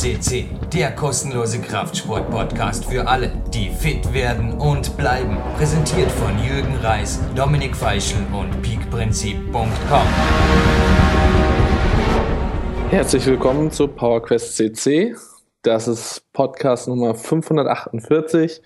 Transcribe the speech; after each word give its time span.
CC, 0.00 0.46
der 0.72 0.92
kostenlose 0.92 1.60
Kraftsport-Podcast 1.60 2.86
für 2.86 3.06
alle, 3.06 3.30
die 3.52 3.68
fit 3.68 4.14
werden 4.14 4.54
und 4.54 4.96
bleiben. 4.96 5.36
Präsentiert 5.58 6.10
von 6.12 6.30
Jürgen 6.42 6.74
Reis, 6.76 7.20
Dominik 7.36 7.76
Feischl 7.76 8.16
und 8.32 8.62
peakprinzip.com. 8.62 10.06
Herzlich 12.88 13.26
willkommen 13.26 13.70
zu 13.70 13.88
PowerQuest 13.88 14.56
CC. 14.56 15.16
Das 15.60 15.86
ist 15.86 16.22
Podcast 16.32 16.88
Nummer 16.88 17.14
548. 17.14 18.62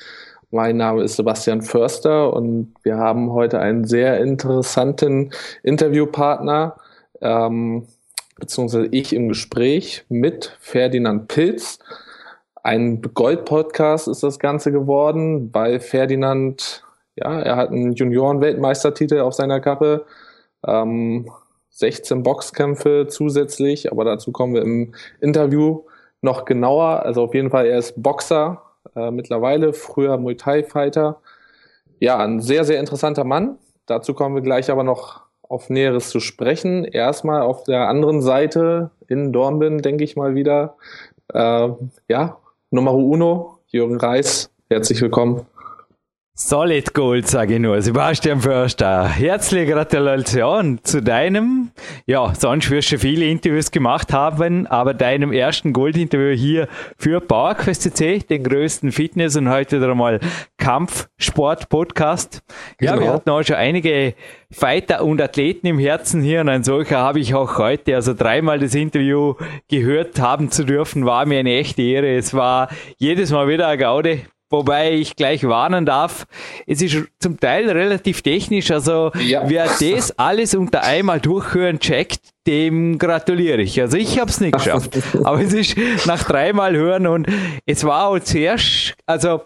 Mein 0.53 0.77
Name 0.77 1.03
ist 1.03 1.17
Sebastian 1.17 1.63
Förster 1.63 2.33
und 2.33 2.77
wir 2.85 2.97
haben 2.97 3.33
heute 3.33 3.59
einen 3.59 3.83
sehr 3.89 4.21
interessanten 4.21 5.33
Interviewpartner. 5.65 6.77
Ähm, 7.21 7.89
beziehungsweise 8.45 8.89
ich 8.91 9.15
im 9.15 9.29
Gespräch 9.29 10.05
mit 10.11 10.55
Ferdinand 10.61 11.29
Pilz. 11.29 11.79
Ein 12.63 13.01
Gold-Podcast 13.01 14.07
ist 14.07 14.23
das 14.23 14.39
Ganze 14.39 14.71
geworden, 14.71 15.49
weil 15.55 15.81
Ferdinand, 15.81 16.85
ja, 17.17 17.41
er 17.41 17.57
hat 17.57 17.71
einen 17.71 17.95
Junioren-Weltmeistertitel 17.95 19.21
auf 19.21 19.33
seiner 19.33 19.61
Kappe, 19.61 20.05
ähm, 20.67 21.31
16 21.71 22.23
Boxkämpfe 22.23 23.07
zusätzlich, 23.09 23.91
aber 23.91 24.05
dazu 24.05 24.31
kommen 24.31 24.53
wir 24.53 24.63
im 24.63 24.95
Interview 25.23 25.85
noch 26.21 26.45
genauer. 26.45 27.03
Also 27.03 27.23
auf 27.23 27.33
jeden 27.33 27.49
Fall, 27.49 27.65
er 27.65 27.79
ist 27.79 28.03
Boxer 28.03 28.61
äh, 28.95 29.11
mittlerweile, 29.11 29.73
früher 29.73 30.19
Muay 30.19 30.37
Thai-Fighter. 30.37 31.23
Ja, 31.99 32.19
ein 32.19 32.41
sehr, 32.41 32.65
sehr 32.65 32.79
interessanter 32.79 33.25
Mann. 33.25 33.57
Dazu 33.87 34.13
kommen 34.13 34.35
wir 34.35 34.43
gleich 34.43 34.71
aber 34.71 34.85
noch 34.85 35.24
auf 35.55 35.71
Näheres 35.71 36.11
zu 36.11 36.19
sprechen. 36.19 36.85
Erstmal 36.85 37.43
auf 37.43 37.63
der 37.63 37.89
anderen 37.89 38.21
Seite 38.21 38.91
in 39.07 39.33
Dornbin, 39.33 39.79
denke 39.79 40.03
ich 40.03 40.17
mal 40.17 40.35
wieder. 40.35 40.77
Äh, 41.33 41.69
ja, 42.09 42.39
Nummer 42.71 42.93
uno, 42.95 43.59
Jürgen 43.69 43.97
Reis, 43.97 44.51
herzlich 44.69 45.01
willkommen. 45.01 45.47
Solid 46.37 46.95
Gold, 46.95 47.29
sage 47.29 47.55
ich 47.55 47.61
nur. 47.61 47.81
Sebastian 47.81 48.41
Förster, 48.41 49.07
herzliche 49.07 49.73
Gratulation 49.73 50.81
zu 50.83 51.01
deinem, 51.01 51.71
ja, 52.07 52.35
sonst 52.37 52.69
wirst 52.73 52.91
du 52.91 52.99
viele 52.99 53.27
Interviews 53.27 53.71
gemacht 53.71 54.13
haben, 54.13 54.67
aber 54.67 54.95
deinem 54.95 55.31
ersten 55.31 55.73
Gold-Interview 55.73 56.37
hier 56.37 56.67
für 56.99 57.21
PowerQuest 57.21 57.83
CC, 57.83 58.19
den 58.19 58.43
größten 58.43 58.91
Fitness- 58.91 59.37
und 59.37 59.49
heute 59.49 59.77
wieder 59.77 59.95
mal 59.95 60.19
Kampfsport-Podcast. 60.59 62.43
Ja, 62.81 62.95
genau. 62.95 63.05
wir 63.05 63.13
hatten 63.13 63.31
auch 63.31 63.45
schon 63.45 63.55
einige 63.55 64.15
Fighter 64.51 65.05
und 65.05 65.23
Athleten 65.23 65.69
im 65.69 65.79
Herzen 65.79 66.21
hier 66.21 66.41
und 66.41 66.49
ein 66.49 66.65
solcher 66.65 66.99
habe 66.99 67.21
ich 67.21 67.37
auch 67.37 67.59
heute. 67.59 67.95
Also 67.95 68.13
dreimal 68.13 68.59
das 68.59 68.75
Interview 68.75 69.35
gehört 69.71 70.19
haben 70.19 70.51
zu 70.51 70.65
dürfen, 70.65 71.07
war 71.07 71.27
mir 71.27 71.39
eine 71.39 71.55
echte 71.55 71.83
Ehre. 71.83 72.17
Es 72.17 72.35
war 72.35 72.71
jedes 72.99 73.31
Mal 73.31 73.47
wieder 73.47 73.69
eine 73.69 73.79
Gaude. 73.79 74.23
Wobei 74.55 74.93
ich 74.93 75.17
gleich 75.17 75.43
warnen 75.43 75.85
darf, 75.85 76.29
es 76.69 76.81
ist 76.81 76.97
zum 77.19 77.41
Teil 77.41 77.69
relativ 77.69 78.23
technisch. 78.23 78.71
Also 78.71 79.11
ja. 79.19 79.43
wer 79.47 79.65
das 79.65 80.17
alles 80.17 80.55
unter 80.55 80.85
einmal 80.85 81.19
durchhören 81.19 81.81
checkt, 81.81 82.21
dem 82.47 82.97
gratuliere 82.97 83.63
ich. 83.63 83.81
Also 83.81 83.97
ich 83.97 84.21
habe 84.21 84.31
es 84.31 84.41
nicht 84.41 84.53
geschafft. 84.53 84.97
Aber 85.25 85.41
es 85.41 85.53
ist 85.53 85.77
nach 86.07 86.23
dreimal 86.23 86.77
hören 86.77 87.09
und 87.09 87.27
es 87.67 87.83
war 87.83 88.07
auch 88.07 88.21
zuerst, 88.21 88.95
also 89.07 89.43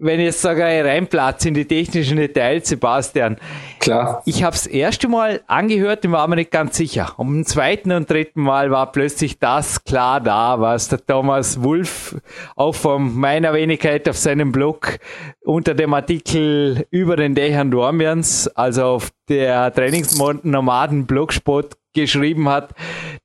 wenn 0.00 0.20
ich 0.20 0.26
jetzt 0.26 0.40
sage, 0.40 0.62
reinplatz 0.62 1.44
in 1.44 1.54
die 1.54 1.64
technischen 1.64 2.16
Details, 2.16 2.68
Sebastian. 2.68 3.36
Klar. 3.80 4.22
Ich 4.26 4.42
habe 4.42 4.52
das 4.52 4.66
erste 4.66 5.08
Mal 5.08 5.40
angehört 5.46 6.04
und 6.04 6.12
war 6.12 6.26
mir 6.28 6.36
nicht 6.36 6.50
ganz 6.50 6.76
sicher. 6.76 7.14
Um 7.16 7.44
zweiten 7.44 7.92
und 7.92 8.08
dritten 8.08 8.42
Mal 8.42 8.70
war 8.70 8.92
plötzlich 8.92 9.38
das 9.38 9.84
klar 9.84 10.20
da, 10.20 10.60
was 10.60 10.88
der 10.88 11.04
Thomas 11.04 11.62
Wulff 11.62 12.16
auch 12.56 12.74
von 12.74 13.14
meiner 13.14 13.52
Wenigkeit 13.54 14.08
auf 14.08 14.16
seinem 14.16 14.52
Blog 14.52 14.98
unter 15.44 15.74
dem 15.74 15.94
Artikel 15.94 16.86
über 16.90 17.16
den 17.16 17.34
Dächern 17.34 17.70
Dormians, 17.70 18.48
also 18.48 18.84
auf 18.84 19.10
der 19.28 19.72
Trainingsnomaden 19.72 21.06
Blogspot 21.06 21.76
geschrieben 22.02 22.48
hat. 22.48 22.70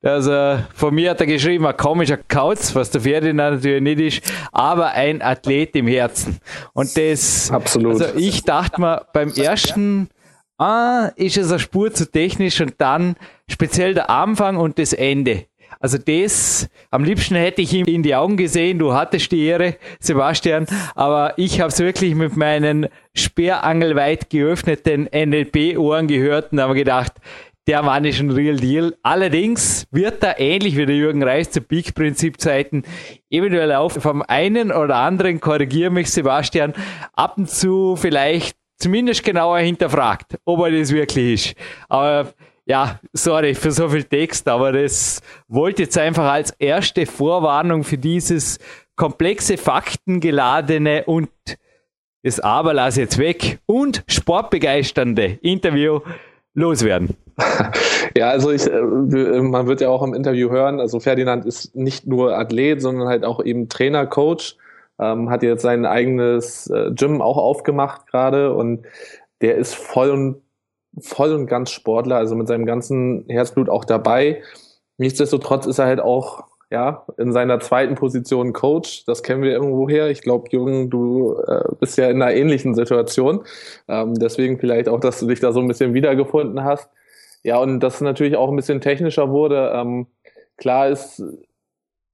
Also 0.02 0.60
von 0.74 0.94
mir 0.94 1.12
hat 1.12 1.22
er 1.22 1.28
geschrieben, 1.28 1.66
ein 1.66 1.78
komischer 1.78 2.18
Kauz, 2.18 2.76
was 2.76 2.92
der 2.92 3.02
Ferdinand 3.02 3.56
natürlich 3.56 3.82
nicht 3.82 4.00
ist, 4.00 4.34
aber 4.52 4.92
ein 4.92 5.22
Athlet 5.22 5.76
im 5.76 5.88
Herzen. 5.88 6.40
Und 6.74 6.96
das, 6.98 7.52
Absolut. 7.52 8.02
also 8.02 8.18
ich 8.18 8.44
dachte 8.44 8.82
mir 8.82 9.06
beim 9.14 9.32
ersten, 9.32 10.10
ah, 10.58 11.12
ist 11.16 11.38
es 11.38 11.50
eine 11.50 11.60
Spur 11.60 11.94
zu 11.94 12.10
technisch 12.10 12.60
und 12.62 12.76
dann 12.78 13.16
speziell 13.50 13.94
der 13.94 14.10
Anfang 14.10 14.58
und 14.58 14.80
das 14.80 14.94
Ende. 14.94 15.46
Also 15.80 15.98
das, 15.98 16.70
am 16.92 17.04
liebsten 17.04 17.36
hätte 17.36 17.62
ich 17.62 17.74
ihm 17.74 17.86
in 17.86 18.04
die 18.04 18.16
Augen 18.16 18.38
gesehen, 18.38 18.80
du 18.80 18.94
hattest 18.94 19.32
die 19.34 19.46
Ehre, 19.46 19.76
Sebastian, 20.00 20.66
aber 20.96 21.34
ich 21.38 21.60
habe 21.60 21.70
es 21.70 21.80
wirklich 21.80 22.16
mit 22.16 22.38
meinen 22.38 22.88
sperrangelweit 23.14 24.30
geöffneten 24.30 25.10
NLP-Ohren 25.14 26.08
gehört 26.08 26.54
und 26.54 26.62
habe 26.62 26.76
gedacht, 26.76 27.14
der 27.68 27.81
Mann 27.81 28.06
ist 28.06 28.19
ein 28.19 28.31
Real 28.31 28.57
Deal. 28.57 28.96
Allerdings 29.03 29.88
wird 29.91 30.24
er 30.24 30.40
ähnlich 30.40 30.75
wie 30.75 30.85
der 30.85 30.96
Jürgen 30.96 31.24
Reis 31.24 31.51
zu 31.51 31.62
Peak-Prinzip-Zeiten 31.62 32.84
eventuell 33.29 33.74
auch 33.74 33.91
vom 33.91 34.22
einen 34.22 34.72
oder 34.72 34.97
anderen, 34.97 35.40
korrigiere 35.40 35.90
mich 35.90 36.12
Sebastian, 36.12 36.74
ab 37.13 37.38
und 37.38 37.50
zu 37.50 37.96
vielleicht 37.96 38.57
zumindest 38.78 39.24
genauer 39.24 39.59
hinterfragt, 39.59 40.38
ob 40.46 40.66
er 40.66 40.72
das 40.72 40.91
wirklich 40.91 41.34
ist. 41.51 41.56
Aber 41.88 42.34
ja, 42.66 43.00
sorry 43.13 43.56
für 43.56 43.72
so 43.72 43.90
viel 43.90 44.03
Text, 44.03 44.47
aber 44.47 44.72
das 44.72 45.22
wollte 45.47 45.84
jetzt 45.84 45.97
einfach 45.97 46.31
als 46.31 46.51
erste 46.51 47.06
Vorwarnung 47.06 47.84
für 47.84 47.97
dieses 47.97 48.59
komplexe, 48.95 49.57
faktengeladene 49.57 51.06
und 51.06 51.30
das 52.25 52.40
Aber 52.40 52.74
lass 52.74 52.95
jetzt 52.95 53.18
weg 53.18 53.59
und 53.66 54.03
sportbegeisternde 54.07 55.40
Interview 55.41 56.00
loswerden. 56.53 57.16
Ja, 58.16 58.30
also 58.30 58.52
ich, 58.52 58.69
äh, 58.69 58.81
man 59.41 59.66
wird 59.66 59.81
ja 59.81 59.90
auch 59.90 60.03
im 60.03 60.14
Interview 60.14 60.52
hören, 60.52 60.80
also 60.80 61.00
Ferdinand 61.00 61.46
ist 61.46 61.75
nicht 61.75 62.06
nur 62.06 62.38
Athlet, 62.38 62.80
sondern 62.80 63.08
halt 63.08 63.25
auch 63.25 63.44
eben 63.44 63.69
Trainer, 63.69 64.06
Coach, 64.06 64.56
ähm, 65.00 65.31
hat 65.31 65.42
jetzt 65.42 65.63
sein 65.63 65.88
eigenes 65.88 66.69
äh, 66.69 66.92
Gym 66.94 67.24
auch 67.24 67.38
aufgemacht 67.38 68.06
gerade 68.06 68.53
und 68.53 68.86
der 69.42 69.56
ist 69.56 69.74
voll 69.74 70.12
und 70.12 70.42
voll 71.00 71.34
und 71.34 71.47
ganz 71.47 71.72
Sportler, 71.72 72.18
also 72.18 72.36
mit 72.36 72.47
seinem 72.47 72.68
ganzen 72.68 73.25
Herzblut 73.28 73.68
auch 73.68 73.84
dabei. 73.84 74.44
Nichtsdestotrotz 74.97 75.66
ist 75.66 75.80
er 75.80 75.88
halt 75.88 76.00
auch 76.00 76.44
ja, 76.74 77.06
in 77.18 77.32
seiner 77.32 77.60
zweiten 77.60 77.94
Position 77.94 78.52
Coach. 78.52 79.06
Das 79.06 79.22
kennen 79.22 79.44
wir 79.44 79.52
irgendwo 79.52 79.88
her. 79.88 80.10
Ich 80.10 80.24
glaube, 80.24 80.50
Jürgen, 80.50 80.90
du 80.90 81.36
äh, 81.48 81.66
bist 81.80 82.00
ja 82.00 82.10
in 82.10 82.20
einer 82.20 82.34
ähnlichen 82.34 82.74
Situation. 82.74 83.42
Ähm, 83.88 84.16
deswegen 84.16 84.58
vielleicht 84.58 84.90
auch, 84.90 85.00
dass 85.00 85.20
du 85.20 85.28
dich 85.28 85.40
da 85.40 85.52
so 85.52 85.60
ein 85.60 85.68
bisschen 85.68 85.94
wiedergefunden 85.94 86.64
hast. 86.64 86.90
Ja, 87.44 87.60
und 87.60 87.80
das 87.80 88.02
natürlich 88.02 88.38
auch 88.38 88.50
ein 88.50 88.56
bisschen 88.56 88.82
technischer 88.82 89.30
wurde. 89.30 89.72
Ähm, 89.72 90.08
klar 90.58 90.90
ist, 90.90 91.22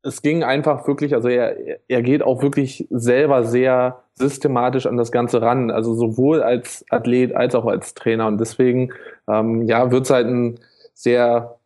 es 0.04 0.22
ging 0.22 0.44
einfach 0.44 0.86
wirklich, 0.88 1.16
also 1.16 1.30
er, 1.30 1.56
er 1.88 2.02
geht 2.02 2.22
auch 2.22 2.42
wirklich 2.42 2.86
selber 2.90 3.46
sehr 3.46 4.04
systematisch 4.16 4.88
an 4.88 4.98
das 4.98 5.14
Ganze 5.14 5.42
ran. 5.42 5.72
Also 5.72 5.94
sowohl 5.94 6.44
als 6.44 6.84
Athlet 6.90 7.34
als 7.34 7.56
auch 7.56 7.66
als 7.66 7.94
Trainer. 7.94 8.28
Und 8.28 8.42
deswegen, 8.42 8.92
ähm, 9.30 9.62
ja, 9.62 9.90
wird 9.90 10.04
es 10.04 10.10
halt 10.10 10.28
ein 10.28 10.60
sehr 10.94 11.59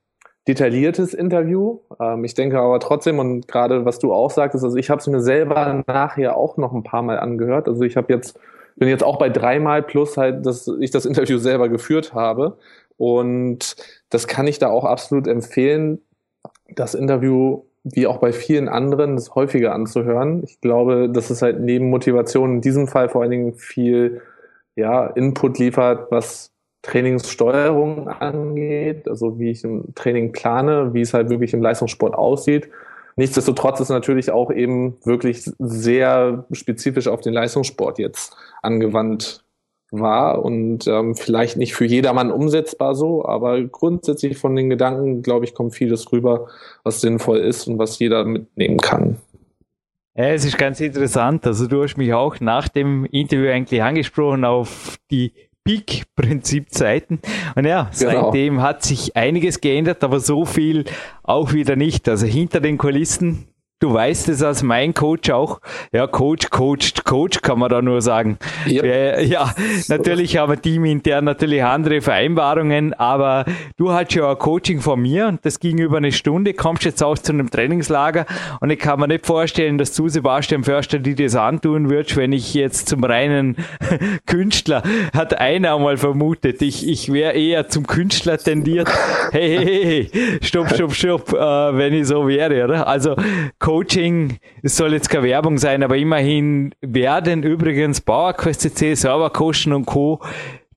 detailliertes 0.48 1.14
Interview. 1.14 1.80
Ähm, 2.00 2.24
ich 2.24 2.34
denke 2.34 2.60
aber 2.60 2.80
trotzdem, 2.80 3.20
und 3.20 3.48
gerade 3.48 3.86
was 3.86 4.00
du 4.00 4.14
auch 4.14 4.32
sagtest, 4.32 4.64
also 4.64 4.78
ich 4.78 4.90
habe 4.90 5.00
es 5.00 5.08
mir 5.08 5.22
selber 5.22 5.84
nachher 5.88 6.36
auch 6.38 6.58
noch 6.58 6.74
ein 6.74 6.84
paar 6.84 7.02
Mal 7.02 7.20
angehört. 7.20 7.68
Also 7.68 7.84
ich 7.84 7.96
habe 7.98 8.12
jetzt, 8.14 8.40
bin 8.76 8.90
jetzt 8.90 9.04
auch 9.04 9.18
bei 9.18 9.30
dreimal 9.30 9.84
plus 9.84 10.18
halt, 10.18 10.46
dass 10.46 10.68
ich 10.80 10.92
das 10.92 11.06
Interview 11.06 11.38
selber 11.38 11.70
geführt 11.70 12.14
habe. 12.14 12.58
Und 12.98 13.76
das 14.10 14.28
kann 14.28 14.48
ich 14.48 14.60
da 14.60 14.70
auch 14.70 14.86
absolut 14.86 15.28
empfehlen, 15.28 16.00
das 16.70 16.94
Interview 16.94 17.64
wie 17.84 18.08
auch 18.08 18.18
bei 18.18 18.32
vielen 18.32 18.70
anderen, 18.70 19.16
das 19.16 19.36
häufiger 19.36 19.74
anzuhören. 19.74 20.44
Ich 20.44 20.62
glaube, 20.62 21.10
dass 21.10 21.30
es 21.30 21.42
halt 21.42 21.60
neben 21.60 21.90
Motivation 21.90 22.56
in 22.56 22.62
diesem 22.62 22.88
Fall 22.88 23.10
vor 23.10 23.22
allen 23.22 23.32
Dingen 23.32 23.54
viel 23.56 24.22
ja, 24.76 25.08
Input 25.08 25.60
liefert, 25.60 26.10
was 26.10 26.53
Trainingssteuerung 26.84 28.10
angeht, 28.10 29.08
also 29.08 29.40
wie 29.40 29.50
ich 29.50 29.64
ein 29.64 29.96
Training 29.96 30.32
plane, 30.32 30.94
wie 30.94 31.02
es 31.02 31.14
halt 31.14 31.30
wirklich 31.30 31.54
im 31.54 31.62
Leistungssport 31.62 32.14
aussieht. 32.14 32.70
Nichtsdestotrotz 33.16 33.80
ist 33.80 33.90
natürlich 33.90 34.32
auch 34.32 34.52
eben 34.52 34.98
wirklich 35.04 35.50
sehr 35.60 36.46
spezifisch 36.52 37.08
auf 37.08 37.22
den 37.22 37.34
Leistungssport 37.34 38.00
jetzt 38.00 38.36
angewandt 38.62 39.44
war 39.92 40.44
und 40.44 40.88
ähm, 40.88 41.16
vielleicht 41.16 41.56
nicht 41.56 41.76
für 41.76 41.86
jedermann 41.86 42.32
umsetzbar 42.32 42.96
so, 42.96 43.24
aber 43.26 43.62
grundsätzlich 43.64 44.38
von 44.38 44.56
den 44.56 44.70
Gedanken, 44.70 45.22
glaube 45.22 45.46
ich, 45.46 45.54
kommt 45.54 45.76
vieles 45.76 46.12
rüber, 46.12 46.48
was 46.84 47.02
sinnvoll 47.02 47.38
ist 47.38 47.68
und 47.68 47.78
was 47.78 48.00
jeder 48.00 48.26
mitnehmen 48.26 48.78
kann. 48.78 49.18
Ja, 50.16 50.26
es 50.26 50.46
ist 50.46 50.58
ganz 50.58 50.80
interessant. 50.80 51.46
Also 51.48 51.68
du 51.68 51.84
hast 51.84 51.98
mich 51.98 52.14
auch 52.14 52.40
nach 52.40 52.68
dem 52.68 53.06
Interview 53.06 53.50
eigentlich 53.50 53.82
angesprochen 53.82 54.46
auf 54.46 54.98
die 55.12 55.34
Peak-Prinzip-Zeiten. 55.64 57.20
Und 57.56 57.66
ja, 57.66 57.90
genau. 57.98 58.24
seitdem 58.26 58.62
hat 58.62 58.84
sich 58.84 59.16
einiges 59.16 59.62
geändert, 59.62 60.04
aber 60.04 60.20
so 60.20 60.46
viel 60.46 60.86
auch 61.24 61.54
wieder 61.54 61.76
nicht. 61.76 62.10
Also 62.10 62.26
hinter 62.26 62.60
den 62.60 62.78
Kulissen 62.78 63.48
du 63.84 63.94
weißt 63.94 64.30
es 64.30 64.42
als 64.42 64.64
mein 64.64 64.94
Coach 64.94 65.30
auch. 65.30 65.60
Ja, 65.92 66.08
Coach, 66.08 66.50
Coach, 66.50 66.94
Coach 67.04 67.42
kann 67.42 67.60
man 67.60 67.70
da 67.70 67.82
nur 67.82 68.02
sagen. 68.02 68.38
Ja, 68.66 69.20
ja, 69.20 69.54
natürlich 69.90 70.38
haben 70.38 70.54
wir 70.54 70.62
teamintern 70.62 71.26
natürlich 71.26 71.62
andere 71.62 72.00
Vereinbarungen, 72.00 72.94
aber 72.94 73.44
du 73.76 73.92
hast 73.92 74.14
ja 74.14 74.32
ein 74.32 74.40
Coaching 74.40 74.80
von 74.80 75.02
mir 75.02 75.28
und 75.28 75.46
das 75.46 75.60
ging 75.60 75.80
über 75.80 75.98
eine 75.98 76.14
Stunde, 76.14 76.54
kommst 76.54 76.86
jetzt 76.86 77.04
auch 77.04 77.18
zu 77.18 77.34
einem 77.34 77.52
Trainingslager 77.52 78.26
und 78.62 78.70
ich 78.70 78.80
kann 78.80 79.02
mir 79.02 79.10
nicht 79.10 79.26
vorstellen, 79.26 79.78
dass 79.78 79.94
du, 79.94 80.08
Sebastian 80.08 80.64
Förster, 80.64 81.00
die 81.00 81.16
das 81.16 81.36
antun 81.36 81.90
würdest, 81.90 82.16
wenn 82.16 82.32
ich 82.32 82.54
jetzt 82.54 82.88
zum 82.88 83.04
reinen 83.04 83.58
Künstler, 84.26 84.82
hat 85.14 85.38
einer 85.38 85.78
mal 85.78 85.98
vermutet, 85.98 86.62
ich, 86.62 86.88
ich 86.88 87.12
wäre 87.12 87.34
eher 87.34 87.68
zum 87.68 87.86
Künstler 87.86 88.38
tendiert. 88.38 88.90
Hey, 89.32 89.58
hey, 89.58 89.84
hey, 90.10 90.40
stopp, 90.42 90.70
stopp, 90.70 90.94
stopp, 90.94 91.34
äh, 91.34 91.38
wenn 91.38 91.94
ich 91.94 92.08
so 92.08 92.28
wäre, 92.30 92.64
oder? 92.64 92.88
Also 92.88 93.16
Coaching, 93.74 94.38
es 94.62 94.78
soll 94.78 94.94
jetzt 94.94 95.10
keine 95.10 95.24
Werbung 95.24 95.58
sein, 95.58 95.82
aber 95.82 95.98
immerhin 95.98 96.76
werden 96.82 97.42
übrigens 97.42 98.02
PowerQuest 98.02 98.62
CC, 98.62 98.94
Servercoachen 98.94 99.74
und 99.74 99.88
Co 99.88 100.22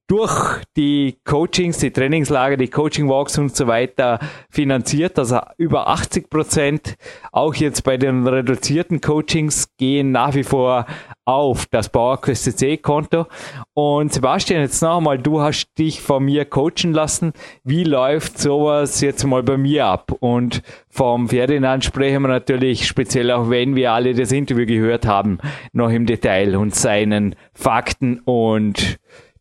durch 0.07 0.63
die 0.77 1.19
Coachings, 1.25 1.79
die 1.79 1.91
Trainingslager, 1.91 2.57
die 2.57 2.69
Coaching 2.69 3.09
Walks 3.09 3.39
und 3.39 3.57
so 3.57 3.67
weiter 3.67 4.21
finanziert. 4.51 5.19
Also 5.19 5.41
über 5.59 5.89
80 5.89 6.31
Prozent, 6.31 6.97
auch 7.33 7.55
jetzt 7.55 7.83
bei 7.83 7.97
den 7.97 8.27
reduzierten 8.27 9.01
Coachings, 9.01 9.69
gehen 9.77 10.13
nach 10.13 10.35
wie 10.35 10.45
vor 10.45 10.87
auf 11.25 11.67
das 11.67 11.89
PowerQuest 11.89 12.45
CC 12.45 12.77
Konto. 12.77 13.27
Und 13.75 14.13
Sebastian, 14.13 14.61
jetzt 14.61 14.81
noch 14.81 14.99
einmal, 14.99 15.19
du 15.19 15.41
hast 15.41 15.67
dich 15.77 16.01
von 16.01 16.25
mir 16.25 16.45
coachen 16.45 16.93
lassen. 16.93 17.33
Wie 17.65 17.83
läuft 17.83 18.39
sowas 18.39 19.01
jetzt 19.01 19.25
mal 19.25 19.43
bei 19.43 19.57
mir 19.57 19.87
ab? 19.87 20.13
Und 20.21 20.63
vom 20.89 21.29
Ferdinand 21.29 21.85
sprechen 21.85 22.23
wir 22.23 22.29
natürlich, 22.29 22.87
speziell 22.87 23.33
auch 23.33 23.51
wenn 23.51 23.75
wir 23.75 23.93
alle 23.93 24.15
das 24.15 24.31
Interview 24.31 24.67
gehört 24.67 25.05
haben, 25.05 25.39
noch 25.73 25.91
im 25.91 26.07
Detail 26.07 26.57
und 26.57 26.77
seinen 26.77 27.35
Fakten 27.53 28.21
und 28.21 28.99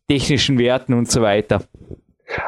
technischen 0.08 0.58
Werten 0.58 0.94
und 0.94 1.10
so 1.10 1.22
weiter? 1.22 1.62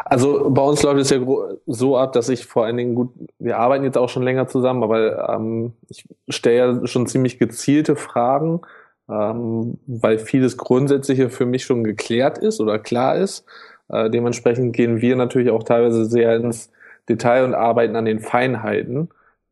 Also 0.04 0.50
bei 0.50 0.62
uns 0.62 0.82
läuft 0.82 1.00
es 1.00 1.10
ja 1.10 1.20
so 1.66 1.96
ab, 1.96 2.12
dass 2.12 2.28
ich 2.28 2.46
vor 2.46 2.64
allen 2.64 2.76
Dingen 2.76 2.94
gut, 2.94 3.10
wir 3.38 3.58
arbeiten 3.58 3.84
jetzt 3.84 3.96
auch 3.96 4.08
schon 4.08 4.24
länger 4.24 4.48
zusammen, 4.48 4.82
aber 4.82 5.28
ähm, 5.28 5.72
ich 5.88 6.04
stelle 6.28 6.56
ja 6.56 6.86
schon 6.86 7.06
ziemlich 7.06 7.38
gezielte 7.38 7.94
Fragen, 7.94 8.60
ähm, 9.08 9.78
weil 9.86 10.18
vieles 10.18 10.56
Grundsätzliche 10.56 11.30
für 11.30 11.46
mich 11.46 11.64
schon 11.64 11.84
geklärt 11.84 12.38
ist 12.38 12.60
oder 12.60 12.78
klar 12.78 13.16
ist. 13.16 13.44
Äh, 13.88 14.10
dementsprechend 14.10 14.74
gehen 14.74 15.00
wir 15.00 15.16
natürlich 15.16 15.50
auch 15.50 15.62
teilweise 15.62 16.04
sehr 16.04 16.36
ins 16.36 16.70
Detail 17.08 17.44
und 17.44 17.54
arbeiten 17.54 17.96
an 17.96 18.04
den 18.04 18.20
Feinheiten. 18.20 19.08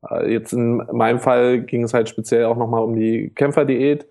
Äh, 0.08 0.32
jetzt 0.32 0.52
in 0.52 0.78
meinem 0.92 1.20
Fall 1.20 1.60
ging 1.60 1.84
es 1.84 1.94
halt 1.94 2.08
speziell 2.08 2.46
auch 2.46 2.56
nochmal 2.56 2.82
um 2.82 2.96
die 2.96 3.30
Kämpferdiät. 3.34 4.06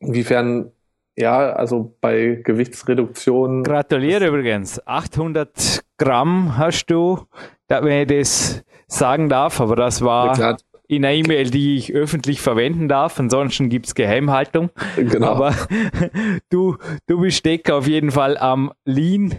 Inwiefern 0.00 0.72
ja, 1.16 1.52
also 1.52 1.96
bei 2.00 2.40
Gewichtsreduktion. 2.42 3.62
Gratuliere 3.62 4.26
übrigens. 4.28 4.84
800 4.86 5.84
Gramm 5.96 6.56
hast 6.56 6.86
du, 6.86 7.20
wenn 7.68 8.02
ich 8.02 8.18
das 8.18 8.64
sagen 8.88 9.28
darf, 9.28 9.60
aber 9.60 9.76
das 9.76 10.02
war 10.02 10.58
in 10.86 11.04
einer 11.04 11.14
E-Mail, 11.14 11.50
die 11.50 11.76
ich 11.76 11.94
öffentlich 11.94 12.40
verwenden 12.40 12.88
darf. 12.88 13.18
Ansonsten 13.18 13.68
gibt's 13.68 13.94
Geheimhaltung. 13.94 14.70
Genau. 14.96 15.28
Aber 15.28 15.54
du, 16.50 16.76
du 17.06 17.20
bist 17.20 17.44
Decker 17.44 17.76
auf 17.76 17.86
jeden 17.86 18.10
Fall 18.10 18.36
am 18.36 18.72
Lean. 18.84 19.36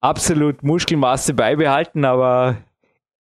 Absolut 0.00 0.62
Muskelmasse 0.62 1.34
beibehalten, 1.34 2.04
aber 2.04 2.58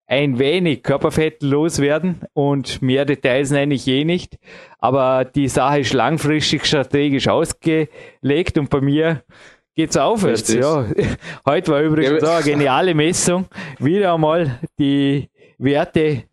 ein 0.07 0.37
wenig 0.37 0.83
Körperfett 0.83 1.41
loswerden 1.41 2.21
und 2.33 2.81
mehr 2.81 3.05
Details 3.05 3.51
nenne 3.51 3.73
ich 3.73 3.87
eh 3.87 4.05
nicht. 4.05 4.37
Aber 4.79 5.25
die 5.25 5.47
Sache 5.47 5.79
ist 5.79 5.93
langfristig 5.93 6.65
strategisch 6.65 7.27
ausgelegt 7.27 8.57
und 8.57 8.69
bei 8.69 8.81
mir 8.81 9.23
geht's 9.75 9.97
aufwärts. 9.97 10.53
Ja. 10.53 10.85
Heute 11.45 11.71
war 11.71 11.81
übrigens 11.81 12.21
ja, 12.21 12.35
eine 12.35 12.43
geniale 12.43 12.93
Messung. 12.93 13.45
Wieder 13.79 14.13
einmal 14.13 14.59
die 14.77 15.29
Werte 15.57 16.23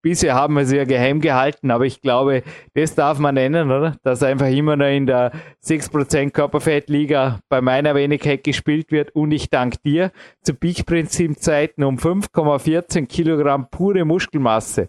Bisher 0.00 0.34
haben 0.34 0.54
wir 0.54 0.64
sie 0.64 0.76
ja 0.76 0.84
geheim 0.84 1.20
gehalten, 1.20 1.70
aber 1.72 1.84
ich 1.84 2.00
glaube, 2.00 2.44
das 2.74 2.94
darf 2.94 3.18
man 3.18 3.34
nennen, 3.34 3.70
oder? 3.70 3.96
Dass 4.04 4.22
einfach 4.22 4.46
immer 4.46 4.76
noch 4.76 4.86
in 4.86 5.06
der 5.06 5.32
6% 5.64 6.30
Körperfettliga 6.30 7.40
bei 7.48 7.60
meiner 7.60 7.96
Wenigkeit 7.96 8.44
gespielt 8.44 8.92
wird 8.92 9.14
und 9.16 9.32
ich 9.32 9.50
dank 9.50 9.82
dir 9.82 10.12
zu 10.42 10.54
Peak-Prinzip-Zeiten 10.54 11.82
um 11.82 11.96
5,14 11.96 13.06
Kilogramm 13.06 13.68
pure 13.70 14.04
Muskelmasse 14.04 14.88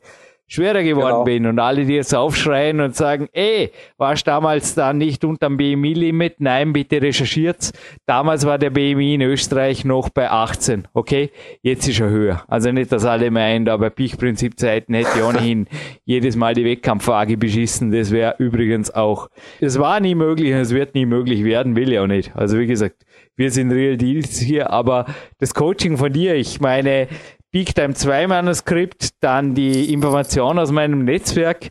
schwerer 0.50 0.84
geworden 0.84 1.12
genau. 1.12 1.24
bin 1.24 1.46
und 1.46 1.60
alle, 1.60 1.86
die 1.86 1.94
jetzt 1.94 2.14
aufschreien 2.14 2.82
und 2.82 2.96
sagen, 2.96 3.30
ey, 3.32 3.72
warst 3.98 4.28
damals 4.28 4.74
da 4.74 4.92
nicht 4.92 5.24
unterm 5.24 5.56
BMI-Limit? 5.58 6.36
Nein, 6.40 6.74
bitte 6.74 7.02
recherchiert's. 7.02 7.72
Damals 8.06 8.46
war 8.46 8.58
der 8.58 8.72
BMI 8.72 9.14
in 9.14 9.22
Österreich 9.22 9.86
noch 9.86 10.10
bei 10.10 10.30
18, 10.30 10.88
okay? 10.94 11.30
Jetzt 11.62 11.88
ist 11.88 12.00
er 12.00 12.10
höher. 12.10 12.44
Also 12.48 12.72
nicht, 12.72 12.92
dass 12.92 13.06
alle 13.06 13.30
meinen, 13.30 13.70
aber 13.70 13.92
Peak-Prinzip-Zeiten 13.92 14.94
hätte 14.96 15.10
ich 15.16 15.24
ohnehin 15.24 15.68
jedes 16.04 16.36
Mal 16.36 16.56
die 16.56 16.66
Wettkampfwaage 16.66 17.38
beschissen. 17.38 17.92
Das 17.92 18.10
wäre 18.10 18.36
übrigens 18.40 18.92
auch, 18.92 19.30
es 19.62 19.78
war 19.78 20.00
nie 20.00 20.16
möglich 20.16 20.52
und 20.52 20.60
es 20.60 20.74
wird 20.74 20.96
nie 20.96 21.06
möglich 21.06 21.44
werden, 21.44 21.76
will 21.76 21.94
ich 21.94 22.00
auch 22.00 22.08
nicht. 22.08 22.36
Also 22.36 22.58
wie 22.58 22.68
gesagt, 22.68 23.06
wir 23.36 23.52
sind 23.52 23.72
Real 23.72 23.96
Deals 23.96 24.40
hier, 24.40 24.70
aber 24.72 25.06
das 25.38 25.54
Coaching 25.54 25.96
von 25.96 26.12
dir, 26.12 26.36
ich 26.36 26.60
meine, 26.60 27.08
Big 27.52 27.74
Time 27.74 27.96
2 27.96 28.28
Manuskript, 28.28 29.10
dann 29.22 29.56
die 29.56 29.92
Information 29.92 30.60
aus 30.60 30.72
meinem 30.72 31.04
Netzwerk. 31.04 31.70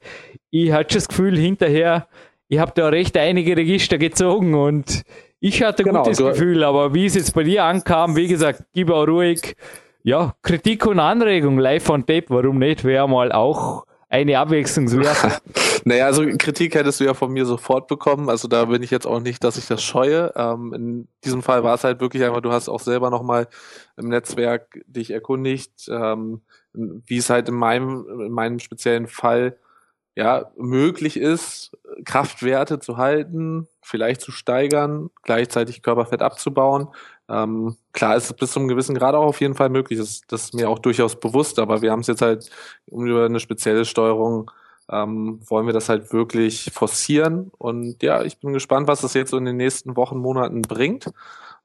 Ich 0.51 0.73
hatte 0.73 0.95
das 0.95 1.09
Gefühl 1.09 1.39
hinterher, 1.39 2.09
ich 2.49 2.59
habe 2.59 2.73
da 2.75 2.89
recht 2.89 3.17
einige 3.17 3.57
Register 3.57 3.99
gezogen 3.99 4.55
und 4.55 5.03
ich 5.39 5.63
hatte 5.63 5.85
ein 5.85 5.91
genau, 5.91 6.03
gutes 6.03 6.19
Gefühl, 6.19 6.65
aber 6.65 6.95
wie 6.95 7.07
es 7.07 7.15
jetzt 7.15 7.35
bei 7.35 7.45
dir 7.45 7.65
ankam, 7.65 8.17
wie 8.17 8.27
gesagt, 8.27 8.65
gib 8.73 8.91
auch 8.91 9.07
ruhig, 9.07 9.55
ja, 10.03 10.35
Kritik 10.43 10.87
und 10.87 10.99
Anregung 10.99 11.59
live 11.59 11.89
on 11.91 12.07
tape, 12.07 12.25
warum 12.29 12.59
nicht, 12.59 12.83
wäre 12.83 13.09
mal 13.09 13.31
auch 13.31 13.85
eine 14.09 14.39
Abwechslungswert. 14.39 15.43
naja, 15.85 16.07
also 16.07 16.25
Kritik 16.39 16.75
hättest 16.75 17.01
du 17.01 17.05
ja 17.05 17.15
von 17.15 17.33
mir 17.33 17.45
sofort 17.45 17.89
bekommen. 17.89 18.31
Also 18.31 18.49
da 18.49 18.65
bin 18.67 18.83
ich 18.83 18.91
jetzt 18.91 19.07
auch 19.07 19.21
nicht, 19.21 19.45
dass 19.45 19.57
ich 19.59 19.67
das 19.67 19.83
scheue. 19.83 20.33
Ähm, 20.35 20.73
in 20.73 21.09
diesem 21.25 21.43
Fall 21.43 21.63
war 21.63 21.75
es 21.75 21.85
halt 21.85 22.01
wirklich 22.01 22.25
einfach, 22.25 22.41
du 22.41 22.53
hast 22.53 22.69
auch 22.69 22.81
selber 22.81 23.11
nochmal 23.11 23.49
im 23.97 24.09
Netzwerk 24.09 24.81
dich 24.87 25.11
erkundigt, 25.11 25.89
ähm, 25.89 26.41
wie 26.73 27.19
es 27.19 27.31
halt 27.31 27.49
in 27.49 27.55
meinem, 27.55 28.07
in 28.09 28.33
meinem 28.33 28.59
speziellen 28.61 29.07
Fall 29.07 29.59
ja 30.15 30.51
möglich 30.57 31.17
ist, 31.17 31.77
Kraftwerte 32.05 32.81
zu 32.81 32.97
halten, 32.97 33.69
vielleicht 33.83 34.21
zu 34.21 34.33
steigern, 34.33 35.11
gleichzeitig 35.23 35.83
Körperfett 35.83 36.23
abzubauen. 36.23 36.89
Ähm, 37.29 37.77
klar 37.93 38.17
ist 38.17 38.31
es 38.31 38.33
bis 38.33 38.53
zu 38.53 38.59
einem 38.59 38.69
gewissen 38.69 38.95
Grad 38.95 39.15
auch 39.15 39.27
auf 39.27 39.41
jeden 39.41 39.55
Fall 39.55 39.69
möglich. 39.69 39.99
Das, 39.99 40.23
das 40.27 40.45
ist 40.45 40.55
mir 40.55 40.69
auch 40.69 40.79
durchaus 40.79 41.19
bewusst, 41.19 41.59
aber 41.59 41.83
wir 41.83 41.91
haben 41.91 42.01
es 42.01 42.07
jetzt 42.07 42.23
halt 42.23 42.51
über 42.87 43.27
eine 43.27 43.41
spezielle 43.41 43.85
Steuerung 43.85 44.51
ähm, 44.91 45.41
wollen 45.47 45.67
wir 45.67 45.73
das 45.73 45.89
halt 45.89 46.13
wirklich 46.13 46.71
forcieren. 46.73 47.51
Und 47.59 48.03
ja, 48.03 48.23
ich 48.23 48.39
bin 48.39 48.53
gespannt, 48.53 48.89
was 48.89 49.03
das 49.03 49.15
jetzt 49.15 49.31
so 49.31 49.37
in 49.37 49.45
den 49.45 49.57
nächsten 49.57 49.97
Wochen, 49.97 50.19
Monaten 50.19 50.63
bringt. 50.63 51.11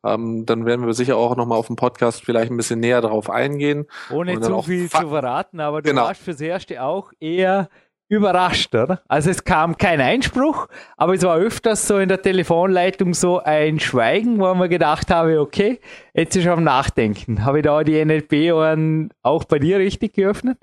Ähm, 0.04 0.46
dann 0.46 0.66
werden 0.66 0.86
wir 0.86 0.94
sicher 0.94 1.16
auch 1.16 1.36
nochmal 1.38 1.58
auf 1.58 1.68
dem 1.68 1.78
Podcast 1.78 2.26
vielleicht 2.26 2.52
ein 2.52 2.58
bisschen 2.58 2.82
näher 2.82 3.00
darauf 3.00 3.30
eingehen. 3.30 3.86
Ohne 4.12 4.40
zu 4.42 4.62
viel 4.64 4.90
zu 4.90 5.08
verraten, 5.08 5.62
aber 5.62 5.82
du 5.82 5.90
genau. 5.90 6.04
warst 6.04 6.22
fürs 6.22 6.42
Erste 6.42 6.84
auch 6.84 7.14
eher 7.22 7.70
überrascht, 8.10 8.74
oder? 8.76 9.02
Also 9.08 9.30
es 9.30 9.44
kam 9.44 9.78
kein 9.78 10.02
Einspruch, 10.02 10.68
aber 10.98 11.14
es 11.14 11.24
war 11.24 11.38
öfters 11.38 11.88
so 11.88 11.98
in 11.98 12.10
der 12.10 12.22
Telefonleitung 12.22 13.14
so 13.14 13.40
ein 13.40 13.80
Schweigen, 13.80 14.40
wo 14.40 14.54
man 14.54 14.70
gedacht 14.70 15.10
habe, 15.10 15.40
okay, 15.40 15.80
jetzt 16.14 16.36
ist 16.36 16.48
am 16.48 16.64
Nachdenken. 16.64 17.46
Habe 17.46 17.60
ich 17.60 17.64
da 17.64 17.84
die 17.84 18.04
NLP-Ohren 18.04 19.10
auch 19.24 19.46
bei 19.46 19.60
dir 19.60 19.80
richtig 19.80 20.14
geöffnet? 20.14 20.58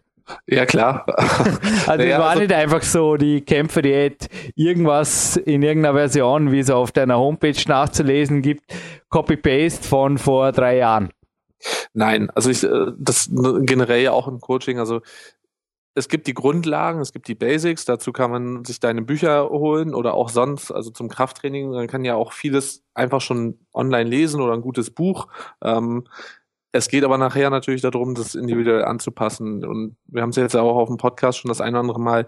Ja, 0.46 0.66
klar. 0.66 1.04
also 1.86 1.96
naja, 1.96 2.16
es 2.16 2.18
war 2.18 2.28
also 2.30 2.42
nicht 2.42 2.52
einfach 2.52 2.82
so 2.82 3.16
die 3.16 3.40
Kämpfe, 3.40 3.82
die 3.82 3.90
Kämpferdiät, 3.90 4.28
irgendwas 4.54 5.36
in 5.36 5.62
irgendeiner 5.62 5.94
Version, 5.94 6.52
wie 6.52 6.60
es 6.60 6.70
auf 6.70 6.92
deiner 6.92 7.18
Homepage 7.18 7.56
nachzulesen 7.66 8.42
gibt, 8.42 8.62
Copy-Paste 9.08 9.86
von 9.86 10.18
vor 10.18 10.52
drei 10.52 10.76
Jahren. 10.76 11.10
Nein, 11.92 12.30
also 12.30 12.50
ich, 12.50 12.64
äh, 12.64 12.92
das 12.96 13.28
generell 13.30 14.02
ja 14.02 14.12
auch 14.12 14.28
im 14.28 14.40
Coaching, 14.40 14.78
also 14.78 15.02
es 15.94 16.08
gibt 16.08 16.26
die 16.26 16.34
Grundlagen, 16.34 17.00
es 17.00 17.12
gibt 17.12 17.26
die 17.28 17.34
Basics, 17.34 17.84
dazu 17.84 18.12
kann 18.12 18.30
man 18.30 18.64
sich 18.64 18.80
deine 18.80 19.02
Bücher 19.02 19.48
holen 19.48 19.94
oder 19.94 20.14
auch 20.14 20.28
sonst, 20.28 20.70
also 20.70 20.90
zum 20.90 21.08
Krafttraining, 21.08 21.70
man 21.70 21.88
kann 21.88 22.04
ja 22.04 22.14
auch 22.14 22.32
vieles 22.32 22.84
einfach 22.94 23.20
schon 23.20 23.58
online 23.74 24.08
lesen 24.08 24.40
oder 24.40 24.54
ein 24.54 24.62
gutes 24.62 24.90
Buch. 24.90 25.26
Ähm, 25.62 26.06
es 26.72 26.88
geht 26.88 27.02
aber 27.02 27.18
nachher 27.18 27.50
natürlich 27.50 27.82
darum, 27.82 28.14
das 28.14 28.36
individuell 28.36 28.84
anzupassen. 28.84 29.64
Und 29.64 29.96
wir 30.06 30.22
haben 30.22 30.30
es 30.30 30.36
jetzt 30.36 30.54
auch 30.54 30.76
auf 30.76 30.88
dem 30.88 30.98
Podcast 30.98 31.38
schon 31.38 31.48
das 31.48 31.60
ein 31.60 31.74
oder 31.74 31.80
andere 31.80 32.00
Mal 32.00 32.26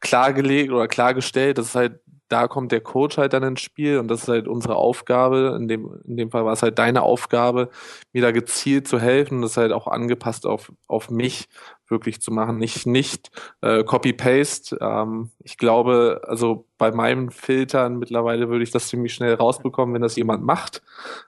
klargelegt 0.00 0.70
oder 0.70 0.88
klargestellt, 0.88 1.56
dass 1.56 1.68
es 1.68 1.74
halt 1.74 2.00
da 2.32 2.48
kommt 2.48 2.72
der 2.72 2.80
Coach 2.80 3.18
halt 3.18 3.34
dann 3.34 3.42
ins 3.42 3.60
Spiel 3.60 3.98
und 3.98 4.08
das 4.08 4.22
ist 4.22 4.28
halt 4.28 4.48
unsere 4.48 4.76
Aufgabe. 4.76 5.54
In 5.54 5.68
dem, 5.68 6.00
in 6.06 6.16
dem 6.16 6.30
Fall 6.30 6.46
war 6.46 6.54
es 6.54 6.62
halt 6.62 6.78
deine 6.78 7.02
Aufgabe, 7.02 7.68
mir 8.14 8.22
da 8.22 8.30
gezielt 8.30 8.88
zu 8.88 8.98
helfen 8.98 9.36
und 9.36 9.42
das 9.42 9.58
halt 9.58 9.70
auch 9.70 9.86
angepasst 9.86 10.46
auf, 10.46 10.72
auf 10.86 11.10
mich 11.10 11.50
wirklich 11.88 12.22
zu 12.22 12.30
machen. 12.30 12.56
Nicht, 12.56 12.86
nicht 12.86 13.30
äh, 13.60 13.84
Copy-Paste. 13.84 14.78
Ähm, 14.80 15.30
ich 15.40 15.58
glaube, 15.58 16.22
also 16.26 16.66
bei 16.78 16.90
meinen 16.90 17.30
Filtern 17.30 17.98
mittlerweile 17.98 18.48
würde 18.48 18.64
ich 18.64 18.70
das 18.70 18.88
ziemlich 18.88 19.12
schnell 19.12 19.34
rausbekommen, 19.34 19.94
wenn 19.94 20.02
das 20.02 20.16
jemand 20.16 20.42
macht. 20.42 20.82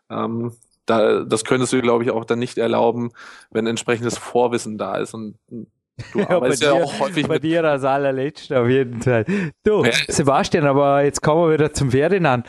Ähm, 0.08 0.52
da, 0.86 1.22
das 1.22 1.44
könntest 1.44 1.74
du, 1.74 1.82
glaube 1.82 2.04
ich, 2.04 2.10
auch 2.10 2.24
dann 2.24 2.38
nicht 2.38 2.56
erlauben, 2.56 3.10
wenn 3.50 3.66
entsprechendes 3.66 4.16
Vorwissen 4.16 4.78
da 4.78 4.96
ist. 4.96 5.12
Und 5.12 5.36
Du 6.12 6.18
ja, 6.20 6.30
arbeitest 6.30 6.62
ja 6.62 6.72
auch 6.72 7.00
häufig 7.00 7.26
bei 7.26 7.34
mit 7.34 7.44
dir 7.44 7.64
als 7.64 7.84
allerletzter 7.84 8.62
auf 8.62 8.68
jeden 8.68 9.00
Fall. 9.00 9.24
Du, 9.62 9.84
ja. 9.84 9.92
Sebastian, 10.08 10.66
aber 10.66 11.04
jetzt 11.04 11.22
kommen 11.22 11.48
wir 11.48 11.54
wieder 11.54 11.72
zum 11.72 11.90
Ferdinand. 11.90 12.46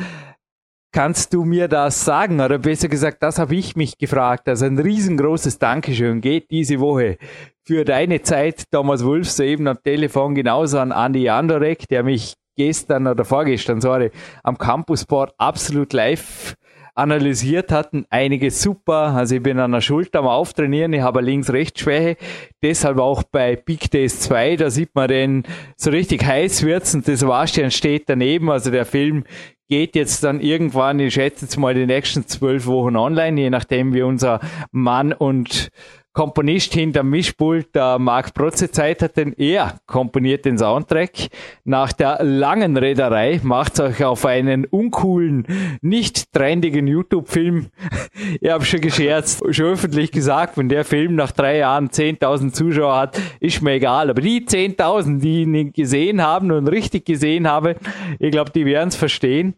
Kannst 0.92 1.34
du 1.34 1.44
mir 1.44 1.68
das 1.68 2.06
sagen? 2.06 2.40
Oder 2.40 2.58
besser 2.58 2.88
gesagt, 2.88 3.22
das 3.22 3.38
habe 3.38 3.56
ich 3.56 3.76
mich 3.76 3.98
gefragt. 3.98 4.48
Also 4.48 4.66
ein 4.66 4.80
riesengroßes 4.80 5.60
Dankeschön 5.60 6.22
geht 6.22 6.50
diese 6.52 6.80
Woche 6.80 7.18
für 7.64 7.84
deine 7.84 8.22
Zeit, 8.22 8.64
Thomas 8.72 9.04
Wulff, 9.04 9.30
soeben 9.30 9.68
am 9.68 9.82
Telefon 9.84 10.36
genauso 10.36 10.80
an 10.80 10.92
Andy 10.92 11.30
Andorek, 11.30 11.88
der 11.90 12.04
mich 12.04 12.36
gestern 12.56 13.08
oder 13.08 13.26
vorgestern, 13.26 13.82
sorry, 13.82 14.12
am 14.44 14.58
Campusport 14.58 15.34
absolut 15.38 15.92
live 15.92 16.56
analysiert 16.96 17.72
hatten. 17.72 18.06
Einige 18.10 18.50
super. 18.50 19.14
Also 19.16 19.36
ich 19.36 19.44
bin 19.44 19.60
an 19.60 19.74
der 19.74 19.82
Schulter 19.82 20.20
am 20.20 20.28
Auftrainieren. 20.28 20.94
Ich 20.94 21.02
habe 21.02 21.22
Links-Rechts-Schwäche. 21.22 22.18
Deshalb 22.64 22.98
auch 23.00 23.24
bei 23.24 23.56
Big 23.56 23.92
Days 23.92 24.22
2, 24.22 24.56
da 24.56 24.70
sieht 24.70 24.96
man 24.96 25.10
den 25.10 25.44
so 25.76 25.92
richtig 25.92 26.26
heiß 26.26 26.64
wird's 26.64 26.96
und 26.96 27.08
das 27.08 27.28
Warstein 27.28 27.70
steht 27.70 28.10
daneben. 28.10 28.50
Also 28.50 28.72
der 28.72 28.86
Film 28.86 29.26
geht 29.68 29.96
jetzt 29.96 30.24
dann 30.24 30.42
irgendwann, 30.42 31.00
ich 31.00 31.14
schätze 31.14 31.46
jetzt 31.46 31.58
mal 31.58 31.74
die 31.74 31.86
nächsten 31.86 32.26
zwölf 32.28 32.66
Wochen 32.66 32.96
online, 32.96 33.42
je 33.42 33.50
nachdem 33.50 33.94
wie 33.94 34.04
unser 34.04 34.40
Mann 34.72 35.12
und 35.12 35.70
Komponist 36.16 36.74
hinter 36.74 37.04
Mischpult, 37.04 37.76
der 37.76 38.00
Marc 38.00 38.34
Protze 38.34 38.72
Zeit 38.72 39.02
hat, 39.02 39.18
denn 39.18 39.34
er 39.34 39.82
komponiert 39.86 40.46
den 40.46 40.58
Soundtrack. 40.58 41.12
Nach 41.66 41.92
der 41.92 42.24
langen 42.24 42.78
Reederei 42.78 43.42
macht 43.44 43.82
euch 43.82 44.02
auf 44.02 44.26
einen 44.26 44.64
uncoolen, 44.64 45.46
nicht 45.82 46.32
trendigen 46.32 46.88
YouTube-Film. 46.88 47.68
ich 48.40 48.50
habe 48.50 48.64
schon 48.64 48.80
gescherzt, 48.80 49.44
schon 49.54 49.66
öffentlich 49.66 50.14
gesagt, 50.14 50.58
wenn 50.58 50.70
der 50.70 50.86
Film 50.86 51.16
nach 51.16 51.34
drei 51.34 51.58
Jahren 51.58 51.90
10.000 51.90 52.54
Zuschauer 52.54 52.96
hat, 52.96 53.20
ist 53.42 53.62
mir 53.62 53.74
egal. 53.74 54.10
Aber 54.10 54.22
die 54.22 54.40
10.000, 54.40 55.20
die 55.20 55.42
ihn 55.42 55.74
gesehen 55.74 56.24
haben 56.24 56.50
und 56.54 56.70
richtig 56.70 57.04
gesehen 57.04 57.46
haben, 57.46 57.76
ich 58.20 58.32
glaube, 58.32 58.52
die 58.52 58.66
werden 58.66 58.88
es 58.88 58.96
verstehen. 58.96 59.56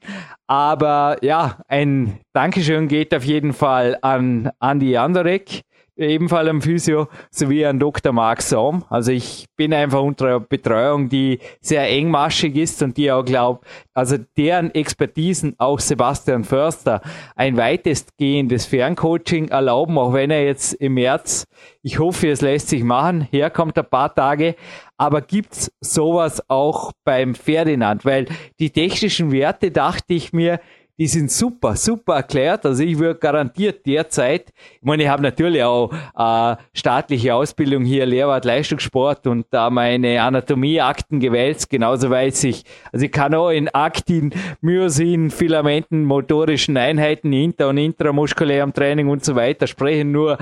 Aber 0.48 1.18
ja, 1.22 1.60
ein 1.68 2.18
Dankeschön 2.34 2.88
geht 2.88 3.14
auf 3.14 3.26
jeden 3.26 3.54
Fall 3.54 3.98
an 4.02 4.50
Andy 4.60 4.98
Anderek 4.98 5.66
ebenfalls 5.98 6.50
am 6.50 6.62
Physio, 6.62 7.08
sowie 7.32 7.66
an 7.66 7.80
Dr. 7.80 8.14
Mark 8.14 8.42
Somm. 8.42 8.86
Also 8.90 9.12
ich 9.12 9.46
bin 9.56 9.74
einfach 9.74 10.02
unter 10.02 10.26
einer 10.26 10.40
Betreuung, 10.40 11.10
die 11.10 11.40
sehr 11.60 11.90
engmaschig 11.90 12.56
ist 12.56 12.82
und 12.82 12.98
die 12.98 13.12
auch 13.12 13.26
glaubt, 13.26 13.66
also 13.94 14.18
deren 14.38 14.74
Expertisen, 14.74 15.56
auch 15.58 15.80
Sebastian 15.80 16.44
Förster, 16.44 17.02
ein 17.36 17.58
weitestgehendes 17.58 18.66
Ferncoaching 18.66 19.50
erlauben, 19.50 19.98
auch 19.98 20.14
wenn 20.14 20.32
er 20.32 20.46
jetzt 20.46 20.74
im 20.74 20.94
März, 20.94 21.46
ich 21.82 22.00
hoffe, 22.00 22.30
es 22.30 22.42
lässt 22.42 22.70
sich 22.70 22.84
machen, 22.84 23.28
herkommt 23.32 23.78
ein 23.78 23.90
paar 23.90 24.14
Tage, 24.14 24.56
aber 24.98 25.22
gibt's 25.22 25.72
sowas 25.80 26.44
auch 26.50 26.92
beim 27.04 27.36
Ferdinand? 27.36 28.06
Weil 28.06 28.26
die 28.60 28.72
technischen 28.72 29.32
Werte, 29.32 29.72
dachte 29.72 30.14
ich 30.14 30.34
mir, 30.34 30.60
die 30.98 31.08
sind 31.08 31.32
super, 31.32 31.76
super 31.76 32.16
erklärt. 32.16 32.66
Also 32.66 32.84
ich 32.84 32.98
würde 32.98 33.20
garantiert 33.20 33.86
derzeit, 33.86 34.52
ich 34.76 34.84
meine, 34.84 35.04
ich 35.04 35.10
habe 35.10 35.22
natürlich 35.22 35.64
auch 35.64 35.92
äh, 35.94 36.56
staatliche 36.74 37.36
Ausbildung 37.36 37.86
hier, 37.86 38.06
Lehrwart 38.06 38.46
Leistungssport 38.46 39.28
und 39.28 39.46
da 39.52 39.70
meine 39.70 40.22
Anatomieakten 40.22 41.20
gewählt, 41.20 41.70
genauso 41.70 42.10
weiß 42.10 42.46
ich. 42.46 42.64
Also 42.92 43.06
ich 43.06 43.12
kann 43.12 43.36
auch 43.36 43.50
in 43.50 43.70
Aktin, 43.70 44.34
Myosin, 44.62 45.30
Filamenten, 45.30 46.04
motorischen 46.04 46.78
Einheiten, 46.78 47.32
inter- 47.32 47.70
und 47.70 47.78
intramuskulärem 47.78 48.74
Training 48.74 49.10
und 49.10 49.24
so 49.24 49.36
weiter 49.36 49.68
sprechen, 49.68 50.12
nur 50.12 50.38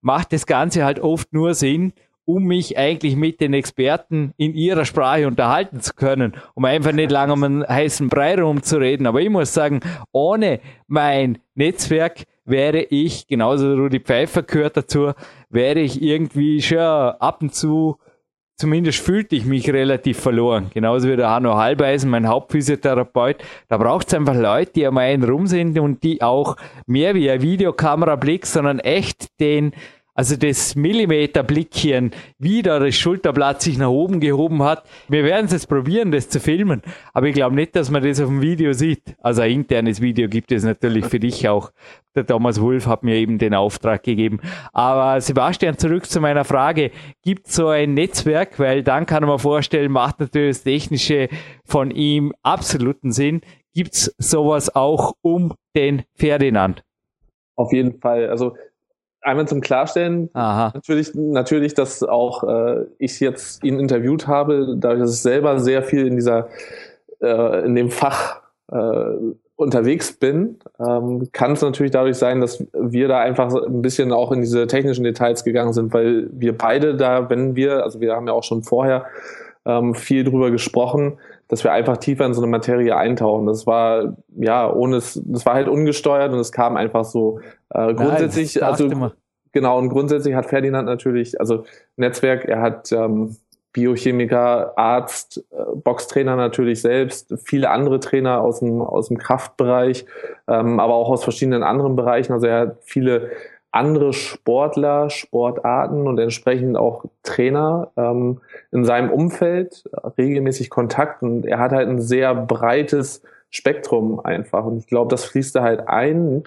macht 0.00 0.32
das 0.32 0.46
Ganze 0.46 0.84
halt 0.84 1.00
oft 1.00 1.32
nur 1.32 1.54
Sinn, 1.54 1.92
um 2.28 2.44
mich 2.44 2.76
eigentlich 2.76 3.16
mit 3.16 3.40
den 3.40 3.54
Experten 3.54 4.34
in 4.36 4.52
ihrer 4.52 4.84
Sprache 4.84 5.26
unterhalten 5.26 5.80
zu 5.80 5.94
können, 5.94 6.36
um 6.54 6.66
einfach 6.66 6.92
nicht 6.92 7.10
lange 7.10 7.32
um 7.32 7.42
einen 7.42 7.66
heißen 7.66 8.10
Brei 8.10 8.38
rumzureden. 8.38 9.06
Aber 9.06 9.22
ich 9.22 9.30
muss 9.30 9.54
sagen, 9.54 9.80
ohne 10.12 10.60
mein 10.86 11.38
Netzwerk 11.54 12.24
wäre 12.44 12.82
ich, 12.82 13.26
genauso 13.28 13.72
Rudi 13.72 14.00
Pfeiffer 14.00 14.42
gehört 14.42 14.76
dazu, 14.76 15.12
wäre 15.48 15.80
ich 15.80 16.02
irgendwie 16.02 16.60
schon 16.60 16.78
ab 16.78 17.38
und 17.40 17.54
zu, 17.54 17.96
zumindest 18.56 18.98
fühlte 18.98 19.34
ich 19.34 19.46
mich 19.46 19.70
relativ 19.70 20.20
verloren. 20.20 20.70
Genauso 20.74 21.08
wie 21.08 21.16
der 21.16 21.30
Hanno 21.30 21.56
Halbeisen, 21.56 22.10
mein 22.10 22.28
Hauptphysiotherapeut. 22.28 23.36
Da 23.68 23.78
braucht 23.78 24.08
es 24.08 24.14
einfach 24.14 24.34
Leute, 24.34 24.72
die 24.74 24.86
am 24.86 24.98
einen 24.98 25.24
rum 25.24 25.46
sind 25.46 25.78
und 25.78 26.02
die 26.02 26.20
auch 26.20 26.56
mehr 26.86 27.14
wie 27.14 27.30
ein 27.30 27.40
Videokamerablick, 27.40 28.44
sondern 28.44 28.80
echt 28.80 29.40
den 29.40 29.72
also 30.18 30.34
das 30.34 30.74
Millimeterblickchen, 30.74 32.10
wie 32.40 32.62
da 32.62 32.80
das 32.80 32.96
Schulterblatt 32.96 33.62
sich 33.62 33.78
nach 33.78 33.90
oben 33.90 34.18
gehoben 34.18 34.64
hat. 34.64 34.82
Wir 35.06 35.22
werden 35.22 35.46
es 35.46 35.52
jetzt 35.52 35.68
probieren, 35.68 36.10
das 36.10 36.28
zu 36.28 36.40
filmen. 36.40 36.82
Aber 37.14 37.28
ich 37.28 37.34
glaube 37.34 37.54
nicht, 37.54 37.76
dass 37.76 37.88
man 37.88 38.02
das 38.02 38.20
auf 38.20 38.26
dem 38.26 38.42
Video 38.42 38.72
sieht. 38.72 39.14
Also 39.22 39.42
ein 39.42 39.52
internes 39.52 40.00
Video 40.00 40.28
gibt 40.28 40.50
es 40.50 40.64
natürlich 40.64 41.04
für 41.04 41.20
dich 41.20 41.48
auch. 41.48 41.70
Der 42.16 42.26
Thomas 42.26 42.60
Wolf 42.60 42.88
hat 42.88 43.04
mir 43.04 43.14
eben 43.14 43.38
den 43.38 43.54
Auftrag 43.54 44.02
gegeben. 44.02 44.40
Aber 44.72 45.20
Sebastian, 45.20 45.78
zurück 45.78 46.06
zu 46.06 46.20
meiner 46.20 46.44
Frage. 46.44 46.90
Gibt 47.22 47.46
es 47.46 47.54
so 47.54 47.68
ein 47.68 47.94
Netzwerk? 47.94 48.58
Weil 48.58 48.82
dann 48.82 49.06
kann 49.06 49.24
man 49.24 49.38
vorstellen, 49.38 49.92
macht 49.92 50.18
natürlich 50.18 50.56
das 50.56 50.64
Technische 50.64 51.28
von 51.64 51.92
ihm 51.92 52.32
absoluten 52.42 53.12
Sinn. 53.12 53.40
Gibt 53.72 53.94
es 53.94 54.12
sowas 54.18 54.74
auch 54.74 55.12
um 55.22 55.54
den 55.76 56.02
Ferdinand? 56.16 56.82
Auf 57.54 57.72
jeden 57.72 58.00
Fall. 58.00 58.28
Also 58.28 58.56
Einmal 59.28 59.46
zum 59.46 59.60
Klarstellen, 59.60 60.30
Aha. 60.32 60.72
natürlich, 60.74 61.14
natürlich, 61.14 61.74
dass 61.74 62.02
auch 62.02 62.44
äh, 62.44 62.86
ich 62.98 63.20
jetzt 63.20 63.62
ihn 63.62 63.78
interviewt 63.78 64.26
habe, 64.26 64.74
dadurch, 64.78 65.00
dass 65.00 65.14
ich 65.14 65.20
selber 65.20 65.60
sehr 65.60 65.82
viel 65.82 66.06
in 66.06 66.16
dieser, 66.16 66.48
äh, 67.20 67.64
in 67.66 67.74
dem 67.74 67.90
Fach 67.90 68.40
äh, 68.72 69.12
unterwegs 69.56 70.12
bin, 70.12 70.58
ähm, 70.78 71.28
kann 71.32 71.52
es 71.52 71.62
natürlich 71.62 71.92
dadurch 71.92 72.16
sein, 72.16 72.40
dass 72.40 72.64
wir 72.72 73.08
da 73.08 73.20
einfach 73.20 73.52
ein 73.54 73.82
bisschen 73.82 74.12
auch 74.12 74.32
in 74.32 74.40
diese 74.40 74.66
technischen 74.66 75.04
Details 75.04 75.44
gegangen 75.44 75.72
sind, 75.72 75.92
weil 75.92 76.28
wir 76.32 76.56
beide 76.56 76.96
da, 76.96 77.28
wenn 77.28 77.54
wir, 77.54 77.82
also 77.82 78.00
wir 78.00 78.14
haben 78.14 78.28
ja 78.28 78.32
auch 78.32 78.44
schon 78.44 78.62
vorher 78.62 79.04
ähm, 79.66 79.94
viel 79.94 80.24
drüber 80.24 80.50
gesprochen, 80.50 81.18
dass 81.48 81.64
wir 81.64 81.72
einfach 81.72 81.96
tiefer 81.96 82.26
in 82.26 82.34
so 82.34 82.42
eine 82.42 82.50
Materie 82.50 82.96
eintauchen. 82.96 83.46
Das 83.46 83.66
war, 83.66 84.16
ja, 84.36 84.70
ohne 84.70 84.96
es, 84.96 85.20
das 85.24 85.46
war 85.46 85.54
halt 85.54 85.68
ungesteuert 85.68 86.32
und 86.32 86.38
es 86.38 86.52
kam 86.52 86.76
einfach 86.76 87.04
so. 87.04 87.40
Äh, 87.70 87.94
grundsätzlich, 87.94 88.56
Nein, 88.56 88.64
also, 88.64 88.86
immer. 88.86 89.12
genau, 89.52 89.78
und 89.78 89.88
grundsätzlich 89.88 90.34
hat 90.34 90.46
Ferdinand 90.46 90.86
natürlich, 90.86 91.40
also 91.40 91.64
Netzwerk, 91.96 92.44
er 92.44 92.60
hat 92.60 92.92
ähm, 92.92 93.36
Biochemiker, 93.72 94.76
Arzt, 94.76 95.44
äh, 95.50 95.76
Boxtrainer 95.76 96.36
natürlich 96.36 96.82
selbst, 96.82 97.34
viele 97.44 97.70
andere 97.70 98.00
Trainer 98.00 98.40
aus 98.42 98.60
dem, 98.60 98.82
aus 98.82 99.08
dem 99.08 99.18
Kraftbereich, 99.18 100.04
ähm, 100.48 100.80
aber 100.80 100.94
auch 100.94 101.08
aus 101.08 101.24
verschiedenen 101.24 101.62
anderen 101.62 101.96
Bereichen. 101.96 102.32
Also 102.32 102.46
er 102.46 102.60
hat 102.60 102.76
viele 102.82 103.30
andere 103.70 104.12
Sportler, 104.12 105.10
Sportarten 105.10 106.06
und 106.06 106.18
entsprechend 106.18 106.76
auch 106.76 107.04
Trainer 107.22 107.90
ähm, 107.96 108.40
in 108.72 108.84
seinem 108.84 109.10
Umfeld 109.10 109.84
regelmäßig 110.16 110.70
Kontakt 110.70 111.22
und 111.22 111.44
er 111.44 111.58
hat 111.58 111.72
halt 111.72 111.88
ein 111.88 112.00
sehr 112.00 112.34
breites 112.34 113.22
Spektrum 113.50 114.20
einfach 114.20 114.64
und 114.64 114.78
ich 114.78 114.86
glaube, 114.86 115.10
das 115.10 115.24
fließt 115.24 115.54
da 115.54 115.62
halt 115.62 115.88
ein, 115.88 116.44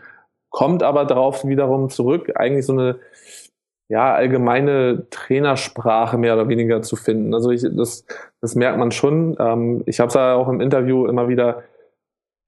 kommt 0.50 0.84
aber 0.84 1.06
darauf 1.06 1.46
wiederum 1.46 1.90
zurück, 1.90 2.32
eigentlich 2.36 2.66
so 2.66 2.74
eine 2.74 3.00
ja, 3.92 4.14
allgemeine 4.14 5.06
Trainersprache 5.10 6.18
mehr 6.18 6.36
oder 6.36 6.48
weniger 6.48 6.82
zu 6.82 6.96
finden. 6.96 7.34
Also 7.34 7.52
ich, 7.52 7.62
das, 7.62 8.06
das 8.40 8.56
merkt 8.56 8.80
man 8.80 8.92
schon. 8.92 9.36
Ähm, 9.38 9.84
ich 9.86 10.00
habe 10.00 10.08
es 10.08 10.14
ja 10.14 10.36
auch 10.36 10.48
im 10.48 10.62
Interview 10.62 11.08
immer 11.08 11.28
wieder 11.28 11.64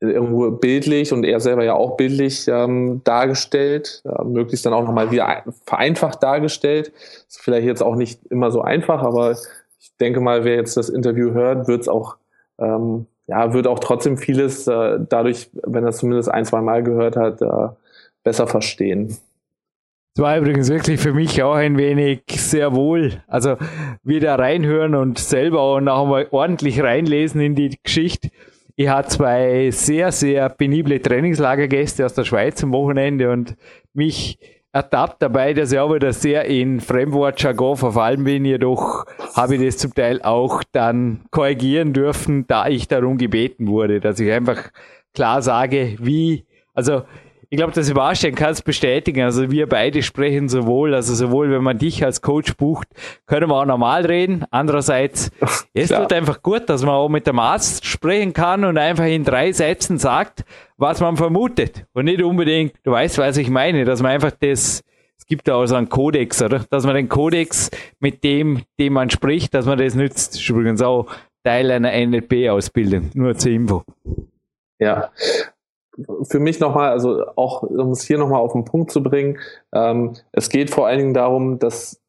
irgendwo 0.09 0.51
bildlich 0.51 1.13
und 1.13 1.23
er 1.23 1.39
selber 1.39 1.63
ja 1.63 1.73
auch 1.73 1.95
bildlich 1.95 2.47
ähm, 2.47 3.01
dargestellt, 3.03 4.01
äh, 4.05 4.23
möglichst 4.23 4.65
dann 4.65 4.73
auch 4.73 4.83
nochmal 4.83 5.11
wieder 5.11 5.43
vereinfacht 5.65 6.21
dargestellt. 6.21 6.91
Ist 7.27 7.39
vielleicht 7.41 7.65
jetzt 7.65 7.81
auch 7.81 7.95
nicht 7.95 8.19
immer 8.29 8.51
so 8.51 8.61
einfach, 8.61 9.01
aber 9.01 9.31
ich 9.31 9.91
denke 9.99 10.19
mal, 10.19 10.43
wer 10.43 10.55
jetzt 10.55 10.77
das 10.77 10.89
Interview 10.89 11.31
hört, 11.31 11.67
wird 11.67 11.81
es 11.81 11.87
auch, 11.87 12.17
ähm, 12.59 13.05
ja, 13.27 13.53
wird 13.53 13.67
auch 13.67 13.79
trotzdem 13.79 14.17
vieles 14.17 14.67
äh, 14.67 14.99
dadurch, 15.07 15.49
wenn 15.53 15.83
er 15.83 15.89
es 15.89 15.97
zumindest 15.97 16.29
ein, 16.29 16.45
zwei 16.45 16.61
Mal 16.61 16.83
gehört 16.83 17.15
hat, 17.15 17.41
äh, 17.41 17.69
besser 18.23 18.47
verstehen. 18.47 19.17
Das 20.15 20.23
war 20.23 20.37
übrigens 20.37 20.69
wirklich 20.69 20.99
für 20.99 21.13
mich 21.13 21.41
auch 21.41 21.55
ein 21.55 21.77
wenig 21.77 22.21
sehr 22.29 22.75
wohl. 22.75 23.23
Also 23.27 23.55
wieder 24.03 24.37
reinhören 24.37 24.93
und 24.93 25.17
selber 25.17 25.61
auch 25.61 25.79
noch 25.79 26.03
einmal 26.03 26.27
ordentlich 26.29 26.83
reinlesen 26.83 27.41
in 27.41 27.55
die 27.55 27.79
Geschichte 27.81 28.29
Ich 28.75 28.89
hatte 28.89 29.09
zwei 29.09 29.69
sehr, 29.71 30.11
sehr 30.11 30.49
penible 30.49 30.99
Trainingslagergäste 30.99 32.05
aus 32.05 32.15
der 32.15 32.23
Schweiz 32.23 32.63
am 32.63 32.71
Wochenende 32.71 33.29
und 33.31 33.55
mich 33.93 34.39
ertappt 34.71 35.21
dabei, 35.21 35.53
dass 35.53 35.71
ich 35.71 35.77
auch 35.77 35.93
wieder 35.93 36.11
sehr 36.11 36.45
in 36.45 36.79
Fremdwortjargon 36.79 37.77
verfallen 37.77 38.23
bin. 38.23 38.43
Jedoch 38.45 39.05
habe 39.35 39.55
ich 39.55 39.61
das 39.61 39.77
zum 39.77 39.93
Teil 39.93 40.23
auch 40.23 40.63
dann 40.71 41.25
korrigieren 41.29 41.93
dürfen, 41.93 42.47
da 42.47 42.67
ich 42.67 42.87
darum 42.87 43.19
gebeten 43.19 43.67
wurde, 43.67 43.99
dass 43.99 44.19
ich 44.19 44.31
einfach 44.31 44.71
klar 45.13 45.43
sage, 45.43 45.95
wie, 45.99 46.45
also 46.73 47.03
ich 47.53 47.57
glaube, 47.57 47.71
dass 47.71 47.85
Sebastian 47.85 48.33
kann 48.33 48.49
es 48.49 48.63
bestätigen. 48.63 49.21
Also 49.21 49.51
wir 49.51 49.69
beide 49.69 50.01
sprechen 50.01 50.49
sowohl, 50.49 50.95
also 50.95 51.13
sowohl 51.13 51.51
wenn 51.51 51.61
man 51.61 51.77
dich 51.77 52.03
als 52.03 52.23
Coach 52.23 52.57
bucht, 52.57 52.87
können 53.27 53.47
wir 53.47 53.53
auch 53.53 53.65
normal 53.67 54.07
reden. 54.07 54.43
Andererseits, 54.49 55.29
es 55.75 55.89
tut 55.89 56.11
einfach 56.13 56.41
gut, 56.41 56.67
dass 56.67 56.81
man 56.81 56.95
auch 56.95 57.09
mit 57.09 57.27
dem 57.27 57.37
Arzt 57.37 57.85
sprechen 57.85 58.33
kann 58.33 58.63
und 58.63 58.79
einfach 58.79 59.05
in 59.05 59.23
drei 59.23 59.51
Sätzen 59.51 59.99
sagt, 59.99 60.45
was 60.77 60.99
man 60.99 61.15
vermutet. 61.15 61.85
Und 61.93 62.05
nicht 62.05 62.23
unbedingt, 62.23 62.73
du 62.81 62.89
weißt, 62.89 63.19
was 63.19 63.37
ich 63.37 63.51
meine, 63.51 63.85
dass 63.85 64.01
man 64.01 64.13
einfach 64.13 64.31
das, 64.31 64.83
es 65.19 65.25
gibt 65.27 65.47
da 65.47 65.53
auch 65.53 65.67
so 65.67 65.75
einen 65.75 65.89
Kodex, 65.89 66.41
oder? 66.41 66.65
Dass 66.71 66.87
man 66.87 66.95
den 66.95 67.07
Kodex 67.07 67.69
mit 67.99 68.23
dem, 68.23 68.63
dem 68.79 68.93
man 68.93 69.11
spricht, 69.11 69.53
dass 69.53 69.67
man 69.67 69.77
das 69.77 69.93
nützt. 69.93 70.33
Das 70.33 70.41
ist 70.41 70.49
übrigens 70.49 70.81
auch 70.81 71.05
Teil 71.43 71.69
einer 71.69 71.91
NLP-Ausbildung, 71.91 73.11
nur 73.13 73.37
zur 73.37 73.51
Info. 73.51 73.83
Ja, 74.79 75.11
für 76.23 76.39
mich 76.39 76.59
nochmal, 76.59 76.91
also 76.91 77.25
auch 77.35 77.63
um 77.63 77.91
es 77.91 78.03
hier 78.03 78.17
nochmal 78.17 78.41
auf 78.41 78.53
den 78.53 78.65
Punkt 78.65 78.91
zu 78.91 79.03
bringen, 79.03 79.39
ähm, 79.73 80.13
es 80.31 80.49
geht 80.49 80.69
vor 80.69 80.87
allen 80.87 80.99
Dingen 80.99 81.13
darum, 81.13 81.59
dass, 81.59 82.01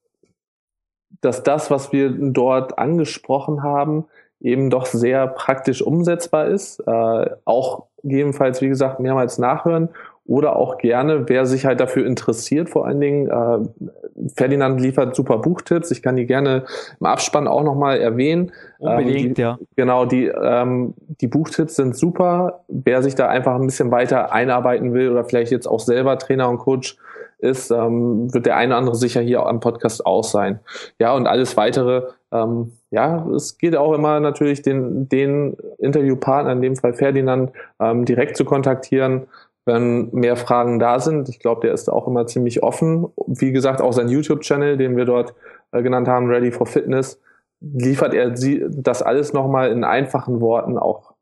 dass 1.21 1.43
das, 1.43 1.71
was 1.71 1.93
wir 1.93 2.11
dort 2.11 2.79
angesprochen 2.79 3.63
haben, 3.63 4.07
eben 4.41 4.71
doch 4.71 4.87
sehr 4.87 5.27
praktisch 5.27 5.83
umsetzbar 5.83 6.47
ist. 6.47 6.81
Äh, 6.81 7.31
auch 7.45 7.87
gegebenenfalls, 8.03 8.61
wie 8.61 8.69
gesagt, 8.69 9.01
mehrmals 9.01 9.39
nachhören 9.39 9.89
oder 10.27 10.57
auch 10.57 10.79
gerne, 10.79 11.29
wer 11.29 11.47
sich 11.47 11.67
halt 11.67 11.81
dafür 11.81 12.07
interessiert, 12.07 12.71
vor 12.71 12.87
allen 12.87 13.01
Dingen, 13.01 13.29
äh, 13.29 13.89
Ferdinand 14.37 14.81
liefert 14.81 15.15
super 15.15 15.39
Buchtipps. 15.39 15.91
Ich 15.91 16.03
kann 16.03 16.17
die 16.17 16.27
gerne 16.27 16.65
im 17.01 17.07
Abspann 17.07 17.49
auch 17.49 17.63
nochmal 17.63 18.01
erwähnen. 18.01 18.53
Unbedingt, 18.79 19.27
ähm, 19.27 19.35
die, 19.35 19.41
ja. 19.41 19.59
Genau, 19.77 20.05
die, 20.05 20.27
ähm, 20.27 20.95
die 21.21 21.27
Buchtipps 21.27 21.77
sind 21.77 21.97
super. 21.97 22.65
Wer 22.69 23.03
sich 23.03 23.15
da 23.15 23.29
einfach 23.29 23.55
ein 23.55 23.67
bisschen 23.67 23.91
weiter 23.91 24.33
einarbeiten 24.33 24.95
will 24.95 25.11
oder 25.11 25.25
vielleicht 25.25 25.53
jetzt 25.53 25.67
auch 25.67 25.81
selber 25.81 26.19
Trainer 26.19 26.49
und 26.49 26.59
Coach 26.59 26.97
ist, 27.39 27.71
ähm, 27.71 28.33
wird 28.33 28.47
der 28.47 28.57
eine 28.57 28.73
oder 28.73 28.79
andere 28.79 28.97
sicher 28.97 29.21
hier 29.21 29.45
am 29.47 29.61
Podcast 29.61 30.07
auch 30.07 30.25
sein. 30.25 30.61
Ja, 30.99 31.15
und 31.15 31.27
alles 31.27 31.57
weitere, 31.57 32.05
ähm, 32.33 32.73
ja, 32.91 33.27
es 33.35 33.59
geht 33.59 33.77
auch 33.77 33.93
immer 33.93 34.19
natürlich 34.21 34.63
den, 34.63 35.09
den 35.09 35.57
Interviewpartner, 35.79 36.53
in 36.53 36.63
dem 36.63 36.77
Fall 36.77 36.95
Ferdinand, 36.95 37.51
ähm, 37.81 38.05
direkt 38.05 38.37
zu 38.37 38.45
kontaktieren 38.45 39.27
wenn 39.65 40.11
mehr 40.13 40.37
Fragen 40.37 40.79
da 40.79 41.01
sind. 41.01 41.29
Ich 41.29 41.39
glaube, 41.39 41.63
der 41.63 41.73
ist 41.73 41.91
auch 41.91 42.07
immer 42.07 42.27
ziemlich 42.27 42.63
offen. 42.63 43.07
Wie 43.27 43.53
gesagt, 43.53 43.81
auch 43.81 43.93
sein 43.93 44.09
YouTube-Channel, 44.09 44.77
den 44.77 44.97
wir 44.97 45.05
dort 45.05 45.35
äh, 45.73 45.83
genannt 45.83 46.07
haben, 46.09 46.29
Ready 46.29 46.53
for 46.53 46.67
Fitness, 46.67 47.21
liefert 47.61 48.15
er 48.15 48.37
sie, 48.37 48.65
das 48.69 49.03
alles 49.03 49.33
nochmal 49.33 49.73
in 49.73 49.83
einfachen 49.85 50.41
Worten 50.41 50.79
auch. 50.79 51.15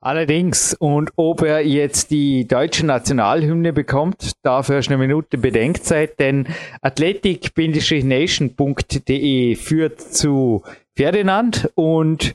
Allerdings, 0.00 0.74
und 0.78 1.12
ob 1.16 1.42
er 1.42 1.66
jetzt 1.66 2.10
die 2.10 2.46
deutsche 2.46 2.84
Nationalhymne 2.84 3.72
bekommt, 3.72 4.32
dafür 4.42 4.80
ist 4.80 4.90
eine 4.90 4.98
Minute 4.98 5.38
Bedenkzeit, 5.38 6.20
denn 6.20 6.46
athletic-nation.de 6.82 9.54
führt 9.54 10.02
zu 10.02 10.62
Ferdinand 10.94 11.70
und 11.74 12.34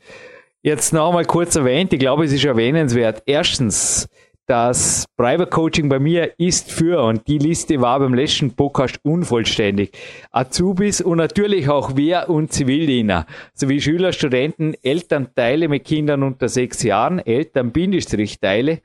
jetzt 0.64 0.94
nochmal 0.94 1.26
kurz 1.26 1.56
erwähnt, 1.56 1.94
ich 1.94 2.00
glaube, 2.00 2.26
es 2.26 2.34
ist 2.34 2.44
erwähnenswert. 2.44 3.22
Erstens, 3.28 4.10
das 4.50 5.06
Private 5.16 5.48
Coaching 5.48 5.90
bei 5.90 6.00
mir 6.00 6.34
ist 6.40 6.72
für, 6.72 7.04
und 7.04 7.28
die 7.28 7.38
Liste 7.38 7.80
war 7.82 8.00
beim 8.00 8.16
letzten 8.16 8.52
Podcast 8.52 9.00
unvollständig, 9.04 9.92
Azubis 10.32 11.02
und 11.02 11.18
natürlich 11.20 11.70
auch 11.70 11.96
Wehr- 11.96 12.32
und 12.32 12.52
Zivildiener, 12.52 13.28
sowie 13.54 13.80
Schüler, 13.80 14.12
Studenten, 14.12 14.74
Elternteile 14.82 15.68
mit 15.68 15.86
Kindern 15.86 16.24
unter 16.24 16.50
sechs 16.50 16.82
Jahren, 16.82 17.20
Eltern-Teile, 17.20 18.82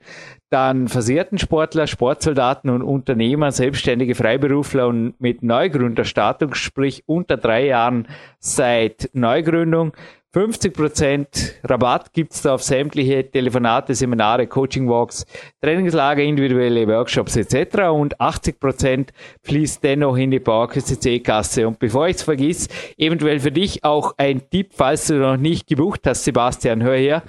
dann 0.51 0.87
versehrten 0.87 1.39
Sportler, 1.39 1.87
Sportsoldaten 1.87 2.69
und 2.69 2.83
Unternehmer, 2.83 3.51
selbstständige 3.51 4.13
Freiberufler 4.13 4.87
und 4.87 5.19
mit 5.19 5.41
Neugründerstatus, 5.41 6.57
sprich 6.59 7.03
unter 7.07 7.37
drei 7.37 7.65
Jahren 7.65 8.07
seit 8.39 9.09
Neugründung, 9.13 9.93
50% 10.35 11.53
Rabatt 11.63 12.11
gibt's 12.11 12.41
da 12.41 12.55
auf 12.55 12.61
sämtliche 12.61 13.31
Telefonate, 13.31 13.95
Seminare, 13.95 14.47
Coaching-Walks, 14.47 15.25
Trainingslager, 15.61 16.23
individuelle 16.23 16.85
Workshops 16.89 17.37
etc. 17.37 17.83
Und 17.83 18.19
80% 18.19 19.11
fließt 19.43 19.81
dennoch 19.81 20.17
in 20.17 20.31
die 20.31 20.39
Bauke 20.39 20.83
CC-Kasse. 20.83 21.65
Und 21.65 21.79
bevor 21.79 22.09
ich 22.09 22.17
es 22.17 22.23
vergiss, 22.23 22.67
eventuell 22.97 23.39
für 23.39 23.53
dich 23.53 23.85
auch 23.85 24.11
ein 24.17 24.49
Tipp, 24.49 24.71
falls 24.75 25.07
du 25.07 25.13
noch 25.13 25.37
nicht 25.37 25.67
gebucht 25.67 26.01
hast, 26.05 26.25
Sebastian, 26.25 26.83
hör 26.83 26.97
her. 26.97 27.23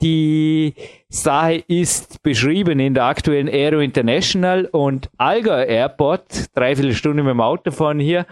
Die 0.00 0.72
Sache 1.10 1.64
ist 1.68 2.22
beschrieben 2.22 2.80
in 2.80 2.94
der 2.94 3.04
aktuellen 3.04 3.48
Aero 3.48 3.80
International 3.80 4.64
und 4.72 5.10
Alga 5.18 5.64
Airport, 5.64 6.56
dreiviertel 6.56 6.94
Stunde 6.94 7.22
mit 7.22 7.32
dem 7.32 7.42
Auto 7.42 7.72
von 7.72 7.98
hier, 7.98 8.24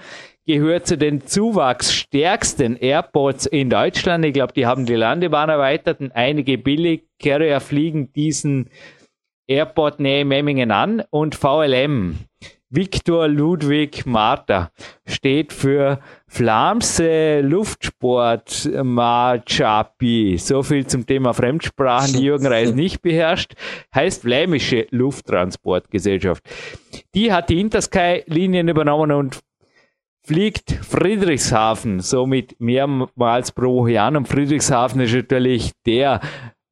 gehört 0.46 0.87
zu 0.87 0.96
den 0.96 1.26
zuwachsstärksten 1.26 2.76
Airports 2.76 3.46
in 3.46 3.68
Deutschland. 3.68 4.24
Ich 4.24 4.32
glaube, 4.32 4.52
die 4.52 4.66
haben 4.66 4.87
die 4.87 4.94
Landebahn 4.94 5.48
erweitert 5.48 6.00
und 6.00 6.12
einige 6.12 6.56
Billig-Carrier 6.56 7.61
fliegen 7.61 8.12
diesen 8.12 8.70
Airport 9.48 10.00
nähe 10.00 10.24
Memmingen 10.24 10.70
an 10.70 11.02
und 11.11 11.35
VLM, 11.35 12.18
Victor 12.68 13.28
Ludwig 13.28 14.06
Marta, 14.06 14.72
steht 15.06 15.52
für 15.52 16.00
Flamse 16.26 17.40
Luftsport 17.40 18.68
Machapi. 18.82 20.37
So 20.38 20.64
viel 20.64 20.85
zum 20.87 21.06
Thema 21.06 21.32
Fremdsprachen, 21.32 22.14
die 22.14 22.24
Jürgen 22.24 22.46
Reis 22.46 22.72
nicht 22.74 23.02
beherrscht. 23.02 23.54
Heißt 23.94 24.22
Flämische 24.22 24.88
Lufttransportgesellschaft. 24.90 26.42
Die 27.14 27.32
hat 27.32 27.48
die 27.50 27.61
Intersky-Linien 27.61 28.66
übernommen 28.68 29.12
und 29.12 29.38
fliegt 30.26 30.72
Friedrichshafen 30.72 32.00
somit 32.00 32.56
mehrmals 32.58 33.52
pro 33.52 33.86
Jahr. 33.86 34.14
Und 34.16 34.26
Friedrichshafen 34.26 35.00
ist 35.00 35.14
natürlich 35.14 35.70
der 35.86 36.20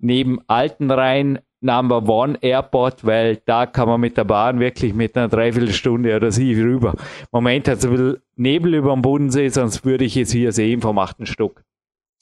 neben 0.00 0.40
Altenrhein 0.48 1.38
Number 1.60 2.06
One 2.06 2.36
Airport, 2.42 3.06
weil 3.06 3.36
da 3.46 3.66
kann 3.66 3.88
man 3.88 4.00
mit 4.00 4.16
der 4.16 4.24
Bahn 4.24 4.58
wirklich 4.58 4.92
mit 4.92 5.16
einer 5.16 5.28
Dreiviertelstunde 5.28 6.16
oder 6.16 6.32
sie 6.32 6.52
rüber. 6.60 6.94
Im 6.94 7.28
Moment 7.30 7.68
hat 7.68 7.78
es 7.78 7.86
ein 7.86 7.92
bisschen 7.92 8.16
Nebel 8.34 8.74
über 8.74 8.92
dem 8.92 9.02
Bodensee, 9.02 9.48
sonst 9.48 9.84
würde 9.84 10.04
ich 10.04 10.16
es 10.16 10.32
hier 10.32 10.52
sehen 10.52 10.82
vom 10.82 10.98
achten 10.98 11.24
Stock. 11.24 11.62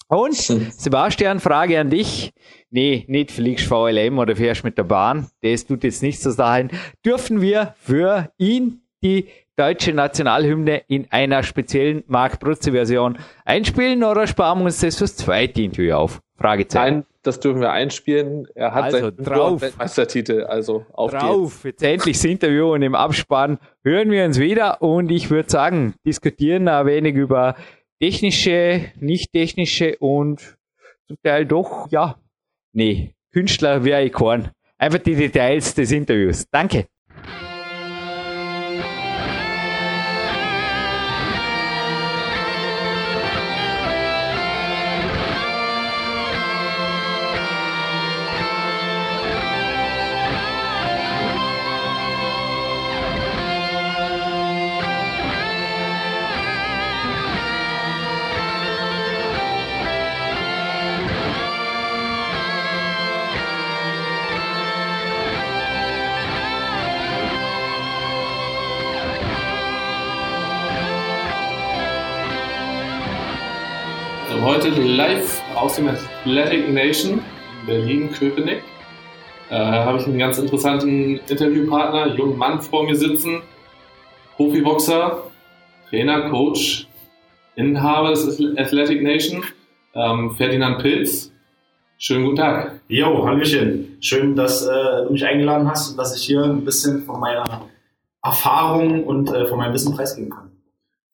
Und 0.09 0.35
Sebastian, 0.35 1.41
Frage 1.41 1.81
an 1.81 1.89
dich. 1.89 2.35
Nee, 2.71 3.07
nicht 3.09 3.31
fliegst 3.31 3.67
VLM 3.67 4.19
oder 4.19 4.37
fährst 4.37 4.65
mit 4.65 4.77
der 4.77 4.85
Bahn. 4.85 5.29
Das 5.41 5.65
tut 5.65 5.83
jetzt 5.83 6.03
nicht 6.03 6.21
so 6.21 6.31
sein. 6.31 6.71
Dürfen 7.05 7.41
wir 7.41 7.75
für 7.79 8.31
ihn 8.37 8.83
die 9.03 9.27
deutsche 9.57 9.93
Nationalhymne 9.93 10.83
in 10.89 11.07
einer 11.11 11.43
speziellen 11.43 12.05
Mark 12.07 12.41
Brutze-Version 12.41 13.19
einspielen 13.45 14.03
oder 14.05 14.27
sparen 14.27 14.61
wir 14.61 14.67
uns 14.67 14.81
das 14.81 14.99
fürs 14.99 15.17
zweite 15.17 15.63
Interview 15.63 15.95
auf? 15.95 16.21
Fragezeichen. 16.37 16.95
Nein, 16.97 17.07
das 17.23 17.39
dürfen 17.39 17.61
wir 17.61 17.71
einspielen. 17.71 18.49
Er 18.55 18.75
hat 18.75 18.85
also, 18.85 18.99
seinen 18.99 19.17
drauf. 19.17 19.61
Weltmeistertitel, 19.61 20.45
also 20.45 20.87
auf 20.93 21.13
drauf. 21.13 21.65
Jetzt 21.65 21.83
endlich 21.83 22.17
das 22.17 22.25
Interview 22.25 22.73
und 22.73 22.83
im 22.83 22.95
Abspann 22.95 23.59
hören 23.85 24.11
wir 24.11 24.25
uns 24.25 24.39
wieder 24.41 24.83
und 24.83 25.11
ich 25.11 25.31
würde 25.31 25.49
sagen, 25.49 25.95
diskutieren 26.05 26.67
ein 26.69 26.87
wenig 26.87 27.15
über 27.15 27.55
technische, 28.01 28.87
nicht 28.99 29.33
technische 29.33 29.97
und 29.99 30.57
zum 31.07 31.17
Teil 31.23 31.47
doch, 31.47 31.89
ja, 31.91 32.17
nee, 32.73 33.15
Künstler 33.33 33.85
wäre 33.85 34.03
ich 34.03 34.13
kein. 34.13 34.51
Einfach 34.79 34.99
die 34.99 35.15
Details 35.15 35.75
des 35.75 35.93
Interviews. 35.93 36.47
Danke. 36.51 36.87
Heute 74.43 74.71
live 74.71 75.41
aus 75.55 75.77
dem 75.77 75.89
Athletic 75.89 76.69
Nation. 76.69 77.21
in 77.61 77.67
Berlin, 77.67 78.11
Köpenick. 78.11 78.63
Äh, 79.51 79.55
habe 79.55 79.99
ich 79.99 80.07
einen 80.07 80.19
ganz 80.19 80.37
interessanten 80.39 81.21
Interviewpartner, 81.29 82.17
jungen 82.17 82.37
Mann 82.37 82.61
vor 82.61 82.83
mir 82.85 82.97
sitzen, 82.97 83.43
Profiboxer, 84.35 85.23
Trainer, 85.89 86.29
Coach, 86.31 86.89
Inhaber 87.55 88.11
des 88.11 88.41
Athletic 88.57 89.03
Nation, 89.03 89.45
ähm, 89.95 90.33
Ferdinand 90.33 90.79
Pilz. 90.83 91.31
Schönen 91.99 92.25
guten 92.25 92.37
Tag. 92.37 92.81
Jo, 92.89 93.25
Hallöchen. 93.25 93.97
Schön, 94.01 94.35
dass 94.35 94.67
äh, 94.67 95.05
du 95.07 95.13
mich 95.13 95.25
eingeladen 95.25 95.69
hast 95.71 95.93
und 95.93 95.99
dass 95.99 96.17
ich 96.17 96.25
hier 96.25 96.43
ein 96.43 96.65
bisschen 96.65 97.05
von 97.05 97.21
meiner 97.21 97.67
Erfahrung 98.25 99.05
und 99.05 99.33
äh, 99.33 99.47
von 99.47 99.59
meinem 99.59 99.73
Wissen 99.73 99.95
preisgeben 99.95 100.31
kann. 100.31 100.52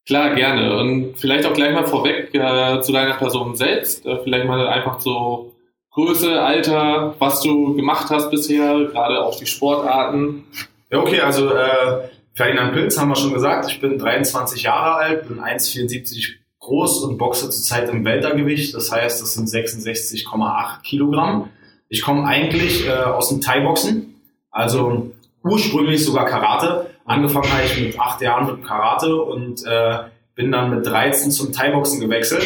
Klar, 0.09 0.35
gerne. 0.35 0.75
Und 0.79 1.19
vielleicht 1.19 1.45
auch 1.45 1.53
gleich 1.53 1.75
mal 1.75 1.87
vorweg 1.87 2.35
äh, 2.35 2.81
zu 2.81 2.93
deiner 2.93 3.15
Person 3.15 3.55
selbst. 3.55 4.07
Äh, 4.07 4.19
vielleicht 4.25 4.47
mal 4.47 4.67
einfach 4.67 5.01
so 5.01 5.55
Größe, 5.93 6.41
Alter, 6.41 7.15
was 7.19 7.43
du 7.43 7.75
gemacht 7.75 8.09
hast 8.09 8.31
bisher, 8.31 8.87
gerade 8.87 9.23
auch 9.23 9.39
die 9.39 9.45
Sportarten. 9.47 10.45
Ja, 10.91 11.01
okay, 11.01 11.21
also 11.21 11.51
äh, 11.53 12.09
Ferdinand 12.33 12.73
Pilz 12.73 12.99
haben 12.99 13.11
wir 13.11 13.17
schon 13.17 13.35
gesagt. 13.35 13.71
Ich 13.71 13.81
bin 13.81 13.99
23 13.99 14.63
Jahre 14.63 14.95
alt, 14.95 15.29
bin 15.29 15.41
1,74 15.41 16.37
groß 16.61 17.03
und 17.05 17.19
boxe 17.19 17.51
zurzeit 17.51 17.91
im 17.91 18.05
Weltergewicht. 18.07 18.75
Das 18.75 18.91
heißt, 18.91 19.21
das 19.21 19.35
sind 19.35 19.47
66,8 19.47 20.83
Kilogramm. 20.85 21.51
Ich 21.91 22.01
komme 22.01 22.27
eigentlich 22.27 22.87
äh, 22.87 22.93
aus 22.93 23.29
dem 23.29 23.43
Thai-Boxen, 23.43 24.15
also 24.51 25.11
ursprünglich 25.45 26.03
sogar 26.03 26.25
Karate. 26.25 26.87
Angefangen 27.09 27.51
habe 27.51 27.65
ich 27.65 27.81
mit 27.81 27.99
acht 27.99 28.21
Jahren 28.21 28.47
mit 28.47 28.65
Karate 28.67 29.17
und 29.17 29.65
äh, 29.65 29.99
bin 30.35 30.53
dann 30.53 30.71
mit 30.71 30.87
13 30.87 31.31
zum 31.31 31.53
Thai-Boxen 31.53 32.01
gewechselt. 32.01 32.45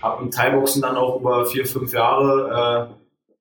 Habe 0.00 0.22
im 0.22 0.30
Thai-Boxen 0.30 0.80
dann 0.82 0.96
auch 0.96 1.20
über 1.20 1.44
vier, 1.46 1.66
fünf 1.66 1.92
Jahre 1.92 2.88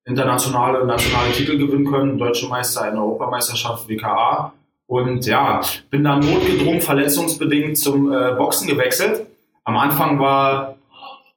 äh, 0.05 0.09
internationale 0.09 0.81
und 0.81 0.87
nationale 0.87 1.31
Titel 1.31 1.59
gewinnen 1.59 1.85
können. 1.85 2.17
Deutsche 2.17 2.47
Meister 2.47 2.87
in 2.87 2.95
der 2.95 3.03
Europameisterschaft 3.03 3.87
WKA. 3.87 4.53
Und 4.87 5.27
ja, 5.27 5.61
bin 5.91 6.03
dann 6.03 6.21
notgedrungen, 6.21 6.81
verletzungsbedingt 6.81 7.77
zum 7.77 8.11
äh, 8.11 8.31
Boxen 8.31 8.67
gewechselt. 8.67 9.27
Am 9.63 9.77
Anfang 9.77 10.19
war 10.19 10.75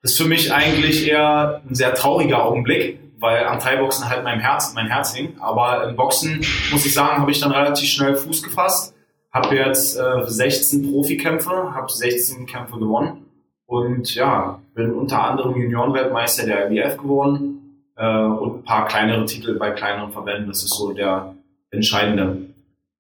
es 0.01 0.17
für 0.17 0.25
mich 0.25 0.53
eigentlich 0.53 1.07
eher 1.07 1.61
ein 1.69 1.75
sehr 1.75 1.95
trauriger 1.95 2.43
Augenblick, 2.43 2.99
weil 3.19 3.45
am 3.45 3.59
Thai-Boxen 3.59 4.09
halt 4.09 4.25
mein 4.25 4.41
Herz, 4.41 4.73
mein 4.75 4.87
Herz 4.87 5.15
hing. 5.15 5.37
Aber 5.41 5.87
im 5.87 5.95
Boxen, 5.95 6.39
muss 6.73 6.87
ich 6.87 6.95
sagen, 6.95 7.21
habe 7.21 7.31
ich 7.31 7.39
dann 7.39 7.53
relativ 7.53 7.87
schnell 7.91 8.17
Fuß 8.17 8.43
gefasst 8.43 8.96
habe 9.37 9.55
jetzt 9.55 9.99
äh, 9.99 10.25
16 10.27 10.91
Profikämpfe, 10.91 11.75
habe 11.75 11.93
16 11.93 12.47
Kämpfe 12.47 12.79
gewonnen 12.79 13.27
und 13.67 14.15
ja, 14.15 14.61
bin 14.75 14.93
unter 14.93 15.23
anderem 15.23 15.61
Juniorenweltmeister 15.61 16.47
der 16.47 16.71
IBF 16.71 16.97
geworden 16.97 17.85
äh, 17.97 18.25
und 18.25 18.59
ein 18.59 18.65
paar 18.65 18.87
kleinere 18.87 19.27
Titel 19.27 19.59
bei 19.59 19.71
kleineren 19.73 20.11
Verbänden. 20.11 20.49
Das 20.49 20.63
ist 20.63 20.75
so 20.75 20.93
der 20.93 21.35
entscheidende. 21.71 22.39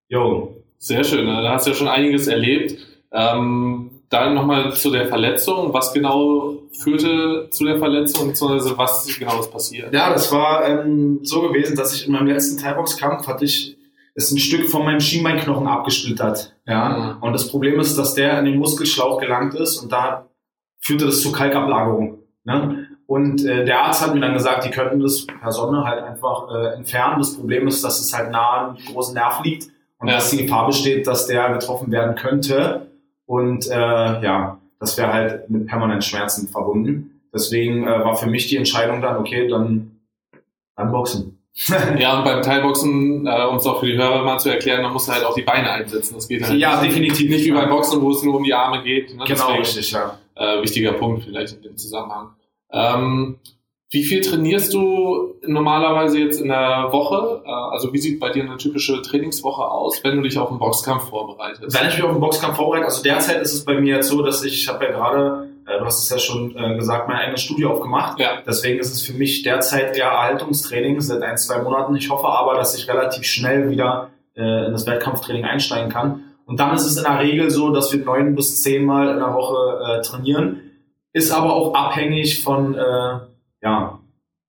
Jo. 0.09 0.53
Sehr 0.79 1.05
schön, 1.05 1.27
da 1.27 1.53
hast 1.53 1.67
du 1.67 1.71
ja 1.71 1.77
schon 1.77 1.89
einiges 1.89 2.27
erlebt. 2.27 2.77
Ähm, 3.11 3.91
dann 4.11 4.35
nochmal 4.35 4.75
zu 4.75 4.91
der 4.91 5.07
Verletzung. 5.07 5.73
Was 5.73 5.95
genau 5.95 6.59
führte 6.79 7.49
zu 7.51 7.65
der 7.65 7.79
Verletzung, 7.79 8.29
beziehungsweise 8.29 8.77
was 8.77 9.07
genau 9.19 9.41
ist 9.41 9.51
passiert? 9.51 9.93
Ja, 9.95 10.11
das 10.11 10.31
war 10.33 10.69
ähm, 10.69 11.21
so 11.23 11.41
gewesen, 11.41 11.77
dass 11.77 11.95
ich 11.95 12.07
in 12.07 12.13
meinem 12.13 12.27
letzten 12.27 12.61
Thai-Box-Kampf 12.61 13.27
hatte 13.27 13.47
ich 13.47 13.76
ist 14.17 14.33
ein 14.33 14.39
Stück 14.39 14.71
von 14.71 14.85
meinem 14.85 15.01
Schienbeinknochen 15.01 15.69
abgesplittert. 15.69 16.57
Ja. 16.67 17.17
Mhm. 17.19 17.23
Und 17.23 17.33
das 17.35 17.49
Problem 17.49 17.79
ist, 17.79 17.97
dass 17.99 18.15
der 18.15 18.39
in 18.39 18.47
den 18.47 18.59
Muskelschlauch 18.59 19.21
gelangt 19.21 19.55
ist 19.55 19.77
und 19.77 19.93
da 19.93 20.27
führte 20.81 21.05
das 21.05 21.21
zu 21.21 21.33
Kalkablagerung. 21.33 22.19
Ne? 22.45 22.89
Und 23.07 23.45
äh, 23.45 23.65
der 23.65 23.85
Arzt 23.85 24.03
hat 24.03 24.15
mir 24.15 24.21
dann 24.21 24.33
gesagt, 24.33 24.65
die 24.65 24.71
könnten 24.71 25.01
das 25.01 25.27
per 25.27 25.53
Sonne 25.53 25.85
halt 25.85 26.03
einfach 26.03 26.49
äh, 26.51 26.75
entfernen. 26.75 27.19
Das 27.19 27.37
Problem 27.37 27.69
ist, 27.69 27.85
dass 27.85 28.01
es 28.01 28.17
halt 28.17 28.33
nah 28.33 28.69
am 28.69 28.77
großen 28.93 29.15
Nerv 29.15 29.45
liegt 29.45 29.69
und 29.99 30.09
ja. 30.09 30.15
dass 30.15 30.31
die 30.31 30.39
Gefahr 30.39 30.67
besteht, 30.67 31.07
dass 31.07 31.27
der 31.27 31.53
getroffen 31.53 31.93
werden 31.93 32.17
könnte. 32.17 32.91
Und 33.27 33.71
äh, 33.71 33.75
ja, 33.75 34.59
das 34.81 34.97
wäre 34.97 35.13
halt 35.13 35.51
mit 35.51 35.67
permanent 35.67 36.05
Schmerzen 36.05 36.49
verbunden. 36.49 37.21
Deswegen 37.35 37.87
äh, 37.87 38.05
war 38.05 38.17
für 38.17 38.29
mich 38.29 38.49
die 38.49 38.57
Entscheidung 38.57 39.03
dann, 39.03 39.19
okay, 39.19 39.47
dann, 39.47 40.01
dann 40.75 40.91
boxen. 40.91 41.36
ja, 41.99 42.19
und 42.19 42.25
beim 42.25 42.43
Teilboxen, 42.43 43.27
äh, 43.27 43.45
um 43.47 43.57
es 43.57 43.67
auch 43.67 43.81
für 43.81 43.87
die 43.87 43.97
Hörer 43.97 44.23
mal 44.25 44.39
zu 44.39 44.51
erklären, 44.51 44.83
man 44.83 44.93
muss 44.93 45.09
halt 45.09 45.25
auch 45.25 45.35
die 45.35 45.43
Beine 45.43 45.71
einsetzen. 45.71 46.15
Das 46.15 46.29
geht 46.29 46.43
halt 46.43 46.59
ja, 46.59 46.83
definitiv 46.83 47.31
nicht 47.31 47.47
wie 47.47 47.51
beim 47.51 47.71
Boxen, 47.71 48.03
wo 48.03 48.11
es 48.11 48.23
nur 48.23 48.37
um 48.37 48.45
die 48.45 48.53
Arme 48.53 48.83
geht. 48.83 49.17
Ne? 49.17 49.25
Genau, 49.25 49.27
Deswegen, 49.27 49.59
richtig, 49.59 49.91
ja. 49.93 50.19
Äh, 50.35 50.63
wichtiger 50.63 50.93
Punkt 50.93 51.25
vielleicht 51.25 51.55
in 51.55 51.63
dem 51.63 51.77
Zusammenhang. 51.79 52.35
Ähm, 52.71 53.39
wie 53.89 54.05
viel 54.05 54.21
trainierst 54.21 54.75
du 54.75 55.35
normalerweise 55.47 56.19
jetzt 56.19 56.43
in 56.43 56.49
der 56.49 56.89
Woche? 56.91 57.43
Äh, 57.47 57.51
also 57.51 57.91
wie 57.95 57.99
sieht 57.99 58.21
bei 58.21 58.29
dir 58.29 58.45
eine 58.45 58.59
typische 58.59 59.01
Trainingswoche 59.01 59.65
aus, 59.65 60.05
wenn 60.05 60.17
du 60.17 60.23
dich 60.23 60.37
auf 60.37 60.51
einen 60.51 60.59
Boxkampf 60.59 61.09
vorbereitest? 61.09 61.75
Wenn 61.75 61.89
ich 61.89 61.95
mich 61.95 62.05
auf 62.05 62.11
einen 62.11 62.21
Boxkampf 62.21 62.57
vorbereite, 62.57 62.85
also 62.85 63.03
derzeit 63.03 63.41
ist 63.41 63.55
es 63.55 63.65
bei 63.65 63.81
mir 63.81 63.97
jetzt 63.97 64.09
so, 64.09 64.21
dass 64.21 64.45
ich, 64.45 64.55
ich 64.55 64.69
habe 64.69 64.85
ja 64.85 64.91
gerade 64.91 65.49
du 65.67 65.85
hast 65.85 66.05
es 66.05 66.11
ja 66.11 66.19
schon 66.19 66.57
äh, 66.57 66.77
gesagt, 66.77 67.09
mein 67.09 67.19
eigenes 67.19 67.43
Studio 67.43 67.73
aufgemacht. 67.73 68.21
Ja. 68.21 68.43
Deswegen 68.47 68.79
ist 68.79 68.93
es 68.93 69.03
für 69.05 69.15
mich 69.15 69.43
derzeit 69.43 69.97
eher 69.97 70.07
Erhaltungstraining 70.07 71.01
seit 71.01 71.23
ein, 71.23 71.37
zwei 71.37 71.61
Monaten. 71.61 71.97
Ich 71.97 72.09
hoffe 72.09 72.29
aber, 72.29 72.55
dass 72.55 72.77
ich 72.77 72.89
relativ 72.89 73.25
schnell 73.25 73.69
wieder 73.71 74.11
äh, 74.37 74.67
in 74.67 74.73
das 74.73 74.87
Wettkampftraining 74.87 75.45
einsteigen 75.45 75.91
kann. 75.91 76.23
Und 76.47 76.61
dann 76.61 76.75
ist 76.75 76.87
es 76.87 76.97
in 76.97 77.03
der 77.03 77.19
Regel 77.19 77.51
so, 77.51 77.71
dass 77.71 77.93
wir 77.93 78.05
neun 78.05 78.37
bis 78.37 78.63
zehn 78.63 78.85
Mal 78.85 79.09
in 79.09 79.19
der 79.19 79.35
Woche 79.35 79.81
äh, 79.85 80.03
trainieren. 80.03 80.61
Ist 81.13 81.33
aber 81.33 81.53
auch 81.53 81.75
abhängig 81.75 82.45
von, 82.45 82.75
äh, 82.75 83.19
ja, 83.63 83.99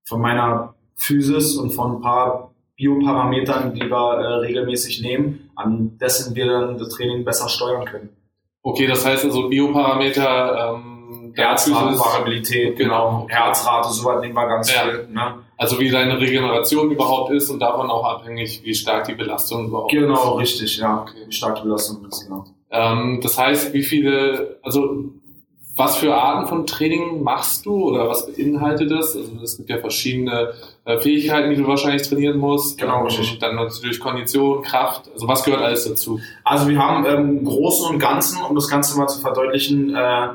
von 0.05 0.21
meiner 0.21 0.75
Physis 0.95 1.55
und 1.55 1.71
von 1.71 1.95
ein 1.95 2.01
paar 2.01 2.53
Bioparametern, 2.75 3.73
die 3.73 3.89
wir 3.89 4.19
äh, 4.19 4.33
regelmäßig 4.45 5.01
nehmen, 5.01 5.49
an 5.55 5.97
dessen 5.97 6.35
wir 6.35 6.45
dann 6.45 6.77
das 6.77 6.89
Training 6.89 7.25
besser 7.25 7.49
steuern 7.49 7.85
können. 7.85 8.09
Okay, 8.61 8.85
das 8.85 9.03
heißt 9.03 9.25
also 9.25 9.49
Bioparameter, 9.49 10.75
ähm 10.75 10.96
Herzratenvariabilität, 11.35 12.77
genau. 12.77 13.25
genau. 13.25 13.27
Herzrate, 13.29 13.89
sowas 13.93 14.21
nehmen 14.21 14.35
wir 14.35 14.47
ganz 14.47 14.73
ja. 14.73 14.83
viel. 14.83 15.07
Ne? 15.11 15.35
Also 15.57 15.79
wie 15.79 15.89
deine 15.89 16.19
Regeneration 16.19 16.91
überhaupt 16.91 17.31
ist 17.31 17.49
und 17.49 17.59
davon 17.59 17.89
auch 17.89 18.05
abhängig, 18.05 18.61
wie 18.63 18.75
stark 18.75 19.05
die 19.05 19.15
Belastung 19.15 19.67
überhaupt 19.67 19.91
genau, 19.91 20.13
ist. 20.13 20.21
Genau, 20.21 20.35
richtig, 20.35 20.77
ja. 20.77 21.01
Okay. 21.01 21.25
Wie 21.25 21.31
stark 21.31 21.55
die 21.55 21.63
Belastung 21.63 22.05
ist, 22.05 22.25
genau. 22.25 22.45
Ähm, 22.69 23.19
das 23.23 23.37
heißt, 23.37 23.73
wie 23.73 23.83
viele, 23.83 24.59
also 24.61 25.05
was 25.77 25.97
für 25.97 26.15
Arten 26.15 26.47
von 26.47 26.65
Training 26.65 27.21
machst 27.23 27.65
du 27.65 27.89
oder 27.89 28.09
was 28.09 28.25
beinhaltet 28.25 28.89
das? 28.89 29.15
Also 29.15 29.31
es 29.43 29.57
gibt 29.57 29.69
ja 29.69 29.77
verschiedene 29.77 30.53
äh, 30.85 30.97
Fähigkeiten, 30.99 31.51
die 31.51 31.55
du 31.55 31.67
wahrscheinlich 31.67 32.01
trainieren 32.01 32.39
musst. 32.39 32.79
Genau, 32.79 33.03
richtig. 33.03 33.37
Dann 33.39 33.55
natürlich 33.55 33.99
Kondition, 33.99 34.63
Kraft. 34.63 35.09
Also 35.13 35.27
was 35.27 35.43
gehört 35.43 35.61
alles 35.61 35.87
dazu? 35.87 36.19
Also 36.43 36.67
wir 36.67 36.79
haben 36.79 37.05
im 37.05 37.37
ähm, 37.37 37.45
Großen 37.45 37.93
und 37.93 37.99
Ganzen, 37.99 38.41
um 38.41 38.55
das 38.55 38.67
Ganze 38.67 38.97
mal 38.97 39.07
zu 39.07 39.19
verdeutlichen, 39.19 39.95
äh, 39.95 40.29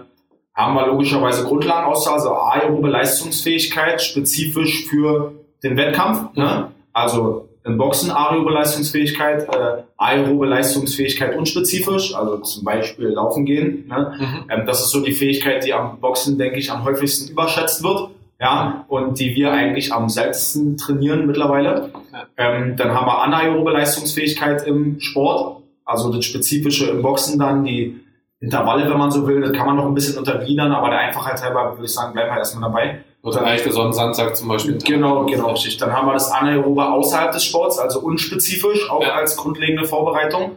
haben 0.54 0.74
wir 0.74 0.86
logischerweise 0.86 1.44
Grundlagenausdauer, 1.44 2.14
also 2.14 2.34
aerobe 2.34 2.88
Leistungsfähigkeit, 2.88 4.02
spezifisch 4.02 4.86
für 4.88 5.32
den 5.62 5.76
Wettkampf. 5.76 6.34
Ne? 6.36 6.72
Also 6.92 7.48
im 7.64 7.78
Boxen 7.78 8.10
aerobe 8.10 8.50
Leistungsfähigkeit, 8.50 9.48
äh, 9.48 9.82
aerobe 9.96 10.46
Leistungsfähigkeit 10.46 11.36
unspezifisch, 11.36 12.14
also 12.14 12.38
zum 12.38 12.64
Beispiel 12.64 13.08
laufen 13.08 13.46
gehen. 13.46 13.86
Ne? 13.88 14.14
Mhm. 14.18 14.50
Ähm, 14.50 14.66
das 14.66 14.80
ist 14.80 14.90
so 14.90 15.00
die 15.00 15.12
Fähigkeit, 15.12 15.64
die 15.64 15.72
am 15.72 16.00
Boxen, 16.00 16.38
denke 16.38 16.58
ich, 16.58 16.70
am 16.70 16.84
häufigsten 16.84 17.30
überschätzt 17.30 17.82
wird. 17.82 18.10
Ja, 18.40 18.86
und 18.88 19.20
die 19.20 19.36
wir 19.36 19.52
eigentlich 19.52 19.92
am 19.92 20.08
seltensten 20.08 20.76
trainieren 20.76 21.28
mittlerweile. 21.28 21.92
Ähm, 22.36 22.74
dann 22.76 22.92
haben 22.92 23.06
wir 23.06 23.22
anaerobe 23.22 23.70
Leistungsfähigkeit 23.70 24.66
im 24.66 24.98
Sport, 24.98 25.62
also 25.84 26.12
das 26.12 26.24
Spezifische 26.24 26.90
im 26.90 27.02
Boxen 27.02 27.38
dann, 27.38 27.62
die 27.62 28.00
Intervalle, 28.42 28.90
wenn 28.90 28.98
man 28.98 29.10
so 29.12 29.24
will, 29.26 29.40
das 29.40 29.52
kann 29.52 29.66
man 29.66 29.76
noch 29.76 29.86
ein 29.86 29.94
bisschen 29.94 30.18
untergliedern, 30.18 30.72
aber 30.72 30.90
der 30.90 30.98
Einfachheit 30.98 31.40
halber 31.40 31.72
würde 31.74 31.84
ich 31.84 31.94
sagen, 31.94 32.12
bleiben 32.12 32.32
wir 32.32 32.38
erstmal 32.38 32.68
dabei. 32.68 33.04
Oder 33.22 33.42
reicht 33.42 33.64
der 33.64 33.72
Sonnensandsack 33.72 34.36
zum 34.36 34.48
Beispiel. 34.48 34.78
Genau, 34.78 35.24
genau, 35.26 35.52
richtig. 35.52 35.76
Dann 35.76 35.92
haben 35.92 36.08
wir 36.08 36.14
das 36.14 36.28
Anaerobe 36.28 36.84
außerhalb 36.84 37.30
des 37.30 37.44
Sports, 37.44 37.78
also 37.78 38.00
unspezifisch, 38.00 38.90
auch 38.90 39.00
ja. 39.00 39.14
als 39.14 39.36
grundlegende 39.36 39.86
Vorbereitung. 39.86 40.56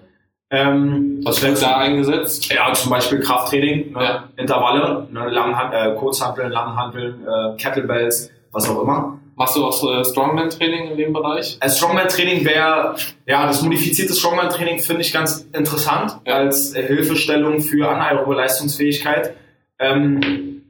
Ähm, 0.49 1.21
Was 1.23 1.43
wird 1.43 1.61
da 1.61 1.77
eingesetzt? 1.77 2.51
Ja, 2.51 2.73
zum 2.73 2.89
Beispiel 2.89 3.19
Krafttraining, 3.19 3.93
ne, 3.93 4.03
ja. 4.03 4.23
Intervalle, 4.35 5.07
ne, 5.11 5.29
Langhand 5.29 5.73
äh, 5.73 5.93
Kurzhanteln, 5.93 6.51
Langhanteln, 6.51 7.23
äh, 7.23 7.55
Kettlebells, 7.57 8.31
was 8.51 8.67
auch 8.67 8.81
immer. 8.81 9.19
Machst 9.37 9.57
du 9.57 9.65
auch 9.65 9.73
so 9.73 9.91
äh, 9.91 10.05
Strongman-Training 10.05 10.91
in 10.91 10.97
dem 10.97 11.13
Bereich? 11.13 11.57
Äh, 11.59 11.69
Strongman-Training 11.69 12.45
wäre, 12.45 12.95
ja, 13.25 13.45
das 13.45 13.61
modifizierte 13.61 14.13
Strongman-Training 14.13 14.79
finde 14.79 15.01
ich 15.01 15.11
ganz 15.11 15.45
interessant 15.51 16.19
ja. 16.25 16.35
als 16.35 16.73
äh, 16.73 16.83
Hilfestellung 16.83 17.59
für 17.59 17.89
anaerobe 17.89 18.35
Leistungsfähigkeit. 18.35 19.35
Ähm, 19.77 20.61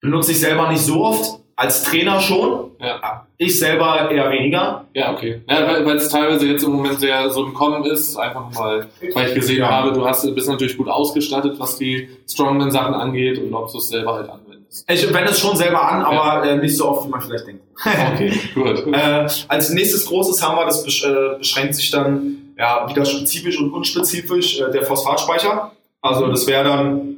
benutze 0.00 0.32
ich 0.32 0.40
selber 0.40 0.70
nicht 0.70 0.80
so 0.80 1.04
oft, 1.04 1.42
als 1.54 1.84
Trainer 1.84 2.20
schon. 2.20 2.70
Ja. 2.80 3.26
Ich 3.36 3.58
selber 3.58 4.10
eher 4.10 4.30
weniger. 4.30 4.86
Ja, 4.94 5.12
okay. 5.12 5.42
Ja, 5.48 5.84
weil 5.84 5.96
es 5.96 6.08
teilweise 6.08 6.46
jetzt 6.46 6.64
im 6.64 6.72
Moment 6.72 6.98
sehr 6.98 7.28
so 7.28 7.44
im 7.44 7.52
Kommen 7.52 7.84
ist, 7.84 8.16
einfach 8.16 8.50
mal, 8.52 8.88
weil 9.14 9.28
ich 9.28 9.34
gesehen 9.34 9.60
ja. 9.60 9.70
habe, 9.70 9.92
du 9.92 10.04
hast, 10.06 10.22
bist 10.34 10.48
natürlich 10.48 10.76
gut 10.76 10.88
ausgestattet, 10.88 11.58
was 11.58 11.76
die 11.76 12.08
Strongman-Sachen 12.26 12.94
angeht 12.94 13.38
und 13.38 13.52
ob 13.52 13.70
du 13.70 13.78
es 13.78 13.88
selber 13.88 14.14
halt 14.14 14.30
anwendest. 14.30 14.84
Ich 14.88 15.12
wende 15.12 15.30
es 15.30 15.38
schon 15.38 15.56
selber 15.56 15.86
an, 15.86 16.02
aber 16.02 16.46
ja. 16.46 16.52
äh, 16.52 16.56
nicht 16.56 16.76
so 16.76 16.88
oft, 16.88 17.06
wie 17.06 17.10
man 17.10 17.20
vielleicht 17.20 17.46
denkt. 17.46 17.61
okay, 18.14 18.32
gut. 18.54 18.86
äh, 18.92 19.28
als 19.48 19.70
nächstes 19.70 20.06
großes 20.06 20.42
haben 20.42 20.56
wir, 20.56 20.66
das 20.66 20.84
äh, 20.84 21.38
beschränkt 21.38 21.74
sich 21.74 21.90
dann 21.90 22.54
ja 22.58 22.88
wieder 22.88 23.04
spezifisch 23.04 23.58
und 23.58 23.72
unspezifisch, 23.72 24.60
äh, 24.60 24.70
der 24.70 24.84
Phosphatspeicher. 24.84 25.72
Also 26.00 26.26
das 26.28 26.46
wäre 26.46 26.64
dann 26.64 27.16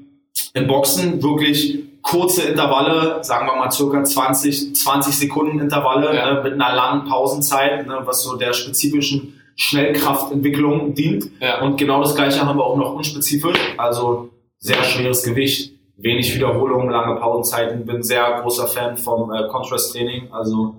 im 0.55 0.67
Boxen 0.67 1.23
wirklich 1.23 1.81
kurze 2.03 2.43
Intervalle, 2.43 3.25
sagen 3.25 3.47
wir 3.47 3.57
mal 3.57 3.71
circa 3.71 4.05
20, 4.05 4.77
20 4.77 5.17
Sekunden 5.17 5.59
Intervalle 5.59 6.15
ja. 6.15 6.35
ne, 6.35 6.43
mit 6.43 6.53
einer 6.53 6.75
langen 6.75 7.09
Pausenzeit, 7.09 7.87
ne, 7.87 8.01
was 8.05 8.23
so 8.23 8.37
der 8.37 8.53
spezifischen 8.53 9.41
Schnellkraftentwicklung 9.57 10.95
dient. 10.95 11.31
Ja. 11.41 11.63
Und 11.63 11.77
genau 11.77 12.03
das 12.03 12.15
gleiche 12.15 12.45
haben 12.45 12.59
wir 12.59 12.65
auch 12.65 12.77
noch 12.77 12.95
unspezifisch, 12.95 13.59
also 13.79 14.31
sehr 14.59 14.83
schweres 14.85 15.23
Gewicht, 15.23 15.74
wenig 15.97 16.35
Wiederholungen, 16.35 16.91
lange 16.91 17.21
Pausenzeiten. 17.21 17.85
Bin 17.85 18.03
sehr 18.03 18.41
großer 18.43 18.67
Fan 18.67 18.97
vom 18.97 19.33
äh, 19.33 19.49
Contrast-Training, 19.49 20.33
also 20.33 20.77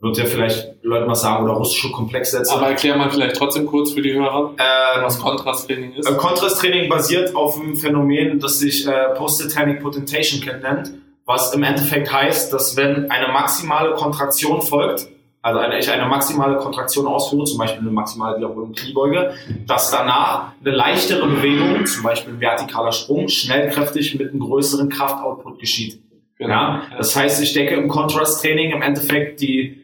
wird 0.00 0.16
ja 0.16 0.24
vielleicht 0.24 0.82
Leuten 0.82 1.10
was 1.10 1.20
sagen 1.20 1.44
oder 1.44 1.54
russische 1.54 1.92
Komplexsätze. 1.92 2.54
Aber 2.54 2.68
erklär 2.68 2.96
mal 2.96 3.10
vielleicht 3.10 3.36
trotzdem 3.36 3.66
kurz 3.66 3.92
für 3.92 4.00
die 4.00 4.14
Hörer, 4.14 4.54
äh, 4.56 5.02
was 5.02 5.18
Contrast-Training 5.18 5.94
ist. 5.94 6.08
Äh, 6.08 6.14
Contrast-Training 6.14 6.88
basiert 6.88 7.36
auf 7.36 7.60
einem 7.60 7.76
Phänomen, 7.76 8.40
das 8.40 8.58
sich 8.58 8.86
äh, 8.86 9.14
Post-Tetanic 9.14 9.82
Potentation 9.82 10.40
nennt, 10.62 10.92
was 11.26 11.54
im 11.54 11.62
Endeffekt 11.62 12.10
heißt, 12.10 12.52
dass 12.52 12.76
wenn 12.76 13.10
eine 13.10 13.28
maximale 13.28 13.94
Kontraktion 13.94 14.62
folgt, 14.62 15.06
also 15.42 15.58
eine, 15.58 15.78
ich 15.78 15.90
eine 15.90 16.06
maximale 16.06 16.56
Kontraktion 16.56 17.06
ausführe, 17.06 17.44
zum 17.44 17.58
Beispiel 17.58 17.80
eine 17.80 17.90
maximale 17.90 18.36
Wiederholung 18.36 18.72
Kniebeuge, 18.72 19.32
dass 19.66 19.90
danach 19.90 20.52
eine 20.64 20.74
leichtere 20.74 21.26
Bewegung, 21.26 21.86
zum 21.86 22.02
Beispiel 22.02 22.34
ein 22.34 22.40
vertikaler 22.40 22.92
Sprung, 22.92 23.28
schnellkräftig 23.28 24.18
mit 24.18 24.30
einem 24.30 24.40
größeren 24.40 24.88
Kraftoutput 24.88 25.58
geschieht. 25.58 26.00
Genau. 26.36 26.54
Ja, 26.54 26.82
das 26.96 27.16
heißt, 27.16 27.42
ich 27.42 27.52
denke 27.52 27.74
im 27.74 27.88
Contrast-Training 27.88 28.72
im 28.72 28.82
Endeffekt 28.82 29.40
die 29.40 29.80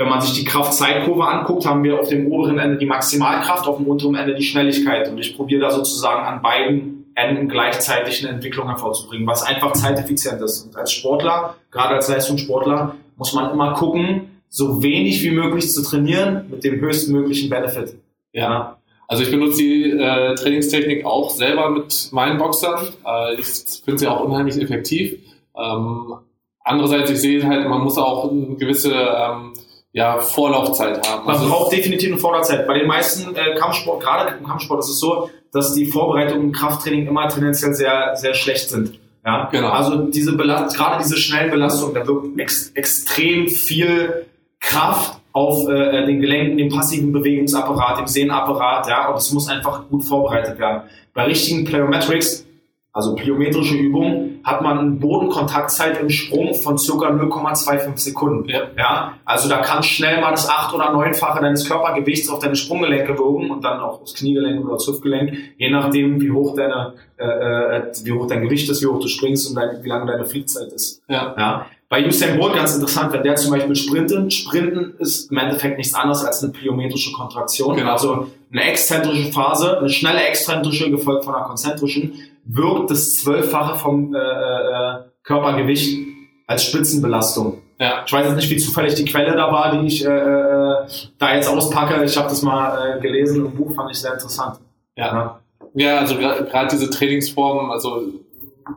wenn 0.00 0.08
man 0.08 0.22
sich 0.22 0.32
die 0.32 0.46
Kraftzeitkurve 0.46 1.26
anguckt, 1.26 1.66
haben 1.66 1.84
wir 1.84 2.00
auf 2.00 2.08
dem 2.08 2.32
oberen 2.32 2.58
Ende 2.58 2.78
die 2.78 2.86
Maximalkraft, 2.86 3.66
auf 3.66 3.76
dem 3.76 3.86
unteren 3.86 4.14
Ende 4.14 4.34
die 4.34 4.42
Schnelligkeit. 4.42 5.06
Und 5.10 5.18
ich 5.18 5.36
probiere 5.36 5.60
da 5.60 5.70
sozusagen 5.70 6.24
an 6.24 6.40
beiden 6.40 7.12
Enden 7.14 7.50
gleichzeitig 7.50 8.24
eine 8.24 8.34
Entwicklung 8.34 8.68
hervorzubringen, 8.68 9.26
was 9.26 9.42
einfach 9.42 9.72
zeiteffizient 9.72 10.40
ist. 10.40 10.64
Und 10.64 10.74
als 10.74 10.92
Sportler, 10.92 11.56
gerade 11.70 11.96
als 11.96 12.08
Leistungssportler, 12.08 12.96
muss 13.18 13.34
man 13.34 13.50
immer 13.50 13.74
gucken, 13.74 14.39
so 14.50 14.82
wenig 14.82 15.22
wie 15.22 15.30
möglich 15.30 15.72
zu 15.72 15.82
trainieren 15.82 16.46
mit 16.50 16.64
dem 16.64 16.80
höchstmöglichen 16.80 17.48
Benefit. 17.48 17.94
Ja. 18.32 18.76
Also 19.06 19.22
ich 19.22 19.30
benutze 19.30 19.62
die 19.62 19.90
äh, 19.90 20.34
Trainingstechnik 20.34 21.06
auch 21.06 21.30
selber 21.30 21.70
mit 21.70 22.10
meinen 22.12 22.38
Boxern. 22.38 22.88
Äh, 23.06 23.40
ich 23.40 23.46
finde 23.84 23.98
sie 23.98 24.08
auch 24.08 24.20
unheimlich 24.20 24.60
effektiv. 24.60 25.18
Ähm, 25.56 26.14
andererseits, 26.62 27.10
ich 27.10 27.20
sehe 27.20 27.46
halt, 27.46 27.68
man 27.68 27.80
muss 27.80 27.96
auch 27.96 28.30
eine 28.30 28.56
gewisse 28.56 28.92
ähm, 28.92 29.54
ja, 29.92 30.18
Vorlaufzeit 30.18 31.08
haben. 31.08 31.26
Man 31.26 31.36
also 31.36 31.48
braucht 31.48 31.72
definitiv 31.72 32.10
eine 32.10 32.18
Vorlaufzeit. 32.18 32.66
Bei 32.66 32.78
den 32.78 32.86
meisten 32.86 33.34
äh, 33.34 33.54
Kampfsport, 33.54 34.00
gerade 34.00 34.36
im 34.36 34.46
Kampfsport, 34.46 34.80
ist 34.80 34.90
es 34.90 35.00
so, 35.00 35.30
dass 35.52 35.74
die 35.74 35.86
Vorbereitungen 35.86 36.44
im 36.44 36.52
Krafttraining 36.52 37.06
immer 37.06 37.28
tendenziell 37.28 37.74
sehr, 37.74 38.14
sehr 38.14 38.34
schlecht 38.34 38.70
sind. 38.70 38.98
Ja, 39.24 39.48
genau. 39.50 39.68
Also 39.68 40.06
diese 40.06 40.36
Belast 40.36 40.76
gerade 40.76 41.02
diese 41.02 41.16
schnellen 41.16 41.50
Belastungen, 41.50 41.94
da 41.94 42.06
wirkt 42.06 42.38
ex 42.38 42.70
extrem 42.70 43.48
viel 43.48 44.26
Kraft 44.70 45.20
auf 45.32 45.68
äh, 45.68 46.06
den 46.06 46.20
Gelenken, 46.20 46.58
dem 46.58 46.68
passiven 46.70 47.12
Bewegungsapparat, 47.12 47.98
dem 47.98 48.06
Sehnapparat, 48.06 48.88
ja, 48.88 49.08
und 49.08 49.16
es 49.16 49.32
muss 49.32 49.48
einfach 49.48 49.88
gut 49.88 50.04
vorbereitet 50.04 50.58
werden. 50.58 50.82
Bei 51.14 51.24
richtigen 51.24 51.64
Plyometrics 51.64 52.46
also 52.92 53.14
plyometrische 53.14 53.76
Übung, 53.76 54.40
hat 54.42 54.62
man 54.62 54.78
eine 54.78 54.90
Bodenkontaktzeit 54.90 56.00
im 56.00 56.10
Sprung 56.10 56.54
von 56.54 56.76
circa 56.76 57.08
0,25 57.08 57.98
Sekunden. 57.98 58.48
Ja. 58.48 58.62
ja. 58.76 59.14
Also 59.24 59.48
da 59.48 59.58
kann 59.58 59.82
schnell 59.82 60.20
mal 60.20 60.32
das 60.32 60.48
acht- 60.48 60.74
oder 60.74 60.92
neunfache 60.92 61.40
deines 61.40 61.68
Körpergewichts 61.68 62.28
auf 62.28 62.40
deine 62.40 62.56
Sprunggelenke 62.56 63.16
wirken 63.16 63.50
und 63.50 63.64
dann 63.64 63.78
auch 63.78 64.00
das 64.00 64.14
Kniegelenk 64.14 64.64
oder 64.64 64.74
das 64.74 64.88
Hüftgelenk, 64.88 65.36
je 65.56 65.70
nachdem, 65.70 66.20
wie 66.20 66.32
hoch 66.32 66.56
deine, 66.56 66.94
äh, 67.16 67.24
äh, 67.24 67.92
wie 68.02 68.12
hoch 68.12 68.26
dein 68.26 68.42
Gewicht 68.42 68.68
ist, 68.68 68.82
wie 68.82 68.86
hoch 68.86 68.98
du 68.98 69.06
springst 69.06 69.48
und 69.50 69.56
dein, 69.56 69.84
wie 69.84 69.88
lange 69.88 70.10
deine 70.10 70.24
Fliegzeit 70.24 70.72
ist. 70.72 71.02
Ja. 71.08 71.34
ja. 71.38 71.66
Bei 71.90 72.06
Usain 72.06 72.38
Bolt 72.38 72.54
ganz 72.54 72.72
interessant, 72.76 73.12
wenn 73.12 73.24
der 73.24 73.34
zum 73.34 73.50
Beispiel 73.50 73.74
sprintet, 73.74 74.32
sprinten 74.32 74.94
ist 75.00 75.28
im 75.32 75.38
Endeffekt 75.38 75.76
nichts 75.76 75.92
anderes 75.92 76.24
als 76.24 76.40
eine 76.40 76.52
plyometrische 76.52 77.12
Kontraktion. 77.12 77.76
Genau. 77.76 77.90
Also 77.90 78.28
eine 78.52 78.62
exzentrische 78.62 79.32
Phase, 79.32 79.76
eine 79.76 79.88
schnelle 79.88 80.22
exzentrische 80.22 80.88
gefolgt 80.88 81.24
von 81.24 81.34
einer 81.34 81.46
konzentrischen 81.46 82.14
wirkt 82.44 82.92
das 82.92 83.16
Zwölffache 83.16 83.76
vom 83.76 84.14
äh, 84.14 84.18
äh, 84.18 84.98
Körpergewicht 85.24 85.98
als 86.46 86.64
Spitzenbelastung. 86.64 87.60
Ja. 87.80 88.04
Ich 88.06 88.12
weiß 88.12 88.24
jetzt 88.24 88.36
nicht, 88.36 88.50
wie 88.50 88.56
zufällig 88.58 88.94
die 88.94 89.04
Quelle 89.04 89.34
da 89.34 89.50
war, 89.50 89.76
die 89.76 89.88
ich 89.88 90.04
äh, 90.04 90.08
äh, 90.08 90.86
da 91.18 91.34
jetzt 91.34 91.48
auspacke. 91.48 92.04
Ich 92.04 92.16
habe 92.16 92.28
das 92.28 92.42
mal 92.42 92.98
äh, 92.98 93.00
gelesen 93.00 93.46
im 93.46 93.52
Buch, 93.52 93.74
fand 93.74 93.90
ich 93.90 93.98
sehr 93.98 94.12
interessant. 94.12 94.60
Ja, 94.96 95.40
ja 95.74 95.98
also 95.98 96.16
gerade 96.16 96.68
diese 96.70 96.88
Trainingsformen, 96.88 97.72
also 97.72 98.04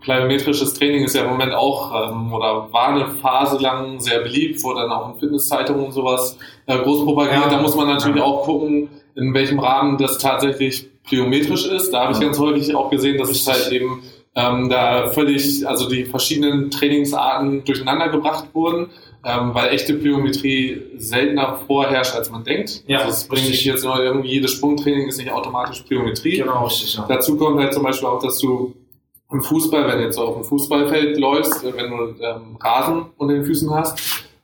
plyometrisches 0.01 0.73
Training 0.73 1.03
ist 1.03 1.15
ja 1.15 1.23
im 1.23 1.29
Moment 1.29 1.53
auch 1.53 2.11
ähm, 2.11 2.33
oder 2.33 2.71
war 2.71 2.89
eine 2.89 3.07
Phase 3.07 3.57
lang 3.61 3.99
sehr 3.99 4.19
beliebt, 4.19 4.63
wurde 4.63 4.81
dann 4.81 4.91
auch 4.91 5.13
in 5.13 5.19
Fitnesszeitungen 5.19 5.85
und 5.85 5.91
sowas 5.91 6.37
äh, 6.65 6.77
groß 6.77 7.05
propagiert. 7.05 7.45
Ja. 7.45 7.49
Da 7.49 7.61
muss 7.61 7.75
man 7.75 7.87
natürlich 7.87 8.17
ja. 8.17 8.23
auch 8.23 8.43
gucken, 8.43 8.89
in 9.15 9.33
welchem 9.33 9.59
Rahmen 9.59 9.97
das 9.97 10.17
tatsächlich 10.17 10.89
plyometrisch 11.03 11.65
ist. 11.65 11.91
Da 11.91 12.03
habe 12.03 12.13
ich 12.13 12.19
ganz 12.19 12.39
häufig 12.39 12.75
auch 12.75 12.89
gesehen, 12.89 13.17
dass 13.17 13.29
es 13.29 13.47
halt 13.47 13.71
eben 13.71 14.03
ähm, 14.35 14.69
da 14.69 15.11
völlig, 15.11 15.67
also 15.67 15.87
die 15.87 16.05
verschiedenen 16.05 16.71
Trainingsarten 16.71 17.63
durcheinander 17.65 18.09
gebracht 18.09 18.45
wurden, 18.53 18.89
ähm, 19.23 19.53
weil 19.53 19.69
echte 19.69 19.93
Plyometrie 19.93 20.81
seltener 20.97 21.59
vorherrscht, 21.67 22.15
als 22.15 22.29
man 22.29 22.43
denkt. 22.43 22.83
Ja, 22.87 22.99
also 22.99 23.11
das 23.11 23.27
bringt 23.27 23.47
nicht 23.47 23.63
jetzt 23.63 23.83
nur 23.83 24.01
irgendwie 24.01 24.29
jedes 24.29 24.51
Sprungtraining 24.51 25.07
ist 25.07 25.17
nicht 25.17 25.31
automatisch 25.31 25.81
Plyometrie. 25.81 26.37
Genau, 26.37 26.65
richtig. 26.65 26.95
Ja. 26.95 27.05
Dazu 27.07 27.37
kommt 27.37 27.59
halt 27.59 27.73
zum 27.73 27.83
Beispiel 27.83 28.07
auch, 28.07 28.21
dass 28.21 28.39
du 28.39 28.73
im 29.33 29.41
Fußball, 29.41 29.87
wenn 29.87 29.97
du 29.97 30.03
jetzt 30.05 30.17
auf 30.17 30.35
dem 30.35 30.43
Fußballfeld 30.43 31.17
läufst, 31.17 31.63
wenn 31.63 31.89
du 31.89 32.15
ähm, 32.23 32.55
Rasen 32.61 33.07
unter 33.17 33.33
den 33.33 33.43
Füßen 33.43 33.73
hast, 33.73 33.99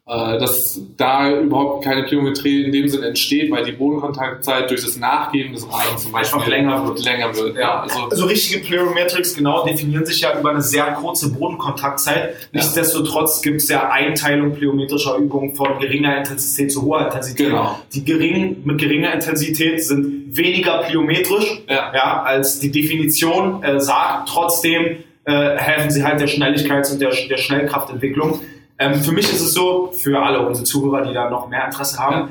dass 0.09 0.81
da 0.97 1.39
überhaupt 1.39 1.83
keine 1.83 2.01
Plyometrie 2.03 2.63
in 2.63 2.71
dem 2.71 2.87
Sinn 2.87 3.03
entsteht, 3.03 3.51
weil 3.51 3.63
die 3.63 3.73
Bodenkontaktzeit 3.73 4.69
durch 4.71 4.83
das 4.83 4.97
Nachgeben 4.97 5.53
des 5.53 5.67
Rahmens 5.71 6.01
zum 6.01 6.11
Beispiel 6.11 6.49
länger 6.49 6.87
wird. 6.87 7.05
Länger 7.05 7.35
wird 7.35 7.55
ja. 7.55 7.81
Also, 7.81 7.99
also 8.09 8.25
richtige 8.25 8.65
Plyometrics 8.65 9.35
genau 9.35 9.63
definieren 9.63 10.07
sich 10.07 10.21
ja 10.21 10.39
über 10.39 10.49
eine 10.49 10.63
sehr 10.63 10.85
kurze 10.93 11.31
Bodenkontaktzeit. 11.31 12.49
Nichtsdestotrotz 12.53 13.43
gibt 13.43 13.57
es 13.57 13.69
ja 13.69 13.91
Einteilung 13.91 14.53
plyometrischer 14.53 15.15
Übungen 15.17 15.53
von 15.55 15.77
geringer 15.79 16.17
Intensität 16.17 16.71
zu 16.71 16.81
hoher 16.81 17.05
Intensität. 17.05 17.47
Genau. 17.47 17.79
Die 17.93 18.03
gering, 18.03 18.63
mit 18.63 18.79
geringer 18.79 19.13
Intensität 19.13 19.83
sind 19.83 20.35
weniger 20.35 20.79
plyometrisch, 20.79 21.61
ja. 21.69 21.93
ja 21.93 22.23
als 22.23 22.59
die 22.59 22.71
Definition 22.71 23.61
äh, 23.61 23.79
sagt. 23.79 24.29
Trotzdem 24.29 25.03
äh, 25.25 25.57
helfen 25.57 25.91
sie 25.91 26.03
halt 26.03 26.19
der 26.19 26.27
Schnelligkeits- 26.27 26.91
und 26.91 26.99
der, 26.99 27.11
der 27.29 27.37
Schnellkraftentwicklung. 27.37 28.39
Ähm, 28.79 28.95
für 28.95 29.11
mich 29.11 29.25
ist 29.31 29.41
es 29.41 29.53
so, 29.53 29.91
für 29.91 30.19
alle 30.21 30.45
unsere 30.47 30.65
Zuhörer, 30.65 31.05
die 31.05 31.13
da 31.13 31.29
noch 31.29 31.49
mehr 31.49 31.65
Interesse 31.65 31.99
haben, 31.99 32.29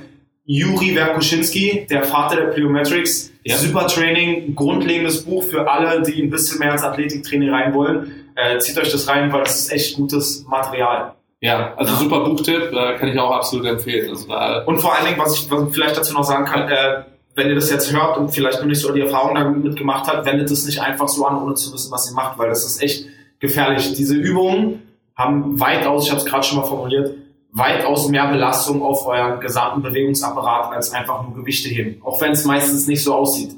Juri 0.50 0.94
Verkuschinski, 0.94 1.86
der 1.90 2.04
Vater 2.04 2.36
der 2.36 2.46
Plyometrics, 2.46 3.30
ja. 3.44 3.56
super 3.58 3.86
Training, 3.86 4.54
grundlegendes 4.54 5.26
Buch 5.26 5.44
für 5.44 5.70
alle, 5.70 6.00
die 6.02 6.22
ein 6.22 6.30
bisschen 6.30 6.58
mehr 6.58 6.72
ins 6.72 6.82
Athletiktraining 6.82 7.50
rein 7.50 7.74
wollen. 7.74 8.30
Äh, 8.34 8.58
zieht 8.58 8.78
euch 8.78 8.90
das 8.90 9.06
rein, 9.08 9.30
weil 9.30 9.42
das 9.42 9.58
ist 9.58 9.72
echt 9.72 9.96
gutes 9.96 10.46
Material. 10.48 11.12
Ja, 11.40 11.74
also 11.76 11.92
ja. 11.92 11.98
super 11.98 12.24
Buchtipp, 12.24 12.72
äh, 12.72 12.96
kann 12.96 13.08
ich 13.10 13.18
auch 13.18 13.30
absolut 13.30 13.66
empfehlen. 13.66 14.08
Also 14.08 14.26
da 14.26 14.62
und 14.64 14.78
vor 14.78 14.94
allen 14.94 15.04
Dingen, 15.04 15.18
was 15.18 15.38
ich, 15.38 15.50
was 15.50 15.68
ich 15.68 15.74
vielleicht 15.74 15.98
dazu 15.98 16.14
noch 16.14 16.24
sagen 16.24 16.46
kann, 16.46 16.66
äh, 16.68 17.02
wenn 17.34 17.48
ihr 17.48 17.54
das 17.54 17.70
jetzt 17.70 17.92
hört 17.92 18.16
und 18.16 18.30
vielleicht 18.30 18.60
noch 18.60 18.66
nicht 18.66 18.80
so 18.80 18.90
die 18.90 19.02
Erfahrung 19.02 19.34
damit 19.34 19.76
gemacht 19.76 20.10
habt, 20.10 20.24
wendet 20.24 20.50
es 20.50 20.64
nicht 20.64 20.80
einfach 20.80 21.08
so 21.08 21.26
an, 21.26 21.42
ohne 21.42 21.54
zu 21.54 21.74
wissen, 21.74 21.92
was 21.92 22.10
ihr 22.10 22.16
macht, 22.16 22.38
weil 22.38 22.48
das 22.48 22.64
ist 22.64 22.82
echt 22.82 23.06
gefährlich. 23.38 23.92
Diese 23.92 24.14
Übungen 24.14 24.82
haben 25.18 25.58
weitaus, 25.58 26.04
ich 26.04 26.10
habe 26.10 26.20
es 26.20 26.26
gerade 26.26 26.44
schon 26.44 26.58
mal 26.58 26.64
formuliert, 26.64 27.14
weitaus 27.50 28.08
mehr 28.08 28.28
Belastung 28.28 28.82
auf 28.82 29.06
euren 29.06 29.40
gesamten 29.40 29.82
Bewegungsapparat 29.82 30.72
als 30.72 30.92
einfach 30.92 31.22
nur 31.24 31.34
Gewichte 31.34 31.68
heben, 31.68 32.00
auch 32.04 32.20
wenn 32.20 32.32
es 32.32 32.44
meistens 32.44 32.86
nicht 32.86 33.02
so 33.02 33.14
aussieht. 33.14 33.50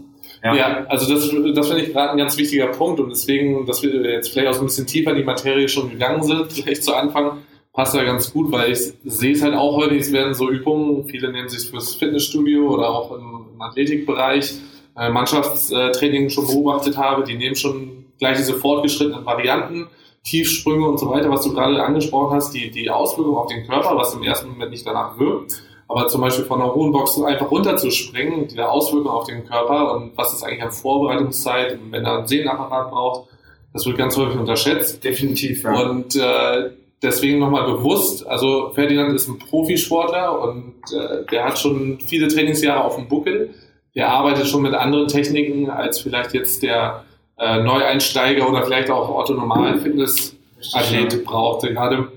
Ja, 0.42 0.54
ja 0.54 0.86
also 0.86 1.12
das, 1.12 1.28
das 1.54 1.68
finde 1.68 1.84
ich 1.84 1.92
gerade 1.92 2.12
ein 2.12 2.16
ganz 2.16 2.36
wichtiger 2.38 2.68
Punkt 2.68 2.98
und 2.98 3.10
deswegen, 3.10 3.66
dass 3.66 3.82
wir 3.82 3.90
jetzt 4.10 4.32
vielleicht 4.32 4.48
auch 4.48 4.54
so 4.54 4.60
ein 4.60 4.66
bisschen 4.66 4.86
tiefer 4.86 5.10
in 5.10 5.18
die 5.18 5.24
Materie 5.24 5.68
schon 5.68 5.90
gegangen 5.90 6.22
sind, 6.22 6.52
vielleicht 6.52 6.82
zu 6.82 6.94
Anfang, 6.94 7.42
passt 7.74 7.94
ja 7.94 8.04
ganz 8.04 8.32
gut, 8.32 8.50
weil 8.50 8.72
ich 8.72 8.94
sehe 9.04 9.32
es 9.32 9.42
halt 9.42 9.54
auch 9.54 9.76
heute, 9.76 9.96
es 9.96 10.12
werden 10.12 10.32
so 10.32 10.50
Übungen, 10.50 11.04
viele 11.04 11.30
nehmen 11.30 11.48
sich 11.48 11.68
fürs 11.68 11.94
Fitnessstudio 11.94 12.68
oder 12.68 12.88
auch 12.88 13.12
im, 13.16 13.60
Athletikbereich, 13.60 14.54
äh, 14.96 15.10
Mannschaftstraining 15.10 16.30
schon 16.30 16.46
beobachtet 16.46 16.96
habe, 16.96 17.24
die 17.24 17.36
nehmen 17.36 17.56
schon 17.56 18.06
gleich 18.18 18.38
diese 18.38 18.54
fortgeschrittenen 18.54 19.26
Varianten 19.26 19.88
Tiefsprünge 20.24 20.86
und 20.86 20.98
so 20.98 21.10
weiter, 21.10 21.30
was 21.30 21.44
du 21.44 21.52
gerade 21.52 21.82
angesprochen 21.82 22.34
hast, 22.34 22.52
die, 22.52 22.70
die 22.70 22.90
Auswirkungen 22.90 23.36
auf 23.36 23.46
den 23.46 23.66
Körper, 23.66 23.96
was 23.96 24.14
im 24.14 24.22
ersten 24.22 24.50
Moment 24.50 24.70
nicht 24.70 24.86
danach 24.86 25.18
wirkt. 25.18 25.62
Aber 25.88 26.06
zum 26.06 26.20
Beispiel 26.20 26.44
von 26.44 26.60
einer 26.60 26.72
hohen 26.72 26.92
Box 26.92 27.20
einfach 27.20 27.50
runterzuspringen, 27.50 28.46
die 28.46 28.60
Auswirkungen 28.60 29.12
auf 29.12 29.24
den 29.24 29.44
Körper 29.44 29.94
und 29.94 30.16
was 30.16 30.32
ist 30.32 30.44
eigentlich 30.44 30.62
an 30.62 30.70
Vorbereitungszeit, 30.70 31.78
wenn 31.90 32.04
er 32.04 32.18
einen 32.18 32.26
Sehnenapparat 32.28 32.90
braucht, 32.90 33.28
das 33.72 33.86
wird 33.86 33.98
ganz 33.98 34.16
häufig 34.16 34.38
unterschätzt. 34.38 35.02
Definitiv, 35.02 35.64
ja. 35.64 35.80
Und 35.80 36.16
äh, 36.16 36.70
deswegen 37.02 37.38
nochmal 37.38 37.64
bewusst, 37.64 38.26
also 38.26 38.70
Ferdinand 38.74 39.14
ist 39.14 39.28
ein 39.28 39.38
Profisportler 39.38 40.40
und 40.40 40.74
äh, 40.92 41.24
der 41.30 41.44
hat 41.44 41.58
schon 41.58 41.98
viele 42.00 42.28
Trainingsjahre 42.28 42.84
auf 42.84 42.96
dem 42.96 43.08
Buckel. 43.08 43.54
Der 43.94 44.10
arbeitet 44.10 44.46
schon 44.46 44.62
mit 44.62 44.74
anderen 44.74 45.08
Techniken 45.08 45.70
als 45.70 46.00
vielleicht 46.00 46.34
jetzt 46.34 46.62
der 46.62 47.04
äh, 47.40 47.62
Neueinsteiger 47.62 48.48
oder 48.48 48.62
vielleicht 48.62 48.90
auch 48.90 49.08
Otto 49.08 49.32
Normal 49.32 49.78
Fitnessathlet 49.78 51.24
brauchte. 51.24 51.72
Gerade, 51.72 52.08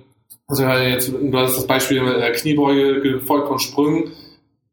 also 0.47 0.65
jetzt, 0.65 1.11
du 1.11 1.37
hast 1.37 1.55
das 1.55 1.65
Beispiel 1.65 2.05
äh, 2.05 2.31
Kniebeuge 2.33 3.01
gefolgt 3.01 3.47
von 3.47 3.59
Sprüngen. 3.59 4.11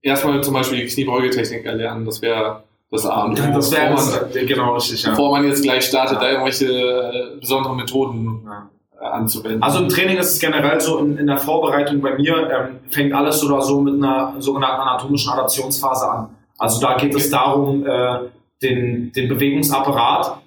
Erstmal 0.02 0.42
zum 0.42 0.54
Beispiel 0.54 0.80
die 0.80 0.86
Kniebeugetechnik 0.86 1.64
erlernen, 1.64 2.04
das 2.04 2.20
wäre 2.20 2.64
das 2.90 3.06
Abend. 3.06 3.38
Das 3.38 3.70
wäre 3.70 3.94
genau 4.46 4.74
richtig, 4.74 5.02
ja. 5.04 5.10
Bevor 5.10 5.30
man 5.30 5.46
jetzt 5.46 5.62
gleich 5.62 5.84
startet, 5.84 6.16
ja. 6.16 6.20
da 6.20 6.30
irgendwelche 6.30 6.66
äh, 6.66 7.38
besonderen 7.38 7.76
Methoden 7.76 8.42
ja. 8.44 8.68
Äh, 9.00 9.04
anzuwenden. 9.04 9.62
Also 9.62 9.78
im 9.78 9.88
Training 9.88 10.16
ist 10.16 10.32
es 10.32 10.40
generell 10.40 10.80
so, 10.80 10.98
in, 10.98 11.16
in 11.16 11.26
der 11.26 11.38
Vorbereitung 11.38 12.00
bei 12.00 12.16
mir 12.16 12.50
ähm, 12.50 12.80
fängt 12.90 13.12
alles 13.12 13.44
oder 13.44 13.62
so 13.62 13.80
mit 13.80 13.94
einer 13.94 14.34
sogenannten 14.40 14.80
anatomischen 14.80 15.32
Adaptionsphase 15.32 16.10
an. 16.10 16.30
Also 16.58 16.80
da 16.80 16.96
geht 16.96 17.14
es 17.14 17.30
darum, 17.30 17.86
äh, 17.86 18.18
den, 18.62 19.12
den 19.12 19.28
Bewegungsapparat 19.28 20.40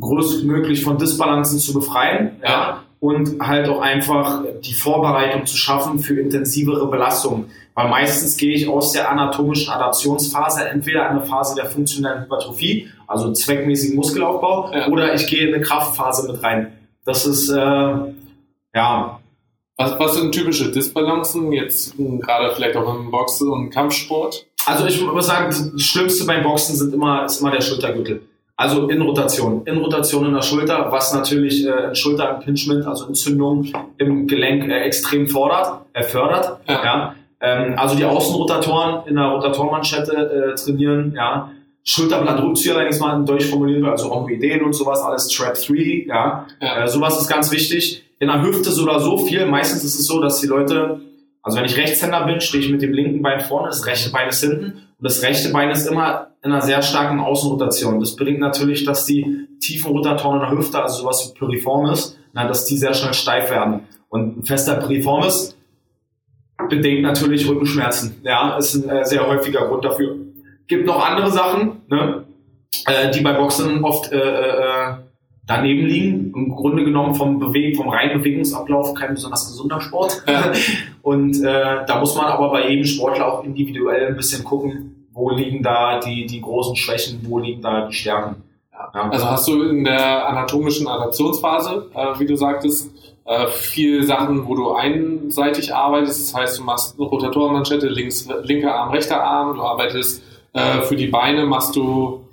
größtmöglich 0.00 0.82
von 0.82 0.98
Disbalancen 0.98 1.58
zu 1.58 1.72
befreien 1.72 2.40
ja, 2.42 2.82
und 3.00 3.40
halt 3.40 3.68
auch 3.68 3.80
einfach 3.80 4.42
die 4.62 4.74
Vorbereitung 4.74 5.46
zu 5.46 5.56
schaffen 5.56 5.98
für 5.98 6.18
intensivere 6.18 6.88
Belastungen. 6.88 7.46
Weil 7.74 7.88
meistens 7.88 8.36
gehe 8.36 8.54
ich 8.54 8.68
aus 8.68 8.92
der 8.92 9.10
anatomischen 9.10 9.72
Adaptionsphase 9.72 10.68
entweder 10.68 11.08
eine 11.10 11.22
Phase 11.22 11.56
der 11.56 11.66
funktionellen 11.66 12.22
Hypertrophie, 12.22 12.88
also 13.06 13.32
zweckmäßigen 13.32 13.96
Muskelaufbau, 13.96 14.72
ja. 14.72 14.88
oder 14.88 15.14
ich 15.14 15.26
gehe 15.26 15.48
in 15.48 15.54
eine 15.54 15.62
Kraftphase 15.62 16.30
mit 16.30 16.42
rein. 16.42 16.72
Das 17.04 17.26
ist, 17.26 17.50
äh, 17.50 17.54
ja. 18.74 19.20
Was, 19.76 19.98
was 19.98 20.14
sind 20.14 20.32
typische 20.32 20.70
Disbalancen, 20.70 21.52
jetzt 21.52 21.96
gerade 21.96 22.54
vielleicht 22.54 22.76
auch 22.76 22.94
im 22.94 23.10
Boxen 23.10 23.50
und 23.50 23.70
Kampfsport? 23.70 24.46
Also 24.66 24.86
ich 24.86 25.00
muss 25.04 25.26
sagen, 25.26 25.46
das 25.46 25.82
Schlimmste 25.82 26.24
beim 26.26 26.42
Boxen 26.42 26.76
sind 26.76 26.94
immer, 26.94 27.24
ist 27.24 27.40
immer 27.40 27.50
der 27.50 27.60
Schultergürtel. 27.60 28.22
Also 28.56 28.88
in 28.88 29.02
Rotation. 29.02 29.62
In 29.66 29.78
Rotation 29.78 30.26
in 30.26 30.34
der 30.34 30.42
Schulter, 30.42 30.86
was 30.90 31.12
natürlich 31.12 31.66
äh, 31.66 31.88
ein 31.88 31.94
Schulterimpingement, 31.94 32.86
also 32.86 33.06
Entzündung 33.06 33.66
im 33.98 34.28
Gelenk 34.28 34.68
äh, 34.68 34.82
extrem 34.82 35.26
fordert, 35.26 35.84
äh, 35.92 36.04
fördert. 36.04 36.60
Ja. 36.68 36.84
ja. 36.84 37.14
Ähm, 37.40 37.74
also 37.76 37.96
die 37.96 38.04
Außenrotatoren 38.04 39.08
in 39.08 39.16
der 39.16 39.24
Rotatormanschette 39.24 40.52
äh, 40.52 40.54
trainieren, 40.54 41.12
ja. 41.16 41.50
Schulterblattrückzieher, 41.86 42.76
wenn 42.76 42.86
ich 42.86 42.94
es 42.94 43.00
mal 43.00 43.14
in 43.18 43.26
Deutsch 43.26 43.44
formulieren 43.44 43.82
will, 43.82 43.90
also 43.90 44.08
Rhomboideen 44.08 44.62
und 44.64 44.72
sowas, 44.72 45.00
alles 45.02 45.28
Trap 45.28 45.54
3, 45.54 46.06
ja. 46.06 46.46
ja. 46.60 46.84
Äh, 46.84 46.88
sowas 46.88 47.20
ist 47.20 47.28
ganz 47.28 47.50
wichtig. 47.50 48.04
In 48.20 48.28
der 48.28 48.40
Hüfte 48.40 48.70
so 48.70 48.84
oder 48.84 49.00
so 49.00 49.18
viel. 49.18 49.44
Meistens 49.46 49.84
ist 49.84 49.98
es 49.98 50.06
so, 50.06 50.20
dass 50.20 50.40
die 50.40 50.46
Leute, 50.46 51.00
also 51.44 51.58
wenn 51.58 51.66
ich 51.66 51.76
Rechtshänder 51.76 52.24
bin, 52.24 52.40
stehe 52.40 52.64
ich 52.64 52.70
mit 52.70 52.80
dem 52.80 52.94
linken 52.94 53.22
Bein 53.22 53.38
vorne, 53.40 53.68
das 53.68 53.86
rechte 53.86 54.10
Bein 54.10 54.30
ist 54.30 54.40
hinten 54.40 54.64
und 54.64 54.98
das 54.98 55.22
rechte 55.22 55.50
Bein 55.50 55.70
ist 55.70 55.86
immer 55.86 56.28
in 56.42 56.50
einer 56.50 56.62
sehr 56.62 56.80
starken 56.80 57.20
Außenrotation. 57.20 58.00
Das 58.00 58.16
bringt 58.16 58.40
natürlich, 58.40 58.84
dass 58.84 59.04
die 59.04 59.46
tiefen 59.60 59.90
Rotatoren 59.92 60.40
in 60.40 60.48
der 60.48 60.58
Hüfte, 60.58 60.82
also 60.82 61.02
sowas 61.02 61.30
wie 61.30 61.38
Piriformis, 61.38 62.18
na, 62.32 62.48
dass 62.48 62.64
die 62.64 62.78
sehr 62.78 62.94
schnell 62.94 63.12
steif 63.12 63.50
werden. 63.50 63.80
Und 64.08 64.38
ein 64.38 64.42
fester 64.42 64.76
Piriformis 64.76 65.54
bedingt 66.70 67.02
natürlich 67.02 67.46
Rückenschmerzen. 67.46 68.22
Ja, 68.22 68.56
ist 68.56 68.74
ein 68.74 68.88
äh, 68.88 69.04
sehr 69.04 69.26
häufiger 69.26 69.66
Grund 69.68 69.84
dafür. 69.84 70.16
Gibt 70.66 70.86
noch 70.86 71.04
andere 71.04 71.30
Sachen, 71.30 71.82
ne, 71.88 72.24
äh, 72.86 73.10
die 73.10 73.20
bei 73.20 73.34
Boxen 73.34 73.84
oft 73.84 74.10
äh, 74.12 74.16
äh, 74.16 74.94
daneben 75.46 75.86
liegen. 75.86 76.32
Im 76.34 76.54
Grunde 76.54 76.84
genommen 76.84 77.14
vom 77.14 77.38
Bewegen, 77.38 77.76
vom 77.76 77.88
reinen 77.88 78.18
Bewegungsablauf 78.18 78.94
kein 78.94 79.14
besonders 79.14 79.46
gesunder 79.46 79.80
Sport. 79.80 80.22
Ja. 80.26 80.52
Und 81.02 81.42
äh, 81.42 81.84
da 81.86 82.00
muss 82.00 82.14
man 82.16 82.26
aber 82.26 82.50
bei 82.50 82.70
jedem 82.70 82.84
Sportler 82.84 83.32
auch 83.32 83.44
individuell 83.44 84.08
ein 84.08 84.16
bisschen 84.16 84.44
gucken, 84.44 85.06
wo 85.12 85.30
liegen 85.30 85.62
da 85.62 86.00
die, 86.00 86.26
die 86.26 86.40
großen 86.40 86.76
Schwächen, 86.76 87.20
wo 87.28 87.38
liegen 87.38 87.62
da 87.62 87.86
die 87.86 87.94
Stärken. 87.94 88.42
Ja. 88.72 89.10
Also 89.10 89.30
hast 89.30 89.48
du 89.48 89.62
in 89.62 89.84
der 89.84 90.28
anatomischen 90.28 90.88
Adaptionsphase, 90.88 91.90
äh, 91.94 92.18
wie 92.18 92.26
du 92.26 92.36
sagtest, 92.36 92.90
äh, 93.26 93.46
viel 93.46 94.04
Sachen, 94.04 94.46
wo 94.46 94.54
du 94.54 94.72
einseitig 94.72 95.74
arbeitest. 95.74 96.28
Das 96.28 96.40
heißt, 96.40 96.58
du 96.58 96.64
machst 96.64 96.98
eine 96.98 97.08
Rotatorenmanschette, 97.08 97.88
links, 97.88 98.28
linker 98.42 98.74
Arm, 98.74 98.90
rechter 98.90 99.22
Arm. 99.22 99.56
Du 99.56 99.62
arbeitest 99.62 100.22
äh, 100.52 100.82
für 100.82 100.96
die 100.96 101.06
Beine, 101.06 101.46
machst 101.46 101.74
du 101.76 102.24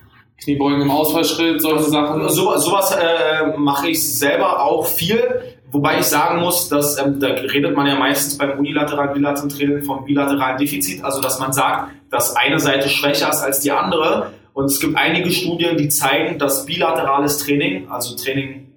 Kniebeugen 0.44 0.82
im 0.82 0.92
Ausfallschritt, 0.92 1.62
solche 1.62 1.84
Sachen. 1.84 2.28
So, 2.30 2.58
sowas 2.58 2.96
äh, 2.96 3.58
mache 3.58 3.90
ich 3.90 4.04
selber 4.04 4.64
auch 4.64 4.88
viel. 4.88 5.42
Wobei 5.72 6.00
ich 6.00 6.06
sagen 6.06 6.42
muss, 6.42 6.68
dass 6.68 6.98
ähm, 6.98 7.20
da 7.20 7.28
redet 7.28 7.76
man 7.76 7.88
ja 7.88 7.96
meistens 7.96 8.38
beim 8.38 8.60
unilateralen 8.60 9.14
bilateralen 9.14 9.50
Training 9.50 9.84
vom 9.84 10.04
bilateralen 10.04 10.58
Defizit, 10.58 11.04
also 11.04 11.22
dass 11.22 11.40
man 11.40 11.54
sagt, 11.54 11.92
dass 12.10 12.36
eine 12.36 12.60
Seite 12.60 12.90
schwächer 12.90 13.30
ist 13.30 13.42
als 13.42 13.62
die 13.62 13.72
andere. 13.72 14.34
Und 14.54 14.66
es 14.66 14.82
gibt 14.82 14.98
einige 14.98 15.32
Studien, 15.32 15.78
die 15.78 15.88
zeigen, 15.88 16.38
dass 16.38 16.66
bilaterales 16.66 17.38
Training, 17.38 17.90
also 17.90 18.16
Training 18.16 18.68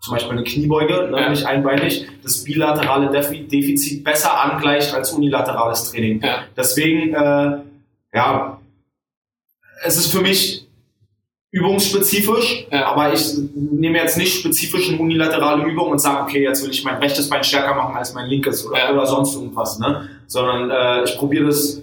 zum 0.00 0.14
Beispiel 0.14 0.32
eine 0.32 0.44
Kniebeuge, 0.44 1.08
ne, 1.10 1.18
ja. 1.18 1.28
nicht 1.30 1.46
einbeinig, 1.46 2.06
das 2.22 2.44
bilaterale 2.44 3.08
Defizit 3.10 4.04
besser 4.04 4.38
angleicht 4.38 4.92
als 4.92 5.12
unilaterales 5.12 5.90
Training. 5.90 6.20
Ja. 6.22 6.40
Deswegen, 6.54 7.14
äh, 7.14 7.60
ja, 8.12 8.60
es 9.82 9.96
ist 9.96 10.12
für 10.12 10.20
mich 10.20 10.63
übungsspezifisch, 11.54 12.66
ja. 12.72 12.86
aber 12.86 13.12
ich 13.12 13.32
nehme 13.54 13.98
jetzt 13.98 14.18
nicht 14.18 14.34
spezifisch 14.40 14.88
eine 14.88 14.98
unilaterale 14.98 15.64
Übung 15.64 15.92
und 15.92 16.00
sage, 16.00 16.22
okay, 16.22 16.42
jetzt 16.42 16.64
will 16.64 16.70
ich 16.70 16.82
mein 16.82 16.96
rechtes 16.96 17.28
Bein 17.30 17.44
stärker 17.44 17.76
machen 17.76 17.94
als 17.94 18.12
mein 18.12 18.28
linkes 18.28 18.66
oder, 18.66 18.92
oder 18.92 19.06
sonst 19.06 19.36
irgendwas, 19.36 19.78
ne? 19.78 20.08
sondern 20.26 20.70
äh, 20.70 21.04
ich 21.04 21.16
probiere 21.16 21.46
das 21.46 21.80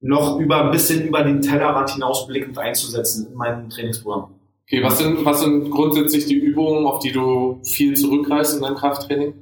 noch 0.00 0.40
über 0.40 0.64
ein 0.64 0.70
bisschen 0.70 1.06
über 1.06 1.22
den 1.22 1.42
Tellerrand 1.42 1.90
hinausblickend 1.90 2.56
einzusetzen 2.56 3.28
in 3.30 3.34
meinem 3.34 3.68
Trainingsprogramm. 3.68 4.30
Okay, 4.66 4.82
was 4.82 4.96
sind, 4.96 5.22
was 5.22 5.40
sind 5.40 5.70
grundsätzlich 5.70 6.24
die 6.24 6.38
Übungen, 6.38 6.86
auf 6.86 7.00
die 7.00 7.12
du 7.12 7.60
viel 7.62 7.94
zurückreißt 7.94 8.56
in 8.56 8.62
deinem 8.62 8.76
Krafttraining? 8.76 9.34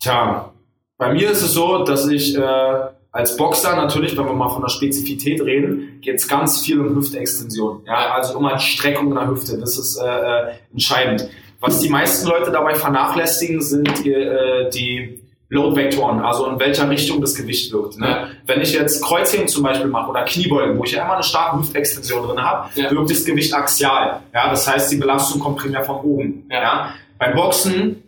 Tja, 0.00 0.52
bei 0.98 1.12
mir 1.12 1.30
ist 1.30 1.42
es 1.42 1.52
so, 1.52 1.84
dass 1.84 2.08
ich 2.08 2.36
äh, 2.36 2.88
als 3.12 3.36
Boxer 3.36 3.74
natürlich, 3.74 4.16
wenn 4.16 4.24
wir 4.24 4.32
mal 4.32 4.48
von 4.48 4.62
der 4.62 4.68
Spezifität 4.68 5.40
reden, 5.40 5.98
geht 6.00 6.16
es 6.16 6.28
ganz 6.28 6.60
viel 6.60 6.80
um 6.80 6.94
Hüftextension. 6.94 7.82
Ja, 7.84 8.14
also 8.14 8.38
um 8.38 8.46
eine 8.46 8.60
Streckung 8.60 9.08
in 9.08 9.14
der 9.16 9.28
Hüfte. 9.28 9.58
Das 9.58 9.76
ist 9.78 9.96
äh, 9.96 10.06
äh 10.06 10.52
entscheidend. 10.72 11.28
Was 11.60 11.80
die 11.80 11.88
meisten 11.88 12.28
Leute 12.28 12.50
dabei 12.52 12.74
vernachlässigen, 12.74 13.60
sind 13.60 14.04
die, 14.04 14.12
äh, 14.12 14.70
die 14.70 15.20
Load-Vektoren, 15.50 16.20
also 16.20 16.46
in 16.46 16.60
welcher 16.60 16.88
Richtung 16.88 17.20
das 17.20 17.34
Gewicht 17.34 17.72
wirkt. 17.72 17.98
Ne? 17.98 18.28
Wenn 18.46 18.60
ich 18.60 18.72
jetzt 18.72 19.02
Kreuzheben 19.04 19.48
zum 19.48 19.64
Beispiel 19.64 19.88
mache 19.88 20.08
oder 20.08 20.24
Kniebeugen, 20.24 20.78
wo 20.78 20.84
ich 20.84 20.92
ja 20.92 21.02
immer 21.02 21.14
eine 21.14 21.24
starke 21.24 21.58
Hüftextension 21.58 22.28
drin 22.28 22.40
habe, 22.40 22.70
ja. 22.76 22.90
wirkt 22.92 23.10
das 23.10 23.24
Gewicht 23.24 23.52
axial. 23.52 24.20
Ja, 24.32 24.48
das 24.48 24.70
heißt, 24.70 24.92
die 24.92 24.96
Belastung 24.96 25.40
kommt 25.40 25.58
primär 25.58 25.82
von 25.82 25.96
oben. 25.96 26.46
Ja. 26.48 26.62
ja? 26.62 26.94
Beim 27.18 27.34
Boxen 27.34 28.04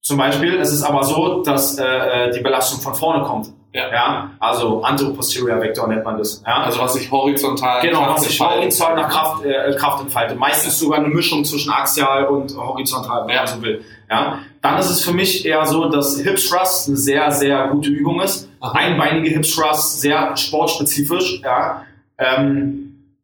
zum 0.00 0.16
Beispiel 0.16 0.54
ist 0.54 0.72
es 0.72 0.82
aber 0.82 1.04
so, 1.04 1.42
dass 1.42 1.78
äh, 1.78 1.84
äh 1.84 2.32
die 2.32 2.40
Belastung 2.40 2.80
von 2.80 2.94
vorne 2.94 3.24
kommt. 3.24 3.52
Ja. 3.72 3.92
ja, 3.92 4.30
also 4.40 4.82
anteroposterior 4.82 5.60
Vektor 5.60 5.86
nennt 5.86 6.04
man 6.04 6.18
das. 6.18 6.42
Ja, 6.44 6.62
also 6.64 6.80
was 6.80 6.94
sich 6.94 7.08
horizontal 7.08 7.80
genau, 7.80 8.08
was 8.08 8.24
sich 8.24 8.40
horizontal 8.40 8.96
nach 8.96 9.08
Kraft, 9.08 9.44
äh, 9.44 9.72
Kraft 9.76 10.02
entfaltet. 10.02 10.36
Meistens 10.38 10.78
sogar 10.80 10.98
eine 10.98 11.08
Mischung 11.08 11.44
zwischen 11.44 11.70
axial 11.70 12.26
und 12.26 12.56
horizontal, 12.56 13.28
wenn 13.28 13.36
man 13.36 13.46
so 13.46 13.62
will. 13.62 13.84
Ja, 14.10 14.40
dann 14.60 14.78
ist 14.78 14.90
es 14.90 15.04
für 15.04 15.12
mich 15.12 15.46
eher 15.46 15.64
so, 15.66 15.88
dass 15.88 16.18
Hip 16.20 16.36
Thrust 16.36 16.88
eine 16.88 16.96
sehr, 16.96 17.30
sehr 17.30 17.68
gute 17.68 17.90
Übung 17.90 18.20
ist. 18.20 18.48
Aha. 18.58 18.76
Einbeinige 18.76 19.30
Hip 19.30 19.44
Thrust, 19.44 20.00
sehr 20.00 20.36
sportspezifisch. 20.36 21.40
Ja, 21.44 21.84
ähm, 22.18 22.80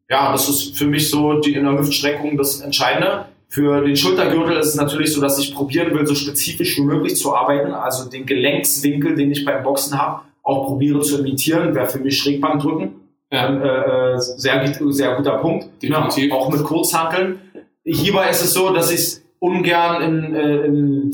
ja, 0.09 0.31
das 0.31 0.47
ist 0.47 0.77
für 0.77 0.85
mich 0.85 1.09
so 1.09 1.41
die 1.41 1.55
in 1.55 1.65
der 1.65 1.77
Hüftstreckung 1.77 2.37
das 2.37 2.61
Entscheidende. 2.61 3.25
Für 3.49 3.81
den 3.81 3.97
Schultergürtel 3.97 4.57
ist 4.57 4.67
es 4.67 4.75
natürlich 4.75 5.13
so, 5.13 5.21
dass 5.21 5.37
ich 5.39 5.53
probieren 5.53 5.93
will, 5.93 6.05
so 6.05 6.15
spezifisch 6.15 6.77
wie 6.77 6.83
möglich 6.83 7.17
zu 7.17 7.35
arbeiten. 7.35 7.73
Also 7.73 8.09
den 8.09 8.25
Gelenkswinkel, 8.25 9.15
den 9.15 9.31
ich 9.31 9.45
beim 9.45 9.63
Boxen 9.63 9.99
habe, 9.99 10.21
auch 10.47 10.65
probiere 10.67 11.01
zu 11.01 11.19
imitieren, 11.19 11.75
wäre 11.75 11.87
für 11.87 11.99
mich 11.99 12.17
Schrägbankdrücken. 12.17 12.91
Ja. 13.31 13.49
Äh, 13.49 14.13
äh, 14.15 14.19
sehr, 14.19 14.73
sehr 14.89 15.15
guter 15.15 15.37
Punkt. 15.39 15.67
Definitiv. 15.83 16.29
Ja, 16.29 16.35
auch 16.35 16.49
mit 16.49 16.63
Kurzhankeln. 16.63 17.39
Hierbei 17.83 18.29
ist 18.29 18.41
es 18.41 18.53
so, 18.53 18.71
dass 18.71 18.89
ich 18.89 18.99
es 18.99 19.25
ungern 19.39 20.01
in, 20.01 20.35
äh, 20.35 20.65
in 20.65 21.11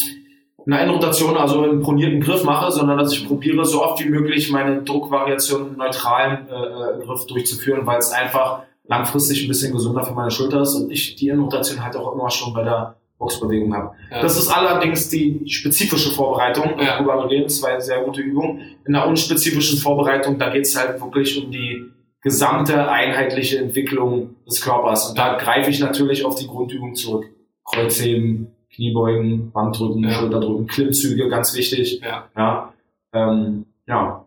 einer 0.67 0.81
Endrotation, 0.81 1.35
also 1.35 1.65
im 1.65 1.81
pronierten 1.81 2.21
Griff 2.21 2.43
mache, 2.43 2.71
sondern 2.71 2.99
dass 2.99 3.11
ich 3.11 3.27
probiere, 3.27 3.65
so 3.65 3.83
oft 3.83 4.03
wie 4.03 4.09
möglich 4.09 4.51
meine 4.51 4.83
Druckvariation 4.83 5.69
im 5.69 5.77
neutralen 5.77 6.47
äh, 6.47 6.53
äh, 6.53 7.05
Griff 7.05 7.25
durchzuführen, 7.25 7.87
weil 7.87 7.97
es 7.97 8.11
einfach 8.11 8.61
langfristig 8.87 9.43
ein 9.43 9.47
bisschen 9.47 9.73
gesunder 9.73 10.03
für 10.03 10.13
meine 10.13 10.29
Schulter 10.29 10.61
ist 10.61 10.75
und 10.75 10.91
ich 10.91 11.15
die 11.15 11.29
Endrotation 11.29 11.83
halt 11.83 11.95
auch 11.95 12.13
immer 12.13 12.29
schon 12.29 12.53
bei 12.53 12.63
der 12.63 12.95
Boxbewegung 13.23 13.73
habe. 13.73 13.95
Ja. 14.11 14.21
Das 14.21 14.37
ist 14.37 14.49
allerdings 14.49 15.09
die 15.09 15.41
spezifische 15.47 16.11
Vorbereitung, 16.11 16.79
ja. 16.79 16.97
worüber 16.99 17.23
wir 17.23 17.29
reden, 17.29 17.49
zwei 17.49 17.79
sehr 17.79 18.03
gute 18.03 18.21
Übungen. 18.21 18.61
In 18.85 18.93
der 18.93 19.07
unspezifischen 19.07 19.79
Vorbereitung, 19.79 20.37
da 20.37 20.49
geht 20.49 20.65
es 20.65 20.77
halt 20.77 21.01
wirklich 21.01 21.43
um 21.43 21.51
die 21.51 21.85
gesamte 22.21 22.89
einheitliche 22.89 23.59
Entwicklung 23.59 24.35
des 24.45 24.61
Körpers. 24.61 25.09
Und 25.09 25.17
da 25.17 25.37
greife 25.37 25.69
ich 25.69 25.79
natürlich 25.79 26.25
auf 26.25 26.35
die 26.35 26.47
Grundübung 26.47 26.95
zurück. 26.95 27.25
Kreuzheben, 27.65 28.47
Kniebeugen, 28.73 29.51
Bankdrücken, 29.51 30.03
Ja. 30.03 30.11
Schulterdrücken, 30.11 30.67
Klimmzüge, 30.67 31.29
ganz 31.29 31.55
wichtig. 31.55 32.01
Ja. 32.01 32.29
Ja, 32.35 32.73
ähm, 33.13 33.65
ja. 33.87 34.25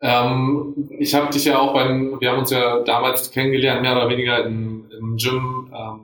Ähm, 0.00 0.74
ich 0.98 1.14
habe 1.14 1.32
dich 1.32 1.44
ja 1.46 1.58
auch 1.58 1.72
beim, 1.72 2.20
wir 2.20 2.30
haben 2.30 2.40
uns 2.40 2.50
ja 2.50 2.80
damals 2.80 3.30
kennengelernt, 3.30 3.82
mehr 3.82 3.96
oder 3.96 4.08
weniger 4.10 4.44
im, 4.44 4.84
im 4.98 5.16
Gym, 5.16 5.70
ähm, 5.72 6.00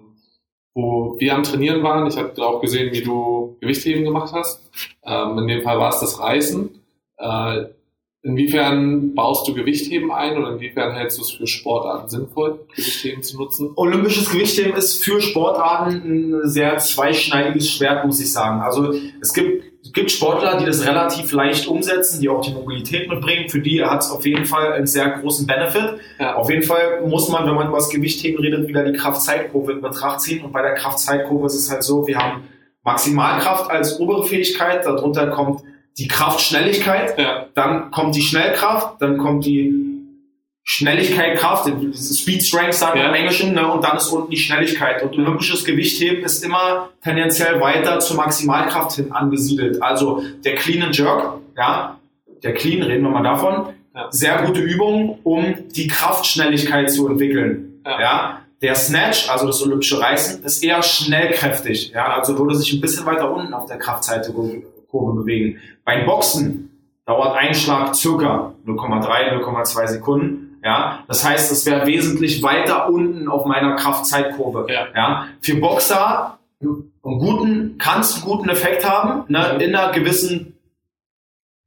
wo 0.75 1.17
wir 1.19 1.35
am 1.35 1.43
Trainieren 1.43 1.83
waren. 1.83 2.07
Ich 2.07 2.17
habe 2.17 2.41
auch 2.45 2.61
gesehen, 2.61 2.93
wie 2.93 3.03
du 3.03 3.57
Gewichtheben 3.61 4.05
gemacht 4.05 4.33
hast. 4.33 4.63
Ähm, 5.05 5.39
in 5.39 5.49
dem 5.49 5.63
Fall 5.63 5.79
war 5.79 5.91
es 5.91 6.01
das 6.01 6.21
Reißen. 6.21 6.71
Äh, 7.19 7.65
inwiefern 8.23 9.15
baust 9.15 9.49
du 9.49 9.55
Gewichtheben 9.55 10.13
ein 10.13 10.37
oder 10.37 10.53
inwiefern 10.53 10.95
hältst 10.95 11.19
du 11.19 11.23
es 11.23 11.31
für 11.31 11.47
Sportarten 11.47 12.09
sinnvoll, 12.09 12.67
Gewichtheben 12.77 13.23
zu 13.23 13.39
nutzen? 13.39 13.73
Olympisches 13.77 14.31
Gewichtheben 14.31 14.75
ist 14.75 15.03
für 15.05 15.21
Sportarten 15.21 16.41
ein 16.43 16.49
sehr 16.49 16.77
zweischneidiges 16.79 17.71
Schwert, 17.71 18.05
muss 18.05 18.21
ich 18.21 18.33
sagen. 18.33 18.61
Also 18.61 18.95
es 19.21 19.33
gibt, 19.33 19.65
es 19.83 19.93
gibt 19.93 20.11
Sportler, 20.11 20.59
die 20.59 20.67
das 20.67 20.87
relativ 20.87 21.33
leicht 21.33 21.67
umsetzen, 21.67 22.21
die 22.21 22.29
auch 22.29 22.43
die 22.43 22.53
Mobilität 22.53 23.09
mitbringen. 23.09 23.49
Für 23.49 23.61
die 23.61 23.83
hat 23.83 24.03
es 24.03 24.11
auf 24.11 24.27
jeden 24.27 24.45
Fall 24.45 24.73
einen 24.75 24.87
sehr 24.87 25.09
großen 25.09 25.47
Benefit. 25.47 25.95
Ja. 26.19 26.37
Auf 26.37 26.51
jeden 26.51 26.63
Fall 26.63 27.01
muss 27.07 27.29
man, 27.29 27.47
wenn 27.47 27.55
man 27.55 27.69
über 27.69 27.79
das 27.79 27.89
Gewichtheben 27.89 28.41
redet, 28.41 28.69
wieder 28.69 28.85
die 28.85 28.93
Kraft-Zeit-Kurve 28.93 29.73
in 29.73 29.81
Betracht 29.81 30.21
ziehen. 30.21 30.45
Und 30.45 30.53
bei 30.53 30.61
der 30.61 30.75
Kraft-Zeit-Kurve 30.75 31.47
ist 31.47 31.55
es 31.55 31.71
halt 31.71 31.83
so, 31.83 32.07
wir 32.07 32.19
haben 32.19 32.45
Maximalkraft 32.85 33.71
als 33.71 33.99
obere 34.01 34.27
Fähigkeit, 34.27 34.85
darunter 34.85 35.29
kommt 35.29 35.63
die 35.99 36.09
Kraftschnelligkeit, 36.09 37.19
Ja, 37.19 37.47
dann 37.55 37.91
kommt 37.91 38.15
die 38.15 38.23
Schnellkraft, 38.23 39.01
dann 39.01 39.19
kommt 39.19 39.45
die 39.45 40.00
Schnelligkeit, 40.73 41.37
Kraft, 41.37 41.69
Speed 41.97 42.45
Strength 42.45 42.75
sagt 42.75 42.95
man 42.95 43.03
Ja. 43.05 43.09
im 43.09 43.15
Englischen, 43.17 43.55
ne, 43.55 43.67
und 43.67 43.83
dann 43.83 43.97
ist 43.97 44.07
unten 44.09 44.31
die 44.31 44.37
Schnelligkeit. 44.37 45.03
Und 45.03 45.19
olympisches 45.19 45.65
Gewichtheben 45.65 46.23
ist 46.25 46.45
immer 46.45 46.91
tendenziell 47.03 47.61
weiter 47.61 47.99
zur 47.99 48.17
Maximalkraft 48.17 48.93
hin 48.93 49.11
angesiedelt. 49.11 49.83
Also 49.83 50.23
der 50.45 50.55
Clean 50.55 50.83
and 50.85 50.97
Jerk, 50.97 51.39
ja, 51.57 51.99
der 52.45 52.55
Clean, 52.55 52.83
reden 52.85 53.03
wir 53.03 53.11
mal 53.11 53.25
davon, 53.25 53.75
Ja. 53.97 54.07
sehr 54.13 54.43
gute 54.43 54.61
Übung, 54.61 55.19
um 55.25 55.57
die 55.75 55.89
Kraftschnelligkeit 55.89 56.89
zu 56.89 57.09
entwickeln. 57.09 57.81
Ja. 57.85 58.01
Ja. 58.01 58.39
Der 58.63 58.77
Snatch, 58.77 59.29
also 59.29 59.47
das 59.49 59.61
olympische 59.63 60.01
Reißen, 60.01 60.45
ist 60.45 60.63
eher 60.63 60.83
schnellkräftig. 60.85 61.91
Ja, 61.93 62.15
also 62.15 62.39
würde 62.39 62.55
sich 62.55 62.73
ein 62.73 62.81
bisschen 62.81 63.07
weiter 63.07 63.33
unten 63.33 63.53
auf 63.55 63.67
der 63.67 63.79
Kraftseite-Kurve 63.79 65.13
bewegen. 65.21 65.59
Beim 65.85 66.07
Boxen 66.07 66.71
dauert 67.07 67.37
ein 67.37 67.55
Schlag 67.55 67.97
circa 67.97 68.53
0,3, 68.65 69.33
0,2 69.33 69.87
Sekunden. 69.89 70.47
Ja, 70.63 71.05
das 71.09 71.25
heißt, 71.25 71.51
es 71.53 71.65
wäre 71.67 71.87
wesentlich 71.87 72.43
weiter 72.43 72.89
unten 72.89 73.29
auf 73.29 73.47
meiner 73.47 73.77
Kraftzeitkurve. 73.77 74.67
Ja. 74.69 74.89
Ja, 74.95 75.27
für 75.41 75.57
Boxer 75.57 76.39
einen 76.61 76.93
guten, 77.03 77.79
kannst 77.79 78.17
einen 78.17 78.25
guten 78.25 78.49
Effekt 78.51 78.89
haben, 78.89 79.25
ne, 79.29 79.59
in 79.61 79.75
einer 79.75 79.93
gewissen, 79.93 80.59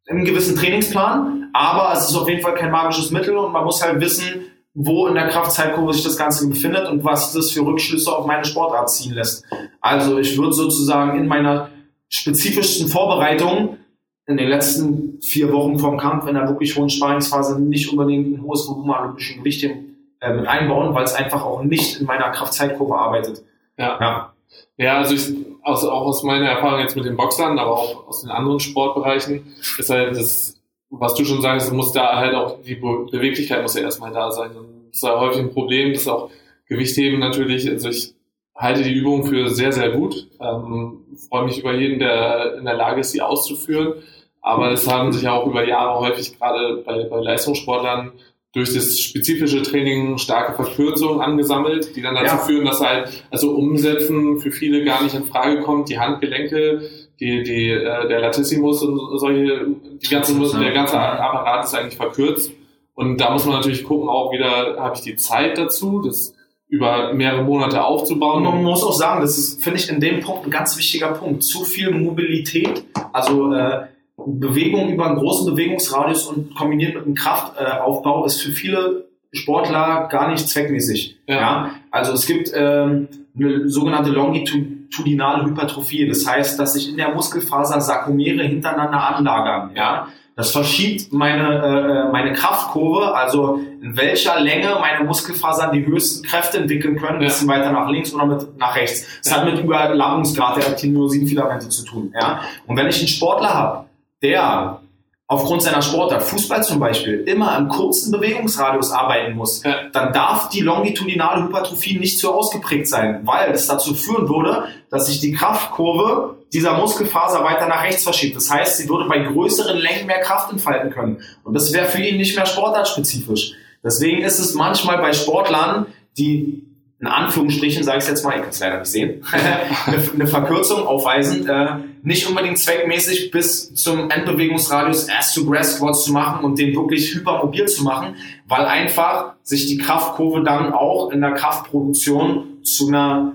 in 0.06 0.18
einem 0.18 0.26
gewissen 0.26 0.56
Trainingsplan, 0.56 1.50
aber 1.54 1.94
es 1.94 2.10
ist 2.10 2.16
auf 2.16 2.30
jeden 2.30 2.41
Fall 2.41 2.56
kein 2.56 2.72
magisches 2.72 3.10
Mittel 3.12 3.36
und 3.38 3.52
man 3.52 3.64
muss 3.64 3.84
halt 3.84 4.00
wissen, 4.00 4.46
wo 4.76 5.08
in 5.08 5.16
der 5.16 5.28
Kraftzeitkurve 5.28 5.94
sich 5.94 6.04
das 6.04 6.18
Ganze 6.18 6.48
befindet 6.48 6.88
und 6.89 7.04
was 7.04 7.34
das 7.34 7.52
für 7.52 7.62
Rückschlüsse 7.62 8.12
auf 8.12 8.26
meine 8.26 8.46
Sportart 8.46 8.91
ziehen 8.91 9.14
lässt. 9.14 9.46
Also 9.82 10.18
ich 10.18 10.38
würde 10.38 10.54
sozusagen 10.54 11.18
in 11.18 11.28
meiner 11.28 11.70
spezifischsten 12.10 12.88
Vorbereitung 12.88 13.78
in 14.26 14.38
den 14.38 14.47
letzten 14.47 15.21
vier 15.21 15.51
Wochen 15.51 15.80
vom 15.80 15.97
Kampf 15.97 16.28
in 16.28 16.36
der 16.36 16.47
wirklich 16.47 16.78
hohen 16.78 16.89
Sparingsphase 16.89 17.59
nicht 17.61 17.91
unbedingt 17.91 18.38
ein 18.38 18.43
hohes 18.43 18.67
Volumen 18.67 18.91
an 18.91 19.03
olympischen 19.03 19.39
Gewichten 19.39 19.97
äh, 20.21 20.34
mit 20.34 20.47
einbauen, 20.47 20.95
weil 20.95 21.03
es 21.03 21.13
einfach 21.13 21.43
auch 21.43 21.63
nicht 21.63 21.99
in 21.99 22.05
meiner 22.05 22.30
Kraftzeitkurve 22.30 22.95
arbeitet. 22.95 23.43
ja. 23.78 23.99
Ja. 23.99 24.34
Ja, 24.78 24.97
also 24.97 25.15
ich, 25.15 25.36
aus, 25.63 25.84
auch 25.84 26.05
aus 26.05 26.24
meiner 26.24 26.47
Erfahrung 26.47 26.80
jetzt 26.80 26.95
mit 26.95 27.05
den 27.05 27.17
Boxern, 27.17 27.59
aber 27.59 27.74
auch 27.74 28.07
aus 28.07 28.21
den 28.21 28.32
anderen 28.32 28.59
Sportbereichen, 28.59 29.53
ist 29.78 29.89
halt 29.89 30.15
das, 30.15 30.61
was 30.89 31.15
du 31.15 31.26
schon 31.26 31.41
sagst, 31.41 31.71
muss 31.71 31.91
da 31.91 32.17
halt 32.17 32.36
auch, 32.36 32.61
die 32.61 32.76
Be 32.76 33.05
Beweglichkeit 33.11 33.61
muss 33.61 33.76
ja 33.76 33.82
erstmal 33.82 34.11
da 34.11 34.32
sein. 34.32 34.51
Und 34.51 34.88
das 34.89 34.97
ist 34.97 35.03
ja 35.03 35.19
häufig 35.19 35.39
ein 35.39 35.53
Problem, 35.53 35.93
das 35.93 36.07
auch 36.07 36.30
Gewichtheben 36.67 37.19
natürlich, 37.19 37.69
also 37.69 37.89
ich 37.89 38.13
halte 38.55 38.84
die 38.84 38.93
Übung 38.93 39.26
für 39.26 39.49
sehr, 39.49 39.71
sehr 39.71 39.91
gut, 39.91 40.28
ähm, 40.39 40.99
freue 41.30 41.45
mich 41.45 41.59
über 41.59 41.74
jeden, 41.74 41.99
der 41.99 42.57
in 42.57 42.65
der 42.65 42.76
Lage 42.76 43.01
ist, 43.01 43.11
sie 43.11 43.21
auszuführen, 43.21 43.95
aber 44.44 44.72
es 44.72 44.88
haben 44.88 45.12
sich 45.12 45.24
ja 45.24 45.34
auch 45.34 45.48
über 45.48 45.66
Jahre 45.68 46.00
häufig 46.00 46.38
gerade 46.38 46.84
bei, 46.86 47.06
bei 47.06 47.20
Leistungssportlern 47.22 48.12
durch 48.54 48.72
das 48.76 49.00
spezifische 49.00 49.64
Training 49.64 50.20
starke 50.20 50.54
Verkürzungen 50.54 51.22
angesammelt, 51.22 51.96
die 51.96 52.04
dann 52.04 52.14
dazu 52.14 52.36
Ja. 52.36 52.38
führen, 52.38 52.66
dass 52.66 52.82
halt 52.82 53.10
also 53.32 53.50
Umsetzen 53.56 54.39
für 54.39 54.52
viele 54.52 54.84
gar 54.84 55.02
nicht 55.02 55.16
in 55.16 55.24
Frage 55.24 55.62
kommt. 55.62 55.89
Die 55.89 55.98
Handgelenke, 55.98 56.82
die, 57.20 57.41
die, 57.41 57.70
äh, 57.72 58.08
der 58.08 58.20
Latissimus 58.20 58.84
und 58.84 59.18
solche, 59.18 59.66
die 60.04 60.08
ganze, 60.10 60.60
der 60.60 60.72
ganze 60.72 61.00
Apparat 61.00 61.66
ist 61.66 61.74
eigentlich 61.74 61.96
verkürzt. 61.98 62.52
Und 62.94 63.18
da 63.20 63.32
muss 63.32 63.46
man 63.46 63.56
natürlich 63.56 63.84
gucken, 63.84 64.08
auch 64.08 64.32
wieder, 64.32 64.76
habe 64.78 64.96
ich 64.98 65.02
die 65.02 65.16
Zeit 65.16 65.58
dazu, 65.58 66.04
das 66.06 66.36
über 66.68 67.12
mehrere 67.14 67.44
Monate 67.44 67.78
Und 67.78 67.82
aufzubauen. 67.84 68.44
man 68.44 68.62
muss 68.64 68.84
auch 68.84 68.94
sagen, 68.94 69.22
das 69.22 69.38
ist, 69.38 69.64
finde 69.64 69.80
ich, 69.80 69.89
in 69.89 70.00
dem 70.00 70.20
Punkt 70.20 70.46
ein 70.46 70.52
ganz 70.52 70.78
wichtiger 70.78 71.10
Punkt. 71.14 71.41
Zu 71.44 71.64
viel 71.66 71.89
Mobilität, 71.91 72.84
also 73.14 73.52
äh, 73.54 73.88
Bewegung 74.18 74.89
über 74.89 75.07
einen 75.07 75.18
großen 75.18 75.51
Bewegungsradius 75.51 76.28
und 76.28 76.55
kombiniert 76.55 76.93
mit 76.95 77.05
einem 77.05 77.16
Kraftaufbau 77.16 78.26
ist 78.26 78.41
für 78.41 78.51
viele 78.51 79.05
Sportler 79.32 80.07
gar 80.11 80.30
nicht 80.30 80.47
zweckmäßig. 80.47 81.18
Ja. 81.28 81.36
Ja. 81.36 81.70
Also 81.89 82.14
es 82.14 82.26
gibt 82.28 82.51
ähm, 82.53 83.07
eine 83.38 83.68
sogenannte 83.70 84.11
longitudinale 84.11 85.45
Hypertrophie. 85.45 86.07
Das 86.07 86.28
heißt, 86.28 86.59
dass 86.59 86.74
sich 86.74 86.89
in 86.89 86.97
der 86.97 87.14
Muskelfaser 87.16 87.82
Sarkomere 87.82 88.43
hintereinander 88.43 89.16
anlagern. 89.16 89.72
Ja. 89.76 90.07
Das 90.36 90.51
verschiebt 90.51 91.11
meine, 91.14 92.07
äh, 92.07 92.11
meine 92.11 92.34
Kraftkurve, 92.34 93.16
also 93.16 93.59
in 93.82 93.95
welcher 93.97 94.39
Länge 94.39 94.78
meine 94.82 95.03
Muskelfasern 95.05 95.72
die 95.72 95.86
höchsten 95.86 96.26
Kräfte 96.28 96.57
entwickeln 96.57 96.95
können, 96.97 97.18
ein 97.18 97.22
Ja. 97.22 97.28
bisschen 97.28 97.47
weiter 97.47 97.72
nach 97.72 97.88
links 97.89 98.14
oder 98.14 98.26
mit, 98.26 98.57
nach 98.57 98.76
rechts. 98.76 99.05
Das 99.24 99.32
Ja. 99.32 99.38
hat 99.41 99.45
mit 99.45 99.64
Überlappungsgrad 99.64 100.57
der 100.57 100.68
Actiniosinfilamente 100.70 101.70
zu 101.70 101.86
tun. 101.86 102.11
Ja? 102.20 102.41
Und 102.66 102.78
wenn 102.78 102.88
ich 102.88 102.97
einen 102.99 103.07
Sportler 103.09 103.53
habe, 103.53 103.86
der 104.24 104.80
aufgrund 105.28 105.63
seiner 105.63 105.82
Sportart, 105.82 106.21
Fußball 106.24 106.63
zum 106.63 106.80
Beispiel, 106.80 107.21
immer 107.21 107.57
im 107.57 107.67
kurzen 107.69 108.11
Bewegungsradius 108.11 108.91
arbeiten 108.91 109.36
muss, 109.36 109.63
Ja. 109.63 109.89
dann 109.91 110.13
darf 110.13 110.49
die 110.49 110.59
longitudinale 110.61 111.43
Hypertrophie 111.43 111.97
nicht 111.97 112.19
so 112.19 112.34
ausgeprägt 112.34 112.88
sein, 112.88 113.21
weil 113.24 113.51
es 113.51 113.65
dazu 113.67 113.95
führen 113.95 114.28
würde, 114.30 114.65
dass 114.91 115.07
sich 115.07 115.21
die 115.21 115.32
Kraftkurve 115.32 116.36
dieser 116.51 116.78
Muskelfaser 116.78 117.43
weiter 117.43 117.67
nach 117.67 117.84
rechts 117.84 118.03
verschiebt. 118.03 118.36
Das 118.36 118.51
heißt, 118.51 118.78
sie 118.78 118.89
würde 118.89 119.07
bei 119.09 119.19
größeren 119.19 119.78
Längen 119.78 120.05
mehr 120.05 120.19
Kraft 120.19 120.51
entfalten 120.51 120.91
können. 120.91 121.21
Und 121.43 121.55
das 121.55 121.74
wäre 121.74 121.88
für 121.88 122.01
ihn 122.01 122.17
nicht 122.17 122.36
mehr 122.36 122.45
sportartspezifisch. 122.45 123.53
Deswegen 123.84 124.21
ist 124.21 124.39
es 124.39 124.53
manchmal 124.53 124.99
bei 124.99 125.13
Sportlern, 125.13 125.88
die 126.17 126.63
in 126.99 127.07
Anführungsstrichen, 127.07 127.84
sage 127.84 127.97
ich 127.99 128.07
jetzt 128.07 128.24
mal, 128.24 128.36
ich 128.36 128.41
kann 128.41 128.49
es 128.51 128.59
leider 128.59 128.80
nicht 128.80 128.91
sehen, 128.91 129.26
eine, 129.32 130.03
eine 130.13 130.28
Verkürzung 130.28 130.86
aufweisen, 130.86 131.47
äh, 131.49 131.76
nicht 132.04 132.28
unbedingt 132.28 132.60
zweckmäßig 132.60 133.32
bis 133.32 133.74
zum 133.76 134.10
Endbewegungsradius 134.10 135.08
Ass 135.10 135.34
to 135.34 135.45
Grass 135.45 135.78
Squats 135.78 136.04
zu 136.04 136.12
machen 136.12 136.43
und 136.43 136.60
den 136.60 136.76
wirklich 136.76 137.16
hypermobil 137.16 137.66
zu 137.66 137.84
machen, 137.84 138.16
weil 138.45 138.66
einfach 138.66 139.34
sich 139.41 139.68
die 139.68 139.78
Kraftkurve 139.78 140.43
dann 140.43 140.74
auch 140.74 141.12
in 141.12 141.22
der 141.22 141.32
Kraftproduktion 141.32 142.64
zu 142.64 142.89
einer 142.89 143.34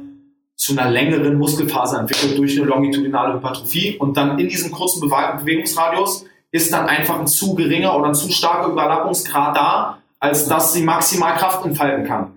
zu 0.54 0.76
einer 0.76 0.90
längeren 0.90 1.38
Muskelfaser 1.38 2.00
entwickelt 2.00 2.36
durch 2.36 2.58
eine 2.58 2.66
longitudinale 2.66 3.34
Hypertrophie 3.34 3.96
und 3.96 4.16
dann 4.16 4.40
in 4.40 4.48
diesem 4.48 4.72
kurzen 4.72 5.00
Bewe- 5.00 5.38
Bewegungsradius 5.38 6.26
ist 6.50 6.72
dann 6.72 6.86
einfach 6.86 7.20
ein 7.20 7.28
zu 7.28 7.54
geringer 7.54 7.96
oder 7.96 8.08
ein 8.08 8.14
zu 8.14 8.30
starker 8.32 8.72
Überlappungsgrad 8.72 9.56
da, 9.56 9.98
als 10.18 10.48
dass 10.48 10.72
sie 10.72 10.82
maximal 10.82 11.36
Kraft 11.36 11.64
entfalten 11.64 12.04
kann. 12.04 12.32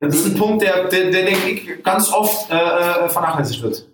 Das 0.00 0.16
ist 0.16 0.26
ein 0.26 0.34
Punkt, 0.34 0.62
der, 0.62 0.88
der, 0.88 1.10
der 1.10 1.24
denke 1.24 1.48
ich, 1.48 1.84
ganz 1.84 2.12
oft 2.12 2.50
äh, 2.50 2.56
äh, 2.56 3.08
vernachlässigt 3.08 3.62
wird. 3.62 3.86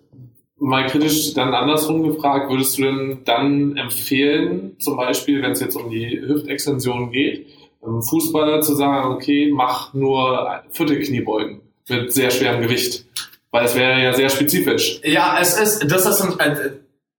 Mal 0.59 0.87
kritisch 0.87 1.33
dann 1.33 1.53
andersrum 1.53 2.03
gefragt, 2.03 2.49
würdest 2.49 2.77
du 2.77 2.83
denn 2.83 3.19
dann 3.25 3.77
empfehlen, 3.77 4.75
zum 4.79 4.97
Beispiel, 4.97 5.41
wenn 5.41 5.51
es 5.51 5.59
jetzt 5.59 5.75
um 5.75 5.89
die 5.89 6.19
Hüftextension 6.19 7.11
geht, 7.11 7.47
einem 7.83 8.01
Fußballer 8.01 8.61
zu 8.61 8.75
sagen, 8.75 9.13
okay, 9.13 9.51
mach 9.53 9.93
nur 9.93 10.63
Viertelkniebeugen 10.71 11.61
mit 11.89 12.11
sehr 12.11 12.31
schwerem 12.31 12.61
Gewicht? 12.61 13.05
Weil 13.51 13.65
es 13.65 13.75
wäre 13.75 14.01
ja 14.01 14.13
sehr 14.13 14.29
spezifisch. 14.29 14.99
Ja, 15.03 15.37
es 15.39 15.59
ist, 15.59 15.91
das 15.91 16.05
ist, 16.05 16.37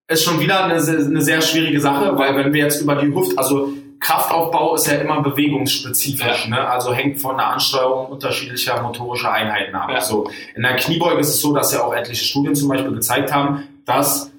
ist 0.09 0.25
schon 0.25 0.41
wieder 0.41 0.65
eine, 0.65 0.75
eine 0.75 1.23
sehr 1.23 1.41
schwierige 1.41 1.81
Sache, 1.81 2.19
weil 2.19 2.37
wenn 2.37 2.53
wir 2.53 2.65
jetzt 2.65 2.83
über 2.83 2.97
die 2.97 3.15
Hüft, 3.15 3.39
also 3.39 3.73
Kraftaufbau 4.01 4.75
ist 4.75 4.87
ja 4.87 4.95
immer 4.99 5.21
bewegungsspezifisch, 5.23 6.45
Ja. 6.49 6.51
ne? 6.57 6.69
also 6.69 6.93
hängt 6.95 7.21
von 7.21 7.37
der 7.37 7.49
Ansteuerung 7.49 8.07
unterschiedlicher 8.07 8.81
motorischer 8.83 9.33
Einheiten 9.33 9.75
ab. 9.75 9.91
Ja. 9.91 10.01
So, 10.01 10.31
in 10.55 10.63
der 10.63 10.77
Kniebeuge 10.77 11.21
ist 11.21 11.29
es 11.29 11.41
so, 11.41 11.53
dass 11.55 11.73
ja 11.73 11.83
auch 11.83 11.95
etliche 11.95 12.25
Studien 12.25 12.55
zum 12.55 12.69
Beispiel 12.69 12.93
gezeigt 12.93 13.33
haben, 13.33 13.65
dass 13.87 14.31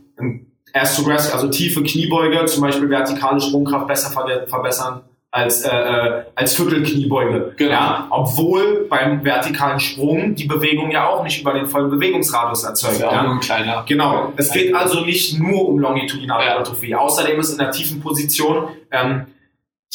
Ass 0.74 0.95
to 0.95 1.03
Grass, 1.03 1.34
also 1.34 1.47
tiefe 1.49 1.82
Kniebeuge, 1.84 2.45
zum 2.45 2.62
Beispiel 2.62 2.89
vertikale 2.89 3.41
Sprungkraft 3.41 3.88
besser 3.88 4.12
ver 4.12 4.45
verbessern 4.47 5.01
als, 5.32 5.64
äh, 5.64 5.70
äh, 5.70 6.24
als 6.36 6.55
Viertelkniebeuge. 6.55 7.53
Genau. 7.57 7.72
Ja, 7.72 8.07
obwohl 8.10 8.88
beim 8.89 9.24
vertikalen 9.24 9.80
Sprung 9.80 10.34
die 10.36 10.45
Bewegung 10.45 10.89
ja 10.91 11.07
auch 11.07 11.24
nicht 11.24 11.41
über 11.41 11.53
den 11.53 11.68
vollen 11.68 11.89
Bewegungsradius 11.91 12.64
erzeugt. 12.64 12.99
ja 12.99 13.10
ein 13.10 13.39
kleiner. 13.39 13.84
Genau. 13.88 14.34
Es 14.38 14.51
geht 14.51 14.74
also 14.74 15.01
nicht 15.01 15.38
nur 15.39 15.68
um 15.70 15.80
longitudinale 15.80 16.45
Ja. 16.45 16.51
Hypertrophie. 16.53 16.95
Außerdem 16.95 17.39
ist 17.39 17.51
in 17.51 17.57
der 17.60 17.70
tiefen 17.72 17.99
Position 18.01 18.70
ähm, 18.91 19.26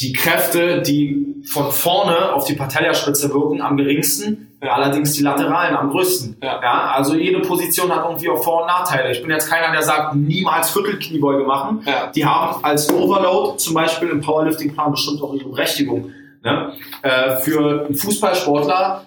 die 0.01 0.11
Kräfte, 0.13 0.81
die 0.81 1.43
von 1.49 1.71
vorne 1.71 2.33
auf 2.33 2.45
die 2.45 2.53
Patellaspitze 2.55 3.33
wirken, 3.33 3.61
am 3.61 3.77
geringsten, 3.77 4.57
Ja. 4.61 4.73
allerdings 4.73 5.13
die 5.13 5.21
lateralen 5.23 5.75
am 5.75 5.89
größten. 5.91 6.37
Ja. 6.41 6.59
also 6.91 7.15
jede 7.15 7.39
Position 7.41 7.91
hat 7.95 8.03
irgendwie 8.05 8.29
auch 8.29 8.43
Vor- 8.43 8.61
und 8.61 8.67
Nachteile. 8.67 9.11
Ich 9.11 9.21
bin 9.21 9.29
jetzt 9.31 9.49
keiner, 9.49 9.71
der 9.71 9.83
sagt, 9.83 10.15
niemals 10.15 10.71
Viertelkniebeuge 10.71 11.43
machen. 11.43 11.81
Ja. 11.85 12.07
Die 12.13 12.25
haben 12.25 12.63
als 12.63 12.91
Overload 12.91 13.57
zum 13.57 13.73
Beispiel 13.73 14.09
im 14.09 14.21
Powerlifting-Plan 14.21 14.91
bestimmt 14.91 15.21
auch 15.21 15.33
ihre 15.33 15.49
Berechtigung. 15.49 16.11
Ne? 16.43 16.73
Äh, 17.01 17.37
für 17.37 17.85
einen 17.85 17.95
Fußballsportler, 17.95 19.05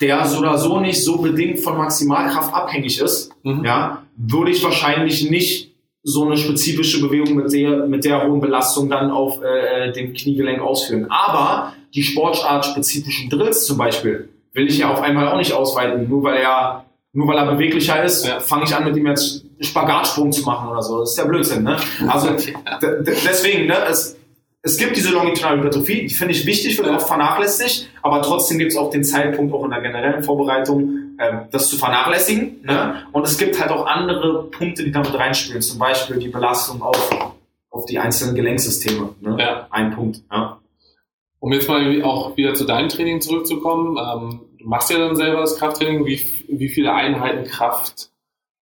der 0.00 0.24
so 0.26 0.38
oder 0.38 0.56
so 0.58 0.78
nicht 0.78 1.02
so 1.04 1.18
bedingt 1.18 1.58
von 1.60 1.76
Maximalkraft 1.76 2.54
abhängig 2.54 3.00
ist, 3.00 3.32
Mhm. 3.42 3.64
ja, 3.64 4.02
würde 4.16 4.50
ich 4.52 4.62
wahrscheinlich 4.62 5.28
nicht 5.30 5.67
so 6.10 6.24
eine 6.24 6.36
spezifische 6.38 7.00
Bewegung 7.02 7.34
mit 7.34 7.52
der, 7.52 7.86
mit 7.86 8.04
der 8.04 8.26
hohen 8.26 8.40
Belastung 8.40 8.88
dann 8.88 9.10
auf 9.10 9.40
äh, 9.42 9.92
dem 9.92 10.14
Kniegelenk 10.14 10.60
ausführen. 10.60 11.06
Aber 11.10 11.74
die 11.94 12.02
sportartspezifischen 12.02 13.28
Drills 13.28 13.66
zum 13.66 13.76
Beispiel 13.76 14.28
will 14.54 14.66
ich 14.68 14.78
ja 14.78 14.90
auf 14.90 15.02
einmal 15.02 15.28
auch 15.28 15.36
nicht 15.36 15.52
ausweiten, 15.52 16.08
nur 16.08 16.22
weil 16.22 16.38
er 16.38 16.84
nur 17.12 17.26
weil 17.26 17.38
er 17.38 17.46
beweglicher 17.52 18.02
ist, 18.04 18.26
Ja. 18.26 18.38
fange 18.40 18.64
ich 18.64 18.74
an, 18.74 18.84
mit 18.84 18.96
ihm 18.96 19.06
jetzt 19.06 19.44
Spagatsprung 19.60 20.30
zu 20.30 20.42
machen 20.44 20.68
oder 20.70 20.82
so. 20.82 21.00
Das 21.00 21.10
ist 21.12 21.18
ja 21.18 21.24
Blödsinn, 21.24 21.64
ne? 21.64 21.76
Also 22.06 22.28
deswegen, 22.80 23.66
ne, 23.66 23.76
es, 23.90 24.16
es 24.62 24.76
gibt 24.76 24.96
diese 24.96 25.10
longitudinale 25.12 25.58
Hypertrophie, 25.58 26.06
die 26.06 26.14
finde 26.14 26.32
ich 26.34 26.46
wichtig, 26.46 26.78
wird 26.78 26.88
oft 26.88 27.06
vernachlässigt, 27.08 27.88
aber 28.02 28.22
trotzdem 28.22 28.58
gibt 28.58 28.72
es 28.72 28.78
auch 28.78 28.90
den 28.90 29.04
Zeitpunkt, 29.04 29.52
auch 29.54 29.64
in 29.64 29.70
der 29.70 29.80
generellen 29.80 30.22
Vorbereitung, 30.22 31.07
das 31.50 31.68
zu 31.68 31.76
vernachlässigen. 31.76 32.62
Ne? 32.62 33.06
Und 33.12 33.26
es 33.26 33.38
gibt 33.38 33.60
halt 33.60 33.70
auch 33.70 33.86
andere 33.86 34.44
Punkte, 34.44 34.84
die 34.84 34.92
damit 34.92 35.14
reinspielen, 35.14 35.62
zum 35.62 35.78
Beispiel 35.78 36.18
die 36.18 36.28
Belastung 36.28 36.80
auf, 36.82 37.34
auf 37.70 37.86
die 37.86 37.98
einzelnen 37.98 38.34
Gelenksysteme. 38.34 39.14
Ne? 39.20 39.36
Ja. 39.38 39.66
Ein 39.70 39.94
Punkt. 39.94 40.22
Ja. 40.30 40.60
Um 41.40 41.52
jetzt 41.52 41.68
mal 41.68 42.02
auch 42.02 42.36
wieder 42.36 42.54
zu 42.54 42.64
deinem 42.64 42.88
Training 42.88 43.20
zurückzukommen, 43.20 43.96
ähm, 43.98 44.40
du 44.58 44.68
machst 44.68 44.90
ja 44.90 44.98
dann 44.98 45.16
selber 45.16 45.40
das 45.40 45.56
Krafttraining. 45.58 46.04
Wie, 46.06 46.20
wie 46.48 46.68
viele 46.68 46.92
Einheiten 46.92 47.44
Kraft 47.44 48.10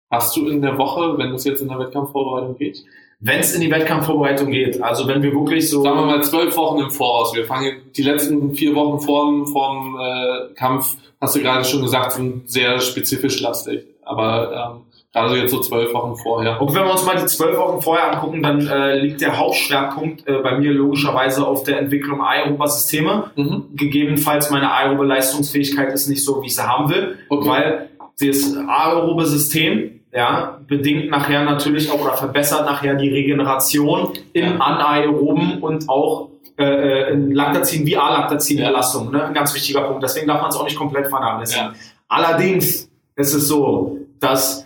hast 0.10 0.36
du 0.36 0.48
in 0.48 0.62
der 0.62 0.78
Woche, 0.78 1.18
wenn 1.18 1.34
es 1.34 1.44
jetzt 1.44 1.62
in 1.62 1.70
der 1.70 1.80
Wettkampfvorbereitung 1.80 2.58
geht? 2.58 2.84
Wenn 3.26 3.40
es 3.40 3.56
in 3.56 3.62
die 3.62 3.72
Wettkampfvorbereitung 3.72 4.52
geht, 4.52 4.84
also 4.84 5.08
wenn 5.08 5.24
wir 5.24 5.34
wirklich 5.34 5.68
so... 5.68 5.82
Sagen 5.82 5.98
wir 5.98 6.06
mal 6.06 6.24
zwölf 6.24 6.56
Wochen 6.58 6.80
im 6.80 6.92
Voraus. 6.92 7.34
Wir 7.34 7.46
fangen 7.46 7.78
die 7.98 8.04
letzten 8.04 8.54
vier 8.54 8.76
Wochen 8.76 9.00
vorm, 9.04 9.48
vorm 9.48 9.98
äh, 10.00 10.54
Kampf, 10.54 10.96
hast 11.20 11.36
du 11.36 11.42
gerade 11.42 11.66
schon 11.66 11.82
gesagt, 11.82 12.12
sind 12.12 12.48
sehr 12.52 12.80
spezifisch 12.80 13.42
lastig. 13.42 13.84
Aber 14.04 14.76
ähm, 14.76 14.82
gerade 15.12 15.30
so 15.30 15.36
jetzt 15.38 15.50
so 15.50 15.60
zwölf 15.60 15.92
Wochen 15.92 16.16
vorher. 16.18 16.62
Und 16.62 16.76
wenn 16.76 16.84
wir 16.84 16.92
uns 16.92 17.04
mal 17.04 17.16
die 17.16 17.26
zwölf 17.26 17.58
Wochen 17.58 17.82
vorher 17.82 18.14
angucken, 18.14 18.44
dann 18.44 18.68
äh, 18.68 19.00
liegt 19.00 19.22
der 19.22 19.40
Hauptschwerpunkt 19.40 20.28
äh, 20.28 20.44
bei 20.44 20.60
mir 20.60 20.72
logischerweise 20.72 21.48
auf 21.48 21.64
der 21.64 21.80
Entwicklung 21.80 22.22
aerober 22.22 22.68
Systeme. 22.68 23.32
Mhm. 23.36 23.64
Gegebenenfalls 23.74 24.52
meine 24.52 24.72
aerobe 24.72 25.04
Leistungsfähigkeit 25.04 25.92
ist 25.92 26.08
nicht 26.08 26.24
so, 26.24 26.44
wie 26.44 26.46
ich 26.46 26.56
sie 26.56 26.68
haben 26.68 26.92
will, 26.92 27.18
Okay. 27.30 27.50
weil 27.50 27.90
das 28.20 28.56
aerobe 28.56 29.26
System 29.26 29.95
ja, 30.16 30.62
bedingt 30.66 31.10
nachher 31.12 31.44
natürlich 31.44 31.92
auch 31.92 32.02
oder 32.02 32.16
verbessert 32.16 32.66
nachher 32.66 32.96
die 32.96 33.10
Regeneration 33.10 34.14
in 34.32 34.46
Ja. 34.46 34.58
anaeroben 34.58 35.62
und 35.62 35.90
auch 35.90 36.30
äh, 36.58 36.64
äh, 36.64 37.12
in 37.12 37.32
Lactazin 37.34 37.86
wie 37.86 37.98
A-Lactazin-Belastung. 37.98 39.12
Ne? 39.12 39.26
Ein 39.26 39.34
ganz 39.34 39.54
wichtiger 39.54 39.82
Punkt. 39.82 40.02
Deswegen 40.04 40.28
darf 40.28 40.40
man 40.42 40.50
es 40.50 40.56
auch 40.56 40.64
nicht 40.64 40.78
komplett 40.78 41.10
vernachlässigen. 41.10 41.66
Ja. 41.66 41.74
Allerdings 42.08 42.90
ist 43.18 43.34
es 43.34 43.48
so, 43.50 43.98
dass 44.22 44.66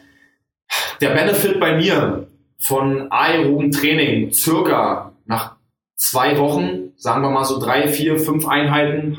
der 1.02 1.10
Benefit 1.10 1.60
bei 1.60 1.76
mir 1.78 2.28
von 2.60 3.12
aeroben 3.12 3.72
Training 3.72 4.32
circa 4.32 5.14
nach 5.26 5.56
zwei 5.96 6.38
Wochen, 6.38 6.92
sagen 6.96 7.24
wir 7.24 7.32
mal 7.32 7.44
so 7.46 7.60
drei, 7.60 7.88
vier, 7.88 8.20
fünf 8.20 8.48
Einheiten, 8.48 9.18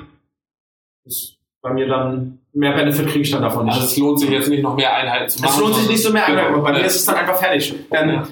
ist 1.05 1.39
bei 1.61 1.73
mir 1.73 1.89
dann 1.89 2.40
mehr 2.53 2.73
Benefit 2.73 3.07
kriege 3.09 3.21
ich 3.21 3.31
dann 3.31 3.43
davon 3.43 3.65
nicht. 3.67 3.75
Also 3.75 3.87
es 3.87 3.97
lohnt 3.97 4.21
sich 4.21 4.31
jetzt 4.31 4.49
nicht 4.49 4.63
noch 4.63 4.75
mehr 4.77 4.95
Einheiten 4.95 5.29
zu 5.29 5.41
machen. 5.41 5.53
Es 5.55 5.61
lohnt 5.61 5.75
sich 5.77 5.89
nicht 5.89 6.03
so 6.03 6.13
mehr, 6.13 6.25
Genau. 6.27 6.43
aber 6.43 6.59
bei 6.63 6.73
mir 6.73 6.81
Ja. 6.81 6.85
ist 6.87 6.97
es 6.97 7.05
dann 7.07 7.17
einfach 7.17 7.37
fertig. 7.37 7.75
Ja. 7.93 8.25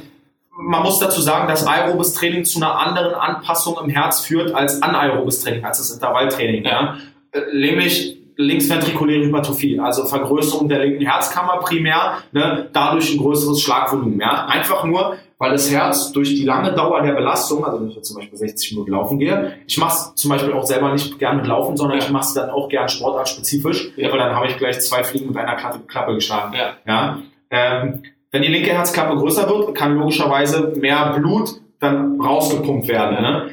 Man 0.60 0.82
muss 0.82 0.98
dazu 0.98 1.20
sagen, 1.20 1.46
dass 1.46 1.64
aerobes 1.66 2.14
Training 2.14 2.44
zu 2.44 2.58
einer 2.58 2.76
anderen 2.78 3.14
Anpassung 3.14 3.76
im 3.82 3.88
Herz 3.90 4.20
führt 4.20 4.52
als 4.54 4.82
anaerobes 4.82 5.40
Training, 5.44 5.64
als 5.64 5.78
das 5.78 5.90
Intervalltraining. 5.92 6.64
Ja. 6.64 6.96
Äh, 7.32 7.40
Nämlich 7.54 8.16
linksventrikuläre 8.36 9.24
Hypertrophie, 9.26 9.78
also 9.80 10.04
Vergrößerung 10.06 10.68
der 10.68 10.80
linken 10.80 11.04
Herzkammer 11.06 11.58
primär, 11.58 12.18
ne, 12.32 12.68
dadurch 12.72 13.12
ein 13.12 13.18
größeres 13.18 13.60
Schlagvolumen. 13.60 14.20
Ja. 14.20 14.46
Einfach 14.46 14.84
nur, 14.84 15.16
weil 15.39 15.53
das 15.53 15.70
Herz 15.70 16.11
durch 16.12 16.30
die 16.34 16.45
lange 16.45 16.72
Dauer 16.74 17.01
der 17.03 17.12
Belastung, 17.12 17.64
also 17.64 17.80
wenn 17.80 17.89
ich 17.91 17.97
jetzt 17.97 18.09
zum 18.09 18.16
Beispiel 18.16 18.36
60 18.39 18.72
Minuten 18.72 18.91
laufen 18.91 19.18
gehe, 19.18 19.53
ich 19.66 19.78
mache 19.78 19.93
es 19.95 20.14
zum 20.16 20.30
Beispiel 20.30 20.53
auch 20.53 20.64
selber 20.64 20.93
nicht 20.93 21.18
gern 21.18 21.36
mit 21.36 21.47
Laufen, 21.47 21.76
sondern 21.76 21.99
Ja. 21.99 22.05
ich 22.05 22.11
mache 22.11 22.24
es 22.26 22.34
dann 22.34 22.51
auch 22.51 22.68
gern 22.68 22.89
sportartspezifisch, 22.89 23.91
Ja. 23.97 24.11
weil 24.11 24.18
dann 24.18 24.34
habe 24.34 24.49
ich 24.49 24.57
gleich 24.59 24.80
zwei 24.80 25.05
Fliegen 25.05 25.28
mit 25.28 25.36
einer 25.36 25.55
Klappe, 25.57 25.78
Klappe 25.86 26.14
geschlagen. 26.14 26.55
Ja. 26.57 26.74
Ja? 26.86 27.18
Ähm, 27.51 28.03
wenn 28.30 28.43
die 28.43 28.49
linke 28.49 28.70
Herzklappe 28.70 29.16
größer 29.16 29.49
wird, 29.49 29.74
kann 29.74 29.95
logischerweise 29.97 30.74
mehr 30.78 31.14
Blut 31.16 31.51
dann 31.80 32.20
rausgepumpt 32.20 32.89
werden. 32.89 33.22
Ne? 33.22 33.51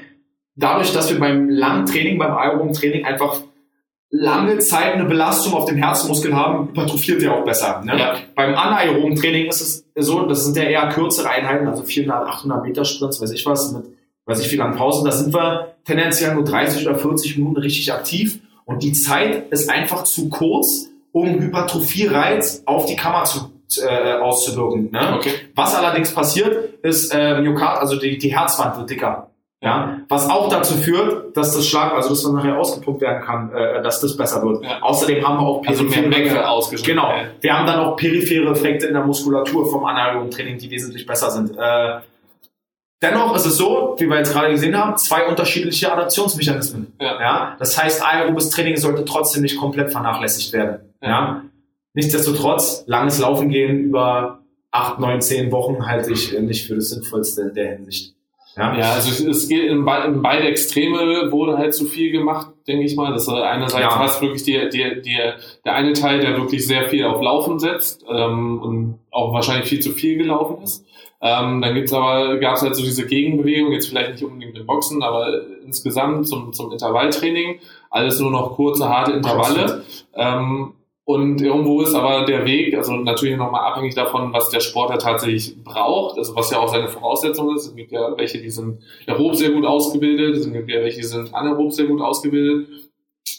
Dadurch, 0.56 0.92
dass 0.94 1.12
wir 1.12 1.20
beim 1.20 1.50
langen 1.50 1.86
Training, 1.86 2.18
beim 2.18 2.34
aeroben 2.36 2.74
Training 2.74 3.06
einfach 3.06 3.38
lange 4.18 4.60
Zeit 4.60 4.94
eine 4.94 5.06
Belastung 5.06 5.54
auf 5.54 5.66
dem 5.66 5.78
Herzmuskel 5.78 6.36
haben, 6.36 6.70
hypertrophiert 6.70 7.22
der 7.22 7.36
auch 7.36 7.44
besser. 7.44 7.82
Ne? 7.84 7.98
Ja. 7.98 8.16
Beim 8.36 8.56
anaeroben 8.56 9.16
Training 9.16 9.48
ist 9.48 9.62
es 9.62 9.86
so, 9.96 10.26
das 10.26 10.46
sind 10.46 10.58
ja 10.58 10.64
eher 10.64 10.90
kürzere 10.90 11.30
Einheiten, 11.30 11.68
also 11.68 11.84
400, 11.84 12.28
800 12.28 12.64
Meter 12.64 12.86
Sprints, 12.86 13.22
weiß 13.22 13.32
ich 13.32 13.46
was, 13.46 13.72
mit 13.72 13.86
weiß 14.26 14.44
ich 14.44 14.52
wie 14.52 14.56
langen 14.56 14.76
Pausen. 14.76 15.06
Da 15.06 15.12
sind 15.12 15.34
wir 15.34 15.76
tendenziell 15.86 16.34
nur 16.34 16.44
30 16.44 16.88
oder 16.88 16.98
40 16.98 17.38
Minuten 17.38 17.58
richtig 17.58 17.94
aktiv 17.94 18.40
und 18.66 18.84
die 18.84 18.94
Zeit 18.94 19.52
ist 19.52 19.70
einfach 19.70 20.04
zu 20.04 20.30
kurz, 20.30 20.90
um 21.12 21.40
Hypertrophie-Reiz 21.40 22.64
auf 22.66 22.88
die 22.88 22.96
Kammer 22.96 23.24
zu, 23.26 23.52
äh, 23.82 24.14
auszuwirken. 24.14 24.92
Ne? 24.92 25.14
Okay. 25.16 25.32
Was 25.54 25.76
allerdings 25.76 26.12
passiert, 26.14 26.84
ist 26.84 27.14
äh, 27.14 27.40
Myokard, 27.40 27.80
also 27.80 27.98
die, 27.98 28.18
die 28.18 28.36
Herzwand 28.36 28.78
wird 28.78 28.90
dicker. 28.90 29.30
Ja, 29.66 29.98
was 30.10 30.30
auch 30.30 30.48
dazu 30.50 30.76
führt, 30.76 31.36
dass 31.36 31.54
das 31.56 31.68
Schlag, 31.68 31.94
also 31.94 32.10
dass 32.10 32.24
man 32.24 32.36
nachher 32.36 32.58
ausgepumpt 32.58 33.02
werden 33.02 33.24
kann, 33.24 33.52
äh, 33.54 33.82
dass 33.82 34.00
das 34.00 34.16
besser 34.16 34.42
wird. 34.44 34.64
Ja. 34.64 34.82
Außerdem 34.82 35.28
haben 35.28 35.38
wir 35.38 35.48
auch 35.48 35.66
Also 35.68 35.84
mehr 35.84 35.94
periphere- 36.04 36.08
Menge 36.10 36.48
ausgeschüttet. 36.50 36.94
Genau. 36.96 37.12
Wir 37.42 37.58
haben 37.58 37.66
dann 37.66 37.80
auch 37.80 37.96
periphere 37.96 38.52
Effekte 38.52 38.86
in 38.88 38.94
der 38.94 39.04
Muskulatur 39.04 39.70
vom 39.70 39.84
anaeroben 39.86 40.30
Training, 40.32 40.58
die 40.58 40.70
wesentlich 40.72 41.06
besser 41.06 41.32
sind. 41.32 41.58
Äh, 41.58 42.00
dennoch 43.02 43.36
ist 43.36 43.46
es 43.46 43.58
so, 43.58 43.96
wie 44.00 44.08
wir 44.08 44.18
jetzt 44.18 44.34
gerade 44.34 44.52
gesehen 44.52 44.78
haben, 44.78 44.98
zwei 44.98 45.28
unterschiedliche 45.28 45.92
Adaptionsmechanismen. 45.92 46.94
Ja. 47.00 47.56
Das 47.60 47.82
heißt, 47.82 48.04
aerobes 48.06 48.50
Training 48.50 48.78
sollte 48.78 49.06
trotzdem 49.06 49.42
nicht 49.44 49.58
komplett 49.58 49.92
vernachlässigt 49.92 50.54
werden. 50.54 50.94
Ja. 51.02 51.10
Ja. 51.10 51.42
Nichtsdestotrotz, 51.94 52.84
langes 52.88 53.20
Laufen 53.20 53.50
gehen 53.50 53.80
über 53.80 54.40
acht, 54.72 55.00
neun, 55.00 55.22
zehn 55.22 55.52
Wochen 55.52 55.86
halte 55.88 56.12
ich 56.12 56.38
nicht 56.38 56.68
für 56.68 56.76
das 56.76 56.90
Sinnvollste 56.90 57.44
in 57.44 57.54
der 57.54 57.72
Hinsicht. 57.78 58.15
Ja. 58.58 58.78
Ja, 58.78 58.94
also 58.94 59.30
es, 59.30 59.50
geht 59.50 59.70
in, 59.70 59.84
be 59.84 60.04
in 60.08 60.22
beide 60.22 60.48
Extreme 60.48 61.32
wurde 61.32 61.58
halt 61.58 61.74
zu 61.74 61.86
viel 61.86 62.12
gemacht, 62.12 62.52
denke 62.68 62.86
ich 62.86 62.96
mal. 62.96 63.12
Das 63.12 63.24
ist 63.24 63.30
einerseits 63.30 63.84
Ja. 63.84 64.00
hast 64.00 64.22
wirklich 64.22 64.44
die, 64.44 64.70
die, 64.70 65.02
die, 65.02 65.18
der 65.66 65.76
eine 65.76 65.94
Teil, 65.94 66.22
der 66.22 66.38
wirklich 66.38 66.66
sehr 66.66 66.88
viel 66.88 67.04
auf 67.06 67.22
Laufen 67.22 67.60
setzt 67.60 68.06
ähm, 68.10 68.62
und 68.62 69.00
auch 69.12 69.34
wahrscheinlich 69.34 69.68
viel 69.68 69.82
zu 69.82 69.92
viel 69.92 70.18
gelaufen 70.18 70.64
ist. 70.64 70.86
Ähm, 71.22 71.62
dann 71.62 71.74
gibt's 71.74 71.92
aber, 71.92 72.38
gab 72.38 72.56
es 72.56 72.62
halt 72.62 72.76
so 72.76 72.84
diese 72.84 73.06
Gegenbewegung, 73.08 73.72
jetzt 73.72 73.90
vielleicht 73.90 74.12
nicht 74.12 74.24
unbedingt 74.24 74.58
im 74.58 74.66
Boxen, 74.66 75.02
aber 75.04 75.42
insgesamt 75.66 76.28
zum, 76.28 76.54
zum 76.54 76.72
Intervalltraining. 76.72 77.60
Alles 77.90 78.20
nur 78.20 78.32
noch 78.32 78.56
kurze, 78.56 78.88
harte 78.88 79.14
Intervalle. 79.14 79.84
Ähm, 80.16 80.74
und 81.08 81.40
irgendwo 81.40 81.82
ist 81.82 81.94
aber 81.94 82.26
der 82.26 82.46
Weg, 82.46 82.76
also 82.76 82.94
natürlich 82.94 83.38
nochmal 83.38 83.72
abhängig 83.72 83.94
davon, 83.94 84.34
was 84.34 84.50
der 84.50 84.60
Sportler 84.60 84.98
tatsächlich 84.98 85.56
braucht, 85.64 86.18
also 86.18 86.36
was 86.36 86.50
ja 86.50 86.60
auch 86.60 86.68
seine 86.68 86.88
Voraussetzung 86.88 87.56
ist. 87.56 87.68
Es 87.68 87.76
gibt 87.76 87.92
ja 87.92 88.18
welche, 88.18 88.40
die 88.40 88.50
sind 88.50 88.80
aerob 89.06 89.36
sehr 89.36 89.52
gut 89.52 89.66
ausgebildet, 89.66 90.36
es 90.36 90.52
gibt 90.52 90.68
ja 90.68 90.82
welche, 90.82 90.98
die 90.98 91.04
sind 91.08 91.34
anaerob 91.34 91.72
sehr 91.72 91.86
gut 91.86 92.02
ausgebildet. 92.02 92.68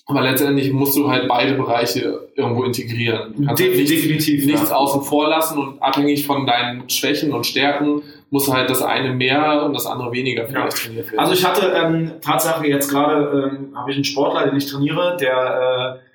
Aber 0.09 0.21
letztendlich 0.21 0.73
musst 0.73 0.97
du 0.97 1.09
halt 1.09 1.27
beide 1.29 1.55
Bereiche 1.55 2.29
irgendwo 2.37 2.63
integrieren. 2.63 3.35
Du 3.37 3.45
kannst 3.45 3.61
halt 3.63 3.73
Def- 3.73 3.77
nichts, 3.77 3.91
definitiv, 3.91 4.47
nichts 4.47 4.71
ja. 4.71 4.77
außen 4.77 5.03
vor 5.03 5.29
lassen 5.29 5.59
und 5.59 5.83
abhängig 5.83 6.27
von 6.27 6.47
deinen 6.47 6.89
Schwächen 6.89 7.33
und 7.33 7.47
Stärken 7.47 8.03
muss 8.31 8.53
halt 8.53 8.71
das 8.71 8.83
eine 8.83 9.13
mehr 9.13 9.65
und 9.65 9.75
das 9.75 9.87
andere 9.87 10.13
weniger 10.13 10.47
vielleicht 10.47 10.77
trainiert 10.77 11.07
werden. 11.07 11.19
Also 11.19 11.33
ich 11.35 11.45
hatte 11.45 11.73
ähm, 11.75 12.13
Tatsache 12.21 12.67
jetzt 12.67 12.91
gerade 12.91 13.51
ähm, 13.51 13.77
habe 13.77 13.91
ich 13.91 13.97
einen 13.97 14.05
Sportler, 14.05 14.47
den 14.47 14.57
ich 14.57 14.67
trainiere, 14.67 15.17
der 15.21 16.01
äh, 16.03 16.06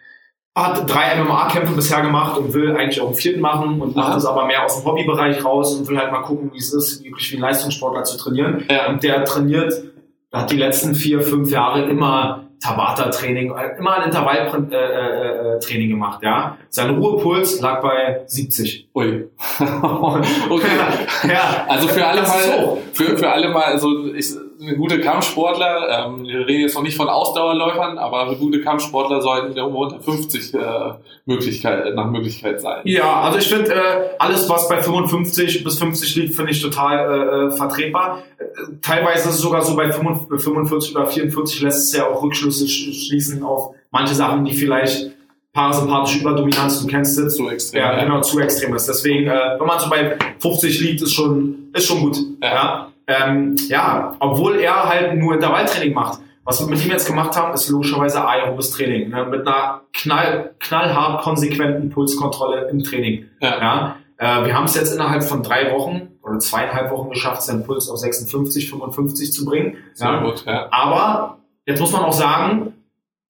hat 0.62 0.90
drei 0.90 1.22
MMA-Kämpfe 1.22 1.74
bisher 1.74 2.02
gemacht 2.02 2.38
und 2.38 2.54
will 2.54 2.76
eigentlich 2.76 3.02
auch 3.02 3.08
einen 3.08 3.16
vierten 3.16 3.42
machen 3.42 3.82
und 3.82 3.96
macht 3.96 4.16
das 4.16 4.26
aber 4.26 4.46
mehr 4.46 4.66
aus 4.66 4.78
dem 4.78 4.86
Hobbybereich 4.86 5.44
raus 5.44 5.74
und 5.76 5.88
will 5.88 5.98
halt 5.98 6.12
mal 6.12 6.22
gucken, 6.22 6.52
wie 6.54 6.58
es 6.58 6.74
ist, 6.74 7.04
wirklich 7.04 7.32
wie 7.32 7.38
ein 7.38 7.42
Leistungssportler 7.42 8.04
zu 8.04 8.18
trainieren. 8.18 8.66
ja, 8.70 8.90
Und 8.90 9.04
der 9.04 9.24
trainiert 9.26 9.74
hat 10.32 10.50
die 10.50 10.58
letzten 10.58 10.96
vier, 10.96 11.22
fünf 11.22 11.52
Jahre 11.52 11.90
immer 11.90 12.46
Tabata-Training, 12.62 13.54
immer 13.80 13.98
ein 13.98 14.04
Intervalltraining 14.04 14.70
äh, 14.72 15.86
äh, 15.86 15.88
gemacht, 15.88 16.20
ja. 16.22 16.58
Sein 16.70 16.92
Ruhepuls 16.92 17.60
lag 17.60 17.82
bei 17.82 18.22
70. 18.28 18.88
Ui. 18.94 19.30
okay. 19.60 20.68
ja, 21.28 21.66
also 21.68 21.88
für 21.88 22.06
alle 22.06 22.22
mal, 22.22 22.78
für, 22.94 23.18
für 23.18 23.32
alle 23.32 23.50
mal, 23.50 23.64
also 23.64 24.14
ich, 24.14 24.30
gute 24.78 25.00
Kampfsportler, 25.00 26.06
ähm, 26.06 26.24
wir 26.24 26.48
reden 26.48 26.62
jetzt 26.62 26.76
noch 26.76 26.84
nicht 26.84 26.96
von 26.96 27.10
Ausdauerläufern, 27.10 27.98
aber 27.98 28.36
gute 28.36 28.62
Kampfsportler 28.62 29.22
sollten 29.22 29.56
irgendwo 29.56 29.84
unter 29.84 30.00
50 30.00 30.54
äh, 30.54 30.60
Möglichkeit, 31.26 31.96
nach 31.96 32.10
Möglichkeit 32.10 32.62
sein. 32.62 32.82
Ja, 32.84 33.22
also 33.22 33.40
ich 33.40 33.48
finde, 33.48 33.74
äh, 33.74 34.10
alles, 34.20 34.48
was 34.50 34.68
bei 34.70 34.82
55 34.82 35.64
bis 35.64 35.80
50 35.80 36.16
liegt, 36.16 36.36
finde 36.36 36.52
ich 36.52 36.62
total 36.62 36.98
äh, 36.98 37.48
äh 37.48 37.52
vertretbar. 37.52 38.24
Äh, 38.38 38.44
teilweise 38.82 39.30
ist 39.30 39.36
es 39.36 39.42
sogar 39.42 39.64
so 39.64 39.76
bei 39.76 39.92
45 39.92 40.96
oder 40.96 41.08
44 41.08 41.62
lässt 41.62 41.90
es 41.90 41.98
ja 41.98 42.08
auch 42.08 42.22
Rückschlüsse 42.22 42.68
schließen 42.68 43.44
auf 43.44 43.74
manche 43.90 44.14
Sachen, 44.14 44.46
die 44.46 44.54
vielleicht 44.54 45.12
parasympathische 45.54 46.20
Überdominanz, 46.20 46.82
du 46.82 46.88
kennst 46.88 47.18
es. 47.20 47.36
Zu 47.36 47.50
extrem. 47.50 47.82
Ja, 47.82 48.04
genau, 48.04 48.22
zu 48.22 48.40
extrem 48.40 48.76
ist. 48.76 48.88
Deswegen, 48.88 49.28
äh, 49.28 49.60
wenn 49.60 49.68
man 49.68 49.80
so 49.80 49.90
bei 49.90 50.18
50 50.40 50.80
liegt, 50.82 51.02
ist 51.02 51.14
schon, 51.14 51.70
ist 51.74 51.88
schon 51.88 52.00
gut. 52.00 52.18
Ja. 52.42 52.54
ja. 52.54 52.91
Ähm, 53.12 53.56
ja, 53.68 54.16
obwohl 54.20 54.60
er 54.60 54.88
halt 54.88 55.16
nur 55.16 55.34
Intervalltraining 55.34 55.94
macht. 55.94 56.20
Was 56.44 56.60
wir 56.60 56.68
mit 56.68 56.84
ihm 56.84 56.92
jetzt 56.92 57.06
gemacht 57.06 57.38
haben, 57.38 57.54
ist 57.54 57.70
logischerweise 57.70 58.26
aerobes 58.26 58.72
Training. 58.72 59.10
Ne? 59.10 59.26
Mit 59.26 59.48
einer 59.48 59.82
knall, 59.94 60.56
knallhart 60.60 61.22
konsequenten 61.22 61.90
Pulskontrolle 61.90 62.68
im 62.70 62.84
Training. 62.84 63.28
Ja. 63.42 63.60
ja? 63.60 63.96
Äh, 64.18 64.46
wir 64.46 64.56
haben 64.56 64.66
es 64.66 64.76
jetzt 64.76 64.94
innerhalb 64.94 65.24
von 65.24 65.44
drei 65.44 65.72
Wochen 65.72 66.10
oder 66.24 66.40
zweieinhalb 66.40 66.92
Wochen 66.92 67.10
geschafft, 67.10 67.44
seinen 67.44 67.64
Puls 67.64 67.90
auf 67.90 67.98
56, 67.98 68.70
55 68.70 69.34
zu 69.34 69.46
bringen. 69.46 69.78
Sehr 69.94 70.12
ja? 70.12 70.24
gut, 70.24 70.46
ja. 70.46 70.68
Aber 70.72 71.40
jetzt 71.66 71.80
muss 71.80 71.92
man 71.92 72.04
auch 72.04 72.14
sagen, 72.14 72.74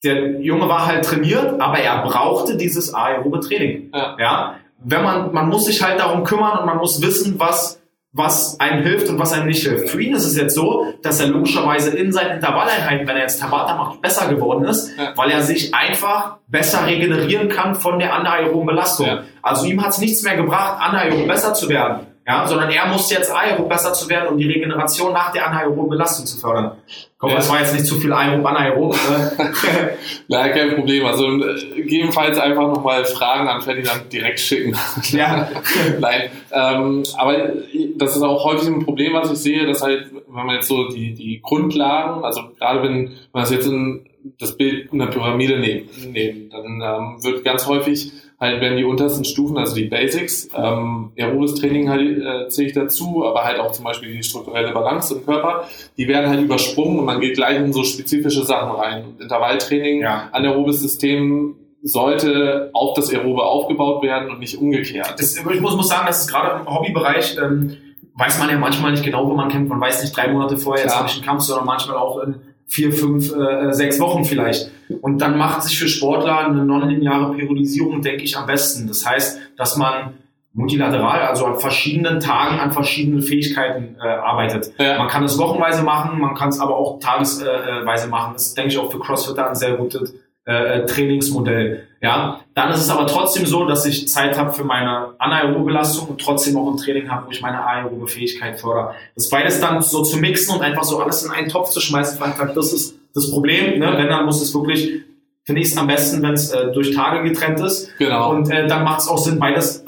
der 0.04 0.42
Junge 0.42 0.70
war 0.70 0.86
halt 0.86 1.06
trainiert, 1.06 1.60
aber 1.60 1.80
er 1.80 2.04
brauchte 2.04 2.56
dieses 2.56 2.94
aerobe 2.94 3.40
Training. 3.40 3.90
Ja. 3.94 4.16
ja? 4.20 4.56
Wenn 4.84 5.04
man, 5.04 5.34
man 5.34 5.50
muss 5.50 5.66
sich 5.66 5.84
halt 5.84 6.00
darum 6.00 6.24
kümmern 6.24 6.60
und 6.60 6.66
man 6.66 6.78
muss 6.78 7.02
wissen, 7.02 7.40
was 7.40 7.81
was 8.14 8.60
einem 8.60 8.84
hilft 8.84 9.10
und 9.10 9.20
was 9.20 9.32
einem 9.32 9.48
nicht 9.48 9.66
hilft. 9.66 9.90
Für 9.90 10.02
ihn 10.02 10.14
ist 10.14 10.26
es 10.26 10.36
jetzt 10.36 10.54
so, 10.54 10.94
dass 11.02 11.22
er 11.22 11.28
logischerweise 11.28 11.96
in 11.96 12.12
seinen 12.12 12.36
Intervalleinheiten, 12.36 13.08
wenn 13.08 13.16
er 13.16 13.24
jetzt 13.24 13.40
Tabata 13.40 13.76
macht, 13.76 14.02
besser 14.02 14.28
geworden 14.28 14.66
ist, 14.66 14.92
ja. 14.98 15.14
weil 15.16 15.32
er 15.32 15.42
sich 15.42 15.74
einfach 15.74 16.38
besser 16.48 16.86
regenerieren 16.86 17.48
kann 17.48 17.76
von 17.76 18.00
der 18.00 18.14
anaeroben 18.14 18.68
Belastung. 18.68 19.08
Ja. 19.08 19.24
Also 19.42 19.66
ihm 19.66 19.82
hat 19.82 19.92
es 19.92 20.00
nichts 20.00 20.24
mehr 20.24 20.36
gebracht, 20.36 20.82
anaerob 20.82 21.28
besser 21.28 21.54
zu 21.54 21.70
werden 21.70 22.11
ja, 22.32 22.48
sondern 22.48 22.70
er 22.70 22.88
muss 22.88 23.12
jetzt 23.12 23.30
aerob 23.32 23.68
besser 23.68 23.94
zu 23.94 24.10
werden, 24.10 24.30
um 24.30 24.38
die 24.38 24.48
Regeneration 24.48 25.12
nach 25.12 25.32
der 25.32 25.48
anaeroben 25.48 25.90
Belastung 25.90 26.26
zu 26.26 26.38
fördern. 26.38 26.78
Hoffe, 27.22 27.34
ja. 27.34 27.38
das 27.38 27.50
war 27.50 27.60
jetzt 27.60 27.74
nicht 27.74 27.86
zu 27.86 28.00
viel 28.00 28.14
aerob, 28.14 28.46
anaerob. 28.46 28.94
Ne? 28.94 29.32
Nein, 30.28 30.52
kein 30.54 30.76
Problem. 30.76 31.06
Also 31.06 31.28
äh, 31.28 31.76
gegebenenfalls 31.76 32.40
einfach 32.40 32.68
nochmal 32.68 33.04
Fragen 33.06 33.48
an 33.48 33.62
Ferdinand 33.62 34.12
direkt 34.12 34.40
schicken. 34.40 34.76
Ja. 35.12 35.50
Nein, 36.00 36.30
ähm, 36.52 37.04
aber 37.18 37.54
das 37.98 38.16
ist 38.16 38.22
auch 38.22 38.46
häufig 38.46 38.68
ein 38.70 38.86
Problem, 38.86 39.14
was 39.14 39.32
ich 39.32 39.40
sehe, 39.40 39.66
dass 39.66 39.82
halt, 39.82 40.10
wenn 40.14 40.46
man 40.46 40.56
jetzt 40.56 40.68
so 40.68 40.88
die, 40.88 41.14
die 41.14 41.42
Grundlagen, 41.42 42.24
also 42.24 42.42
gerade 42.58 42.82
wenn 42.84 43.12
man 43.34 43.44
das 43.44 43.52
jetzt 43.52 43.68
in 43.68 44.06
das 44.40 44.56
Bild 44.56 44.94
einer 44.94 45.08
Pyramide 45.08 45.60
nehmen, 45.60 45.90
nehmen 46.12 46.50
dann 46.50 46.82
ähm, 46.82 47.24
wird 47.24 47.44
ganz 47.44 47.68
häufig 47.68 48.12
halt 48.42 48.60
werden 48.60 48.76
die 48.76 48.84
untersten 48.84 49.24
Stufen, 49.24 49.58
also 49.60 49.76
die 49.76 49.84
Basics, 49.84 50.50
ähm, 50.56 51.12
aerobes 51.18 51.54
Training 51.56 51.90
halt, 51.90 52.18
äh, 52.18 52.50
zähle 52.50 52.68
ich 52.68 52.74
dazu, 52.74 53.24
aber 53.24 53.44
halt 53.44 53.60
auch 53.60 53.72
zum 53.72 53.86
Beispiel 53.86 54.12
die 54.12 54.24
strukturelle 54.24 54.74
Balance 54.74 55.14
im 55.14 55.24
Körper, 55.24 55.66
die 55.96 56.08
werden 56.08 56.28
halt 56.28 56.42
übersprungen 56.42 56.98
und 56.98 57.06
man 57.06 57.22
geht 57.22 57.36
gleich 57.36 57.58
in 57.58 57.72
so 57.72 57.84
spezifische 57.84 58.44
Sachen 58.44 58.72
rein. 58.72 59.06
Und 59.06 59.22
Intervalltraining, 59.22 60.02
ja. 60.02 60.30
anaerobes 60.32 60.82
System 60.82 61.56
sollte 61.84 62.72
auf 62.74 62.96
das 62.96 63.14
Aerobe 63.14 63.44
aufgebaut 63.44 64.04
werden 64.04 64.32
und 64.32 64.40
nicht 64.40 64.58
umgekehrt. 64.58 65.14
Das, 65.20 65.38
ich 65.38 65.62
muss, 65.62 65.76
muss 65.76 65.88
sagen, 65.88 66.08
das 66.08 66.22
ist 66.22 66.28
gerade 66.28 66.62
im 66.62 66.74
Hobbybereich, 66.74 67.38
ähm, 67.38 67.78
weiß 68.16 68.40
man 68.40 68.50
ja 68.50 68.58
manchmal 68.58 68.92
nicht 68.92 69.04
genau, 69.04 69.28
wo 69.28 69.36
man 69.36 69.50
kämpft. 69.50 69.70
Man 69.70 69.80
weiß 69.80 70.02
nicht 70.02 70.18
drei 70.18 70.28
Monate 70.28 70.58
vorher, 70.58 70.84
jetzt 70.84 70.98
habe 70.98 71.08
ich 71.08 71.16
einen 71.16 71.26
Kampf, 71.26 71.44
sondern 71.44 71.66
manchmal 71.66 71.98
auch 71.98 72.22
in 72.24 72.36
vier, 72.72 72.94
fünf, 72.94 73.34
äh, 73.36 73.74
sechs 73.74 74.00
Wochen 74.00 74.24
vielleicht. 74.24 74.72
Und 75.02 75.22
dann 75.22 75.38
macht 75.38 75.64
sich 75.64 75.78
für 75.78 75.90
Sportler 75.90 76.48
eine 76.48 76.64
nonlineare 76.66 77.34
Periodisierung, 77.34 78.02
denke 78.02 78.24
ich, 78.24 78.38
am 78.38 78.46
besten. 78.46 78.88
Das 78.88 79.06
heißt, 79.06 79.40
dass 79.58 79.76
man 79.76 80.14
multilateral, 80.54 81.22
also 81.22 81.46
an 81.46 81.60
verschiedenen 81.60 82.22
Tagen 82.22 82.60
an 82.60 82.72
verschiedenen 82.72 83.22
Fähigkeiten 83.22 83.98
äh, 84.02 84.08
arbeitet. 84.08 84.72
Ja. 84.80 84.98
Man 84.98 85.10
kann 85.10 85.24
es 85.24 85.38
wochenweise 85.38 85.84
machen, 85.84 86.20
man 86.20 86.34
kann 86.34 86.50
es 86.50 86.60
aber 86.60 86.78
auch 86.78 87.00
tagesweise 87.00 88.08
machen. 88.08 88.34
Das 88.34 88.48
ist, 88.48 88.58
denke 88.58 88.72
ich, 88.72 88.78
auch 88.78 88.90
für 88.90 89.00
CrossFitter 89.00 89.50
ein 89.50 89.56
sehr 89.56 89.74
gutes 89.74 90.14
äh, 90.46 90.80
äh, 90.80 90.86
Trainingsmodell. 90.88 91.88
Ja, 92.02 92.42
dann 92.56 92.72
ist 92.72 92.82
es 92.82 92.90
aber 92.90 93.06
trotzdem 93.06 93.46
so, 93.46 93.66
dass 93.66 93.86
ich 93.86 94.08
Zeit 94.08 94.40
habe 94.40 94.52
für 94.52 94.64
meine 94.64 95.10
anaerobe 95.20 95.66
Belastung 95.66 96.08
und 96.08 96.20
trotzdem 96.20 96.58
auch 96.58 96.72
ein 96.72 96.78
Training 96.78 97.12
habe, 97.12 97.28
wo 97.28 97.32
ich 97.32 97.42
meine 97.42 97.64
aerobe 97.64 98.08
Fähigkeit 98.08 98.60
fördere. 98.60 98.96
Das 99.14 99.30
beides 99.30 99.60
dann 99.60 99.84
so 99.84 100.02
zu 100.02 100.18
mixen 100.18 100.56
und 100.56 100.64
einfach 100.64 100.84
so 100.84 101.00
alles 101.00 101.24
in 101.24 101.30
einen 101.30 101.48
Topf 101.48 101.70
zu 101.70 101.80
schmeißen, 101.80 102.20
das 102.56 102.74
ist 102.74 102.98
das 103.14 103.30
Problem. 103.30 103.78
Ne? 103.78 103.94
Wenn 103.98 104.08
dann 104.08 104.26
muss 104.26 104.42
es 104.42 104.52
wirklich, 104.52 105.04
finde 105.44 105.62
ich 105.62 105.68
es 105.68 105.78
am 105.78 105.86
besten, 105.86 106.24
wenn 106.24 106.34
es 106.34 106.52
äh, 106.52 106.72
durch 106.72 106.96
Tage 106.96 107.22
getrennt 107.22 107.60
ist. 107.60 107.96
Genau. 108.00 108.32
Und 108.32 108.50
äh, 108.50 108.68
dann 108.68 108.84
macht 108.84 109.02
es 109.02 109.08
auch 109.08 109.20
Sinn, 109.20 109.38
beides 109.38 109.86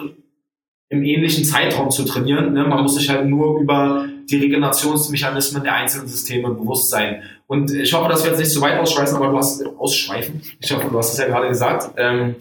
im 0.89 1.03
ähnlichen 1.03 1.45
Zeitraum 1.45 1.89
zu 1.89 2.05
trainieren. 2.05 2.53
Ne? 2.53 2.63
Man 2.63 2.83
muss 2.83 2.93
sich 2.93 3.09
halt 3.09 3.25
nur 3.25 3.59
über 3.59 4.05
die 4.29 4.37
Regenerationsmechanismen 4.37 5.63
der 5.63 5.73
einzelnen 5.73 6.07
Systeme 6.07 6.49
bewusst 6.49 6.91
sein. 6.91 7.23
Und 7.53 7.71
ich 7.71 7.93
hoffe, 7.93 8.09
dass 8.09 8.23
wir 8.23 8.31
jetzt 8.31 8.39
nicht 8.39 8.49
zu 8.49 8.61
weit 8.61 8.79
ausschweifen, 8.79 9.15
aber 9.15 9.27
du 9.27 9.37
hast 9.37 9.63
ausschweifen. 9.77 10.41
Ich 10.59 10.73
hoffe, 10.73 10.87
du 10.89 10.97
hast 10.97 11.13
es 11.13 11.19
ja 11.19 11.27
gerade 11.27 11.49
gesagt, 11.49 11.91
ähm, 11.97 12.35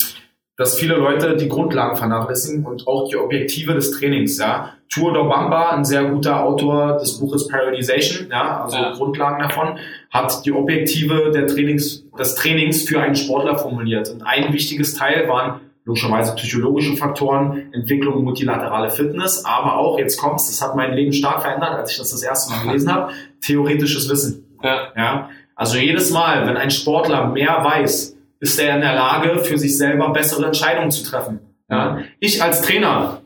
dass 0.56 0.78
viele 0.78 0.96
Leute 0.96 1.36
die 1.36 1.50
Grundlagen 1.50 1.96
vernachlässigen 1.96 2.64
und 2.64 2.88
auch 2.88 3.10
die 3.10 3.18
Objektive 3.18 3.74
des 3.74 3.90
Trainings. 3.90 4.38
Ja, 4.38 4.72
Tour 4.88 5.12
Bamba, 5.12 5.72
ein 5.72 5.84
sehr 5.84 6.04
guter 6.04 6.42
Autor 6.42 6.96
des 6.96 7.18
Buches 7.18 7.46
Periodization, 7.46 8.28
ja, 8.30 8.64
also 8.64 8.78
ja. 8.78 8.92
Grundlagen 8.92 9.42
davon, 9.42 9.78
hat 10.10 10.46
die 10.46 10.52
Objektive 10.52 11.30
der 11.30 11.46
Trainings, 11.46 12.04
des 12.18 12.34
Trainings 12.34 12.84
für 12.84 12.98
einen 12.98 13.14
Sportler 13.14 13.58
formuliert. 13.58 14.08
Und 14.08 14.22
ein 14.22 14.50
wichtiges 14.54 14.94
Teil 14.94 15.28
waren 15.28 15.60
logischerweise 15.84 16.34
psychologische 16.36 16.96
Faktoren, 16.96 17.70
Entwicklung 17.72 18.24
multilaterale 18.24 18.90
Fitness, 18.90 19.44
aber 19.44 19.76
auch, 19.76 19.98
jetzt 19.98 20.16
kommt's, 20.16 20.48
das 20.48 20.66
hat 20.66 20.74
mein 20.74 20.94
Leben 20.94 21.12
stark 21.12 21.42
verändert, 21.42 21.72
als 21.72 21.92
ich 21.92 21.98
das 21.98 22.12
das 22.12 22.22
erste 22.22 22.54
Mal 22.54 22.62
gelesen 22.64 22.90
habe, 22.94 23.12
theoretisches 23.42 24.08
Wissen. 24.08 24.41
Ja. 24.62 24.92
ja. 24.96 25.30
Also 25.54 25.78
jedes 25.78 26.10
Mal, 26.10 26.46
wenn 26.46 26.56
ein 26.56 26.70
Sportler 26.70 27.28
mehr 27.28 27.62
weiß, 27.62 28.16
ist 28.40 28.58
er 28.58 28.74
in 28.74 28.80
der 28.80 28.94
Lage, 28.94 29.44
für 29.44 29.58
sich 29.58 29.76
selber 29.76 30.12
bessere 30.12 30.46
Entscheidungen 30.46 30.90
zu 30.90 31.04
treffen. 31.04 31.40
Ja. 31.70 31.98
Ich 32.18 32.42
als 32.42 32.62
Trainer 32.62 33.22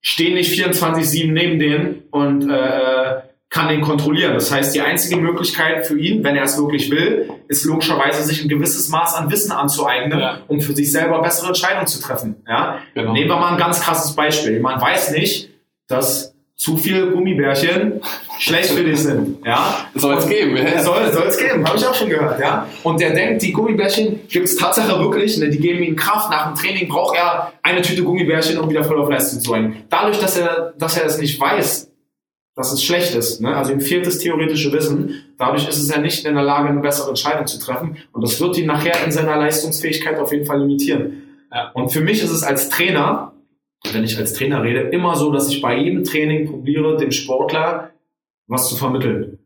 stehe 0.00 0.34
nicht 0.34 0.52
24-7 0.52 1.32
neben 1.32 1.58
denen 1.58 2.02
und 2.10 2.48
äh, 2.48 3.20
kann 3.50 3.68
den 3.68 3.80
kontrollieren. 3.80 4.34
Das 4.34 4.52
heißt, 4.52 4.74
die 4.74 4.80
einzige 4.80 5.16
Möglichkeit 5.16 5.86
für 5.86 5.98
ihn, 5.98 6.22
wenn 6.22 6.36
er 6.36 6.44
es 6.44 6.56
wirklich 6.56 6.90
will, 6.90 7.28
ist 7.48 7.64
logischerweise 7.64 8.22
sich 8.22 8.42
ein 8.42 8.48
gewisses 8.48 8.88
Maß 8.88 9.16
an 9.16 9.30
Wissen 9.30 9.50
anzueignen, 9.50 10.20
ja. 10.20 10.38
um 10.46 10.60
für 10.60 10.72
sich 10.72 10.92
selber 10.92 11.20
bessere 11.20 11.48
Entscheidungen 11.48 11.88
zu 11.88 12.00
treffen. 12.00 12.36
Ja? 12.48 12.78
Genau. 12.94 13.12
Nehmen 13.12 13.28
wir 13.28 13.36
mal 13.36 13.52
ein 13.52 13.58
ganz 13.58 13.80
krasses 13.80 14.14
Beispiel. 14.14 14.60
Man 14.60 14.80
weiß 14.80 15.10
nicht, 15.10 15.50
dass 15.88 16.32
zu 16.54 16.76
viele 16.76 17.10
Gummibärchen 17.10 18.00
schlecht 18.40 18.70
für 18.70 18.82
dich 18.82 18.98
sind. 18.98 19.44
Ja? 19.44 19.86
Soll 19.94 20.16
es 20.16 20.26
geben. 20.26 20.56
Ja. 20.56 20.82
Soll, 20.82 21.02
es 21.28 21.36
geben, 21.36 21.66
habe 21.66 21.76
ich 21.76 21.86
auch 21.86 21.94
schon 21.94 22.08
gehört. 22.08 22.40
Ja? 22.40 22.66
Und 22.82 23.00
der 23.00 23.12
denkt, 23.12 23.42
die 23.42 23.52
Gummibärchen 23.52 24.20
gibt 24.28 24.46
es 24.46 24.56
Tatsache 24.56 24.98
wirklich, 24.98 25.36
ne? 25.38 25.50
die 25.50 25.58
geben 25.58 25.82
ihm 25.82 25.94
Kraft. 25.94 26.30
Nach 26.30 26.46
dem 26.46 26.54
Training 26.56 26.88
braucht 26.88 27.16
er 27.16 27.52
eine 27.62 27.82
Tüte 27.82 28.02
Gummibärchen, 28.02 28.58
um 28.58 28.70
wieder 28.70 28.82
voll 28.82 29.00
auf 29.00 29.10
Leistung 29.10 29.40
zu 29.40 29.50
sein. 29.50 29.84
Dadurch, 29.90 30.18
dass 30.18 30.38
er, 30.38 30.72
dass 30.78 30.96
er 30.96 31.04
das 31.04 31.18
nicht 31.18 31.38
weiß, 31.38 31.90
dass 32.56 32.72
es 32.72 32.82
schlecht 32.82 33.14
ist. 33.14 33.40
Ne? 33.40 33.54
Also 33.54 33.72
ihm 33.72 33.80
fehlt 33.80 34.06
das 34.06 34.18
theoretische 34.18 34.72
Wissen. 34.72 35.34
Dadurch 35.38 35.68
ist 35.68 35.78
es 35.78 35.90
ja 35.90 35.98
nicht 35.98 36.24
in 36.24 36.34
der 36.34 36.42
Lage, 36.42 36.68
eine 36.68 36.80
bessere 36.80 37.10
Entscheidung 37.10 37.46
zu 37.46 37.58
treffen. 37.58 37.98
Und 38.12 38.22
das 38.22 38.40
wird 38.40 38.56
ihn 38.58 38.66
nachher 38.66 39.04
in 39.04 39.12
seiner 39.12 39.36
Leistungsfähigkeit 39.36 40.18
auf 40.18 40.32
jeden 40.32 40.46
Fall 40.46 40.60
limitieren. 40.60 41.22
Und 41.74 41.90
für 41.90 42.00
mich 42.00 42.22
ist 42.22 42.30
es 42.30 42.42
als 42.42 42.68
Trainer, 42.68 43.32
wenn 43.92 44.04
ich 44.04 44.16
als 44.18 44.34
Trainer 44.34 44.62
rede, 44.62 44.80
immer 44.80 45.16
so, 45.16 45.32
dass 45.32 45.48
ich 45.48 45.60
bei 45.60 45.76
jedem 45.76 46.04
Training 46.04 46.48
probiere, 46.48 46.96
dem 46.96 47.10
Sportler 47.10 47.90
was 48.50 48.68
zu 48.68 48.76
vermitteln. 48.76 49.38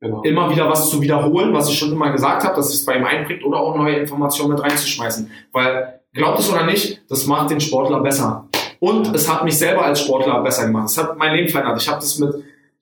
Genau. 0.00 0.22
Immer 0.22 0.50
wieder 0.50 0.68
was 0.68 0.90
zu 0.90 1.00
wiederholen, 1.00 1.54
was 1.54 1.70
ich 1.70 1.78
schon 1.78 1.90
immer 1.90 2.12
gesagt 2.12 2.44
habe, 2.44 2.54
dass 2.54 2.72
es 2.72 2.84
bei 2.84 2.96
ihm 2.96 3.04
einprägt 3.04 3.44
oder 3.44 3.58
auch 3.58 3.76
neue 3.76 3.96
Informationen 3.96 4.52
mit 4.52 4.62
reinzuschmeißen. 4.62 5.30
Weil, 5.52 6.00
glaubt 6.12 6.38
es 6.38 6.52
oder 6.52 6.66
nicht, 6.66 7.02
das 7.08 7.26
macht 7.26 7.50
den 7.50 7.60
Sportler 7.60 8.00
besser. 8.00 8.46
Und 8.78 9.14
es 9.14 9.32
hat 9.32 9.42
mich 9.42 9.56
selber 9.56 9.86
als 9.86 10.02
Sportler 10.02 10.42
besser 10.42 10.66
gemacht. 10.66 10.90
Es 10.90 10.98
hat 10.98 11.16
mein 11.16 11.34
Leben 11.34 11.48
verändert. 11.48 11.80
Ich 11.80 11.88
habe 11.88 11.98
das 11.98 12.18
mit, 12.18 12.30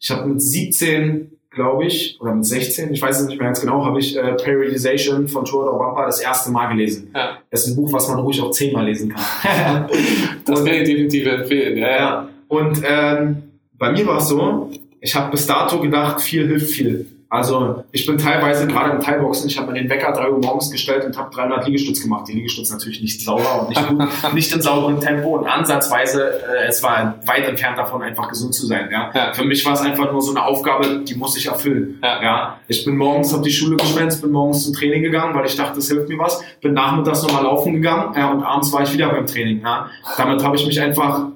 ich 0.00 0.10
habe 0.10 0.26
mit 0.26 0.42
17, 0.42 1.30
glaube 1.50 1.86
ich, 1.86 2.18
oder 2.20 2.34
mit 2.34 2.44
16, 2.44 2.92
ich 2.92 3.00
weiß 3.00 3.20
es 3.20 3.28
nicht 3.28 3.38
mehr 3.38 3.46
ganz 3.46 3.60
genau, 3.60 3.84
habe 3.84 4.00
ich 4.00 4.16
äh, 4.16 4.32
Periodization 4.32 5.28
von 5.28 5.44
Theodor 5.44 5.78
Bumper 5.78 6.06
das 6.06 6.20
erste 6.20 6.50
Mal 6.50 6.66
gelesen. 6.66 7.12
Ja. 7.14 7.38
Das 7.48 7.64
ist 7.64 7.68
ein 7.68 7.76
Buch, 7.76 7.92
was 7.92 8.08
man 8.08 8.18
ruhig 8.18 8.42
auch 8.42 8.50
zehnmal 8.50 8.86
lesen 8.86 9.14
kann. 9.14 9.88
das 10.44 10.64
kann 10.64 10.74
ich 10.74 10.82
definitiv 10.88 11.26
empfehlen. 11.26 11.78
Ja, 11.78 11.90
ja. 11.96 12.28
Und 12.48 12.82
ähm, 12.84 13.42
bei 13.78 13.92
mir 13.92 14.06
war 14.06 14.18
es 14.18 14.28
so, 14.28 14.70
ich 15.04 15.14
habe 15.14 15.30
bis 15.30 15.46
dato 15.46 15.80
gedacht, 15.80 16.22
viel 16.22 16.46
hilft 16.46 16.70
viel. 16.70 17.06
Also 17.28 17.84
ich 17.92 18.06
bin 18.06 18.16
teilweise 18.16 18.66
gerade 18.66 18.92
im 18.92 19.00
Teilboxen, 19.00 19.48
ich 19.48 19.58
habe 19.58 19.72
mir 19.72 19.78
den 19.78 19.90
Wecker 19.90 20.12
3 20.12 20.30
Uhr 20.30 20.38
morgens 20.38 20.70
gestellt 20.70 21.04
und 21.04 21.18
habe 21.18 21.34
300 21.34 21.66
Liegestütz 21.66 22.00
gemacht. 22.00 22.26
Die 22.28 22.32
Liegestütz 22.32 22.70
natürlich 22.70 23.02
nicht 23.02 23.20
sauber 23.20 23.62
und 23.62 23.68
nicht, 23.68 23.86
gut, 23.86 24.02
nicht 24.34 24.54
in 24.54 24.62
sauberem 24.62 25.00
Tempo 25.00 25.36
und 25.36 25.46
ansatzweise, 25.46 26.40
äh, 26.48 26.68
es 26.68 26.82
war 26.82 27.16
weit 27.26 27.46
entfernt 27.46 27.76
davon, 27.76 28.02
einfach 28.02 28.28
gesund 28.28 28.54
zu 28.54 28.66
sein. 28.66 28.88
Ja? 28.90 29.10
Ja. 29.14 29.34
Für 29.34 29.44
mich 29.44 29.66
war 29.66 29.74
es 29.74 29.80
einfach 29.80 30.10
nur 30.10 30.22
so 30.22 30.30
eine 30.30 30.42
Aufgabe, 30.42 31.00
die 31.06 31.16
muss 31.16 31.36
ich 31.36 31.46
erfüllen. 31.46 31.98
Ja. 32.02 32.22
Ja? 32.22 32.58
Ich 32.68 32.84
bin 32.84 32.96
morgens 32.96 33.34
auf 33.34 33.42
die 33.42 33.52
Schule 33.52 33.76
geschwänzt, 33.76 34.22
bin 34.22 34.30
morgens 34.30 34.64
zum 34.64 34.72
Training 34.72 35.02
gegangen, 35.02 35.34
weil 35.34 35.44
ich 35.44 35.56
dachte, 35.56 35.76
das 35.76 35.88
hilft 35.88 36.08
mir 36.08 36.18
was. 36.18 36.40
Bin 36.62 36.72
nachmittags 36.72 37.22
nochmal 37.24 37.42
laufen 37.42 37.74
gegangen 37.74 38.14
ja, 38.16 38.30
und 38.30 38.42
abends 38.42 38.72
war 38.72 38.82
ich 38.84 38.92
wieder 38.94 39.10
beim 39.10 39.26
Training. 39.26 39.60
Ja? 39.60 39.90
Damit 40.16 40.42
habe 40.42 40.56
ich 40.56 40.66
mich 40.66 40.80
einfach 40.80 41.26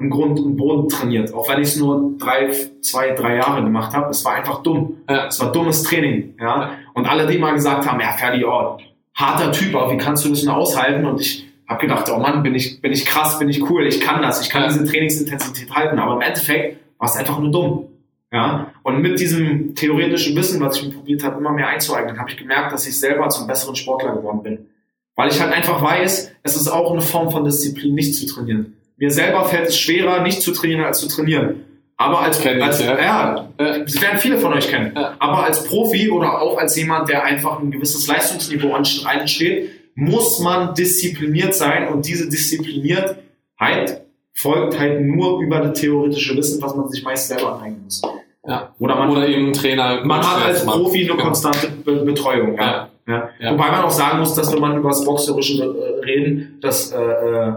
im 0.00 0.08
Grund 0.08 0.40
und 0.40 0.56
Boden 0.56 0.88
trainiert. 0.88 1.32
Auch 1.34 1.48
wenn 1.48 1.60
ich 1.60 1.68
es 1.68 1.76
nur 1.76 2.14
drei, 2.18 2.50
zwei, 2.80 3.10
drei 3.10 3.36
Jahre 3.36 3.62
gemacht 3.62 3.92
habe. 3.92 4.10
Es 4.10 4.24
war 4.24 4.34
einfach 4.34 4.62
dumm. 4.62 4.96
Ja. 5.08 5.26
Es 5.26 5.38
war 5.40 5.52
dummes 5.52 5.82
Training. 5.82 6.34
Ja? 6.40 6.72
Und 6.94 7.06
alle, 7.06 7.26
die 7.26 7.38
mal 7.38 7.52
gesagt 7.52 7.88
haben, 7.88 8.00
ja, 8.00 8.12
Ferdi, 8.12 8.44
oh, 8.44 8.78
harter 9.14 9.52
Typ, 9.52 9.74
aber 9.74 9.92
wie 9.92 9.98
kannst 9.98 10.24
du 10.24 10.30
das 10.30 10.42
nur 10.42 10.56
aushalten? 10.56 11.04
Und 11.04 11.20
ich 11.20 11.46
habe 11.68 11.80
gedacht, 11.82 12.10
oh 12.10 12.18
Mann, 12.18 12.42
bin 12.42 12.54
ich, 12.54 12.80
bin 12.80 12.92
ich 12.92 13.04
krass, 13.04 13.38
bin 13.38 13.48
ich 13.48 13.68
cool, 13.70 13.86
ich 13.86 14.00
kann 14.00 14.22
das, 14.22 14.40
ich 14.42 14.50
kann 14.50 14.68
diese 14.68 14.84
Trainingsintensität 14.84 15.70
halten. 15.70 15.98
Aber 15.98 16.14
im 16.14 16.22
Endeffekt 16.22 16.80
war 16.98 17.08
es 17.08 17.16
einfach 17.16 17.38
nur 17.38 17.50
dumm. 17.50 17.86
Ja? 18.32 18.72
Und 18.82 19.02
mit 19.02 19.20
diesem 19.20 19.74
theoretischen 19.74 20.34
Wissen, 20.34 20.60
was 20.60 20.78
ich 20.78 20.86
mir 20.86 20.94
probiert 20.94 21.22
habe, 21.24 21.38
immer 21.38 21.52
mehr 21.52 21.68
einzueignen, 21.68 22.18
habe 22.18 22.30
ich 22.30 22.38
gemerkt, 22.38 22.72
dass 22.72 22.86
ich 22.86 22.98
selber 22.98 23.28
zum 23.28 23.46
besseren 23.46 23.76
Sportler 23.76 24.16
geworden 24.16 24.42
bin. 24.42 24.66
Weil 25.14 25.28
ich 25.28 25.40
halt 25.40 25.52
einfach 25.52 25.82
weiß, 25.82 26.32
es 26.42 26.56
ist 26.56 26.68
auch 26.68 26.90
eine 26.90 27.02
Form 27.02 27.30
von 27.30 27.44
Disziplin, 27.44 27.94
nicht 27.94 28.14
zu 28.14 28.26
trainieren. 28.26 28.76
Mir 29.00 29.10
selber 29.10 29.44
fällt 29.46 29.68
es 29.68 29.78
schwerer, 29.78 30.22
nicht 30.22 30.40
zu 30.42 30.52
trainieren, 30.52 30.84
als 30.84 31.00
zu 31.00 31.08
trainieren. 31.08 31.64
Aber 31.96 32.20
als, 32.20 32.44
als 32.46 32.80
ja. 32.84 32.98
ja, 32.98 33.48
Ja. 33.58 33.78
das 33.80 34.00
werden 34.00 34.20
viele 34.20 34.38
von 34.38 34.52
euch 34.54 34.68
kennen. 34.68 34.92
Ja. 34.94 35.16
Aber 35.18 35.44
als 35.44 35.64
Profi 35.64 36.08
oder 36.10 36.40
auch 36.40 36.56
als 36.58 36.76
jemand, 36.76 37.08
der 37.08 37.24
einfach 37.24 37.58
ein 37.60 37.70
gewisses 37.70 38.06
Leistungsniveau 38.06 38.72
anst- 38.74 39.04
einsteht, 39.04 39.70
muss 39.94 40.38
man 40.40 40.74
diszipliniert 40.74 41.54
sein 41.54 41.88
und 41.88 42.06
diese 42.06 42.28
Diszipliniertheit 42.28 44.02
folgt 44.32 44.78
halt 44.78 45.00
nur 45.02 45.40
über 45.42 45.58
das 45.60 45.80
theoretische 45.80 46.36
Wissen, 46.36 46.62
was 46.62 46.74
man 46.74 46.88
sich 46.88 47.02
meist 47.02 47.28
selber 47.28 47.56
aneignen 47.56 47.84
muss. 47.84 48.00
Ja. 48.46 48.74
Oder 48.78 48.96
man, 48.96 49.10
Oder 49.10 49.28
eben 49.28 49.52
Trainer. 49.52 50.02
man 50.04 50.22
hat 50.22 50.42
als. 50.46 50.64
Profi 50.64 51.10
eine 51.10 51.20
konstante 51.20 51.68
Be 51.84 51.96
Betreuung. 52.04 52.56
Ja. 52.56 52.88
Wobei 53.06 53.70
man 53.70 53.82
auch 53.84 53.90
sagen 53.90 54.20
muss, 54.20 54.34
dass 54.34 54.52
wenn 54.52 54.60
man 54.60 54.76
über 54.78 54.88
das 54.90 55.04
Boxerische 55.04 55.64
äh, 55.64 56.04
reden, 56.04 56.58
dass 56.62 56.92
äh, 56.92 56.96
äh, 57.02 57.52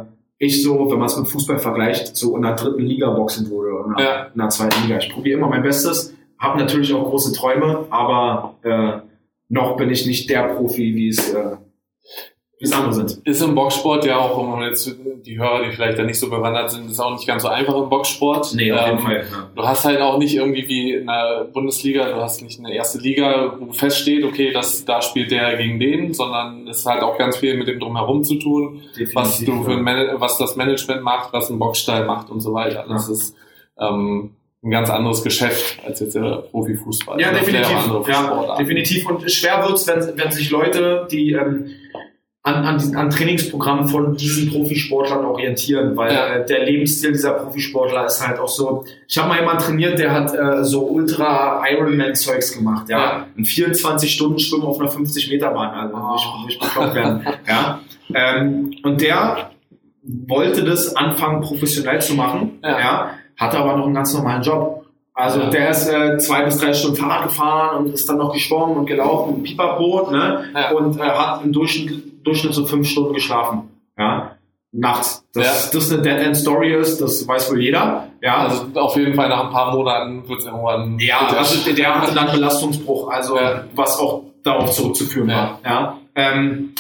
ich 0.46 0.64
so, 0.64 0.90
wenn 0.92 0.98
man 1.00 1.08
es 1.08 1.18
mit 1.18 1.28
Fußball 1.28 1.60
vergleicht, 1.60 2.16
so 2.16 2.36
in 2.36 2.42
der 2.44 2.56
dritten 2.56 2.82
Liga 2.84 3.10
boxen 3.12 3.50
würde 3.50 3.74
oder 3.74 3.86
in 3.90 3.96
der, 3.96 4.06
Ja. 4.06 4.24
in 4.34 4.40
der 4.40 4.50
zweiten 4.50 4.84
Liga. 4.84 4.98
Ich 5.00 5.12
probiere 5.14 5.38
immer 5.38 5.50
mein 5.50 5.64
Bestes, 5.64 6.14
habe 6.40 6.60
natürlich 6.60 6.94
auch 6.94 7.10
große 7.10 7.34
Träume, 7.34 7.86
aber 7.90 8.56
äh, 8.64 9.00
noch 9.50 9.78
bin 9.78 9.90
ich 9.90 10.06
nicht 10.06 10.30
der 10.30 10.44
Profi, 10.56 10.96
wie 10.96 11.10
es 11.10 11.34
äh, 11.34 11.58
wie 12.64 12.68
es 12.68 12.74
andere 12.74 12.94
sind. 12.94 13.28
Ist 13.28 13.42
im 13.42 13.56
Boxsport 13.56 14.06
ja 14.06 14.18
auch, 14.18 14.42
wenn 14.42 14.50
man 14.50 14.64
jetzt 14.70 14.96
die 15.26 15.38
Hörer, 15.38 15.64
die 15.66 15.72
vielleicht 15.72 16.00
da 16.00 16.04
nicht 16.04 16.18
so 16.18 16.30
bewandert 16.30 16.72
sind, 16.72 16.90
ist 16.90 17.00
auch 17.00 17.12
nicht 17.12 17.28
ganz 17.28 17.44
so 17.44 17.50
einfach 17.50 17.76
im 17.76 17.90
Boxsport. 17.90 18.54
Ähm, 18.54 18.58
Ja. 19.12 19.50
Du 19.54 19.64
hast 19.64 19.84
halt 19.84 20.00
auch 20.00 20.18
nicht 20.18 20.34
irgendwie 20.34 20.68
wie 20.70 20.94
in 20.94 21.08
der 21.08 21.50
Bundesliga, 21.52 22.10
du 22.10 22.16
hast 22.22 22.42
nicht 22.42 22.60
eine 22.60 22.74
erste 22.74 23.00
Liga, 23.00 23.58
wo 23.60 23.74
feststeht, 23.74 24.24
okay, 24.24 24.54
das, 24.54 24.86
da 24.86 25.02
spielt 25.02 25.32
der 25.32 25.58
gegen 25.58 25.78
den, 25.78 26.14
sondern 26.14 26.66
es 26.70 26.86
hat 26.86 27.02
auch 27.02 27.18
ganz 27.18 27.36
viel 27.38 27.58
mit 27.58 27.68
dem 27.68 27.80
Drumherum 27.82 28.24
zu 28.24 28.36
tun, 28.36 28.82
was 29.14 29.40
du 29.40 29.64
für 29.64 29.74
ein 29.74 29.86
was 30.16 30.38
das 30.38 30.56
Management 30.56 31.04
macht, 31.04 31.34
was 31.34 31.50
ein 31.50 31.60
Boxstall 31.60 32.06
macht 32.06 32.30
und 32.30 32.40
so 32.40 32.54
weiter. 32.54 32.86
Das 32.88 33.10
ist 33.10 33.36
ähm, 33.78 34.32
ein 34.64 34.72
ganz 34.72 34.90
anderes 34.90 35.22
Geschäft 35.22 35.80
als 35.86 36.00
jetzt 36.00 36.16
der 36.16 36.46
Profifußball. 36.50 37.20
Ja, 37.20 37.34
definitiv. 37.34 38.08
Ja, 38.08 38.56
definitiv. 38.58 39.06
Und 39.10 39.30
schwer 39.30 39.66
wird's, 39.68 39.86
wenn, 39.88 40.18
wenn 40.18 40.32
sich 40.32 40.50
Leute, 40.50 41.06
die 41.12 41.34
ähm, 41.34 41.68
an, 42.46 42.56
an, 42.66 42.96
an 42.98 43.10
Trainingsprogrammen 43.10 43.88
von 43.88 44.18
diesen 44.18 44.50
Profisportlern 44.52 45.24
orientieren, 45.24 45.96
weil 45.96 46.14
Ja. 46.14 46.28
äh, 46.36 46.46
der 46.46 46.66
Lebensstil 46.66 47.14
dieser 47.14 47.32
Profisportler 47.36 48.06
ist 48.06 48.26
halt 48.26 48.38
auch 48.38 48.50
so. 48.50 48.84
Ich 49.08 49.18
habe 49.18 49.30
mal 49.30 49.40
jemanden 49.40 49.64
trainiert, 49.64 49.98
der 49.98 50.12
hat 50.12 50.34
äh, 50.36 50.64
so 50.64 50.82
Ultra 50.88 51.64
Ironman 51.72 52.14
Zeugs 52.16 52.54
gemacht, 52.58 52.90
ja. 52.90 53.00
Ja. 53.00 53.28
Ein 53.38 53.46
24 53.46 54.12
Stunden 54.14 54.40
Schwimmen 54.40 54.64
auf 54.64 54.78
einer 54.80 54.90
50 54.90 55.30
Meter 55.30 55.52
Bahn, 55.52 55.70
also 55.74 55.96
oh. 55.96 56.16
ich, 56.50 56.56
ich 56.56 56.60
bekloppt 56.60 56.96
werden, 56.96 57.26
ja. 57.48 57.80
Ähm, 58.14 58.74
und 58.84 59.00
der 59.02 59.52
wollte 60.04 60.66
das 60.66 60.96
anfangen 60.98 61.42
professionell 61.42 62.02
zu 62.02 62.14
machen, 62.16 62.60
Ja. 62.62 62.80
ja, 62.80 63.10
hatte 63.38 63.58
aber 63.58 63.78
noch 63.78 63.86
einen 63.86 63.96
ganz 63.96 64.14
normalen 64.14 64.42
Job. 64.44 64.86
Also 65.14 65.40
Ja. 65.40 65.50
der 65.50 65.70
ist 65.70 65.88
äh, 65.88 66.18
zwei 66.18 66.44
bis 66.44 66.58
drei 66.58 66.74
Stunden 66.74 66.98
Fahrrad 66.98 67.24
gefahren 67.24 67.78
und 67.86 67.94
ist 67.94 68.10
dann 68.10 68.18
noch 68.18 68.34
geschwommen 68.34 68.76
und 68.78 68.86
gelaufen 68.86 69.36
und 69.36 69.44
pipapo, 69.44 70.10
ne? 70.12 70.44
Ja. 70.54 70.72
Und 70.72 70.98
äh, 71.00 71.04
hat 71.04 71.42
im 71.46 71.54
Durchschnitt, 71.54 72.04
Durchschnitt 72.24 72.54
so 72.54 72.66
fünf 72.66 72.88
Stunden 72.88 73.14
geschlafen. 73.14 73.70
Ja. 73.98 74.38
Nachts. 74.76 75.24
Dass 75.34 75.70
das 75.70 75.92
eine 75.92 76.02
Dead-End-Story 76.02 76.74
ist, 76.74 77.00
das 77.00 77.28
weiß 77.28 77.52
wohl 77.52 77.62
jeder. 77.62 78.08
Ja. 78.22 78.38
Also 78.48 78.66
auf 78.74 78.96
jeden 78.98 79.14
Fall 79.14 79.30
nach 79.30 79.46
ein 79.46 79.52
paar 79.52 79.76
Monaten 79.76 80.28
wird 80.28 80.40
es 80.40 80.46
irgendwann. 80.48 80.98
Ja, 81.00 81.28
also 81.38 81.64
der, 81.64 81.74
der 81.74 82.02
hatte 82.02 82.16
dann 82.16 82.32
Belastungsbruch, 82.32 83.10
also 83.12 83.38
Ja. 83.38 83.66
was 83.76 84.00
auch 84.00 84.24
darauf 84.44 84.72
zurückzuführen 84.72 85.30
Ja. 85.30 85.36
war. 85.36 85.60
Ja. 85.64 85.98
Ähm, 86.16 86.74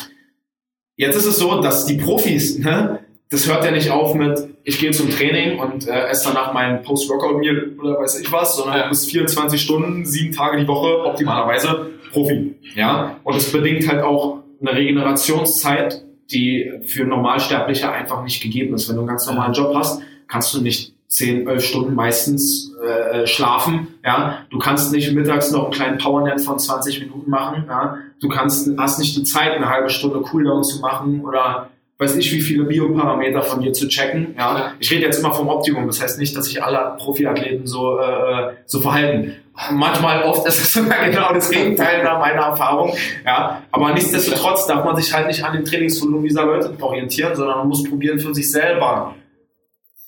jetzt 0.95 1.15
ist 1.17 1.25
es 1.25 1.37
so, 1.37 1.61
dass 1.61 1.85
die 1.85 1.95
Profis, 1.97 2.57
ne, 2.57 2.99
das 3.29 3.47
hört 3.47 3.63
ja 3.65 3.71
nicht 3.71 3.91
auf 3.91 4.15
mit, 4.15 4.39
ich 4.63 4.79
gehe 4.79 4.91
zum 4.91 5.09
Training 5.11 5.59
und 5.59 5.87
äh, 5.87 6.07
esse 6.07 6.29
danach 6.33 6.53
mein 6.53 6.81
Post-Workout-Meal 6.83 7.73
oder 7.79 7.99
weiß 7.99 8.19
ich 8.21 8.31
was, 8.31 8.55
sondern 8.57 8.77
Ja. 8.77 8.83
du 8.83 8.89
bist 8.89 9.09
24 9.11 9.61
Stunden, 9.61 10.05
sieben 10.05 10.33
Tage 10.33 10.57
die 10.59 10.67
Woche, 10.67 11.03
optimalerweise 11.05 11.91
Profi. 12.11 12.55
Ja. 12.75 13.17
Und 13.23 13.35
es 13.35 13.51
bedingt 13.51 13.87
halt 13.87 14.03
auch 14.03 14.42
eine 14.63 14.77
Regenerationszeit, 14.77 16.03
die 16.31 16.71
für 16.85 17.05
Normalsterbliche 17.05 17.91
einfach 17.91 18.23
nicht 18.23 18.41
gegeben 18.41 18.73
ist. 18.75 18.89
Wenn 18.89 18.95
du 18.95 19.01
einen 19.01 19.09
ganz 19.09 19.27
normalen 19.27 19.53
Job 19.53 19.75
hast, 19.75 20.01
kannst 20.27 20.53
du 20.53 20.61
nicht 20.61 20.93
10, 21.09 21.47
11 21.47 21.63
Stunden 21.63 21.95
meistens 21.95 22.73
äh, 22.83 23.27
schlafen. 23.27 23.87
Ja, 24.03 24.39
du 24.49 24.57
kannst 24.57 24.91
nicht 24.91 25.13
mittags 25.13 25.51
noch 25.51 25.65
einen 25.65 25.73
kleinen 25.73 25.97
Powernap 25.99 26.41
von 26.41 26.57
20 26.57 27.01
Minuten 27.01 27.29
machen. 27.29 27.65
Ja, 27.67 27.97
du 28.19 28.29
kannst, 28.29 28.69
hast 28.77 28.99
nicht 28.99 29.15
die 29.15 29.23
Zeit, 29.23 29.51
eine 29.51 29.69
halbe 29.69 29.89
Stunde 29.89 30.21
Cooldown 30.21 30.63
zu 30.63 30.79
machen 30.79 31.21
oder 31.21 31.69
weiß 31.99 32.15
ich, 32.17 32.31
wie 32.33 32.41
viele 32.41 32.63
Bioparameter 32.65 33.41
von 33.41 33.61
dir 33.61 33.71
zu 33.73 33.87
checken. 33.87 34.35
Ja, 34.37 34.73
ich 34.79 34.91
rede 34.91 35.03
jetzt 35.03 35.19
immer 35.19 35.33
vom 35.33 35.47
Optimum. 35.47 35.87
Das 35.87 36.01
heißt 36.01 36.19
nicht, 36.19 36.35
dass 36.35 36.45
sich 36.45 36.63
alle 36.63 36.95
Profiathleten 36.97 37.67
so 37.67 37.99
äh, 37.99 38.53
so 38.65 38.81
verhalten. 38.81 39.35
Manchmal, 39.71 40.23
oft 40.23 40.47
ist 40.47 40.59
es 40.59 40.73
sogar 40.73 41.09
genau 41.09 41.33
das 41.33 41.49
Gegenteil 41.49 42.03
nach 42.03 42.19
meiner 42.19 42.41
Erfahrung. 42.41 42.93
Ja, 43.25 43.61
aber 43.71 43.93
nichtsdestotrotz 43.93 44.65
darf 44.65 44.83
man 44.83 44.95
sich 44.95 45.13
halt 45.13 45.27
nicht 45.27 45.43
an 45.43 45.53
dem 45.53 45.65
Trainingsvolumen 45.65 46.23
dieser 46.23 46.45
Leute 46.45 46.75
orientieren, 46.81 47.35
sondern 47.35 47.59
man 47.59 47.67
muss 47.67 47.83
probieren 47.83 48.19
für 48.19 48.33
sich 48.33 48.51
selber 48.51 49.15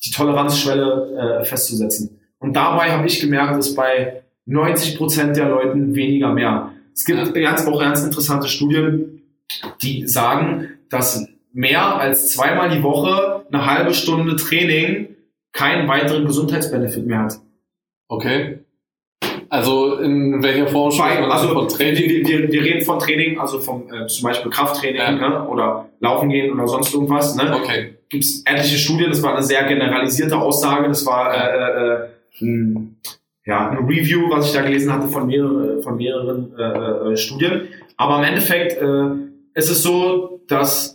die 0.04 0.12
Toleranzschwelle 0.12 1.42
äh, 1.42 1.46
festzusetzen. 1.46 2.20
Und 2.40 2.54
dabei 2.54 2.92
habe 2.92 3.08
ich 3.08 3.20
gemerkt, 3.20 3.58
dass 3.58 3.74
bei 3.76 4.24
90 4.46 4.98
Prozent 4.98 5.38
der 5.38 5.50
Leuten 5.50 5.96
weniger 5.96 6.32
mehr. 6.32 6.72
Es 6.94 7.06
gibt 7.06 7.34
ganz, 7.34 7.68
auch 7.68 7.80
ganz 7.80 8.04
interessante 8.04 8.48
Studien, 8.48 9.22
die 9.82 10.08
sagen, 10.08 10.70
dass 10.90 11.28
mehr 11.56 12.00
als 12.00 12.34
zweimal 12.34 12.70
die 12.70 12.84
Woche 12.84 13.46
eine 13.50 13.66
halbe 13.66 13.94
Stunde 13.94 14.36
Training 14.36 15.16
keinen 15.54 15.88
weiteren 15.88 16.26
Gesundheitsbenefit 16.26 17.08
mehr 17.08 17.20
hat. 17.20 17.40
Okay. 18.10 18.60
Also 19.50 19.96
in 20.00 20.44
welcher 20.44 20.68
Form 20.68 20.92
spricht 20.92 21.22
man 21.22 21.32
also 21.32 21.48
von 21.54 21.70
Training? 21.70 22.10
Wir, 22.10 22.28
wir, 22.28 22.52
wir 22.52 22.62
reden 22.62 22.84
von 22.84 23.00
Training, 23.00 23.40
also 23.40 23.60
vom 23.60 23.88
äh, 23.92 24.06
zum 24.08 24.24
Beispiel 24.28 24.52
Krafttraining 24.52 24.98
Ja. 24.98 25.12
ne, 25.12 25.48
oder 25.48 25.90
Laufen 26.02 26.30
gehen 26.30 26.52
oder 26.54 26.68
sonst 26.68 26.94
irgendwas. 26.94 27.36
Ne? 27.36 27.56
Okay. 27.56 27.94
gibt 28.10 28.26
es 28.26 28.44
etliche 28.46 28.78
Studien, 28.78 29.10
das 29.10 29.24
war 29.24 29.34
eine 29.34 29.44
sehr 29.44 29.64
generalisierte 29.64 30.38
Aussage, 30.38 30.90
das 30.90 31.06
war 31.06 31.34
äh, 31.34 32.04
äh, 32.04 32.08
ein, 32.42 32.98
ja, 33.46 33.70
ein 33.70 33.78
Review, 33.86 34.30
was 34.30 34.48
ich 34.48 34.54
da 34.54 34.62
gelesen 34.62 34.92
hatte 34.92 35.08
von, 35.08 35.26
mehrere, 35.28 35.82
von 35.82 35.96
mehreren 35.96 36.54
äh, 36.58 37.14
äh, 37.14 37.18
Studien. 37.18 37.70
Aber 37.96 38.18
im 38.18 38.26
Endeffekt 38.26 38.74
äh, 38.74 39.10
ist 39.54 39.70
es 39.70 39.82
so, 39.84 40.42
dass 40.48 40.95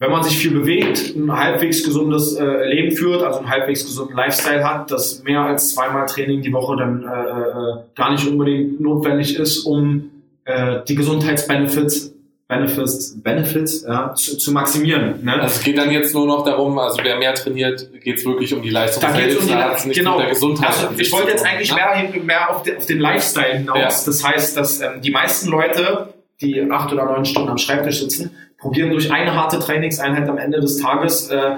wenn 0.00 0.10
man 0.10 0.22
sich 0.24 0.36
viel 0.38 0.50
bewegt, 0.52 1.14
ein 1.14 1.30
halbwegs 1.30 1.84
gesundes 1.84 2.34
äh, 2.34 2.64
Leben 2.68 2.96
führt, 2.96 3.22
also 3.22 3.38
einen 3.38 3.50
halbwegs 3.50 3.84
gesunden 3.84 4.16
Lifestyle 4.16 4.64
hat, 4.68 4.90
dass 4.90 5.22
mehr 5.22 5.40
als 5.42 5.74
zweimal 5.74 6.06
Training 6.06 6.40
die 6.42 6.52
Woche 6.52 6.76
dann 6.76 7.02
äh, 7.04 7.06
äh, 7.06 7.74
gar 7.94 8.10
nicht 8.10 8.26
unbedingt 8.26 8.80
notwendig 8.80 9.38
ist, 9.38 9.58
um 9.66 10.10
äh, 10.46 10.80
die 10.88 10.94
Gesundheitsbenefits 10.96 12.14
Benefits, 12.48 13.14
Benefits 13.22 13.84
ja, 13.86 14.12
zu, 14.14 14.36
zu 14.36 14.50
maximieren. 14.50 15.22
Ne? 15.22 15.34
Also 15.34 15.54
es 15.54 15.62
geht 15.62 15.78
dann 15.78 15.92
jetzt 15.92 16.12
nur 16.14 16.26
noch 16.26 16.44
darum, 16.44 16.76
also 16.80 16.98
wer 17.04 17.16
mehr 17.16 17.32
trainiert, 17.32 17.88
geht 18.02 18.16
es 18.18 18.24
wirklich 18.24 18.52
um 18.52 18.60
die 18.60 18.70
Leistung 18.70 19.02
Da 19.02 19.16
es 19.16 19.36
um 19.36 19.46
die 19.46 19.54
hat's 19.54 19.86
nicht 19.86 19.98
genau. 19.98 20.16
mit 20.16 20.24
der 20.24 20.30
Gesundheit. 20.30 20.68
Also 20.70 20.88
ich 20.98 21.12
wollte 21.12 21.28
jetzt 21.30 21.46
eigentlich 21.46 21.70
ne? 21.70 21.76
mehr, 21.76 21.94
hin- 21.94 22.26
mehr 22.26 22.50
auf, 22.50 22.64
den, 22.64 22.76
auf 22.78 22.86
den 22.86 22.98
Lifestyle 22.98 23.58
hinaus. 23.58 23.78
Ja. 23.78 23.88
Das 24.04 24.24
heißt, 24.26 24.56
dass 24.56 24.80
ähm, 24.80 25.00
die 25.00 25.12
meisten 25.12 25.48
Leute, 25.48 26.08
die 26.40 26.60
acht 26.68 26.92
oder 26.92 27.04
neun 27.04 27.24
Stunden 27.24 27.50
am 27.50 27.58
Schreibtisch 27.58 28.00
sitzen, 28.00 28.32
probieren 28.60 28.90
durch 28.90 29.10
eine 29.10 29.34
harte 29.34 29.58
Trainingseinheit 29.58 30.28
am 30.28 30.38
Ende 30.38 30.60
des 30.60 30.78
Tages 30.78 31.28
äh, 31.28 31.56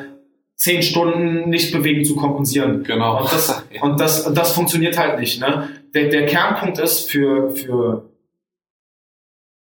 zehn 0.54 0.82
Stunden 0.82 1.50
nicht 1.50 1.72
bewegen 1.72 2.04
zu 2.04 2.14
kompensieren. 2.14 2.84
Genau. 2.84 3.20
Und 3.20 3.32
das, 3.32 3.64
und 3.80 4.00
das, 4.00 4.26
und 4.26 4.38
das 4.38 4.54
funktioniert 4.54 4.96
halt 4.96 5.18
nicht. 5.18 5.40
Ne? 5.40 5.68
Der, 5.94 6.08
der 6.08 6.26
Kernpunkt 6.26 6.78
ist 6.78 7.10
für, 7.10 7.50
für 7.50 8.08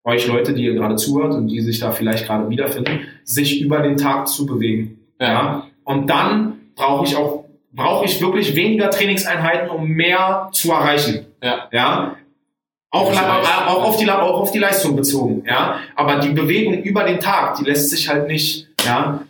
euch 0.06 0.26
Leute, 0.28 0.54
die 0.54 0.64
ihr 0.64 0.74
gerade 0.74 0.96
zuhört 0.96 1.34
und 1.34 1.48
die 1.48 1.60
sich 1.60 1.80
da 1.80 1.92
vielleicht 1.92 2.26
gerade 2.26 2.50
wiederfinden, 2.50 3.02
sich 3.26 3.62
über 3.62 3.80
den 3.80 3.98
Tag 3.98 4.30
zu 4.30 4.46
bewegen. 4.46 5.00
Ja. 5.20 5.28
Ja. 5.28 5.68
Und 5.84 6.10
dann 6.10 6.54
brauche 6.76 7.06
ich 7.06 7.18
auch, 7.18 7.44
brauche 7.74 8.06
ich 8.06 8.22
wirklich 8.22 8.56
weniger 8.56 8.90
Trainingseinheiten, 8.90 9.70
um 9.70 9.90
mehr 9.90 10.50
zu 10.54 10.72
erreichen. 10.72 11.26
Ja. 11.44 11.68
Ja. 11.72 12.16
Auch, 12.98 13.10
vielleicht. 13.10 13.68
auch, 13.68 13.84
auf 13.84 13.98
die, 13.98 14.10
auch 14.10 14.42
auf 14.42 14.52
die 14.52 14.60
Leistung 14.60 14.96
bezogen, 14.96 15.44
ja. 15.48 15.80
Aber 15.96 16.18
die 16.18 16.30
Bewegung 16.30 16.82
über 16.84 17.04
den 17.04 17.20
Tag, 17.20 17.56
die 17.56 17.66
lässt 17.66 17.90
sich 17.90 18.10
halt 18.10 18.28
nicht, 18.28 18.68
ja. 18.86 19.22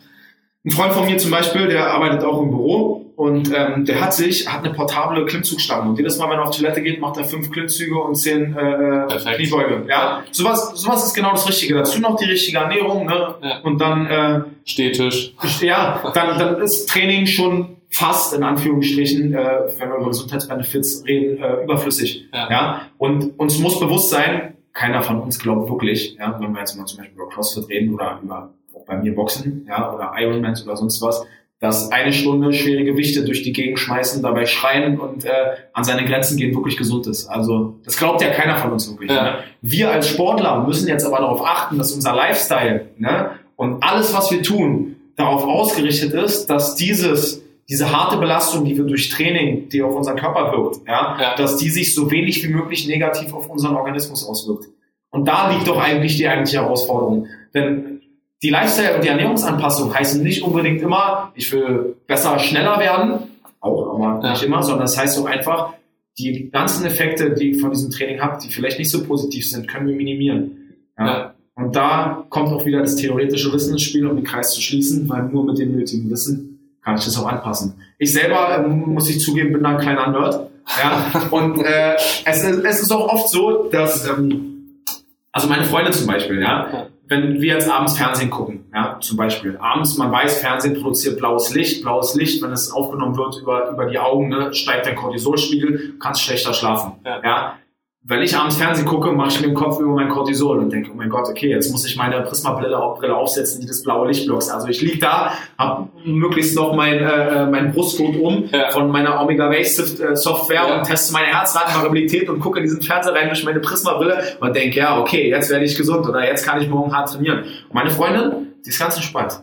Ein 0.64 0.70
Freund 0.70 0.92
von 0.92 1.06
mir 1.06 1.16
zum 1.18 1.30
Beispiel, 1.30 1.68
der 1.68 1.90
arbeitet 1.90 2.24
auch 2.24 2.42
im 2.42 2.50
Büro 2.50 3.06
und 3.16 3.52
ähm, 3.52 3.84
der 3.84 4.00
hat 4.00 4.14
sich, 4.14 4.48
hat 4.48 4.64
eine 4.64 4.72
portable 4.74 5.24
Klimmzugstange 5.26 5.90
und 5.90 5.96
jedes 5.98 6.18
Mal, 6.18 6.30
wenn 6.30 6.38
er 6.38 6.44
auf 6.44 6.56
Toilette 6.56 6.82
geht, 6.82 7.00
macht 7.00 7.16
er 7.16 7.24
fünf 7.24 7.50
Klimmzüge 7.50 7.98
und 7.98 8.14
zehn 8.14 8.54
äh, 8.54 9.06
Perfekt. 9.08 9.36
Kniebeuge. 9.36 9.86
Ja, 9.88 10.22
sowas, 10.30 10.72
sowas 10.74 11.04
ist 11.04 11.14
genau 11.14 11.32
das 11.32 11.48
Richtige. 11.48 11.74
Dazu 11.74 12.00
noch 12.00 12.16
die 12.16 12.26
richtige 12.26 12.58
Ernährung, 12.58 13.06
ne? 13.06 13.34
Ja. 13.42 13.58
Und 13.64 13.80
dann 13.80 14.06
äh, 14.06 14.40
Stehtisch. 14.64 15.32
ja, 15.60 16.00
dann, 16.14 16.38
dann 16.38 16.60
ist 16.60 16.88
Training 16.88 17.26
schon 17.26 17.77
fast 17.88 18.34
in 18.34 18.42
Anführungsstrichen, 18.42 19.34
äh, 19.34 19.60
wenn 19.78 19.88
wir 19.88 19.96
über 19.96 20.08
Gesundheitsbenefits 20.08 21.04
reden, 21.06 21.42
äh, 21.42 21.64
überflüssig. 21.64 22.28
Ja. 22.32 22.50
Ja. 22.50 22.80
Und 22.98 23.38
uns 23.38 23.58
muss 23.58 23.80
bewusst 23.80 24.10
sein, 24.10 24.54
keiner 24.72 25.02
von 25.02 25.20
uns 25.20 25.38
glaubt 25.38 25.68
wirklich, 25.68 26.16
ja, 26.18 26.38
wenn 26.40 26.52
wir 26.52 26.60
jetzt 26.60 26.76
mal 26.76 26.84
zum 26.86 26.98
Beispiel 26.98 27.16
über 27.16 27.28
CrossFit 27.28 27.68
reden 27.68 27.94
oder 27.94 28.20
über 28.22 28.50
auch 28.74 28.84
bei 28.84 28.96
mir 28.96 29.14
Boxen, 29.14 29.66
ja, 29.68 29.92
oder 29.92 30.12
Ironmans 30.16 30.64
oder 30.64 30.76
sonst 30.76 31.02
was, 31.02 31.24
dass 31.60 31.90
eine 31.90 32.12
Stunde 32.12 32.52
schwere 32.52 32.84
Gewichte 32.84 33.24
durch 33.24 33.42
die 33.42 33.52
Gegend 33.52 33.80
schmeißen, 33.80 34.22
dabei 34.22 34.46
schreien 34.46 35.00
und 35.00 35.24
äh, 35.24 35.30
an 35.72 35.82
seine 35.82 36.04
Grenzen 36.04 36.36
gehen 36.36 36.54
wirklich 36.54 36.76
gesund 36.76 37.08
ist. 37.08 37.26
Also 37.26 37.80
das 37.84 37.96
glaubt 37.96 38.22
ja 38.22 38.30
keiner 38.30 38.56
von 38.58 38.70
uns 38.72 38.88
wirklich. 38.88 39.10
Ja. 39.10 39.22
Ne? 39.22 39.38
Wir 39.62 39.90
als 39.90 40.08
Sportler 40.08 40.64
müssen 40.64 40.86
jetzt 40.86 41.04
aber 41.04 41.18
darauf 41.18 41.44
achten, 41.44 41.76
dass 41.76 41.92
unser 41.92 42.14
Lifestyle 42.14 42.90
ne, 42.98 43.30
und 43.56 43.82
alles, 43.82 44.14
was 44.14 44.30
wir 44.30 44.42
tun, 44.42 44.96
darauf 45.16 45.42
ausgerichtet 45.44 46.12
ist, 46.12 46.46
dass 46.46 46.76
dieses 46.76 47.42
diese 47.68 47.92
harte 47.92 48.16
Belastung, 48.18 48.64
die 48.64 48.76
wir 48.76 48.84
durch 48.84 49.10
Training, 49.10 49.68
die 49.68 49.82
auf 49.82 49.94
unseren 49.94 50.16
Körper 50.16 50.52
wirkt, 50.52 50.86
ja, 50.86 51.16
Ja. 51.20 51.34
dass 51.36 51.56
die 51.58 51.68
sich 51.68 51.94
so 51.94 52.10
wenig 52.10 52.42
wie 52.46 52.52
möglich 52.52 52.86
negativ 52.88 53.32
auf 53.34 53.48
unseren 53.50 53.76
Organismus 53.76 54.26
auswirkt. 54.26 54.66
Und 55.10 55.26
da 55.28 55.50
liegt 55.52 55.68
doch 55.68 55.78
eigentlich 55.78 56.16
die 56.16 56.26
eigentliche 56.28 56.62
Herausforderung. 56.62 57.26
Denn 57.54 58.00
die 58.42 58.50
Lifestyle- 58.50 58.94
und 58.96 59.04
die 59.04 59.08
Ernährungsanpassung 59.08 59.92
heißen 59.94 60.22
nicht 60.22 60.42
unbedingt 60.42 60.80
immer, 60.82 61.32
ich 61.34 61.52
will 61.52 61.96
besser, 62.06 62.38
schneller 62.38 62.78
werden, 62.78 63.20
auch, 63.60 63.94
aber 63.94 64.20
Ja. 64.24 64.30
nicht 64.32 64.42
immer, 64.44 64.62
sondern 64.62 64.82
das 64.82 64.96
heißt 64.98 65.18
auch 65.18 65.26
einfach, 65.26 65.74
die 66.18 66.50
ganzen 66.50 66.84
Effekte, 66.86 67.34
die 67.34 67.50
ich 67.52 67.60
von 67.60 67.70
diesem 67.70 67.90
Training 67.90 68.20
habe, 68.20 68.38
die 68.42 68.48
vielleicht 68.48 68.78
nicht 68.78 68.90
so 68.90 69.04
positiv 69.04 69.48
sind, 69.48 69.68
können 69.68 69.86
wir 69.88 69.94
minimieren. 69.94 70.74
Ja. 70.98 71.06
Ja. 71.06 71.34
Und 71.54 71.74
da 71.76 72.24
kommt 72.30 72.48
auch 72.52 72.64
wieder 72.64 72.80
das 72.80 72.96
theoretische 72.96 73.52
Wissen 73.52 73.72
ins 73.72 73.82
Spiel, 73.82 74.06
um 74.06 74.16
den 74.16 74.24
Kreis 74.24 74.52
zu 74.52 74.60
schließen, 74.60 75.08
weil 75.08 75.24
nur 75.24 75.44
mit 75.44 75.58
dem 75.58 75.72
nötigen 75.76 76.08
Wissen 76.10 76.57
kann 76.88 76.96
ich 76.96 77.04
das 77.04 77.18
auch 77.18 77.26
anpassen. 77.26 77.74
Ich 77.98 78.14
selber, 78.14 78.64
ähm, 78.64 78.94
muss 78.94 79.10
ich 79.10 79.20
zugeben, 79.20 79.52
bin 79.52 79.62
da 79.62 79.70
ein 79.70 79.78
kleiner 79.78 80.08
Nerd. 80.08 80.48
Ja, 80.82 81.22
und 81.30 81.62
äh, 81.62 81.96
es, 82.24 82.42
ist, 82.42 82.64
es 82.64 82.80
ist 82.80 82.90
auch 82.90 83.12
oft 83.12 83.28
so, 83.28 83.68
dass, 83.70 84.08
ähm, 84.08 84.84
also 85.30 85.48
meine 85.48 85.64
Freunde 85.64 85.90
zum 85.90 86.06
Beispiel, 86.06 86.40
ja, 86.40 86.86
wenn 87.06 87.42
wir 87.42 87.54
jetzt 87.54 87.70
abends 87.70 87.98
Fernsehen 87.98 88.30
gucken, 88.30 88.64
ja, 88.72 88.96
zum 89.00 89.18
Beispiel, 89.18 89.58
abends, 89.58 89.98
man 89.98 90.10
weiß, 90.10 90.38
Fernsehen 90.38 90.80
produziert 90.80 91.18
blaues 91.18 91.52
Licht, 91.54 91.82
blaues 91.82 92.14
Licht, 92.14 92.42
wenn 92.42 92.52
es 92.52 92.72
aufgenommen 92.72 93.18
wird 93.18 93.38
über, 93.42 93.70
über 93.70 93.84
die 93.84 93.98
Augen, 93.98 94.28
ne, 94.28 94.54
steigt 94.54 94.86
dein 94.86 94.96
Cortisolspiegel, 94.96 95.96
kannst 96.00 96.22
schlechter 96.22 96.54
schlafen. 96.54 96.92
Ja. 97.04 97.20
ja. 97.22 97.58
Wenn 98.04 98.22
ich 98.22 98.34
abends 98.36 98.56
Fernsehen 98.56 98.86
gucke, 98.86 99.10
mache 99.12 99.28
ich 99.28 99.40
mir 99.40 99.48
den 99.48 99.54
Kopf 99.56 99.80
über 99.80 99.90
mein 99.92 100.08
Cortisol 100.08 100.58
und 100.60 100.72
denke, 100.72 100.90
oh 100.92 100.96
mein 100.96 101.10
Gott, 101.10 101.28
okay, 101.28 101.48
jetzt 101.50 101.70
muss 101.72 101.84
ich 101.84 101.96
meine 101.96 102.22
Prisma-Brille 102.22 102.78
auf- 102.78 102.98
Brille 103.00 103.14
aufsetzen, 103.14 103.60
die 103.60 103.66
das 103.66 103.82
blaue 103.82 104.06
Licht 104.06 104.24
blockt. 104.26 104.48
Also 104.50 104.68
ich 104.68 104.80
lieg 104.80 105.00
da, 105.00 105.32
habe 105.58 105.88
möglichst 106.04 106.56
noch 106.56 106.74
mein, 106.74 106.98
äh, 107.00 107.46
mein 107.46 107.72
Brustgurt 107.72 108.16
um 108.16 108.44
Ja. 108.52 108.70
von 108.70 108.88
meiner 108.90 109.20
Omega 109.20 109.48
Base 109.48 109.82
äh, 110.02 110.16
Software 110.16 110.62
Ja. 110.68 110.78
und 110.78 110.84
teste 110.86 111.12
meine 111.12 111.26
Herzratenvariabilität 111.26 112.30
und 112.30 112.38
gucke 112.40 112.58
in 112.60 112.64
diesen 112.64 112.80
Fernseher 112.82 113.14
rein 113.14 113.28
durch 113.28 113.44
meine 113.44 113.60
Prisma-Brille 113.60 114.22
und 114.40 114.56
denke, 114.56 114.78
ja, 114.78 114.98
okay, 115.00 115.28
jetzt 115.28 115.50
werde 115.50 115.64
ich 115.64 115.76
gesund 115.76 116.06
oder 116.08 116.24
jetzt 116.24 116.46
kann 116.46 116.62
ich 116.62 116.68
morgen 116.68 116.94
hart 116.96 117.12
trainieren. 117.12 117.40
Und 117.40 117.74
meine 117.74 117.90
Freundin, 117.90 118.52
die 118.64 118.70
ist 118.70 118.78
ganz 118.78 118.94
entspannt. 118.96 119.42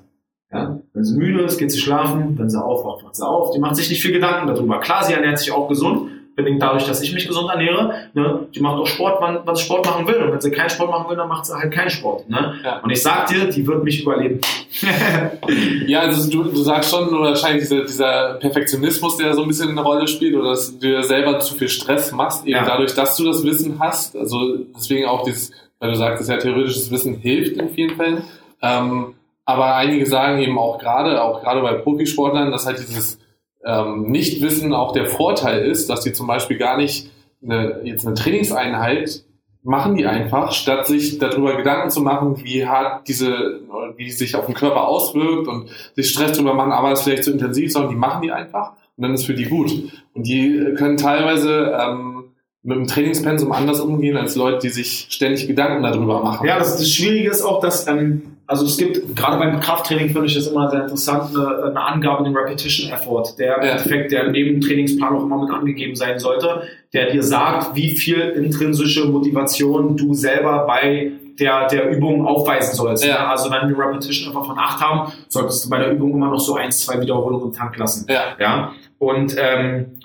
Ja, 0.52 0.80
wenn 0.94 1.04
sie 1.04 1.18
müde 1.18 1.42
ist, 1.42 1.58
geht 1.58 1.72
sie 1.72 1.80
schlafen. 1.80 2.36
Wenn 2.40 2.50
sie 2.50 2.64
aufwacht, 2.64 3.04
wacht 3.04 3.16
sie 3.16 3.28
auf. 3.28 3.52
Die 3.52 3.60
macht 3.60 3.76
sich 3.76 3.90
nicht 3.90 4.02
viel 4.02 4.14
Gedanken 4.14 4.48
darüber. 4.48 4.80
Klar, 4.80 5.04
sie 5.04 5.14
ernährt 5.14 5.38
sich 5.40 5.52
auch 5.52 5.68
gesund, 5.68 6.10
bedingt 6.36 6.62
dadurch, 6.62 6.86
dass 6.86 7.02
ich 7.02 7.14
mich 7.14 7.28
gesund 7.28 7.50
ernähre. 7.50 7.94
Ne? 8.14 8.48
Die 8.54 8.60
macht 8.60 8.78
auch 8.80 8.88
Sport, 8.88 9.22
wann, 9.22 9.40
wann 9.46 9.56
sie 9.56 9.64
Sport 9.64 9.86
machen 9.86 10.08
will. 10.08 10.16
Und 10.16 10.34
wenn 10.34 10.42
sie 10.42 10.52
keinen 10.52 10.70
Sport 10.70 10.92
machen 10.92 11.10
will, 11.10 11.16
dann 11.16 11.30
macht 11.30 11.46
sie 11.46 11.54
halt 11.56 11.74
keinen 11.74 11.90
Sport. 11.90 12.30
Ne? 12.30 12.56
Ja. 12.64 12.80
Und 12.80 12.90
ich 12.90 13.02
sag 13.02 13.28
dir, 13.28 13.46
die 13.50 13.66
wird 13.66 13.84
mich 13.84 14.02
überleben. 14.02 14.42
Ja, 15.88 16.02
also 16.02 16.30
du, 16.30 16.44
du 16.44 16.58
sagst 16.64 16.90
schon, 16.92 17.10
wahrscheinlich 17.12 17.64
dieser, 17.64 17.84
dieser 17.86 18.34
Perfektionismus, 18.36 19.18
der 19.18 19.34
so 19.34 19.44
ein 19.44 19.48
bisschen 19.48 19.70
eine 19.70 19.82
Rolle 19.82 20.08
spielt, 20.08 20.36
oder 20.36 20.50
dass 20.50 20.72
du 20.74 20.80
dir 20.88 21.04
selber 21.04 21.40
zu 21.40 21.56
viel 21.56 21.70
Stress 21.70 22.12
machst, 22.12 22.46
eben 22.46 22.56
Ja. 22.58 22.66
dadurch, 22.66 22.94
dass 22.94 23.16
du 23.16 23.24
das 23.26 23.44
Wissen 23.44 23.80
hast. 23.80 24.16
Also 24.16 24.58
deswegen 24.76 25.06
auch 25.06 25.24
dieses, 25.24 25.52
weil 25.80 25.92
du 25.92 25.96
sagst, 25.96 26.28
ja 26.28 26.38
theoretisches 26.38 26.92
Wissen 26.92 27.16
hilft 27.16 27.58
in 27.58 27.70
vielen 27.70 27.96
Fällen. 27.96 28.24
Ähm, 28.62 29.14
aber 29.46 29.76
einige 29.76 30.06
sagen 30.08 30.40
eben 30.40 30.58
auch 30.58 30.80
gerade, 30.80 31.22
auch 31.22 31.42
gerade 31.42 31.62
bei 31.62 31.74
Profisportlern, 31.74 32.52
dass 32.52 32.66
halt 32.66 32.80
dieses 32.80 33.20
ähm, 33.66 34.04
Nichtwissen 34.04 34.74
auch 34.74 34.92
der 34.94 35.08
Vorteil 35.08 35.66
ist, 35.66 35.90
dass 35.90 36.02
die 36.02 36.14
zum 36.14 36.28
Beispiel 36.28 36.58
gar 36.58 36.78
nicht 36.78 37.12
eine, 37.44 37.82
jetzt 37.84 38.06
eine 38.06 38.16
Trainingseinheit 38.16 39.24
machen 39.66 39.96
die 39.96 40.06
einfach, 40.06 40.52
statt 40.52 40.86
sich 40.86 41.18
darüber 41.18 41.58
Gedanken 41.58 41.90
zu 41.90 42.02
machen, 42.02 42.44
wie 42.44 42.68
hart 42.68 43.08
diese, 43.08 43.62
wie 43.98 44.12
sich 44.12 44.36
auf 44.36 44.46
den 44.46 44.54
Körper 44.54 44.88
auswirkt 44.88 45.48
und 45.48 45.70
sich 45.96 46.12
Stress 46.12 46.38
drüber 46.38 46.54
machen, 46.54 46.72
aber 46.72 46.92
es 46.92 47.02
vielleicht 47.02 47.24
zu 47.24 47.32
intensiv, 47.32 47.72
sondern 47.72 47.92
die 47.92 47.98
machen 47.98 48.22
die 48.22 48.32
einfach 48.32 48.74
und 48.96 49.02
dann 49.02 49.16
ist 49.16 49.26
für 49.26 49.34
die 49.34 49.46
gut. 49.46 49.72
Und 50.14 50.28
die 50.28 50.74
können 50.78 50.98
teilweise 50.98 51.76
ähm, 51.80 52.26
mit 52.62 52.78
dem 52.78 52.88
Trainingspensum 52.88 53.52
anders 53.52 53.80
umgehen 53.80 54.18
als 54.18 54.36
Leute, 54.36 54.60
die 54.60 54.70
sich 54.70 55.08
ständig 55.10 55.48
Gedanken 55.48 55.82
darüber 55.82 56.22
machen. 56.22 56.48
Ja, 56.48 56.60
das, 56.60 56.78
das 56.78 56.90
Schwierige 56.90 57.32
ist 57.32 57.42
auch, 57.42 57.60
dass, 57.60 57.88
ähm, 57.88 58.35
also 58.48 58.66
es 58.66 58.78
gibt, 58.78 59.16
gerade 59.16 59.38
beim 59.38 59.60
Krafttraining 59.60 60.10
finde 60.12 60.28
ich 60.28 60.36
das 60.36 60.48
immer 60.48 60.70
sehr 60.70 60.82
interessant, 60.84 61.36
eine, 61.36 61.64
eine 61.66 61.82
Angabe, 61.82 62.24
den 62.24 62.36
Repetition 62.36 62.92
Effort, 62.92 63.34
der 63.40 63.58
im 63.58 63.64
Ja. 63.64 63.70
Endeffekt, 63.72 64.12
der 64.12 64.30
neben 64.32 64.60
dem 64.60 64.62
Trainingsplan 64.62 65.16
auch 65.16 65.24
immer 65.24 65.42
mit 65.44 65.50
angegeben 65.52 65.96
sein 65.96 66.20
sollte, 66.20 66.64
der 66.94 67.12
dir 67.12 67.24
sagt, 67.24 67.76
wie 67.76 67.96
viel 67.98 68.20
intrinsische 68.20 69.06
Motivation 69.06 69.98
du 69.98 70.14
selber 70.14 70.66
bei 70.68 71.12
der, 71.40 71.68
der 71.68 71.90
Übung 71.90 72.26
aufweisen 72.26 72.76
sollst. 72.76 73.04
Ja. 73.06 73.28
Also 73.28 73.50
wenn 73.52 73.68
wir 73.68 73.78
Repetition 73.78 74.30
Effort 74.32 74.46
von 74.46 74.58
8 74.58 74.80
haben, 74.82 75.12
solltest 75.28 75.66
du 75.66 75.70
bei 75.70 75.80
der 75.80 75.92
Übung 75.92 76.12
immer 76.14 76.30
noch 76.30 76.40
so 76.40 76.56
eins, 76.56 76.86
zwei 76.86 77.02
Wiederholungen 77.02 77.48
im 77.48 77.52
Tank 77.54 77.78
lassen. 77.78 78.06
Ja, 78.10 78.36
Ja, 78.40 78.72
und 79.00 79.36
ähm, 79.38 80.00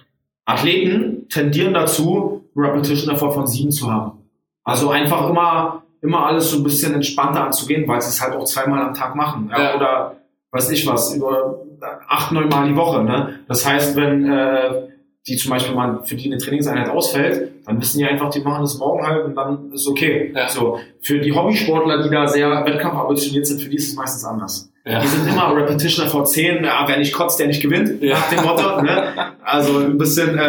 Athleten 0.45 1.28
tendieren 1.28 1.74
dazu, 1.74 2.45
Repetition 2.57 3.14
Effort 3.14 3.32
von 3.32 3.47
sieben 3.47 3.70
zu 3.70 3.91
haben. 3.93 4.12
Also 4.64 4.91
einfach 4.91 5.28
immer, 5.30 5.82
immer 6.03 6.27
alles 6.27 6.51
so 6.51 6.59
ein 6.59 6.63
bisschen 6.65 6.95
entspannter 6.95 7.45
anzugehen, 7.45 7.87
weil 7.87 8.01
sie 8.01 8.09
es 8.09 8.21
halt 8.23 8.35
auch 8.35 8.45
zweimal 8.45 8.81
am 8.83 8.95
Tag 8.95 9.15
machen. 9.15 9.51
Ja? 9.51 9.75
Oder 9.77 10.17
weiß 10.51 10.71
ich 10.71 10.87
was, 10.87 11.15
über 11.15 11.61
acht, 12.09 12.33
neun 12.33 12.49
Mal 12.49 12.69
die 12.69 12.77
Woche. 12.77 13.03
Ne? 13.03 13.41
Das 13.49 13.67
heißt, 13.67 13.97
wenn 13.97 14.31
äh, 14.31 14.89
die 15.27 15.37
zum 15.37 15.51
Beispiel 15.51 15.75
mal 15.75 16.01
für 16.05 16.17
die 16.17 16.27
eine 16.27 16.39
Trainingseinheit 16.39 16.89
ausfällt, 16.89 17.53
dann 17.67 17.81
wissen 17.81 17.99
die 17.99 18.05
einfach, 18.07 18.31
die 18.31 18.41
machen 18.41 18.63
das 18.63 18.79
morgen 18.79 19.07
halt 19.07 19.25
und 19.27 19.35
dann 19.35 19.71
ist 19.73 19.87
okay. 19.87 20.33
Ja. 20.35 20.49
So, 20.49 20.81
für 21.03 21.19
die 21.21 21.33
Hobbysportler, 21.33 22.03
die 22.03 22.11
da 22.11 22.27
sehr 22.27 22.49
wettkampfambitioniert 22.65 23.47
sind, 23.47 23.61
für 23.61 23.69
die 23.69 23.77
ist 23.77 23.89
es 23.89 23.95
meistens 23.97 24.25
anders. 24.25 24.71
Ja. 24.87 25.01
Die 25.01 25.07
sind 25.07 25.29
immer 25.29 25.55
Repetition 25.55 26.09
vor 26.09 26.25
10, 26.25 26.65
ja, 26.65 26.85
wer 26.87 26.97
nicht 26.99 27.13
kotzt, 27.13 27.39
der 27.39 27.47
nicht 27.49 27.61
gewinnt, 27.63 28.03
Ja. 28.03 28.15
nach 28.17 28.31
dem 28.31 28.43
Motto. 28.43 28.81
Ne? 28.83 29.03
Also 29.45 29.79
ein 29.79 29.99
bisschen, 29.99 30.39
äh, 30.39 30.43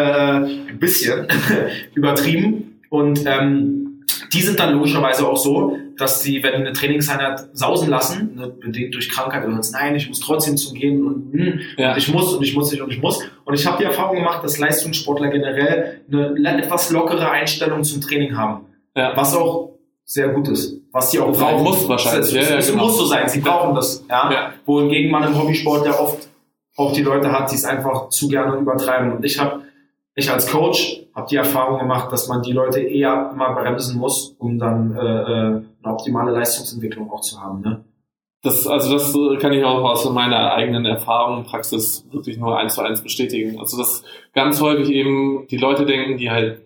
ein 0.70 0.78
bisschen 0.78 1.28
übertrieben. 1.94 2.80
Und 2.88 3.24
ähm, 3.26 3.81
die 4.32 4.40
sind 4.40 4.58
dann 4.58 4.74
logischerweise 4.74 5.28
auch 5.28 5.36
so, 5.36 5.76
dass 5.98 6.22
die, 6.22 6.42
wenn 6.42 6.54
eine 6.54 6.72
Trainingseinheit 6.72 7.40
sausen 7.52 7.90
lassen, 7.90 8.34
ne, 8.36 8.48
bedingt 8.48 8.94
durch 8.94 9.10
Krankheit 9.10 9.44
oder 9.46 9.60
nein, 9.72 9.94
ich 9.94 10.08
muss 10.08 10.20
trotzdem 10.20 10.56
zum 10.56 10.74
Gehen 10.74 11.04
und, 11.06 11.32
hm, 11.32 11.60
Ja. 11.76 11.92
und 11.92 11.98
ich 11.98 12.08
muss 12.12 12.32
und 12.34 12.42
ich 12.42 12.54
muss 12.54 12.70
nicht 12.70 12.80
und 12.80 12.90
ich 12.92 13.00
muss. 13.02 13.20
Und 13.44 13.54
ich 13.54 13.66
habe 13.66 13.78
die 13.78 13.84
Erfahrung 13.84 14.16
gemacht, 14.16 14.42
dass 14.42 14.58
Leistungssportler 14.58 15.28
generell 15.28 16.00
eine 16.10 16.62
etwas 16.62 16.90
lockere 16.90 17.30
Einstellung 17.30 17.84
zum 17.84 18.00
Training 18.00 18.36
haben. 18.36 18.66
ja. 18.96 19.12
Was 19.16 19.34
auch 19.36 19.70
sehr 20.04 20.28
gut 20.28 20.48
ist. 20.48 20.76
Was 20.92 21.10
die 21.10 21.18
auch 21.20 21.28
Das 21.28 21.38
brauchen. 21.38 21.62
muss 21.62 21.88
wahrscheinlich, 21.88 22.26
Es, 22.28 22.32
ja, 22.34 22.42
ja, 22.42 22.56
es 22.58 22.70
genau. 22.70 22.84
muss 22.84 22.98
so 22.98 23.06
sein. 23.06 23.28
Sie 23.28 23.40
brauchen 23.40 23.74
das. 23.74 24.04
Ja. 24.10 24.52
Wohingegen 24.66 25.10
man 25.10 25.22
im 25.24 25.38
Hobbysport 25.40 25.86
ja 25.86 25.98
oft 25.98 26.28
auch 26.76 26.92
die 26.92 27.02
Leute 27.02 27.30
hat, 27.32 27.50
die 27.50 27.54
es 27.54 27.64
einfach 27.64 28.08
zu 28.10 28.28
gerne 28.28 28.56
übertreiben. 28.56 29.12
Und 29.12 29.24
ich 29.24 29.38
habe, 29.38 29.62
ich 30.14 30.30
als 30.30 30.50
Coach, 30.50 31.06
habe 31.14 31.26
die 31.30 31.36
Erfahrung 31.36 31.78
gemacht, 31.78 32.12
dass 32.12 32.28
man 32.28 32.42
die 32.42 32.52
Leute 32.52 32.80
eher 32.80 33.30
immer 33.32 33.54
bremsen 33.54 33.98
muss, 33.98 34.34
um 34.38 34.58
dann 34.58 34.94
äh, 34.96 35.00
äh, 35.00 35.62
eine 35.82 35.92
optimale 35.94 36.32
Leistungsentwicklung 36.32 37.10
auch 37.10 37.20
zu 37.20 37.40
haben. 37.40 37.60
Ne? 37.62 37.84
das, 38.42 38.66
also 38.66 38.92
das 38.92 39.40
kann 39.40 39.52
ich 39.52 39.64
auch 39.64 39.84
aus 39.84 40.08
meiner 40.10 40.52
eigenen 40.52 40.84
Erfahrung, 40.84 41.44
Praxis 41.44 42.04
wirklich 42.10 42.38
nur 42.38 42.58
eins 42.58 42.74
zu 42.74 42.82
eins 42.82 43.00
bestätigen. 43.00 43.58
Also 43.60 43.78
dass 43.78 44.02
ganz 44.34 44.60
häufig 44.60 44.90
eben 44.90 45.46
die 45.48 45.58
Leute 45.58 45.86
denken, 45.86 46.18
die 46.18 46.30
halt 46.30 46.60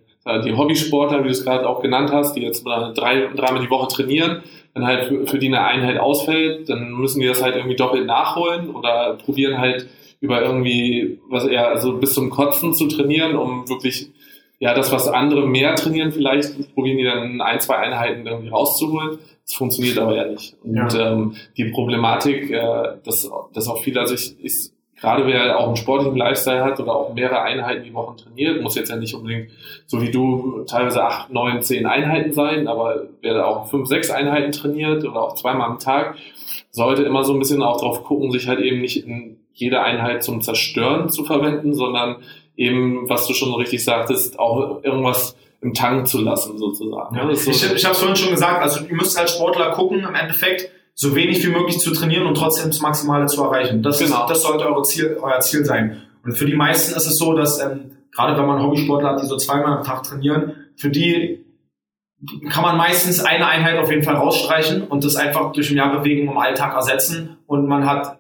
die 0.45 0.57
Hobbysportler, 0.57 1.21
wie 1.21 1.29
du 1.29 1.31
es 1.31 1.45
gerade 1.45 1.69
auch 1.69 1.83
genannt 1.83 2.11
hast, 2.13 2.35
die 2.35 2.41
jetzt 2.41 2.65
drei, 2.65 3.29
dreimal 3.37 3.61
die 3.61 3.71
Woche 3.71 3.87
trainieren, 3.87 4.43
wenn 4.75 4.85
halt 4.85 5.05
für, 5.05 5.25
für 5.25 5.39
die 5.39 5.47
eine 5.47 5.65
Einheit 5.65 5.99
ausfällt, 5.99 6.69
dann 6.69 6.95
müssen 6.95 7.21
die 7.21 7.29
das 7.29 7.45
halt 7.45 7.55
irgendwie 7.55 7.77
doppelt 7.77 8.07
nachholen 8.07 8.75
oder 8.75 9.17
probieren 9.25 9.59
halt 9.59 9.87
über 10.21 10.43
irgendwie, 10.43 11.21
was 11.29 11.47
eher, 11.47 11.69
also 11.69 11.99
bis 11.99 12.15
zum 12.15 12.31
Kotzen 12.31 12.75
zu 12.75 12.89
trainieren, 12.89 13.37
um 13.37 13.69
wirklich, 13.69 14.11
ja, 14.59 14.75
das, 14.75 14.91
was 14.93 15.09
andere 15.09 15.47
mehr 15.47 15.75
trainieren 15.75 16.13
vielleicht, 16.13 16.75
probieren 16.75 16.99
die 16.99 17.05
dann 17.05 17.31
in 17.33 17.41
ein, 17.41 17.61
zwei 17.61 17.77
Einheiten 17.77 18.27
irgendwie 18.27 18.49
rauszuholen. 18.49 19.19
Das 19.45 19.55
funktioniert 19.55 19.99
aber 19.99 20.17
ja 20.17 20.27
nicht. 20.27 20.57
Und 20.65 20.75
ja. 20.75 21.13
Ähm, 21.13 21.37
die 21.57 21.67
Problematik, 21.67 22.51
äh, 22.51 22.97
dass, 23.05 23.31
dass 23.53 23.69
auch 23.69 23.83
viele, 23.83 24.01
also 24.01 24.15
ich, 24.15 24.37
ich 24.43 24.71
gerade 24.99 25.27
wer 25.27 25.59
auch 25.59 25.67
einen 25.67 25.77
sportlichen 25.77 26.17
Lifestyle 26.17 26.65
hat 26.65 26.81
oder 26.81 26.95
auch 26.95 27.15
mehrere 27.15 27.43
Einheiten 27.43 27.85
die 27.85 27.95
Woche 27.95 28.17
trainiert, 28.17 28.63
muss 28.63 28.75
jetzt 28.75 28.89
ja 28.89 28.97
nicht 28.97 29.15
unbedingt 29.15 29.51
so 29.87 30.01
wie 30.03 30.11
du 30.11 30.65
teilweise 30.67 31.05
acht, 31.05 31.31
neun, 31.31 31.63
zehn 31.63 31.87
Einheiten 31.87 32.33
sein, 32.33 32.67
aber 32.67 33.07
wer 33.21 33.47
auch 33.47 33.69
fünf, 33.69 33.89
sechs 33.89 34.11
Einheiten 34.11 34.53
trainiert 34.53 35.05
oder 35.05 35.23
auch 35.23 35.35
zweimal 35.35 35.69
am 35.69 35.79
Tag, 35.79 36.17
sollte 36.71 37.03
immer 37.03 37.25
so 37.25 37.35
ein 37.35 37.39
bisschen 37.39 37.63
auch 37.63 37.81
drauf 37.81 38.05
gucken, 38.05 38.33
sich 38.33 38.49
halt 38.49 38.61
eben 38.61 38.81
nicht 38.81 39.07
in 39.07 39.36
jede 39.57 39.83
Einheit 39.83 40.23
zum 40.23 40.43
Zerstören 40.43 41.09
zu 41.09 41.25
verwenden, 41.25 41.75
sondern 41.75 42.17
eben, 42.57 43.09
was 43.09 43.27
du 43.27 43.35
schon 43.35 43.49
so 43.49 43.57
richtig 43.57 43.85
sagtest, 43.85 44.39
auch 44.39 44.83
irgendwas 44.83 45.37
im 45.61 45.75
Tank 45.75 46.07
zu 46.07 46.21
lassen, 46.21 46.59
sozusagen. 46.59 47.17
Ja, 47.17 47.35
so 47.35 47.51
ich 47.51 47.73
ich 47.75 47.85
habe 47.85 47.95
es 47.95 47.99
vorhin 47.99 48.17
schon 48.17 48.31
gesagt, 48.31 48.63
also 48.63 48.85
ihr 48.85 48.95
müsst 48.95 49.19
als 49.19 49.33
Sportler 49.33 49.71
gucken, 49.73 50.05
im 50.05 50.15
Endeffekt, 50.15 50.71
so 50.95 51.15
wenig 51.15 51.45
wie 51.45 51.51
möglich 51.51 51.79
zu 51.79 51.93
trainieren 51.93 52.27
und 52.27 52.37
trotzdem 52.37 52.69
das 52.69 52.81
Maximale 52.81 53.27
zu 53.27 53.43
erreichen. 53.43 53.83
Das, 53.83 53.99
genau. 53.99 54.23
ist, 54.23 54.31
das 54.31 54.43
sollte 54.43 54.65
eure 54.67 54.83
Ziel, 54.83 55.19
euer 55.21 55.41
Ziel 55.41 55.65
sein. 55.65 56.03
Und 56.25 56.33
für 56.33 56.47
die 56.47 56.55
meisten 56.55 56.97
ist 56.97 57.07
es 57.07 57.19
so, 57.19 57.35
dass 57.35 57.61
ähm, 57.61 57.97
gerade 58.13 58.39
wenn 58.39 58.47
man 58.47 58.63
Hobbysportler 58.63 59.11
hat, 59.11 59.23
die 59.23 59.27
so 59.27 59.37
zweimal 59.37 59.77
am 59.77 59.85
Tag 59.85 60.05
trainieren, 60.05 60.55
für 60.77 60.89
die 60.89 61.45
kann 62.49 62.63
man 62.63 62.79
meistens 62.79 63.21
eine 63.21 63.47
Einheit 63.47 63.79
auf 63.79 63.91
jeden 63.91 64.03
Fall 64.03 64.17
rausstreichen 64.17 64.83
und 64.83 65.05
das 65.05 65.17
einfach 65.17 65.53
durch 65.53 65.71
mehr 65.71 65.89
Bewegung 65.89 66.33
im 66.33 66.39
Alltag 66.39 66.75
ersetzen 66.75 67.37
und 67.47 67.67
man 67.67 67.87
hat 67.87 68.19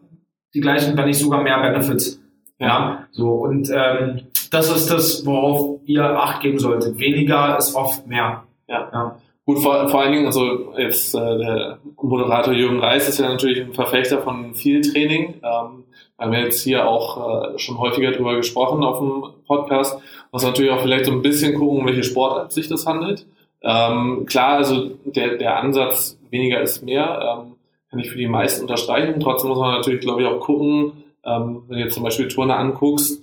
die 0.56 0.60
gleichen, 0.60 0.96
wenn 0.96 1.04
nicht 1.04 1.18
sogar 1.18 1.42
mehr 1.42 1.60
Benefits. 1.60 2.20
Ja, 2.58 3.06
so 3.12 3.32
und 3.32 3.70
ähm, 3.70 4.22
das 4.50 4.74
ist 4.74 4.90
das, 4.90 5.26
worauf 5.26 5.80
ihr 5.84 6.04
Acht 6.04 6.40
geben 6.40 6.58
solltet. 6.58 6.98
Weniger 6.98 7.58
ist 7.58 7.74
oft 7.74 8.06
mehr. 8.06 8.44
Ja. 8.66 8.88
ja. 8.92 9.16
Gut, 9.44 9.60
vor, 9.60 9.88
vor 9.88 10.00
allen 10.00 10.12
Dingen, 10.12 10.26
also 10.26 10.74
jetzt 10.76 11.14
äh, 11.14 11.38
der 11.38 11.78
Moderator 12.00 12.54
Jürgen 12.54 12.80
Reis 12.80 13.08
ist 13.08 13.18
ja 13.18 13.28
natürlich 13.28 13.60
ein 13.60 13.74
Verfechter 13.74 14.22
von 14.22 14.54
viel 14.54 14.80
Training. 14.80 15.34
Ähm, 15.42 15.84
haben 16.18 16.32
wir 16.32 16.40
jetzt 16.40 16.62
hier 16.62 16.88
auch 16.88 17.52
äh, 17.54 17.58
schon 17.58 17.78
häufiger 17.78 18.10
drüber 18.12 18.36
gesprochen 18.36 18.82
auf 18.82 18.98
dem 18.98 19.22
Podcast. 19.46 20.00
Muss 20.32 20.42
natürlich 20.42 20.72
auch 20.72 20.80
vielleicht 20.80 21.04
so 21.04 21.12
ein 21.12 21.22
bisschen 21.22 21.54
gucken, 21.54 21.86
welche 21.86 22.02
Sportart 22.02 22.52
sich 22.52 22.68
das 22.68 22.86
handelt. 22.86 23.26
Ähm, 23.62 24.24
klar, 24.26 24.56
also 24.56 24.90
der, 25.04 25.36
der 25.36 25.58
Ansatz 25.58 26.18
weniger 26.30 26.60
ist 26.60 26.82
mehr, 26.82 27.44
ähm, 27.44 27.55
kann 27.96 28.04
ich 28.04 28.10
für 28.10 28.18
die 28.18 28.28
meisten 28.28 28.62
unterstreichen. 28.62 29.20
Trotzdem 29.20 29.48
muss 29.48 29.58
man 29.58 29.74
natürlich, 29.74 30.00
glaube 30.00 30.22
ich, 30.22 30.28
auch 30.28 30.40
gucken, 30.40 30.92
ähm, 31.24 31.62
wenn 31.66 31.78
du 31.78 31.84
jetzt 31.84 31.94
zum 31.94 32.02
Beispiel 32.02 32.28
Turner 32.28 32.58
anguckst, 32.58 33.22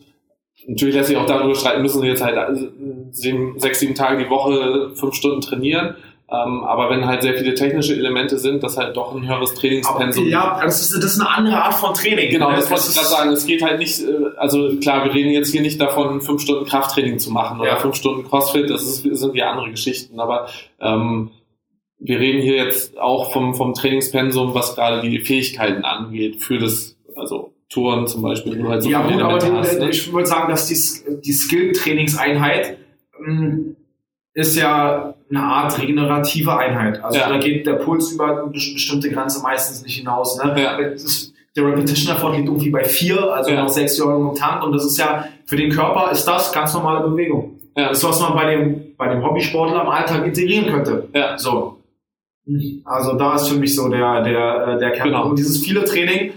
natürlich 0.67 0.95
lässt 0.95 1.09
sich 1.09 1.17
auch 1.17 1.25
darüber 1.25 1.55
streiten, 1.55 1.81
müssen 1.81 2.01
sie 2.01 2.07
jetzt 2.07 2.23
halt 2.23 2.35
äh, 2.35 2.69
sieben, 3.11 3.59
sechs, 3.59 3.79
sieben 3.79 3.95
Tage 3.95 4.23
die 4.23 4.29
Woche 4.29 4.91
fünf 4.95 5.13
Stunden 5.13 5.41
trainieren. 5.41 5.95
Ähm, 6.31 6.63
aber 6.63 6.89
wenn 6.89 7.05
halt 7.05 7.21
sehr 7.21 7.35
viele 7.35 7.53
technische 7.53 7.93
Elemente 7.93 8.39
sind, 8.39 8.63
das 8.63 8.77
halt 8.77 8.97
doch 8.97 9.13
ein 9.13 9.27
höheres 9.27 9.53
Trainingspensum. 9.53 10.27
Ja, 10.27 10.59
das 10.63 10.81
ist, 10.81 10.97
das 10.97 11.13
ist 11.13 11.19
eine 11.19 11.29
andere 11.29 11.61
Art 11.61 11.75
von 11.75 11.93
Training. 11.93 12.31
Genau, 12.31 12.49
das, 12.49 12.61
das 12.61 12.71
wollte 12.71 12.85
ich 12.89 12.95
gerade 12.95 13.07
sagen. 13.07 13.29
Es 13.31 13.45
geht 13.45 13.61
halt 13.61 13.77
nicht, 13.77 14.01
äh, 14.01 14.37
also 14.37 14.77
klar, 14.77 15.05
wir 15.05 15.13
reden 15.13 15.29
jetzt 15.31 15.51
hier 15.51 15.61
nicht 15.61 15.79
davon, 15.79 16.21
fünf 16.21 16.41
Stunden 16.41 16.65
Krafttraining 16.65 17.19
zu 17.19 17.29
machen 17.29 17.59
oder 17.59 17.69
ja. 17.69 17.75
fünf 17.77 17.95
Stunden 17.95 18.27
Crossfit, 18.27 18.69
das 18.69 18.81
ist, 18.81 19.03
sind 19.03 19.35
ja 19.35 19.51
andere 19.51 19.69
Geschichten. 19.69 20.19
Aber 20.19 20.47
ähm, 20.79 21.29
wir 22.03 22.19
reden 22.19 22.41
hier 22.41 22.57
jetzt 22.57 22.97
auch 22.99 23.31
vom, 23.31 23.55
vom 23.55 23.73
Trainingspensum, 23.73 24.53
was 24.53 24.75
gerade 24.75 25.07
die 25.07 25.19
Fähigkeiten 25.19 25.83
angeht, 25.85 26.43
für 26.43 26.59
das, 26.59 26.97
also 27.15 27.53
Touren 27.69 28.07
zum 28.07 28.21
Beispiel. 28.21 28.61
Wo 28.61 28.69
halt 28.69 28.83
so 28.83 28.89
ja, 28.89 29.01
gut, 29.01 29.21
aber 29.21 29.41
hast, 29.59 29.79
ne? 29.79 29.89
ich 29.89 30.11
würde 30.11 30.27
sagen, 30.27 30.51
dass 30.51 30.67
die, 30.67 31.21
die 31.21 31.31
Skill-Trainingseinheit 31.31 32.77
ähm, 33.25 33.77
ist 34.33 34.57
ja 34.57 35.15
eine 35.29 35.43
Art 35.43 35.81
regenerative 35.81 36.55
Einheit. 36.55 37.03
Also 37.03 37.19
ja. 37.19 37.29
da 37.29 37.37
geht 37.37 37.65
der 37.65 37.75
Puls 37.75 38.11
über 38.11 38.41
eine 38.41 38.51
bestimmte 38.51 39.09
Grenze 39.09 39.41
meistens 39.41 39.83
nicht 39.83 39.97
hinaus. 39.97 40.37
Ne? 40.43 40.55
Ja. 40.61 40.77
Ist, 40.77 41.33
der 41.55 41.65
Repetition 41.65 42.15
Effort 42.15 42.33
liegt 42.35 42.47
irgendwie 42.47 42.71
bei 42.71 42.83
vier, 42.83 43.31
also 43.31 43.51
ja. 43.51 43.61
noch 43.61 43.69
sechs 43.69 43.97
Jahre 43.97 44.19
im 44.19 44.35
Tank. 44.35 44.63
Und 44.63 44.73
das 44.73 44.85
ist 44.85 44.97
ja, 44.97 45.25
für 45.45 45.55
den 45.55 45.71
Körper 45.71 46.11
ist 46.11 46.25
das 46.25 46.51
ganz 46.51 46.73
normale 46.73 47.07
Bewegung. 47.07 47.59
Ja. 47.77 47.89
Das 47.89 47.99
ist, 47.99 48.03
was 48.03 48.19
man 48.19 48.33
bei 48.33 48.55
dem, 48.55 48.95
bei 48.97 49.07
dem 49.07 49.23
Hobbysportler 49.23 49.81
im 49.81 49.89
Alltag 49.89 50.25
integrieren 50.25 50.67
könnte. 50.67 51.09
Ja. 51.13 51.37
So. 51.37 51.72
Also 52.83 53.17
da 53.17 53.35
ist 53.35 53.47
für 53.47 53.57
mich 53.57 53.75
so 53.75 53.87
der, 53.89 54.21
der, 54.21 54.67
äh, 54.67 54.79
der 54.79 54.91
Kern. 54.91 55.07
Genau. 55.09 55.29
Und 55.29 55.39
dieses 55.39 55.63
viele 55.63 55.85
Training, 55.85 56.33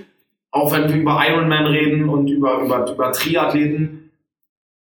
auch 0.51 0.73
wenn 0.73 0.89
wir 0.89 0.97
über 0.97 1.21
Ironman 1.27 1.67
reden 1.67 2.09
und 2.09 2.29
über, 2.29 2.63
über, 2.63 2.91
über 2.91 3.13
Triathleten, 3.13 4.11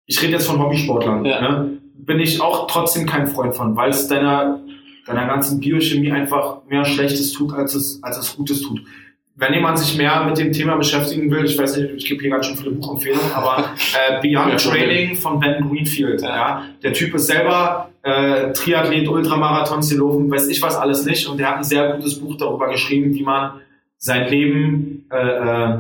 ich 0.05 0.22
rede 0.22 0.34
jetzt 0.34 0.47
von 0.47 0.61
Hobbysportlern, 0.61 1.26
ja. 1.26 1.41
ne? 1.41 1.78
bin 1.97 2.20
ich 2.20 2.41
auch 2.41 2.68
trotzdem 2.68 3.05
kein 3.05 3.28
Freund 3.28 3.55
von, 3.55 3.76
weil 3.76 3.89
es 3.89 4.07
deiner, 4.07 4.61
deiner 5.07 5.26
ganzen 5.26 5.59
Biochemie 5.59 6.11
einfach 6.11 6.63
mehr 6.66 6.86
Schlechtes 6.86 7.32
tut, 7.34 7.53
als 7.53 7.74
es, 7.74 8.03
als 8.03 8.18
es 8.18 8.36
Gutes 8.36 8.61
tut. 8.61 8.82
Wenn 9.38 9.53
jemand 9.53 9.77
sich 9.77 9.97
mehr 9.97 10.23
mit 10.23 10.38
dem 10.38 10.53
Thema 10.53 10.77
beschäftigen 10.77 11.29
will, 11.29 11.43
ich 11.43 11.57
weiß 11.57 11.77
nicht, 11.77 11.91
ich 11.95 12.05
gebe 12.05 12.21
hier 12.21 12.31
ganz 12.31 12.45
schön 12.45 12.55
viele 12.55 12.71
Buchempfehlungen, 12.71 13.33
aber 13.33 13.71
äh, 13.93 14.21
Beyond 14.21 14.51
ja, 14.51 14.55
Training 14.55 15.15
von 15.17 15.39
Ben 15.41 15.67
Greenfield. 15.67 16.21
Ja. 16.21 16.36
ja. 16.36 16.65
Der 16.81 16.93
Typ 16.93 17.13
ist 17.15 17.27
selber 17.27 17.89
äh, 18.01 18.53
Triathlet, 18.53 19.09
Ultramarathon, 19.09 19.81
gelaufen, 19.81 20.31
weiß 20.31 20.47
ich 20.47 20.61
was 20.61 20.77
alles 20.77 21.05
nicht. 21.05 21.27
Und 21.27 21.38
der 21.38 21.49
hat 21.49 21.57
ein 21.57 21.63
sehr 21.65 21.93
gutes 21.93 22.17
Buch 22.19 22.38
darüber 22.38 22.69
geschrieben, 22.69 23.13
wie 23.13 23.23
man 23.23 23.59
sein 23.97 24.29
Leben 24.29 25.05
äh, 25.11 25.17
äh, 25.17 25.79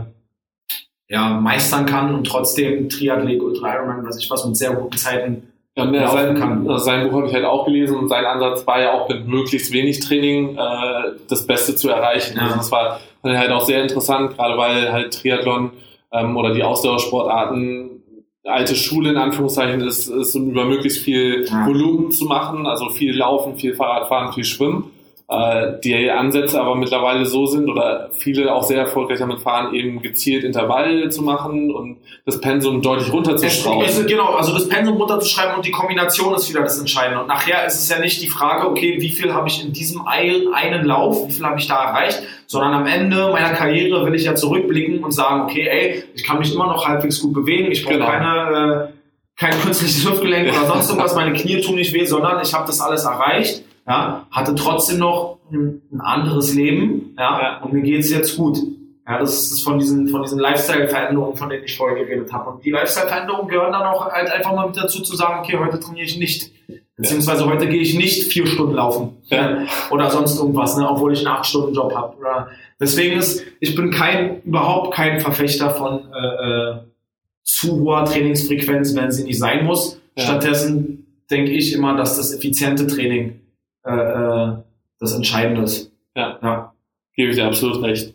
ja, 1.07 1.29
meistern 1.39 1.85
kann 1.85 2.13
und 2.13 2.27
trotzdem 2.27 2.89
Triathlet, 2.89 3.41
Ultra 3.41 3.75
Ironman, 3.75 4.05
weiß 4.05 4.17
ich 4.17 4.29
was, 4.29 4.45
mit 4.45 4.57
sehr 4.57 4.73
guten 4.73 4.97
Zeiten 4.97 5.43
ja, 5.77 5.85
ne, 5.85 6.07
sein, 6.07 6.35
kann. 6.35 6.69
Also 6.69 6.85
sein 6.85 7.07
Buch 7.07 7.17
habe 7.17 7.27
ich 7.27 7.33
halt 7.33 7.45
auch 7.45 7.65
gelesen 7.65 7.97
und 7.97 8.07
sein 8.07 8.25
Ansatz 8.25 8.65
war 8.65 8.81
ja 8.81 8.93
auch 8.93 9.09
mit 9.09 9.27
möglichst 9.27 9.73
wenig 9.73 9.99
Training 9.99 10.57
äh, 10.57 11.11
das 11.27 11.45
Beste 11.45 11.75
zu 11.75 11.89
erreichen. 11.89 12.37
Ja. 12.37 12.43
Also 12.43 12.55
das 12.57 12.71
war 12.71 12.99
halt 13.23 13.51
auch 13.51 13.61
sehr 13.61 13.81
interessant, 13.81 14.37
gerade 14.37 14.57
weil 14.57 14.91
halt 14.91 15.13
Triathlon 15.13 15.71
ähm, 16.13 16.37
oder 16.37 16.53
die 16.53 16.63
Ausdauersportarten 16.63 17.91
alte 18.43 18.75
Schule 18.75 19.09
in 19.09 19.17
Anführungszeichen 19.17 19.81
ist, 19.81 20.07
ist 20.07 20.35
um 20.35 20.51
über 20.51 20.65
möglichst 20.65 21.03
viel 21.03 21.45
ja. 21.45 21.65
Volumen 21.65 22.11
zu 22.11 22.25
machen, 22.25 22.67
also 22.67 22.89
viel 22.89 23.17
Laufen, 23.17 23.55
viel 23.55 23.73
Fahrradfahren, 23.75 24.33
viel 24.33 24.43
Schwimmen 24.43 24.91
äh, 25.27 25.79
die 25.83 26.11
Ansätze 26.11 26.61
aber 26.61 26.75
mittlerweile 26.75 27.25
so 27.25 27.47
sind 27.47 27.67
oder 27.67 28.09
viele 28.11 28.53
auch 28.53 28.61
sehr 28.61 28.79
erfolgreich 28.79 29.17
damit 29.17 29.39
fahren, 29.39 29.73
eben 29.73 30.03
gezielt 30.03 30.43
Intervalle 30.43 31.09
zu 31.09 31.23
machen 31.23 31.73
und 31.73 31.97
das 32.25 32.39
Pensum 32.39 32.83
deutlich 32.83 33.11
runterzuschrauben. 33.11 33.85
Es, 33.85 33.97
es, 33.97 34.05
genau, 34.05 34.35
also 34.35 34.53
das 34.53 34.69
Pensum 34.69 34.97
runterzuschreiben 34.97 35.55
und 35.55 35.65
die 35.65 35.71
Kombination 35.71 36.35
ist 36.35 36.47
wieder 36.47 36.61
das 36.61 36.77
Entscheidende. 36.77 37.21
Und 37.21 37.27
nachher 37.27 37.65
ist 37.65 37.73
es 37.73 37.89
ja 37.89 37.97
nicht 37.97 38.21
die 38.21 38.27
Frage, 38.27 38.69
okay, 38.69 38.97
wie 38.99 39.09
viel 39.09 39.33
habe 39.33 39.47
ich 39.47 39.65
in 39.65 39.73
diesem 39.73 40.05
einen 40.05 40.85
Lauf, 40.85 41.27
wie 41.27 41.31
viel 41.31 41.45
habe 41.45 41.59
ich 41.59 41.67
da 41.67 41.85
erreicht, 41.85 42.21
sondern 42.45 42.73
am 42.73 42.85
Ende 42.85 43.31
meiner 43.31 43.53
Karriere 43.53 44.05
will 44.05 44.13
ich 44.13 44.25
ja 44.25 44.35
zurückblicken 44.35 45.03
und 45.03 45.11
sagen, 45.11 45.41
okay, 45.41 45.67
ey, 45.67 46.03
ich 46.13 46.23
kann 46.23 46.37
mich 46.37 46.53
immer 46.53 46.67
noch 46.67 46.87
halbwegs 46.87 47.19
gut 47.19 47.33
bewegen, 47.33 47.71
ich 47.71 47.83
brauche 47.83 47.95
genau. 47.95 48.07
keine... 48.07 48.89
Äh, 48.91 48.95
kein 49.37 49.51
künstliches 49.59 50.09
Hüftgelenk 50.09 50.47
oder 50.47 50.65
sonst 50.65 50.87
irgendwas, 50.87 51.13
meine 51.13 51.33
Knie 51.33 51.59
tun 51.59 51.75
nicht 51.75 51.91
weh, 51.93 52.05
sondern 52.05 52.41
ich 52.41 52.53
habe 52.53 52.65
das 52.67 52.79
alles 52.79 53.03
erreicht 53.03 53.65
ja, 53.87 54.27
hatte 54.31 54.55
trotzdem 54.55 54.99
noch 54.99 55.39
ein, 55.51 55.81
ein 55.91 56.01
anderes 56.01 56.53
Leben, 56.53 57.15
ja, 57.17 57.61
und 57.63 57.73
mir 57.73 57.81
geht's 57.81 58.09
jetzt 58.09 58.37
gut. 58.37 58.57
Ja, 59.07 59.19
das 59.19 59.51
ist 59.51 59.61
von 59.61 59.77
diesen, 59.77 60.07
von 60.07 60.23
diesen 60.23 60.39
Lifestyle-Veränderungen, 60.39 61.35
von 61.35 61.49
denen 61.49 61.63
ich 61.63 61.77
vorher 61.77 62.03
geredet 62.03 62.33
habe. 62.33 62.49
Und 62.49 62.65
die 62.65 62.71
Lifestyle-Veränderungen 62.71 63.47
gehören 63.47 63.71
dann 63.71 63.83
auch 63.83 64.09
halt 64.09 64.31
einfach 64.31 64.55
mal 64.55 64.65
mit 64.65 64.77
dazu 64.77 65.03
zu 65.03 65.15
sagen, 65.15 65.41
okay, 65.41 65.59
heute 65.59 65.79
trainiere 65.79 66.05
ich 66.05 66.17
nicht. 66.17 66.51
Beziehungsweise 66.97 67.45
heute 67.45 67.67
gehe 67.67 67.81
ich 67.81 67.95
nicht 67.95 68.31
vier 68.31 68.47
Stunden 68.47 68.73
laufen. 68.73 69.17
Ja. 69.25 69.65
Oder 69.91 70.09
sonst 70.09 70.39
irgendwas, 70.39 70.75
ne, 70.77 70.89
obwohl 70.89 71.13
ich 71.13 71.19
einen 71.19 71.27
acht 71.27 71.45
Stunden 71.45 71.75
Job 71.75 71.93
habe. 71.93 72.17
Oder 72.17 72.47
deswegen 72.79 73.19
ist, 73.19 73.43
ich 73.59 73.75
bin 73.75 73.91
kein, 73.91 74.41
überhaupt 74.41 74.95
kein 74.95 75.19
Verfechter 75.19 75.69
von 75.69 76.11
äh, 76.11 76.71
äh, 76.71 76.75
zu 77.43 77.81
hoher 77.81 78.05
Trainingsfrequenz, 78.05 78.95
wenn 78.95 79.11
sie 79.11 79.25
nicht 79.25 79.37
sein 79.37 79.65
muss. 79.65 80.01
Ja. 80.15 80.23
Stattdessen 80.23 81.05
denke 81.29 81.51
ich 81.51 81.73
immer, 81.73 81.95
dass 81.95 82.17
das 82.17 82.33
effiziente 82.33 82.87
Training 82.87 83.41
äh, 83.85 83.91
äh, 83.91 84.53
das 84.99 85.13
Entscheidende 85.13 85.61
ist. 85.61 85.91
Ja, 86.15 86.39
ja. 86.41 86.73
gebe 87.15 87.31
ich 87.31 87.35
dir 87.37 87.45
absolut 87.45 87.83
recht. 87.83 88.13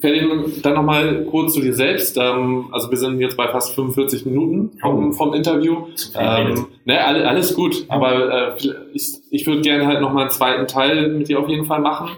Ferdinand, 0.00 0.64
dann 0.64 0.74
nochmal 0.74 1.24
kurz 1.30 1.54
zu 1.54 1.60
dir 1.60 1.72
selbst. 1.72 2.18
Ähm, 2.18 2.68
also 2.72 2.90
wir 2.90 2.98
sind 2.98 3.20
jetzt 3.20 3.36
bei 3.36 3.48
fast 3.48 3.74
45 3.74 4.26
Minuten 4.26 4.76
vom, 4.80 5.12
vom 5.12 5.34
Interview. 5.34 5.86
Ähm, 6.18 6.66
ne, 6.84 7.04
alles 7.04 7.54
gut, 7.54 7.84
aber 7.88 8.56
äh, 8.58 8.72
ich, 8.92 9.14
ich 9.30 9.46
würde 9.46 9.62
gerne 9.62 9.86
halt 9.86 10.00
nochmal 10.00 10.22
einen 10.22 10.30
zweiten 10.30 10.66
Teil 10.66 11.08
mit 11.10 11.28
dir 11.28 11.38
auf 11.38 11.48
jeden 11.48 11.66
Fall 11.66 11.80
machen. 11.80 12.10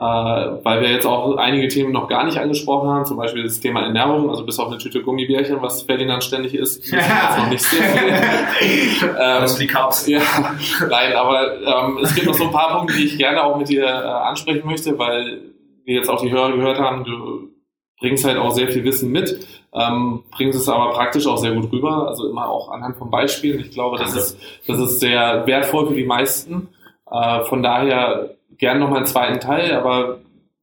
Äh, 0.00 0.04
weil 0.62 0.80
wir 0.80 0.92
jetzt 0.92 1.06
auch 1.06 1.36
einige 1.38 1.66
Themen 1.66 1.90
noch 1.90 2.06
gar 2.06 2.24
nicht 2.24 2.38
angesprochen 2.38 2.88
haben, 2.88 3.04
zum 3.04 3.16
Beispiel 3.16 3.42
das 3.42 3.58
Thema 3.58 3.82
Ernährung, 3.82 4.30
also 4.30 4.46
bis 4.46 4.60
auf 4.60 4.68
eine 4.68 4.78
Tüte 4.78 5.02
Gummibärchen, 5.02 5.60
was 5.60 5.82
Ferdinand 5.82 6.22
ständig 6.22 6.54
isst, 6.54 6.84
ist 6.84 6.92
noch 6.92 7.48
nicht 7.48 7.64
sehr 7.64 7.82
viel. 7.82 9.08
ähm, 9.08 9.14
das 9.16 9.52
ist 9.52 9.60
die 9.60 9.66
Carbs. 9.66 10.06
Ja, 10.06 10.20
nein, 10.88 11.14
aber 11.16 11.60
ähm, 11.60 11.98
es 12.00 12.14
gibt 12.14 12.28
noch 12.28 12.34
so 12.34 12.44
ein 12.44 12.52
paar 12.52 12.78
Punkte, 12.78 12.96
die 12.96 13.06
ich 13.06 13.18
gerne 13.18 13.42
auch 13.42 13.58
mit 13.58 13.68
dir 13.68 13.86
äh, 13.86 13.88
ansprechen 13.88 14.68
möchte, 14.68 14.96
weil 15.00 15.40
wir 15.84 15.96
jetzt 15.96 16.08
auch 16.08 16.20
die 16.22 16.30
Hörer 16.30 16.52
gehört 16.52 16.78
haben, 16.78 17.02
du 17.02 17.48
bringst 17.98 18.24
halt 18.24 18.38
auch 18.38 18.52
sehr 18.52 18.68
viel 18.68 18.84
Wissen 18.84 19.10
mit, 19.10 19.48
ähm, 19.74 20.22
bringst 20.30 20.60
es 20.60 20.68
aber 20.68 20.92
praktisch 20.92 21.26
auch 21.26 21.38
sehr 21.38 21.52
gut 21.52 21.72
rüber, 21.72 22.06
also 22.06 22.28
immer 22.28 22.48
auch 22.48 22.70
anhand 22.70 22.96
von 22.98 23.10
Beispielen. 23.10 23.58
Ich 23.58 23.72
glaube, 23.72 23.98
das 23.98 24.14
ist, 24.14 24.38
das 24.68 24.78
ist 24.78 25.00
sehr 25.00 25.44
wertvoll 25.46 25.88
für 25.88 25.94
die 25.94 26.04
meisten. 26.04 26.68
Äh, 27.10 27.44
von 27.46 27.64
daher 27.64 28.37
gern 28.58 28.78
noch 28.78 28.90
mal 28.90 28.98
einen 28.98 29.06
zweiten 29.06 29.40
Teil, 29.40 29.72
aber 29.72 30.18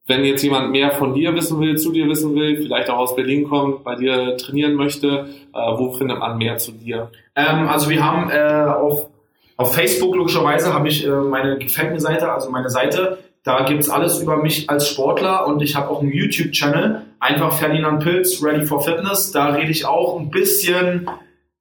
wenn 0.06 0.24
jetzt 0.24 0.42
jemand 0.42 0.70
mehr 0.70 0.92
von 0.92 1.14
dir 1.14 1.34
wissen 1.34 1.60
will, 1.60 1.76
zu 1.76 1.90
dir 1.92 2.08
wissen 2.08 2.34
will, 2.34 2.56
vielleicht 2.62 2.88
auch 2.90 2.98
aus 2.98 3.16
Berlin 3.16 3.48
kommt, 3.48 3.82
bei 3.82 3.96
dir 3.96 4.36
trainieren 4.36 4.74
möchte, 4.74 5.26
äh, 5.52 5.58
wo 5.76 5.92
findet 5.92 6.18
man 6.18 6.38
mehr 6.38 6.58
zu 6.58 6.72
dir? 6.72 7.10
Ähm, 7.34 7.68
also 7.68 7.90
wir 7.90 8.04
haben 8.04 8.30
äh, 8.30 8.70
auf, 8.70 9.08
auf 9.56 9.74
Facebook 9.74 10.14
logischerweise 10.14 10.72
habe 10.72 10.88
ich 10.88 11.04
äh, 11.04 11.10
meine 11.10 11.58
gefällt 11.58 11.92
mir 11.92 12.00
Seite, 12.00 12.30
also 12.30 12.50
meine 12.50 12.70
Seite. 12.70 13.18
Da 13.42 13.64
gibt's 13.64 13.88
alles 13.88 14.20
über 14.20 14.36
mich 14.36 14.70
als 14.70 14.88
Sportler 14.88 15.46
und 15.46 15.62
ich 15.62 15.76
habe 15.76 15.88
auch 15.88 16.02
einen 16.02 16.12
YouTube-Channel, 16.12 17.02
einfach 17.20 17.52
Ferdinand 17.52 18.02
Pilz, 18.02 18.42
Ready 18.42 18.66
for 18.66 18.82
Fitness. 18.82 19.30
Da 19.30 19.50
rede 19.50 19.70
ich 19.70 19.86
auch 19.86 20.18
ein 20.18 20.30
bisschen 20.30 21.08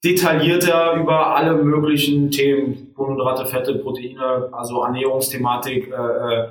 detaillierter 0.06 0.94
über 0.96 1.36
alle 1.36 1.56
möglichen 1.56 2.30
Themen, 2.30 2.94
Kohlenhydrate, 2.96 3.46
Fette, 3.48 3.76
Proteine, 3.76 4.50
also 4.52 4.84
Ernährungsthematik. 4.84 5.92
Äh, 5.92 6.46
äh 6.46 6.48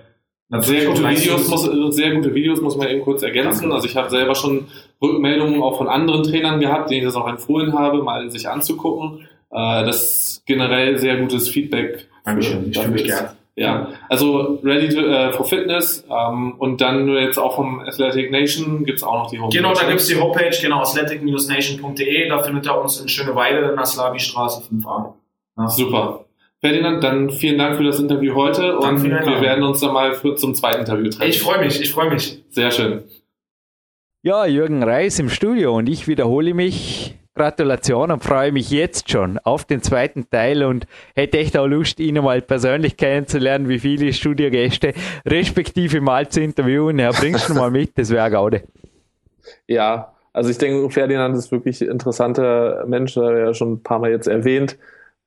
sehr 0.60 0.86
gute 0.86 1.08
Videos 1.08 1.48
muss, 1.48 1.96
sehr 1.96 2.14
gute 2.14 2.34
Videos 2.34 2.60
muss 2.60 2.76
man 2.76 2.88
eben 2.88 3.02
kurz 3.02 3.22
ergänzen. 3.22 3.72
Also 3.72 3.86
ich 3.88 3.96
habe 3.96 4.10
selber 4.10 4.34
schon 4.34 4.66
Rückmeldungen 5.02 5.62
auch 5.62 5.78
von 5.78 5.88
anderen 5.88 6.22
Trainern 6.22 6.60
gehabt, 6.60 6.90
denen 6.90 7.00
ich 7.00 7.06
das 7.06 7.16
auch 7.16 7.26
empfohlen 7.26 7.72
habe, 7.72 8.02
mal 8.02 8.30
sich 8.30 8.48
anzugucken. 8.48 9.26
Äh, 9.50 9.84
das 9.84 10.02
ist 10.02 10.46
generell 10.46 10.98
sehr 10.98 11.16
gutes 11.16 11.48
Feedback. 11.48 12.08
Dankeschön, 12.24 12.70
ich 12.70 12.78
fühle 12.78 12.92
mich 12.92 13.04
gern. 13.04 13.30
Ja, 13.56 13.92
also 14.08 14.58
Ready 14.64 14.88
to, 14.88 15.00
uh, 15.00 15.32
for 15.32 15.46
Fitness 15.46 16.04
ähm, 16.10 16.54
und 16.58 16.80
dann 16.80 17.08
jetzt 17.08 17.38
auch 17.38 17.54
vom 17.54 17.78
Athletic 17.80 18.32
Nation 18.32 18.84
gibt's 18.84 19.04
auch 19.04 19.14
noch 19.14 19.30
die 19.30 19.38
Homepage. 19.38 19.56
Genau, 19.56 19.74
da 19.74 19.88
gibt's 19.88 20.06
die 20.08 20.16
Homepage, 20.16 20.56
genau, 20.60 20.80
athletic-nation.de, 20.80 22.28
da 22.28 22.42
findet 22.42 22.66
ihr 22.66 22.76
uns 22.76 23.00
in 23.00 23.08
Schöneweide 23.08 23.68
in 23.68 23.76
der 23.76 23.86
Slavi-Straße 23.86 24.64
5a. 24.68 25.14
Ja. 25.56 25.68
Super. 25.68 26.24
Ferdinand, 26.60 27.04
dann 27.04 27.30
vielen 27.30 27.58
Dank 27.58 27.76
für 27.76 27.84
das 27.84 28.00
Interview 28.00 28.34
heute 28.34 28.76
und 28.78 29.04
wir 29.04 29.40
werden 29.40 29.62
uns 29.62 29.80
dann 29.80 29.92
mal 29.92 30.14
für, 30.14 30.34
zum 30.34 30.54
zweiten 30.54 30.80
Interview 30.80 31.10
treffen. 31.10 31.28
Ich 31.28 31.40
freue 31.40 31.60
mich, 31.60 31.80
ich 31.80 31.92
freue 31.92 32.10
mich. 32.10 32.42
Sehr 32.48 32.72
schön. 32.72 33.04
Ja, 34.22 34.46
Jürgen 34.46 34.82
Reis 34.82 35.18
im 35.20 35.28
Studio 35.28 35.76
und 35.76 35.88
ich 35.88 36.08
wiederhole 36.08 36.54
mich 36.54 37.14
Gratulation 37.34 38.12
und 38.12 38.22
freue 38.22 38.52
mich 38.52 38.70
jetzt 38.70 39.10
schon 39.10 39.38
auf 39.38 39.64
den 39.64 39.82
zweiten 39.82 40.30
Teil 40.30 40.62
und 40.62 40.86
hätte 41.16 41.38
echt 41.38 41.56
auch 41.56 41.66
Lust, 41.66 41.98
ihn 41.98 42.14
mal 42.22 42.40
persönlich 42.40 42.96
kennenzulernen, 42.96 43.68
wie 43.68 43.80
viele 43.80 44.12
Studiogäste, 44.12 44.94
respektive 45.26 46.00
mal 46.00 46.28
zu 46.28 46.40
interviewen. 46.40 46.98
Ja, 46.98 47.10
bringst 47.10 47.48
du 47.48 47.54
mal 47.54 47.70
mit, 47.70 47.98
das 47.98 48.10
wäre 48.10 48.30
Gaude. 48.30 48.62
Ja, 49.66 50.14
also 50.32 50.50
ich 50.50 50.58
denke, 50.58 50.88
Ferdinand 50.90 51.36
ist 51.36 51.50
wirklich 51.50 51.80
ein 51.80 51.88
interessanter 51.88 52.84
Mensch, 52.86 53.16
ja 53.16 53.52
schon 53.52 53.74
ein 53.74 53.82
paar 53.82 53.98
Mal 53.98 54.10
jetzt 54.10 54.28
erwähnt. 54.28 54.78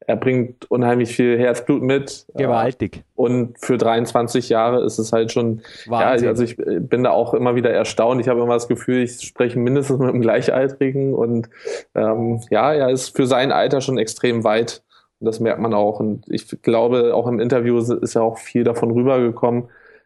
Er 0.08 0.16
bringt 0.16 0.72
unheimlich 0.72 1.14
viel 1.14 1.38
Herzblut 1.38 1.82
mit. 1.82 2.26
Gewaltig. 2.34 3.04
Und 3.14 3.60
für 3.60 3.78
23 3.78 4.48
Jahre 4.48 4.86
ist 4.86 5.00
es 5.00 5.12
halt 5.12 5.34
schon, 5.34 5.62
Wahnsinn. 5.86 6.24
ja, 6.24 6.30
also 6.30 6.44
ich 6.44 6.56
bin 6.56 7.04
da 7.04 7.12
auch 7.12 7.34
immer 7.34 7.56
wieder 7.56 7.72
erstaunt. 7.72 8.22
Ich 8.22 8.30
habe 8.30 8.42
immer 8.42 8.54
das 8.54 8.70
Gefühl, 8.70 9.04
ich 9.04 9.20
spreche 9.20 9.60
mindestens 9.60 10.00
mit 10.00 10.08
einem 10.08 10.22
Gleichaltrigen 10.22 11.14
und 11.14 11.50
ähm, 11.94 12.42
ja, 12.50 12.74
er 12.74 12.90
ist 12.90 13.18
für 13.18 13.28
sein 13.28 13.52
Alter 13.52 13.82
schon 13.82 13.98
extrem 13.98 14.46
weit. 14.46 14.82
Und 15.20 15.26
das 15.26 15.42
merkt 15.42 15.60
man 15.60 15.74
auch. 15.74 16.00
Und 16.00 16.24
ich 16.30 16.48
glaube, 16.62 17.14
auch 17.14 17.28
im 17.28 17.42
Interview 17.42 17.78
ist 17.78 18.14
ja 18.14 18.22
auch 18.22 18.38
viel 18.38 18.64
davon 18.64 18.92
rübergekommen, 18.92 19.66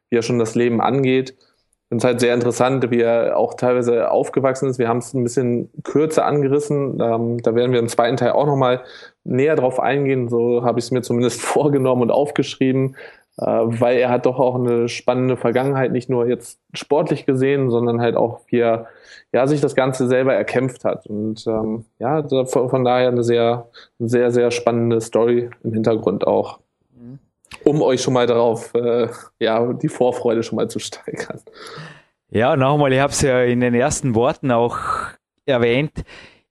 wie 0.10 0.18
er 0.18 0.24
schon 0.24 0.40
das 0.40 0.56
Leben 0.56 0.82
angeht 0.82 1.36
finde 1.92 2.04
es 2.04 2.06
halt 2.06 2.20
sehr 2.22 2.34
interessant, 2.34 2.90
wie 2.90 3.02
er 3.02 3.36
auch 3.36 3.56
teilweise 3.56 4.10
aufgewachsen 4.12 4.70
ist. 4.70 4.80
Wir 4.80 4.88
haben 4.88 5.00
es 5.00 5.14
ein 5.14 5.24
bisschen 5.24 5.70
kürzer 5.84 6.26
angerissen. 6.26 7.02
Ähm, 7.02 7.42
da 7.44 7.54
werden 7.54 7.74
wir 7.74 7.80
im 7.80 7.90
zweiten 7.90 8.16
Teil 8.16 8.32
auch 8.32 8.46
nochmal 8.46 8.82
näher 9.24 9.56
drauf 9.56 9.80
eingehen. 9.80 10.30
So 10.30 10.64
habe 10.64 10.80
ich 10.80 10.86
es 10.86 10.92
mir 10.92 11.02
zumindest 11.02 11.42
vorgenommen 11.42 12.04
und 12.04 12.12
aufgeschrieben, 12.12 12.96
äh, 13.38 13.46
weil 13.46 13.98
er 13.98 14.10
hat 14.10 14.26
doch 14.26 14.40
auch 14.40 14.56
eine 14.56 14.90
spannende 14.90 15.38
Vergangenheit, 15.38 15.92
nicht 15.92 16.10
nur 16.10 16.28
jetzt 16.28 16.60
sportlich 16.74 17.26
gesehen, 17.26 17.70
sondern 17.70 18.02
halt 18.02 18.16
auch, 18.16 18.42
wie 18.48 18.60
er 18.60 18.88
ja, 19.34 19.48
sich 19.48 19.62
das 19.62 19.76
Ganze 19.76 20.08
selber 20.08 20.34
erkämpft 20.34 20.84
hat. 20.84 21.08
Und 21.08 21.46
ähm, 21.48 21.86
ja, 22.00 22.24
von, 22.46 22.70
von 22.70 22.84
daher 22.84 23.10
eine 23.10 23.24
sehr, 23.24 23.70
sehr, 24.00 24.32
sehr 24.32 24.52
spannende 24.52 25.00
Story 25.00 25.50
im 25.64 25.74
Hintergrund 25.74 26.28
auch 26.28 26.60
um 27.64 27.82
euch 27.82 28.02
schon 28.02 28.14
mal 28.14 28.28
darauf, 28.28 28.74
äh, 28.74 29.08
ja, 29.40 29.74
die 29.74 29.90
Vorfreude 29.90 30.44
schon 30.44 30.56
mal 30.56 30.70
zu 30.70 30.80
steigern. 30.80 31.42
Ja, 32.30 32.56
nochmal, 32.56 32.94
ich 32.94 33.00
habe 33.00 33.12
es 33.12 33.22
ja 33.22 33.44
in 33.44 33.60
den 33.60 33.74
ersten 33.74 34.16
Worten 34.16 34.52
auch 34.52 34.78
erwähnt. 35.46 36.04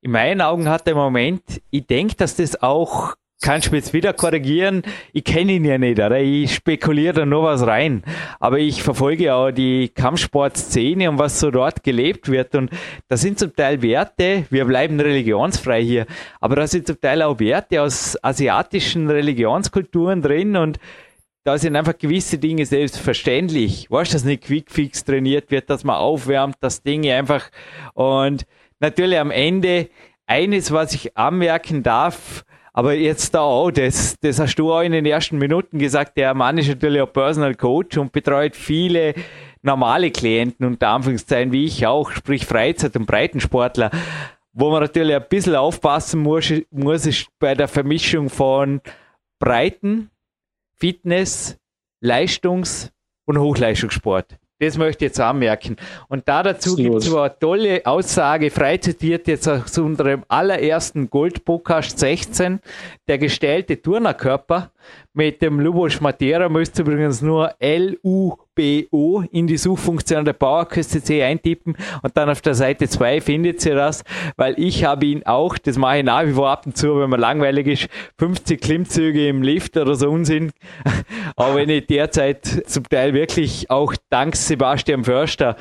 In 0.03 0.13
meinen 0.13 0.41
Augen 0.41 0.69
hat 0.69 0.87
der 0.87 0.95
Moment, 0.95 1.43
ich 1.71 1.87
denke, 1.87 2.15
dass 2.17 2.37
das 2.37 2.63
auch 2.63 3.17
kannst 3.43 3.71
du 3.71 3.77
jetzt 3.77 3.93
wieder 3.93 4.13
korrigieren. 4.13 4.83
Ich 5.13 5.25
kenne 5.25 5.53
ihn 5.53 5.65
ja 5.65 5.79
nicht, 5.79 5.99
oder? 5.99 6.19
Ich 6.19 6.55
spekuliere 6.55 7.15
da 7.15 7.27
nur 7.27 7.43
was 7.45 7.67
rein. 7.67 8.03
Aber 8.39 8.59
ich 8.59 8.83
verfolge 8.83 9.35
auch 9.35 9.51
die 9.51 9.89
Kampfsportszene 9.89 11.09
und 11.09 11.19
was 11.19 11.41
so 11.41 11.51
dort 11.51 11.83
gelebt 11.83 12.31
wird. 12.31 12.55
Und 12.55 12.71
da 13.09 13.17
sind 13.17 13.39
zum 13.39 13.55
Teil 13.55 13.83
Werte, 13.83 14.45
wir 14.51 14.65
bleiben 14.65 15.01
religionsfrei 15.01 15.83
hier, 15.83 16.07
aber 16.41 16.57
da 16.57 16.67
sind 16.67 16.87
zum 16.87 17.01
Teil 17.01 17.23
auch 17.23 17.39
Werte 17.39 17.83
aus 17.83 18.23
asiatischen 18.23 19.09
Religionskulturen 19.11 20.23
drin 20.23 20.57
und 20.57 20.79
da 21.45 21.57
sind 21.57 21.75
einfach 21.77 21.97
gewisse 21.97 22.37
Dinge 22.37 22.67
selbstverständlich. 22.67 23.91
Weißt 23.91 24.13
du, 24.13 24.15
dass 24.15 24.25
nicht 24.25 24.45
Quickfix 24.45 25.05
trainiert 25.05 25.51
wird, 25.51 25.71
dass 25.71 25.85
man 25.85 25.97
aufwärmt, 25.97 26.57
dass 26.61 26.83
Dinge 26.83 27.15
einfach 27.15 27.51
und 27.95 28.45
natürlich 28.81 29.19
am 29.19 29.31
Ende 29.31 29.89
eines, 30.27 30.73
was 30.73 30.95
ich 30.95 31.17
anmerken 31.17 31.83
darf, 31.83 32.45
aber 32.73 32.95
jetzt 32.95 33.35
da 33.35 33.41
auch, 33.41 33.71
das, 33.71 34.17
das 34.21 34.39
hast 34.39 34.57
du 34.57 34.73
auch 34.73 34.81
in 34.81 34.93
den 34.93 35.05
ersten 35.05 35.39
Minuten 35.39 35.79
gesagt, 35.79 36.17
der 36.17 36.35
Mann 36.35 36.59
ist 36.59 36.69
natürlich 36.69 37.03
auch 37.03 37.13
Personal 37.13 37.55
Coach 37.55 37.99
und 37.99 38.13
betreut 38.13 38.55
viele 38.57 39.15
normale 39.63 40.11
Klienten, 40.11 40.67
unter 40.67 40.89
Anführungszeichen, 40.89 41.53
wie 41.53 41.67
ich 41.67 41.87
auch, 41.87 42.11
sprich 42.13 42.47
Freizeit- 42.47 42.97
und 42.97 43.07
Breitensportler. 43.07 43.91
Wo 44.53 44.71
man 44.71 44.83
natürlich 44.83 45.15
ein 45.15 45.29
bisschen 45.29 45.57
aufpassen 45.57 46.23
muss, 46.23 46.53
muss 46.71 47.07
ist 47.07 47.29
bei 47.39 47.55
der 47.55 47.69
Vermischung 47.69 48.31
von 48.31 48.81
Breiten, 49.39 50.11
Fitness, 50.77 51.59
Leistungs- 52.01 52.91
und 53.27 53.39
Hochleistungssport. 53.39 54.40
Das 54.61 54.77
möchte 54.77 55.07
ich 55.07 55.09
jetzt 55.09 55.21
anmerken. 55.21 55.77
Und 56.09 56.29
da 56.29 56.43
dazu 56.43 56.77
gibt 56.77 56.95
es 56.97 57.13
eine 57.13 57.35
tolle 57.39 57.81
Aussage, 57.87 58.51
frei 58.51 58.77
zitiert 58.77 59.27
jetzt 59.27 59.49
aus 59.49 59.79
unserem 59.79 60.23
allerersten 60.29 61.09
Gold-Podcast 61.09 61.99
16, 61.99 62.61
der 63.09 63.17
gestellte 63.17 63.81
Turnerkörper 63.81 64.71
mit 65.13 65.43
dem 65.43 65.61
Lubos 65.61 66.01
Matera 66.01 66.49
müsst 66.49 66.79
ihr 66.79 66.87
übrigens 66.87 67.23
nur 67.23 67.55
L-U-B-O 67.59 69.23
in 69.33 69.47
die 69.47 69.57
Suchfunktion 69.57 70.25
der 70.25 70.33
Bauerküste 70.33 71.03
C 71.03 71.23
eintippen 71.23 71.77
und 72.03 72.17
dann 72.17 72.31
auf 72.31 72.41
der 72.41 72.55
Seite 72.55 72.89
2 72.89 73.21
findet 73.21 73.65
ihr 73.67 73.75
das, 73.75 74.05
weil 74.37 74.55
ich 74.59 74.85
habe 74.85 75.07
ihn 75.07 75.25
auch, 75.25 75.59
das 75.59 75.79
mache 75.79 75.99
ich 75.99 76.05
nach 76.05 76.25
wie 76.27 76.33
vor 76.33 76.51
ab 76.51 76.67
und 76.67 76.77
zu, 76.77 77.01
wenn 77.01 77.11
man 77.11 77.21
langweilig 77.21 77.67
ist, 77.67 77.89
50 78.19 78.61
Klimmzüge 78.61 79.29
im 79.29 79.43
Lift 79.43 79.77
oder 79.77 79.95
so 79.95 80.11
Unsinn. 80.11 80.53
Aber 81.37 81.57
wenn 81.57 81.69
ich 81.69 81.87
derzeit 81.87 82.45
zum 82.45 82.85
Teil 82.89 83.15
wirklich 83.15 83.71
auch 83.71 83.95
dank 84.11 84.37
Sebastian 84.37 85.05
Förster 85.05 85.57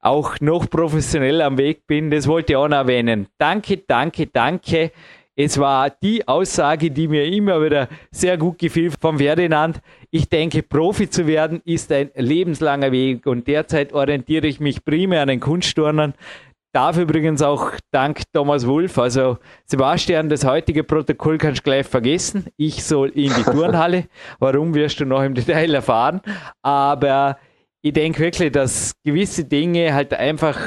auch 0.00 0.40
noch 0.40 0.68
professionell 0.68 1.40
am 1.42 1.58
Weg 1.58 1.86
bin, 1.86 2.10
das 2.10 2.26
wollte 2.26 2.52
ich 2.52 2.56
auch 2.56 2.68
noch 2.68 2.76
erwähnen. 2.76 3.28
Danke, 3.38 3.78
danke, 3.78 4.26
danke 4.26 4.90
es 5.34 5.58
war 5.58 5.88
die 5.88 6.28
Aussage, 6.28 6.90
die 6.90 7.08
mir 7.08 7.24
immer 7.24 7.62
wieder 7.62 7.88
sehr 8.10 8.36
gut 8.36 8.58
gefiel 8.58 8.90
vom 9.00 9.18
Ferdinand. 9.18 9.80
Ich 10.10 10.28
denke, 10.28 10.62
Profi 10.62 11.08
zu 11.08 11.26
werden 11.26 11.62
ist 11.64 11.90
ein 11.90 12.10
lebenslanger 12.14 12.92
Weg 12.92 13.26
und 13.26 13.48
derzeit 13.48 13.94
orientiere 13.94 14.46
ich 14.46 14.60
mich 14.60 14.84
primär 14.84 15.22
an 15.22 15.28
den 15.28 15.40
Kunstturnern. 15.40 16.14
Darf 16.74 16.96
übrigens 16.96 17.42
auch 17.42 17.72
dank 17.90 18.22
Thomas 18.32 18.66
Wulff, 18.66 18.98
also 18.98 19.38
Sebastian, 19.66 20.30
das 20.30 20.44
heutige 20.44 20.84
Protokoll 20.84 21.36
kannst 21.36 21.60
du 21.60 21.64
gleich 21.64 21.86
vergessen. 21.86 22.46
Ich 22.56 22.82
soll 22.84 23.10
in 23.10 23.32
die 23.34 23.42
Turnhalle. 23.42 24.06
Warum 24.38 24.74
wirst 24.74 25.00
du 25.00 25.04
noch 25.04 25.22
im 25.22 25.34
Detail 25.34 25.74
erfahren? 25.74 26.22
Aber 26.62 27.38
ich 27.82 27.92
denke 27.92 28.20
wirklich, 28.20 28.52
dass 28.52 28.94
gewisse 29.04 29.44
Dinge 29.44 29.92
halt 29.92 30.14
einfach, 30.14 30.58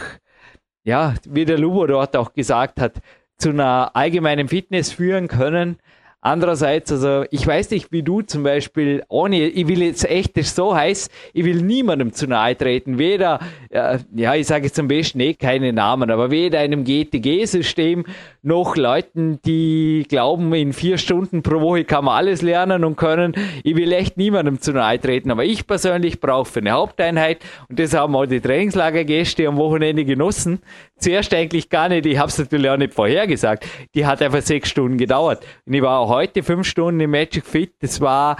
ja, 0.83 1.15
wie 1.27 1.45
der 1.45 1.57
Lubo 1.57 1.87
dort 1.87 2.15
auch 2.15 2.33
gesagt 2.33 2.79
hat, 2.79 3.01
zu 3.37 3.49
einer 3.49 3.95
allgemeinen 3.95 4.47
Fitness 4.47 4.91
führen 4.91 5.27
können. 5.27 5.77
Andererseits, 6.25 6.91
also 6.91 7.23
ich 7.29 7.45
weiß 7.45 7.69
nicht, 7.69 7.91
wie 7.91 8.01
du 8.01 8.23
zum 8.23 8.41
Beispiel, 8.41 9.03
ohne, 9.09 9.47
ich 9.47 9.67
will 9.67 9.83
jetzt 9.83 10.09
echt, 10.09 10.35
das 10.35 10.55
so 10.55 10.75
heiß, 10.75 11.11
ich 11.33 11.45
will 11.45 11.61
niemandem 11.61 12.13
zu 12.13 12.25
nahe 12.25 12.57
treten, 12.57 12.97
weder, 12.97 13.39
äh, 13.69 13.99
ja, 14.15 14.33
ich 14.33 14.47
sage 14.47 14.65
jetzt 14.65 14.79
am 14.79 14.87
besten 14.87 15.19
eh 15.19 15.35
keine 15.35 15.71
Namen, 15.71 16.09
aber 16.09 16.31
weder 16.31 16.57
einem 16.57 16.83
GTG-System 16.83 18.05
noch 18.41 18.75
Leuten, 18.75 19.39
die 19.45 20.07
glauben, 20.09 20.51
in 20.55 20.73
vier 20.73 20.97
Stunden 20.97 21.43
pro 21.43 21.61
Woche 21.61 21.83
kann 21.83 22.05
man 22.05 22.15
alles 22.15 22.41
lernen 22.41 22.83
und 22.85 22.95
können. 22.95 23.35
Ich 23.63 23.75
will 23.75 23.91
echt 23.91 24.17
niemandem 24.17 24.59
zu 24.59 24.73
nahe 24.73 24.99
treten, 24.99 25.29
aber 25.29 25.45
ich 25.45 25.67
persönlich 25.67 26.19
brauche 26.19 26.49
für 26.49 26.59
eine 26.59 26.71
Haupteinheit, 26.71 27.37
und 27.69 27.77
das 27.77 27.93
haben 27.93 28.15
auch 28.15 28.25
die 28.25 28.41
Trainingslagergäste 28.41 29.47
am 29.47 29.57
Wochenende 29.57 30.05
genossen, 30.05 30.59
zuerst 30.97 31.35
eigentlich 31.35 31.69
gar 31.69 31.89
nicht, 31.89 32.07
ich 32.07 32.17
habe 32.17 32.29
es 32.29 32.39
natürlich 32.39 32.69
auch 32.69 32.77
nicht 32.77 32.95
vorhergesagt, 32.95 33.67
die 33.93 34.07
hat 34.07 34.23
einfach 34.23 34.41
sechs 34.41 34.69
Stunden 34.69 34.97
gedauert. 34.97 35.45
Und 35.67 35.73
ich 35.75 35.83
war 35.83 35.99
auch 35.99 36.14
heute 36.15 36.43
fünf 36.43 36.67
Stunden 36.67 36.99
im 36.99 37.11
Magic 37.11 37.45
Fit, 37.45 37.73
das 37.79 38.01
war, 38.01 38.37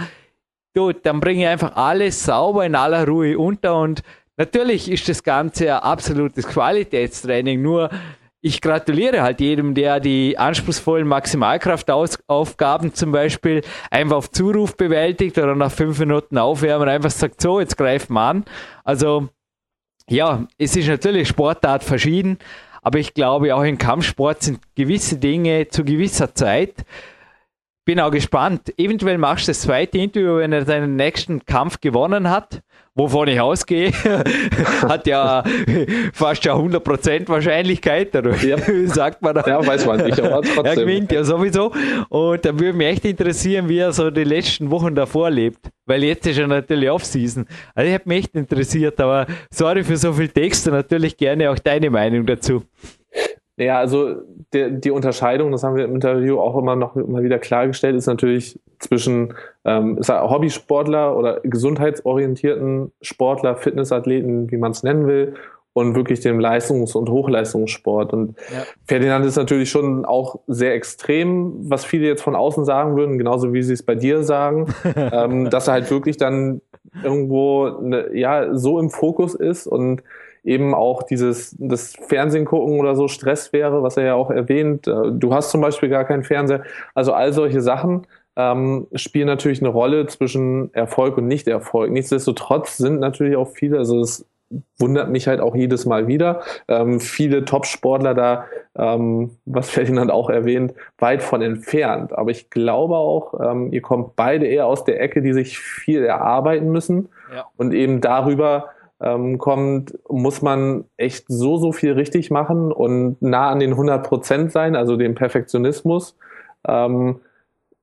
gut, 0.74 1.04
dann 1.04 1.20
bringe 1.20 1.42
ich 1.42 1.48
einfach 1.48 1.76
alles 1.76 2.24
sauber 2.24 2.66
in 2.66 2.74
aller 2.74 3.06
Ruhe 3.06 3.38
unter 3.38 3.80
und 3.80 4.02
natürlich 4.36 4.90
ist 4.90 5.08
das 5.08 5.22
Ganze 5.22 5.74
ein 5.74 5.82
absolutes 5.82 6.46
Qualitätstraining, 6.46 7.62
nur 7.62 7.90
ich 8.46 8.60
gratuliere 8.60 9.22
halt 9.22 9.40
jedem, 9.40 9.74
der 9.74 9.98
die 9.98 10.38
anspruchsvollen 10.38 11.08
Maximalkraftaufgaben 11.08 12.94
zum 12.94 13.10
Beispiel 13.10 13.62
einfach 13.90 14.16
auf 14.16 14.30
Zuruf 14.30 14.76
bewältigt 14.76 15.36
oder 15.38 15.56
nach 15.56 15.72
fünf 15.72 15.98
Minuten 15.98 16.38
aufwärmen 16.38 16.88
einfach 16.88 17.10
sagt, 17.10 17.40
so, 17.40 17.58
jetzt 17.58 17.76
greifen 17.76 18.12
wir 18.12 18.20
an. 18.20 18.44
Also 18.84 19.28
ja, 20.08 20.46
es 20.58 20.76
ist 20.76 20.86
natürlich 20.86 21.26
Sportart 21.26 21.82
verschieden, 21.82 22.38
aber 22.82 23.00
ich 23.00 23.14
glaube, 23.14 23.52
auch 23.56 23.64
im 23.64 23.78
Kampfsport 23.78 24.42
sind 24.44 24.60
gewisse 24.76 25.16
Dinge 25.16 25.66
zu 25.68 25.84
gewisser 25.84 26.32
Zeit. 26.34 26.84
Bin 27.86 28.00
auch 28.00 28.10
gespannt. 28.10 28.74
Eventuell 28.76 29.16
machst 29.16 29.48
du 29.48 29.50
das 29.50 29.62
zweite 29.62 29.96
Interview, 29.96 30.36
wenn 30.36 30.52
er 30.52 30.66
seinen 30.66 30.96
nächsten 30.96 31.46
Kampf 31.46 31.80
gewonnen 31.80 32.28
hat 32.28 32.60
wovon 32.96 33.28
ich 33.28 33.38
ausgehe, 33.38 33.92
hat 34.82 35.06
ja 35.06 35.44
fast 36.12 36.44
ja 36.44 36.54
100% 36.54 37.28
Wahrscheinlichkeit, 37.28 38.14
ja. 38.14 38.58
sagt 38.86 39.22
man 39.22 39.34
da. 39.34 39.44
Ja, 39.46 39.64
weiß 39.64 39.86
man 39.86 40.04
nicht, 40.04 40.18
aber 40.18 40.42
trotzdem. 40.54 40.64
Er 40.64 40.76
gewinnt 40.76 41.12
ja 41.12 41.22
sowieso. 41.22 41.72
Und 42.08 42.44
da 42.44 42.58
würde 42.58 42.72
mich 42.72 42.88
echt 42.88 43.04
interessieren, 43.04 43.68
wie 43.68 43.78
er 43.78 43.92
so 43.92 44.10
die 44.10 44.24
letzten 44.24 44.70
Wochen 44.70 44.94
davor 44.94 45.30
lebt. 45.30 45.68
Weil 45.84 46.02
jetzt 46.02 46.26
ist 46.26 46.38
er 46.38 46.48
natürlich 46.48 46.90
Off-Season. 46.90 47.46
Also 47.74 47.88
ich 47.88 47.94
habe 47.94 48.04
mich 48.06 48.24
echt 48.24 48.34
interessiert, 48.34 48.98
aber 49.00 49.26
sorry 49.50 49.84
für 49.84 49.96
so 49.96 50.12
viel 50.12 50.28
Text 50.28 50.66
und 50.66 50.72
natürlich 50.74 51.16
gerne 51.16 51.50
auch 51.50 51.58
deine 51.58 51.90
Meinung 51.90 52.26
dazu. 52.26 52.64
Ja, 53.56 53.78
also 53.78 54.16
der, 54.52 54.70
die 54.70 54.90
Unterscheidung, 54.90 55.50
das 55.50 55.62
haben 55.62 55.76
wir 55.76 55.84
im 55.84 55.94
Interview 55.94 56.38
auch 56.38 56.58
immer 56.58 56.76
noch 56.76 56.94
mal 56.94 57.22
wieder 57.22 57.38
klargestellt, 57.38 57.96
ist 57.96 58.06
natürlich 58.06 58.58
zwischen 58.78 59.34
ähm, 59.64 59.98
Hobbysportler 60.06 61.16
oder 61.16 61.40
gesundheitsorientierten 61.42 62.92
Sportler, 63.00 63.56
Fitnessathleten, 63.56 64.50
wie 64.50 64.58
man 64.58 64.72
es 64.72 64.82
nennen 64.82 65.06
will, 65.06 65.34
und 65.72 65.94
wirklich 65.94 66.20
dem 66.20 66.40
Leistungs- 66.40 66.94
und 66.94 67.10
Hochleistungssport. 67.10 68.14
Und 68.14 68.36
ja. 68.50 68.64
Ferdinand 68.86 69.26
ist 69.26 69.36
natürlich 69.36 69.70
schon 69.70 70.06
auch 70.06 70.40
sehr 70.46 70.74
extrem, 70.74 71.70
was 71.70 71.84
viele 71.84 72.06
jetzt 72.06 72.22
von 72.22 72.34
außen 72.34 72.64
sagen 72.64 72.96
würden, 72.96 73.18
genauso 73.18 73.52
wie 73.52 73.62
sie 73.62 73.74
es 73.74 73.82
bei 73.82 73.94
dir 73.94 74.22
sagen, 74.22 74.74
ähm, 74.96 75.50
dass 75.50 75.68
er 75.68 75.74
halt 75.74 75.90
wirklich 75.90 76.16
dann 76.16 76.62
irgendwo 77.02 77.68
ne, 77.82 78.08
ja 78.14 78.54
so 78.54 78.78
im 78.78 78.88
Fokus 78.88 79.34
ist 79.34 79.66
und 79.66 80.02
eben 80.46 80.74
auch 80.74 81.02
dieses 81.02 81.54
das 81.58 81.94
Fernsehen 82.08 82.44
gucken 82.44 82.78
oder 82.80 82.94
so 82.94 83.08
Stress 83.08 83.52
wäre, 83.52 83.82
was 83.82 83.96
er 83.96 84.04
ja 84.04 84.14
auch 84.14 84.30
erwähnt. 84.30 84.86
Äh, 84.86 85.12
du 85.12 85.34
hast 85.34 85.50
zum 85.50 85.60
Beispiel 85.60 85.88
gar 85.88 86.04
keinen 86.04 86.22
Fernseher. 86.22 86.62
Also 86.94 87.12
all 87.12 87.32
solche 87.32 87.60
Sachen 87.60 88.06
ähm, 88.36 88.86
spielen 88.94 89.26
natürlich 89.26 89.60
eine 89.60 89.70
Rolle 89.70 90.06
zwischen 90.06 90.72
Erfolg 90.72 91.18
und 91.18 91.26
Nicht-Erfolg. 91.26 91.90
Nichtsdestotrotz 91.90 92.76
sind 92.76 93.00
natürlich 93.00 93.36
auch 93.36 93.48
viele, 93.48 93.78
also 93.78 94.00
es 94.00 94.24
wundert 94.78 95.10
mich 95.10 95.26
halt 95.26 95.40
auch 95.40 95.56
jedes 95.56 95.86
Mal 95.86 96.06
wieder, 96.06 96.42
ähm, 96.68 97.00
viele 97.00 97.44
Top-Sportler 97.44 98.14
da, 98.14 98.44
ähm, 98.76 99.32
was 99.46 99.70
Ferdinand 99.70 100.12
auch 100.12 100.30
erwähnt, 100.30 100.74
weit 100.98 101.24
von 101.24 101.42
entfernt. 101.42 102.12
Aber 102.12 102.30
ich 102.30 102.50
glaube 102.50 102.94
auch, 102.94 103.34
ähm, 103.40 103.72
ihr 103.72 103.82
kommt 103.82 104.14
beide 104.14 104.46
eher 104.46 104.66
aus 104.66 104.84
der 104.84 105.00
Ecke, 105.00 105.22
die 105.22 105.32
sich 105.32 105.58
viel 105.58 106.04
erarbeiten 106.04 106.70
müssen 106.70 107.08
ja. 107.34 107.46
und 107.56 107.74
eben 107.74 108.00
darüber 108.00 108.66
ähm, 109.00 109.38
kommt, 109.38 109.98
muss 110.08 110.42
man 110.42 110.84
echt 110.96 111.26
so, 111.28 111.58
so 111.58 111.72
viel 111.72 111.92
richtig 111.92 112.30
machen 112.30 112.72
und 112.72 113.20
nah 113.20 113.50
an 113.50 113.60
den 113.60 113.72
100 113.72 114.06
Prozent 114.06 114.52
sein, 114.52 114.74
also 114.74 114.96
dem 114.96 115.14
Perfektionismus, 115.14 116.16
ähm, 116.66 117.20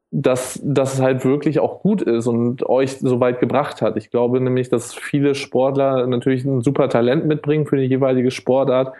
dass 0.10 0.60
das 0.64 1.02
halt 1.02 1.26
wirklich 1.26 1.60
auch 1.60 1.82
gut 1.82 2.02
ist 2.02 2.28
und 2.28 2.68
euch 2.68 3.00
so 3.00 3.20
weit 3.20 3.40
gebracht 3.40 3.82
hat. 3.82 3.98
Ich 3.98 4.12
glaube 4.12 4.40
nämlich, 4.40 4.70
dass 4.70 4.94
viele 4.94 5.34
Sportler 5.34 6.06
natürlich 6.08 6.46
ein 6.46 6.62
super 6.62 6.90
Talent 6.90 7.26
mitbringen 7.26 7.66
für 7.66 7.78
die 7.78 7.86
jeweilige 7.86 8.30
Sportart, 8.30 8.94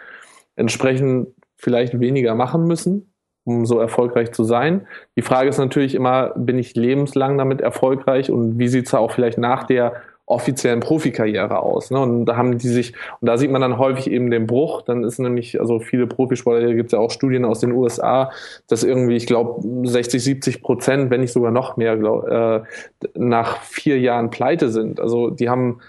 entsprechend 0.56 1.28
vielleicht 1.56 1.98
weniger 2.00 2.34
machen 2.34 2.66
müssen, 2.66 3.12
um 3.44 3.64
so 3.64 3.78
erfolgreich 3.78 4.32
zu 4.32 4.44
sein. 4.44 4.86
Die 5.16 5.22
Frage 5.22 5.48
ist 5.48 5.58
natürlich 5.58 5.94
immer, 5.94 6.32
bin 6.36 6.58
ich 6.58 6.74
lebenslang 6.74 7.38
damit 7.38 7.60
erfolgreich 7.60 8.30
und 8.30 8.58
wie 8.58 8.68
sieht 8.68 8.86
es 8.86 8.94
auch 8.94 9.12
vielleicht 9.12 9.38
nach 9.38 9.64
der 9.64 9.94
offiziellen 10.26 10.80
Profikarriere 10.80 11.60
aus. 11.60 11.90
Ne? 11.90 12.00
Und 12.00 12.24
da 12.24 12.36
haben 12.36 12.56
die 12.56 12.68
sich, 12.68 12.94
und 13.20 13.26
da 13.26 13.36
sieht 13.36 13.50
man 13.50 13.60
dann 13.60 13.78
häufig 13.78 14.10
eben 14.10 14.30
den 14.30 14.46
Bruch. 14.46 14.82
Dann 14.82 15.04
ist 15.04 15.18
nämlich, 15.18 15.60
also 15.60 15.80
viele 15.80 16.06
Profisportler, 16.06 16.66
hier 16.66 16.76
gibt 16.76 16.88
es 16.88 16.92
ja 16.92 16.98
auch 16.98 17.10
Studien 17.10 17.44
aus 17.44 17.60
den 17.60 17.72
USA, 17.72 18.30
dass 18.68 18.84
irgendwie, 18.84 19.16
ich 19.16 19.26
glaube, 19.26 19.60
60, 19.86 20.22
70 20.22 20.62
Prozent, 20.62 21.10
wenn 21.10 21.20
nicht 21.20 21.32
sogar 21.32 21.50
noch 21.50 21.76
mehr, 21.76 21.96
glaub, 21.96 22.26
äh, 22.26 22.62
nach 23.14 23.60
vier 23.62 23.98
Jahren 24.00 24.30
pleite 24.30 24.70
sind. 24.70 24.98
Also 24.98 25.28
die 25.28 25.50
haben 25.50 25.80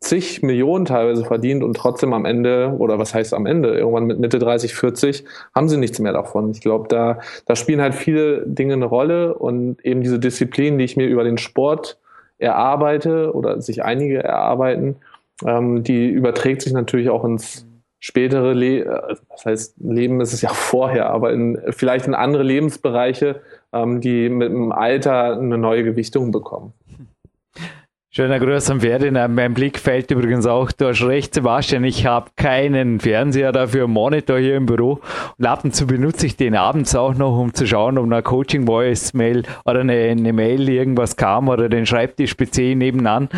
zig 0.00 0.42
Millionen 0.42 0.84
teilweise 0.84 1.24
verdient 1.24 1.64
und 1.64 1.74
trotzdem 1.74 2.12
am 2.12 2.24
Ende, 2.24 2.74
oder 2.78 2.98
was 2.98 3.14
heißt 3.14 3.34
am 3.34 3.46
Ende, 3.46 3.76
irgendwann 3.78 4.04
mit 4.04 4.20
Mitte 4.20 4.38
30, 4.38 4.74
40, 4.74 5.24
haben 5.54 5.68
sie 5.68 5.76
nichts 5.76 5.98
mehr 5.98 6.12
davon. 6.12 6.50
Ich 6.50 6.60
glaube, 6.60 6.88
da, 6.88 7.20
da 7.46 7.56
spielen 7.56 7.80
halt 7.80 7.94
viele 7.94 8.46
Dinge 8.46 8.74
eine 8.74 8.84
Rolle 8.84 9.34
und 9.34 9.84
eben 9.84 10.02
diese 10.02 10.18
Disziplin, 10.18 10.78
die 10.78 10.84
ich 10.84 10.96
mir 10.96 11.06
über 11.06 11.24
den 11.24 11.38
Sport 11.38 11.98
erarbeite 12.38 13.34
oder 13.34 13.60
sich 13.60 13.84
einige 13.84 14.22
erarbeiten, 14.22 14.96
ähm, 15.46 15.82
die 15.82 16.08
überträgt 16.08 16.62
sich 16.62 16.72
natürlich 16.72 17.10
auch 17.10 17.24
ins 17.24 17.66
spätere 18.00 18.52
Leben, 18.52 18.90
äh, 18.90 19.16
das 19.30 19.44
heißt, 19.44 19.74
Leben 19.78 20.20
ist 20.20 20.32
es 20.32 20.42
ja 20.42 20.48
vorher, 20.52 21.10
aber 21.10 21.32
in, 21.32 21.60
vielleicht 21.70 22.06
in 22.06 22.14
andere 22.14 22.42
Lebensbereiche, 22.42 23.40
ähm, 23.72 24.00
die 24.00 24.28
mit 24.28 24.50
dem 24.50 24.72
Alter 24.72 25.38
eine 25.38 25.58
neue 25.58 25.84
Gewichtung 25.84 26.32
bekommen. 26.32 26.72
Schöner 28.18 28.40
Gruß 28.40 28.68
am 28.70 28.80
Ferdinand. 28.80 29.32
Mein 29.32 29.54
Blick 29.54 29.78
fällt 29.78 30.10
übrigens 30.10 30.44
auch, 30.44 30.72
du 30.72 30.88
hast 30.88 31.04
recht, 31.04 31.34
Sebastian, 31.34 31.84
ich 31.84 32.04
habe 32.04 32.30
keinen 32.34 32.98
Fernseher 32.98 33.52
dafür, 33.52 33.86
Monitor 33.86 34.40
hier 34.40 34.56
im 34.56 34.66
Büro. 34.66 34.98
Und 35.38 35.46
ab 35.46 35.62
und 35.62 35.72
zu 35.72 35.86
benutze 35.86 36.26
ich 36.26 36.36
den 36.36 36.56
abends 36.56 36.96
auch 36.96 37.14
noch, 37.14 37.38
um 37.38 37.54
zu 37.54 37.64
schauen, 37.64 37.96
ob 37.96 38.06
eine 38.06 38.20
Coaching-Voice-Mail 38.20 39.44
oder 39.64 39.82
eine, 39.82 39.92
eine, 39.92 40.32
Mail 40.32 40.68
irgendwas 40.68 41.14
kam 41.14 41.48
oder 41.48 41.68
den 41.68 41.86
Schreibtisch-PC 41.86 42.74
nebenan. 42.74 43.28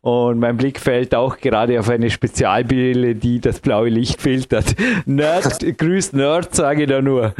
Und 0.00 0.38
mein 0.38 0.56
Blick 0.56 0.80
fällt 0.80 1.14
auch 1.14 1.36
gerade 1.36 1.78
auf 1.78 1.90
eine 1.90 2.08
Spezialbrille, 2.08 3.16
die 3.16 3.40
das 3.40 3.60
blaue 3.60 3.90
Licht 3.90 4.22
filtert. 4.22 4.74
Nerd, 5.04 5.60
grüß 5.76 6.14
Nerd, 6.14 6.54
sage 6.54 6.84
ich 6.84 6.88
da 6.88 7.02
nur. 7.02 7.34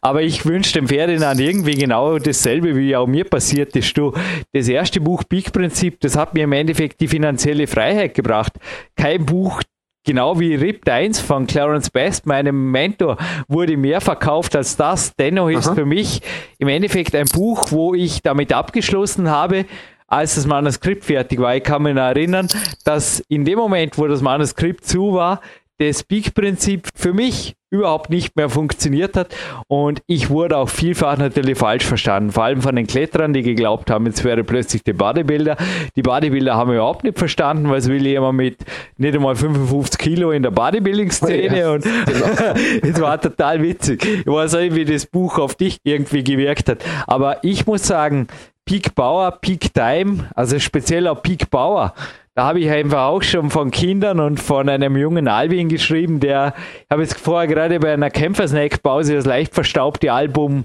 Aber 0.00 0.22
ich 0.22 0.46
wünsche 0.46 0.72
dem 0.72 0.88
Ferdinand 0.88 1.38
irgendwie 1.38 1.74
genau 1.74 2.18
dasselbe, 2.18 2.74
wie 2.74 2.96
auch 2.96 3.06
mir 3.06 3.24
passiert 3.24 3.76
ist. 3.76 3.98
Du, 3.98 4.14
das 4.54 4.66
erste 4.66 4.98
Buch 5.02 5.24
Peak-Prinzip, 5.28 6.00
das 6.00 6.16
hat 6.16 6.37
mir 6.38 6.44
im 6.44 6.52
Endeffekt 6.52 7.00
die 7.00 7.08
finanzielle 7.08 7.66
Freiheit 7.66 8.14
gebracht. 8.14 8.52
Kein 8.96 9.26
Buch, 9.26 9.60
genau 10.04 10.38
wie 10.38 10.54
Ripped 10.54 10.88
1 10.88 11.20
von 11.20 11.46
Clarence 11.46 11.90
Best, 11.90 12.26
meinem 12.26 12.70
Mentor, 12.70 13.16
wurde 13.48 13.76
mehr 13.76 14.00
verkauft 14.00 14.54
als 14.54 14.76
das. 14.76 15.14
Dennoch 15.16 15.48
ist 15.48 15.66
Aha. 15.68 15.74
für 15.74 15.84
mich 15.84 16.22
im 16.58 16.68
Endeffekt 16.68 17.14
ein 17.14 17.26
Buch, 17.26 17.72
wo 17.72 17.94
ich 17.94 18.22
damit 18.22 18.52
abgeschlossen 18.52 19.28
habe, 19.28 19.66
als 20.06 20.36
das 20.36 20.46
Manuskript 20.46 21.04
fertig 21.04 21.40
war. 21.40 21.56
Ich 21.56 21.64
kann 21.64 21.82
mich 21.82 21.96
erinnern, 21.96 22.48
dass 22.84 23.20
in 23.28 23.44
dem 23.44 23.58
Moment, 23.58 23.98
wo 23.98 24.06
das 24.06 24.22
Manuskript 24.22 24.86
zu 24.86 25.12
war, 25.14 25.40
das 25.78 26.02
Peak-Prinzip 26.02 26.88
für 26.94 27.12
mich 27.12 27.54
überhaupt 27.70 28.08
nicht 28.10 28.34
mehr 28.34 28.48
funktioniert 28.48 29.14
hat 29.16 29.34
und 29.66 30.00
ich 30.06 30.30
wurde 30.30 30.56
auch 30.56 30.68
vielfach 30.70 31.18
natürlich 31.18 31.58
falsch 31.58 31.84
verstanden, 31.84 32.32
vor 32.32 32.44
allem 32.44 32.62
von 32.62 32.74
den 32.74 32.86
Kletterern, 32.86 33.32
die 33.32 33.42
geglaubt 33.42 33.90
haben, 33.90 34.06
jetzt 34.06 34.24
wäre 34.24 34.42
plötzlich 34.42 34.82
der 34.84 34.94
Bodybuilder. 34.94 35.56
Die 35.94 36.02
Bodybuilder 36.02 36.54
haben 36.54 36.72
überhaupt 36.72 37.04
nicht 37.04 37.18
verstanden, 37.18 37.68
weil 37.68 37.78
es 37.78 37.88
will 37.88 38.06
jemand 38.06 38.38
mit 38.38 38.56
nicht 38.96 39.14
einmal 39.14 39.36
55 39.36 39.98
Kilo 39.98 40.30
in 40.30 40.42
der 40.42 40.50
Bodybuilding-Szene 40.50 41.58
ja, 41.58 41.72
und 41.72 41.84
es 42.82 43.00
war 43.00 43.20
total 43.20 43.62
witzig. 43.62 44.04
Ich 44.04 44.26
weiß 44.26 44.54
nicht, 44.54 44.74
wie 44.74 44.84
das 44.86 45.06
Buch 45.06 45.38
auf 45.38 45.54
dich 45.54 45.78
irgendwie 45.84 46.24
gewirkt 46.24 46.70
hat, 46.70 46.84
aber 47.06 47.44
ich 47.44 47.66
muss 47.66 47.86
sagen, 47.86 48.28
Peak 48.64 48.94
Power, 48.94 49.30
Peak 49.30 49.72
Time, 49.72 50.28
also 50.34 50.58
speziell 50.58 51.06
auch 51.06 51.22
Peak 51.22 51.50
Power, 51.50 51.94
da 52.38 52.44
habe 52.44 52.60
ich 52.60 52.70
einfach 52.70 53.06
auch 53.06 53.24
schon 53.24 53.50
von 53.50 53.72
Kindern 53.72 54.20
und 54.20 54.38
von 54.38 54.68
einem 54.68 54.96
jungen 54.96 55.26
Alvin 55.26 55.68
geschrieben, 55.68 56.20
der, 56.20 56.54
ich 56.84 56.86
habe 56.88 57.02
jetzt 57.02 57.18
vorher 57.18 57.48
gerade 57.48 57.80
bei 57.80 57.92
einer 57.92 58.10
Kämpfersnack-Pause 58.10 59.16
das 59.16 59.26
leicht 59.26 59.52
verstaubte 59.52 60.12
Album 60.12 60.64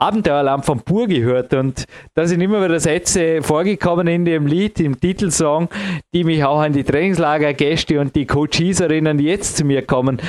Abenteuerland 0.00 0.64
von 0.64 0.80
Pur 0.80 1.06
gehört 1.06 1.54
und 1.54 1.84
da 2.14 2.26
sind 2.26 2.40
immer 2.40 2.64
wieder 2.64 2.80
Sätze 2.80 3.40
vorgekommen 3.40 4.08
in 4.08 4.24
dem 4.24 4.48
Lied, 4.48 4.80
im 4.80 4.98
Titelsong, 4.98 5.68
die 6.12 6.24
mich 6.24 6.42
auch 6.42 6.58
an 6.58 6.72
die 6.72 6.82
Trainingslagergäste 6.82 8.00
und 8.00 8.16
die 8.16 8.26
Coaches 8.26 8.80
erinnern, 8.80 9.16
die 9.16 9.26
jetzt 9.26 9.56
zu 9.56 9.64
mir 9.64 9.82
kommen. 9.82 10.20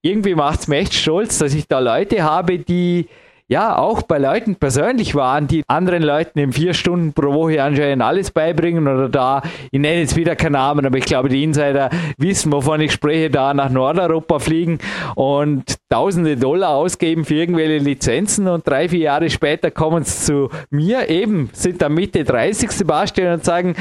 Irgendwie 0.00 0.34
macht 0.34 0.60
es 0.60 0.68
mich 0.68 0.78
echt 0.78 0.94
stolz, 0.94 1.36
dass 1.36 1.52
ich 1.52 1.68
da 1.68 1.78
Leute 1.78 2.22
habe, 2.22 2.58
die 2.58 3.06
ja 3.48 3.78
auch 3.78 4.02
bei 4.02 4.18
Leuten 4.18 4.56
persönlich 4.56 5.14
waren, 5.14 5.48
die 5.48 5.64
anderen 5.66 6.02
Leuten 6.02 6.38
in 6.38 6.52
vier 6.52 6.74
Stunden 6.74 7.14
pro 7.14 7.32
Woche 7.32 7.62
anscheinend 7.62 8.02
alles 8.02 8.30
beibringen 8.30 8.86
oder 8.86 9.08
da, 9.08 9.42
ich 9.70 9.80
nenne 9.80 10.00
jetzt 10.00 10.16
wieder 10.16 10.36
keinen 10.36 10.52
Namen, 10.52 10.84
aber 10.84 10.98
ich 10.98 11.06
glaube, 11.06 11.30
die 11.30 11.42
Insider 11.42 11.88
wissen, 12.18 12.52
wovon 12.52 12.82
ich 12.82 12.92
spreche, 12.92 13.30
da 13.30 13.54
nach 13.54 13.70
Nordeuropa 13.70 14.38
fliegen 14.38 14.78
und 15.14 15.78
tausende 15.88 16.36
Dollar 16.36 16.70
ausgeben 16.74 17.24
für 17.24 17.36
irgendwelche 17.36 17.82
Lizenzen 17.82 18.48
und 18.48 18.68
drei, 18.68 18.90
vier 18.90 19.00
Jahre 19.00 19.30
später 19.30 19.70
kommen 19.70 20.04
sie 20.04 20.26
zu 20.26 20.50
mir, 20.68 21.08
eben 21.08 21.48
sind 21.54 21.80
da 21.80 21.88
Mitte 21.88 22.24
30. 22.24 22.70
Sebastian 22.70 23.34
und 23.34 23.44
sagen, 23.44 23.74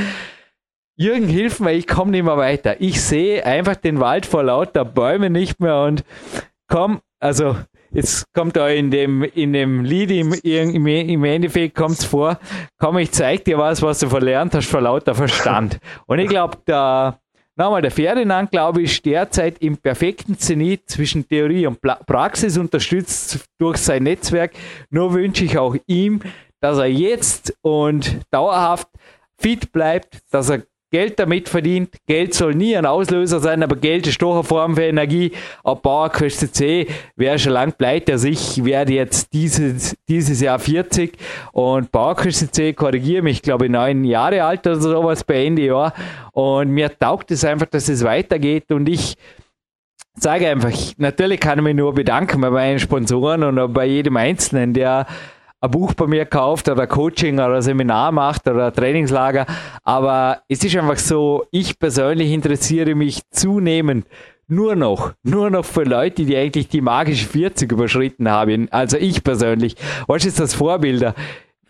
Jürgen, 0.95 1.27
hilf 1.27 1.59
mir, 1.59 1.73
ich 1.73 1.85
komme 1.85 2.09
nicht 2.11 2.23
mehr 2.23 2.37
weiter. 2.37 2.81
Ich 2.81 3.01
sehe 3.01 3.45
einfach 3.45 3.75
den 3.75 3.99
Wald 3.99 4.25
vor 4.25 4.43
lauter 4.43 4.83
Bäumen 4.83 5.31
nicht 5.31 5.59
mehr 5.59 5.81
und 5.83 6.03
komm, 6.67 7.01
also 7.19 7.55
jetzt 7.97 8.31
kommt 8.31 8.55
da 8.55 8.69
in 8.69 8.91
dem, 8.91 9.23
in 9.23 9.53
dem 9.53 9.83
Lied 9.83 10.11
im, 10.11 10.31
im, 10.33 10.87
im 10.87 11.23
Endeffekt 11.23 11.75
kommt's 11.75 12.05
vor, 12.05 12.39
komm, 12.77 12.99
ich 12.99 13.11
zeig 13.11 13.43
dir 13.43 13.57
was, 13.57 13.81
was 13.81 13.99
du 13.99 14.07
verlernt 14.07 14.53
hast 14.53 14.69
vor 14.69 14.81
lauter 14.81 15.15
Verstand. 15.15 15.79
Und 16.05 16.19
ich 16.19 16.29
glaube, 16.29 16.59
da, 16.65 17.19
nochmal, 17.55 17.81
der 17.81 17.89
Ferdinand, 17.89 18.51
glaube 18.51 18.83
ich, 18.83 19.01
derzeit 19.01 19.57
im 19.63 19.77
perfekten 19.77 20.37
Zenit 20.37 20.87
zwischen 20.87 21.27
Theorie 21.27 21.65
und 21.65 21.81
Praxis 21.81 22.59
unterstützt 22.59 23.39
durch 23.57 23.77
sein 23.77 24.03
Netzwerk. 24.03 24.51
Nur 24.91 25.13
wünsche 25.13 25.45
ich 25.45 25.57
auch 25.57 25.75
ihm, 25.87 26.21
dass 26.61 26.77
er 26.77 26.85
jetzt 26.85 27.57
und 27.61 28.19
dauerhaft 28.29 28.89
fit 29.39 29.71
bleibt, 29.71 30.19
dass 30.29 30.51
er 30.51 30.61
Geld 30.89 31.19
damit 31.19 31.49
verdient. 31.49 31.95
Geld 32.05 32.33
soll 32.33 32.55
nie 32.55 32.77
ein 32.77 32.85
Auslöser 32.85 33.41
sein, 33.41 33.61
aber 33.61 33.75
Geld 33.75 34.07
ist 34.07 34.21
doch 34.21 34.35
eine 34.35 34.43
Form 34.43 34.75
für 34.75 34.83
Energie. 34.83 35.33
Ab 35.63 35.81
Bauer 35.81 36.09
kostet 36.09 36.59
eh, 36.61 36.87
wer 37.17 37.37
schon 37.37 37.51
lang 37.53 37.73
pleite. 37.73 38.13
Also 38.13 38.29
ich 38.29 38.63
werde 38.63 38.93
jetzt 38.93 39.33
dieses, 39.33 39.97
dieses 40.07 40.39
Jahr 40.39 40.59
40 40.59 41.17
und 41.51 41.91
Bauer 41.91 42.15
kostet 42.15 42.57
eh, 42.59 42.71
korrigiere 42.71 43.21
mich, 43.21 43.41
glaube 43.41 43.65
ich, 43.65 43.71
neun 43.71 44.05
Jahre 44.05 44.43
alt 44.43 44.65
oder 44.65 44.79
sowas 44.79 45.25
bei 45.25 45.45
Ende 45.45 45.65
Jahr. 45.65 45.93
Und 46.31 46.69
mir 46.69 46.97
taugt 46.97 47.31
es 47.31 47.43
einfach, 47.43 47.67
dass 47.67 47.89
es 47.89 48.03
weitergeht 48.05 48.71
und 48.71 48.87
ich 48.87 49.15
sage 50.15 50.47
einfach, 50.47 50.71
natürlich 50.97 51.39
kann 51.39 51.59
ich 51.59 51.63
mich 51.63 51.75
nur 51.75 51.93
bedanken 51.93 52.41
bei 52.41 52.49
meinen 52.49 52.79
Sponsoren 52.79 53.43
und 53.43 53.73
bei 53.73 53.85
jedem 53.85 54.17
Einzelnen, 54.17 54.73
der 54.73 55.05
ein 55.59 55.71
Buch 55.71 55.93
bei 55.93 56.07
mir 56.07 56.25
kauft 56.25 56.69
oder 56.69 56.85
Coaching 56.87 57.35
oder 57.35 57.61
Seminar 57.61 58.11
macht 58.11 58.47
oder 58.47 58.71
Trainingslager. 58.71 59.45
Aber 59.83 60.41
es 60.47 60.63
ist 60.63 60.75
einfach 60.75 60.97
so, 60.97 61.45
ich 61.51 61.79
persönlich 61.79 62.31
interessiere 62.31 62.95
mich 62.95 63.21
zunehmend 63.31 64.05
nur 64.47 64.75
noch, 64.75 65.13
nur 65.23 65.49
noch 65.49 65.65
für 65.65 65.83
Leute, 65.83 66.23
die 66.23 66.37
eigentlich 66.37 66.69
die 66.69 66.81
magische 66.81 67.27
40 67.27 67.71
überschritten 67.71 68.29
haben. 68.29 68.71
Also 68.71 68.97
ich 68.97 69.23
persönlich. 69.23 69.75
Was 70.07 70.25
ist 70.25 70.39
das 70.39 70.53
Vorbilder? 70.53 71.15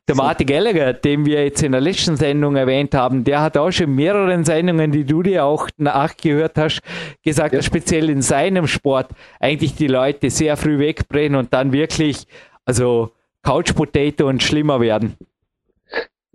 Der 0.07 0.15
Martin 0.15 0.47
Gallagher, 0.47 0.93
den 0.93 1.25
wir 1.25 1.43
jetzt 1.43 1.63
in 1.63 1.73
der 1.73 1.81
letzten 1.81 2.15
Sendung 2.15 2.55
erwähnt 2.55 2.93
haben, 2.93 3.25
der 3.25 3.41
hat 3.41 3.57
auch 3.57 3.71
schon 3.71 3.93
mehreren 3.93 4.45
Sendungen, 4.45 4.91
die 4.91 5.03
du 5.03 5.21
dir 5.21 5.43
auch 5.43 5.67
nachgehört 5.75 6.57
hast, 6.57 6.79
gesagt, 7.25 7.51
ja. 7.51 7.59
dass 7.59 7.65
speziell 7.65 8.09
in 8.09 8.21
seinem 8.21 8.67
Sport 8.67 9.09
eigentlich 9.41 9.75
die 9.75 9.87
Leute 9.87 10.29
sehr 10.29 10.55
früh 10.55 10.79
wegbrennen 10.79 11.37
und 11.37 11.53
dann 11.53 11.73
wirklich, 11.73 12.25
also 12.63 13.11
Couch 13.43 13.73
Potato 13.75 14.27
und 14.27 14.43
schlimmer 14.43 14.79
werden. 14.81 15.15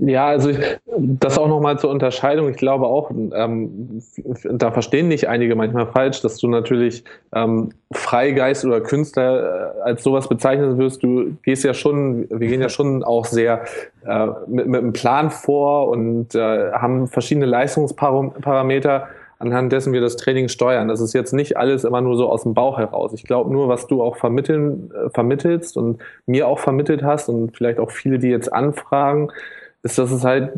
Ja, 0.04 0.26
also 0.26 0.50
das 0.96 1.38
auch 1.38 1.46
nochmal 1.46 1.78
zur 1.78 1.90
Unterscheidung. 1.90 2.48
Ich 2.48 2.56
glaube 2.56 2.86
auch, 2.86 3.10
ähm, 3.10 4.02
da 4.44 4.72
verstehen 4.72 5.06
nicht 5.06 5.28
einige 5.28 5.54
manchmal 5.54 5.86
falsch, 5.86 6.22
dass 6.22 6.38
du 6.38 6.48
natürlich 6.48 7.04
ähm, 7.32 7.70
Freigeist 7.92 8.64
oder 8.64 8.80
Künstler 8.80 9.76
äh, 9.76 9.80
als 9.82 10.02
sowas 10.02 10.28
bezeichnen 10.28 10.76
wirst. 10.78 11.04
Du 11.04 11.36
gehst 11.44 11.62
ja 11.62 11.72
schon, 11.72 12.26
wir 12.30 12.48
gehen 12.48 12.60
ja 12.60 12.68
schon 12.68 13.04
auch 13.04 13.26
sehr 13.26 13.64
äh, 14.04 14.26
mit, 14.48 14.66
mit 14.66 14.80
einem 14.80 14.92
Plan 14.92 15.30
vor 15.30 15.88
und 15.88 16.34
äh, 16.34 16.72
haben 16.72 17.06
verschiedene 17.06 17.46
Leistungsparameter 17.46 19.08
anhand 19.42 19.72
dessen 19.72 19.92
wir 19.92 20.00
das 20.00 20.16
Training 20.16 20.48
steuern. 20.48 20.88
Das 20.88 21.00
ist 21.00 21.12
jetzt 21.12 21.32
nicht 21.32 21.56
alles 21.56 21.84
immer 21.84 22.00
nur 22.00 22.16
so 22.16 22.30
aus 22.30 22.44
dem 22.44 22.54
Bauch 22.54 22.78
heraus. 22.78 23.12
Ich 23.12 23.24
glaube 23.24 23.52
nur, 23.52 23.68
was 23.68 23.88
du 23.88 24.02
auch 24.02 24.16
vermitteln, 24.16 24.90
äh, 24.92 25.10
vermittelst 25.10 25.76
und 25.76 26.00
mir 26.26 26.46
auch 26.46 26.60
vermittelt 26.60 27.02
hast 27.02 27.28
und 27.28 27.56
vielleicht 27.56 27.78
auch 27.78 27.90
viele, 27.90 28.18
die 28.18 28.28
jetzt 28.28 28.52
anfragen, 28.52 29.32
ist, 29.82 29.98
dass 29.98 30.12
es 30.12 30.24
halt 30.24 30.52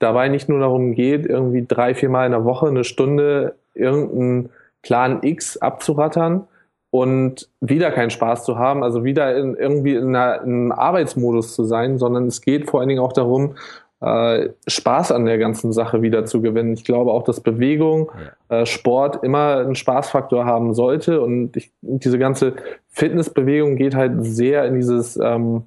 dabei 0.00 0.28
nicht 0.28 0.48
nur 0.48 0.58
darum 0.58 0.92
geht, 0.92 1.24
irgendwie 1.24 1.64
drei, 1.66 1.94
viermal 1.94 2.26
in 2.26 2.32
der 2.32 2.44
Woche 2.44 2.66
eine 2.66 2.84
Stunde 2.84 3.54
irgendeinen 3.74 4.50
Plan 4.82 5.20
X 5.22 5.56
abzurattern 5.56 6.48
und 6.90 7.48
wieder 7.60 7.90
keinen 7.92 8.10
Spaß 8.10 8.44
zu 8.44 8.58
haben, 8.58 8.82
also 8.82 9.04
wieder 9.04 9.36
in, 9.36 9.54
irgendwie 9.54 9.94
in, 9.94 10.14
einer, 10.14 10.42
in 10.42 10.50
einem 10.50 10.72
Arbeitsmodus 10.72 11.54
zu 11.54 11.64
sein, 11.64 11.98
sondern 11.98 12.26
es 12.26 12.40
geht 12.40 12.68
vor 12.68 12.80
allen 12.80 12.88
Dingen 12.88 13.00
auch 13.00 13.12
darum, 13.12 13.54
äh, 14.00 14.50
Spaß 14.66 15.12
an 15.12 15.24
der 15.24 15.38
ganzen 15.38 15.72
Sache 15.72 16.02
wieder 16.02 16.24
zu 16.26 16.42
gewinnen. 16.42 16.74
Ich 16.74 16.84
glaube 16.84 17.12
auch, 17.12 17.22
dass 17.22 17.40
Bewegung, 17.40 18.12
ja. 18.50 18.60
äh, 18.60 18.66
Sport 18.66 19.24
immer 19.24 19.58
einen 19.58 19.74
Spaßfaktor 19.74 20.44
haben 20.44 20.74
sollte 20.74 21.20
und 21.20 21.56
ich, 21.56 21.72
diese 21.80 22.18
ganze 22.18 22.54
Fitnessbewegung 22.88 23.76
geht 23.76 23.94
halt 23.94 24.24
sehr 24.24 24.64
in 24.66 24.74
dieses, 24.74 25.16
ähm, 25.16 25.64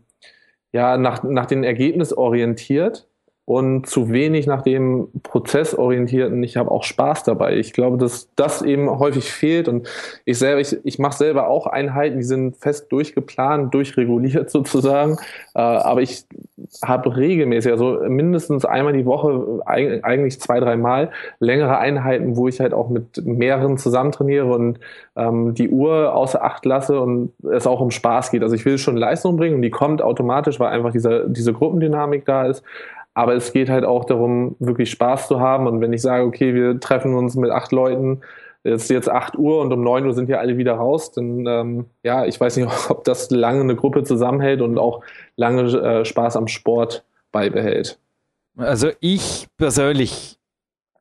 ja, 0.72 0.97
nach, 0.97 1.23
nach 1.23 1.47
den 1.47 1.64
Ergebnis 1.64 2.14
orientiert 2.14 3.09
und 3.49 3.88
zu 3.88 4.11
wenig 4.11 4.45
nach 4.45 4.61
dem 4.61 5.07
Prozessorientierten. 5.23 6.43
Ich 6.43 6.55
habe 6.55 6.69
auch 6.69 6.84
Spaß 6.84 7.23
dabei. 7.23 7.55
Ich 7.55 7.73
glaube, 7.73 7.97
dass 7.97 8.30
das 8.35 8.61
eben 8.61 8.88
häufig 8.99 9.31
fehlt 9.31 9.67
und 9.67 9.89
ich 10.23 10.38
selber, 10.38 10.61
ich, 10.61 10.77
ich 10.84 10.99
mache 10.99 11.17
selber 11.17 11.47
auch 11.47 11.65
Einheiten, 11.65 12.17
die 12.17 12.23
sind 12.23 12.57
fest 12.57 12.91
durchgeplant, 12.91 13.73
durchreguliert 13.73 14.51
sozusagen, 14.51 15.17
äh, 15.55 15.61
aber 15.61 16.03
ich 16.03 16.26
habe 16.85 17.17
regelmäßig, 17.17 17.71
also 17.71 17.97
mindestens 18.07 18.65
einmal 18.65 18.93
die 18.93 19.07
Woche, 19.07 19.61
eigentlich 19.65 20.39
zwei, 20.39 20.59
dreimal 20.59 21.09
längere 21.39 21.80
Einheiten, 21.80 22.38
wo 22.38 22.47
ich 22.47 22.59
halt 22.59 22.76
auch 22.76 22.89
mit 22.89 23.26
mehreren 23.26 23.80
zusammen 23.80 24.11
trainiere 24.11 24.45
und 24.45 24.80
ähm, 25.15 25.55
die 25.55 25.69
Uhr 25.69 26.13
außer 26.13 26.43
Acht 26.43 26.65
lasse 26.65 27.01
und 27.01 27.31
es 27.51 27.65
auch 27.65 27.81
um 27.81 27.89
Spaß 27.89 28.30
geht. 28.30 28.43
Also 28.43 28.53
ich 28.53 28.65
will 28.65 28.77
schon 28.77 28.95
Leistung 28.95 29.38
bringen 29.38 29.55
und 29.55 29.63
die 29.63 29.71
kommt 29.71 30.03
automatisch, 30.03 30.59
weil 30.59 30.69
einfach 30.69 30.91
diese, 30.91 31.26
diese 31.30 31.51
Gruppendynamik 31.51 32.26
da 32.26 32.45
ist. 32.45 32.63
Aber 33.19 33.35
es 33.35 33.51
geht 33.51 33.69
halt 33.69 33.83
auch 33.83 34.05
darum, 34.05 34.55
wirklich 34.59 34.89
Spaß 34.91 35.27
zu 35.27 35.41
haben. 35.41 35.67
Und 35.67 35.81
wenn 35.81 35.91
ich 35.91 36.01
sage, 36.01 36.23
okay, 36.23 36.55
wir 36.55 36.79
treffen 36.79 37.15
uns 37.15 37.35
mit 37.35 37.51
acht 37.51 37.73
Leuten, 37.73 38.21
es 38.63 38.83
ist 38.83 38.89
jetzt 38.89 39.09
acht 39.09 39.37
Uhr 39.37 39.59
und 39.59 39.73
um 39.73 39.83
neun 39.83 40.05
Uhr 40.05 40.13
sind 40.13 40.29
ja 40.29 40.37
alle 40.37 40.55
wieder 40.57 40.75
raus, 40.75 41.11
dann 41.11 41.45
ähm, 41.45 41.85
ja, 42.01 42.25
ich 42.25 42.39
weiß 42.39 42.55
nicht, 42.55 42.69
ob 42.89 43.03
das 43.03 43.29
lange 43.29 43.59
eine 43.59 43.75
Gruppe 43.75 44.03
zusammenhält 44.03 44.61
und 44.61 44.77
auch 44.77 45.01
lange 45.35 45.63
äh, 45.63 46.05
Spaß 46.05 46.37
am 46.37 46.47
Sport 46.47 47.03
beibehält. 47.33 47.99
Also 48.55 48.91
ich 49.01 49.49
persönlich 49.57 50.38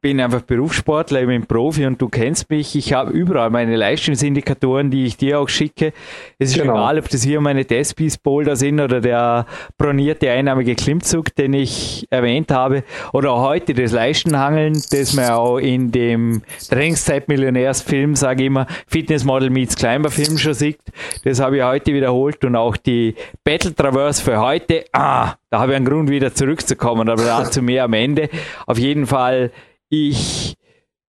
bin 0.00 0.20
einfach 0.20 0.42
Berufssportler, 0.42 1.22
ich 1.22 1.26
bin 1.26 1.46
Profi 1.46 1.84
und 1.84 2.00
du 2.00 2.08
kennst 2.08 2.48
mich. 2.50 2.76
Ich 2.76 2.92
habe 2.92 3.10
überall 3.10 3.50
meine 3.50 3.74
Leistungsindikatoren, 3.76 4.90
die 4.90 5.06
ich 5.06 5.16
dir 5.16 5.40
auch 5.40 5.48
schicke. 5.48 5.92
Es 6.38 6.50
ist 6.50 6.60
genau. 6.60 6.74
egal, 6.74 6.98
ob 7.00 7.08
das 7.08 7.22
hier 7.22 7.40
meine 7.40 7.64
Despies 7.64 8.16
Boulder 8.16 8.54
sind 8.54 8.80
oder 8.80 9.00
der 9.00 9.46
bronierte 9.76 10.30
einnahmige 10.30 10.76
Klimmzug, 10.76 11.34
den 11.34 11.52
ich 11.52 12.06
erwähnt 12.10 12.52
habe. 12.52 12.84
Oder 13.12 13.32
auch 13.32 13.48
heute 13.48 13.74
das 13.74 13.90
Leistenhangeln, 13.90 14.80
das 14.90 15.14
man 15.14 15.30
auch 15.30 15.58
in 15.58 15.90
dem 15.90 16.42
Trainingszeit-Millionärs-Film, 16.70 18.14
sage 18.14 18.42
ich 18.42 18.46
immer, 18.46 18.66
Fitnessmodel 18.86 19.50
meets 19.50 19.74
Climber 19.74 20.10
Film 20.10 20.38
schon 20.38 20.54
sieht. 20.54 20.78
Das 21.24 21.40
habe 21.40 21.56
ich 21.56 21.62
heute 21.64 21.92
wiederholt 21.92 22.44
und 22.44 22.54
auch 22.54 22.76
die 22.76 23.16
Battle 23.42 23.74
Traverse 23.74 24.22
für 24.22 24.38
heute. 24.38 24.84
Ah, 24.92 25.34
da 25.50 25.58
habe 25.60 25.72
ich 25.72 25.76
einen 25.76 25.86
Grund 25.86 26.08
wieder 26.08 26.32
zurückzukommen, 26.32 27.08
aber 27.08 27.24
dazu 27.24 27.62
mehr 27.62 27.84
am 27.84 27.94
Ende. 27.94 28.28
Auf 28.66 28.78
jeden 28.78 29.06
Fall 29.06 29.50
ich 29.90 30.54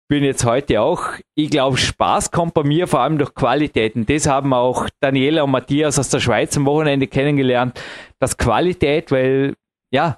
bin 0.10 0.23
jetzt 0.23 0.43
heute 0.43 0.81
auch, 0.81 1.03
ich 1.35 1.51
glaube, 1.51 1.77
Spaß 1.77 2.31
kommt 2.31 2.56
bei 2.56 2.64
mir 2.64 2.88
vor 2.88 3.01
allem 3.01 3.19
durch 3.19 3.34
Qualitäten. 3.35 4.06
Das 4.06 4.26
haben 4.26 4.53
auch 4.53 4.89
Daniela 4.99 5.43
und 5.43 5.51
Matthias 5.51 5.99
aus 5.99 6.10
der 6.10 6.19
Schweiz 6.19 6.57
am 6.57 6.65
Wochenende 6.65 7.07
kennengelernt. 7.07 7.80
Das 8.19 8.38
Qualität, 8.38 9.11
weil, 9.11 9.56
ja, 9.91 10.18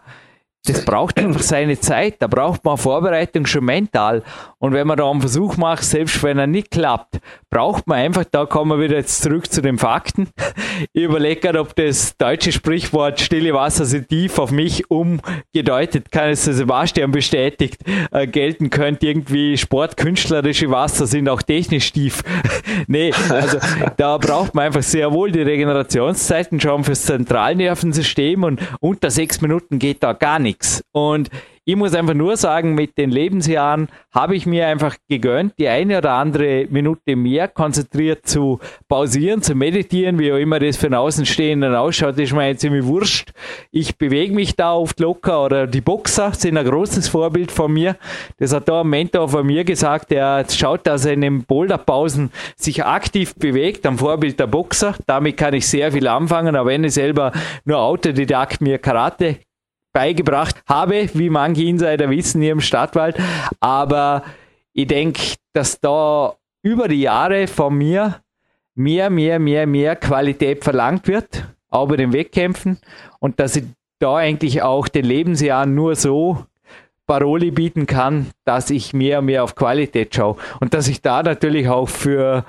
das 0.65 0.85
braucht 0.85 1.17
einfach 1.17 1.41
seine 1.41 1.79
Zeit. 1.79 2.17
Da 2.19 2.27
braucht 2.27 2.63
man 2.63 2.77
Vorbereitung 2.77 3.47
schon 3.47 3.65
mental. 3.65 4.21
Und 4.59 4.73
wenn 4.73 4.85
man 4.85 4.97
da 4.97 5.09
einen 5.09 5.21
Versuch 5.21 5.57
macht, 5.57 5.83
selbst 5.83 6.21
wenn 6.21 6.37
er 6.37 6.45
nicht 6.45 6.69
klappt, 6.69 7.19
braucht 7.49 7.87
man 7.87 7.97
einfach, 7.97 8.25
da 8.31 8.45
kommen 8.45 8.77
wir 8.77 8.83
wieder 8.83 8.97
jetzt 8.97 9.23
zurück 9.23 9.51
zu 9.51 9.61
den 9.61 9.77
Fakten. 9.77 10.29
Ich 10.93 11.03
überlege 11.03 11.59
ob 11.59 11.75
das 11.75 12.17
deutsche 12.17 12.51
Sprichwort 12.51 13.19
stille 13.19 13.53
Wasser 13.53 13.85
sind 13.85 14.09
tief 14.09 14.39
auf 14.39 14.51
mich 14.51 14.89
umgedeutet, 14.89 16.11
kann 16.11 16.29
es 16.29 16.45
Sebastian 16.45 17.11
bestätigt, 17.11 17.81
äh, 18.11 18.25
gelten 18.25 18.69
könnte. 18.69 19.07
Irgendwie 19.07 19.57
sportkünstlerische 19.57 20.71
Wasser 20.71 21.05
sind 21.05 21.29
auch 21.29 21.41
technisch 21.41 21.91
tief. 21.91 22.23
nee, 22.87 23.13
also 23.29 23.59
da 23.97 24.17
braucht 24.17 24.55
man 24.55 24.65
einfach 24.65 24.83
sehr 24.83 25.11
wohl 25.11 25.31
die 25.31 25.41
Regenerationszeiten 25.41 26.59
schon 26.59 26.83
fürs 26.83 27.05
Zentralnervensystem 27.05 28.43
und 28.43 28.61
unter 28.79 29.11
sechs 29.11 29.41
Minuten 29.41 29.77
geht 29.77 30.03
da 30.03 30.13
gar 30.13 30.39
nichts. 30.39 30.50
Und 30.91 31.29
ich 31.63 31.75
muss 31.75 31.93
einfach 31.93 32.15
nur 32.15 32.37
sagen, 32.37 32.73
mit 32.73 32.97
den 32.97 33.11
Lebensjahren 33.11 33.87
habe 34.11 34.35
ich 34.35 34.47
mir 34.47 34.65
einfach 34.65 34.97
gegönnt, 35.07 35.53
die 35.59 35.67
eine 35.67 35.99
oder 35.99 36.13
andere 36.13 36.65
Minute 36.71 37.15
mehr 37.15 37.47
konzentriert 37.47 38.25
zu 38.25 38.59
pausieren, 38.87 39.43
zu 39.43 39.53
meditieren, 39.53 40.17
wie 40.17 40.33
auch 40.33 40.37
immer 40.37 40.59
das 40.59 40.77
für 40.77 40.87
einen 40.87 40.95
Außenstehenden 40.95 41.75
ausschaut, 41.75 42.17
ist 42.17 42.33
mir 42.33 42.47
jetzt 42.47 42.61
ziemlich 42.61 42.83
wurscht. 42.85 43.31
Ich 43.69 43.95
bewege 43.95 44.33
mich 44.33 44.55
da 44.55 44.73
oft 44.73 44.99
locker 44.99 45.45
oder 45.45 45.67
die 45.67 45.81
Boxer 45.81 46.33
sind 46.33 46.57
ein 46.57 46.65
großes 46.65 47.09
Vorbild 47.09 47.51
von 47.51 47.71
mir. 47.71 47.95
Das 48.39 48.53
hat 48.53 48.67
da 48.67 48.81
ein 48.81 48.89
Mentor 48.89 49.29
von 49.29 49.45
mir 49.45 49.63
gesagt, 49.63 50.09
der 50.09 50.43
schaut, 50.49 50.87
dass 50.87 51.05
er 51.05 51.13
in 51.13 51.21
den 51.21 51.43
Boulderpausen 51.43 52.31
sich 52.55 52.83
aktiv 52.83 53.35
bewegt, 53.35 53.85
am 53.85 53.99
Vorbild 53.99 54.39
der 54.39 54.47
Boxer. 54.47 54.95
Damit 55.05 55.37
kann 55.37 55.53
ich 55.53 55.67
sehr 55.67 55.91
viel 55.91 56.07
anfangen, 56.07 56.55
aber 56.55 56.71
wenn 56.71 56.83
ich 56.83 56.95
selber 56.95 57.31
nur 57.65 57.77
Autodidakt 57.77 58.61
mir 58.61 58.79
Karate 58.79 59.37
beigebracht 59.93 60.61
habe, 60.67 61.09
wie 61.13 61.29
manche 61.29 61.63
Insider 61.63 62.09
wissen 62.09 62.41
hier 62.41 62.53
im 62.53 62.61
Stadtwald. 62.61 63.17
Aber 63.59 64.23
ich 64.73 64.87
denke, 64.87 65.21
dass 65.53 65.79
da 65.79 66.35
über 66.63 66.87
die 66.87 67.01
Jahre 67.01 67.47
von 67.47 67.75
mir 67.75 68.21
mehr, 68.75 69.09
mehr, 69.09 69.39
mehr, 69.39 69.67
mehr 69.67 69.95
Qualität 69.95 70.63
verlangt 70.63 71.07
wird, 71.07 71.45
auch 71.69 71.87
bei 71.87 71.97
den 71.97 72.13
Wettkämpfen. 72.13 72.79
Und 73.19 73.39
dass 73.39 73.55
ich 73.55 73.65
da 73.99 74.15
eigentlich 74.15 74.61
auch 74.61 74.87
den 74.87 75.05
Lebensjahren 75.05 75.75
nur 75.75 75.95
so 75.95 76.45
Paroli 77.07 77.51
bieten 77.51 77.87
kann, 77.87 78.27
dass 78.45 78.69
ich 78.69 78.93
mehr 78.93 79.19
und 79.19 79.25
mehr 79.25 79.43
auf 79.43 79.55
Qualität 79.55 80.15
schaue. 80.15 80.37
Und 80.59 80.73
dass 80.73 80.87
ich 80.87 81.01
da 81.01 81.23
natürlich 81.23 81.67
auch 81.67 81.89
für 81.89 82.45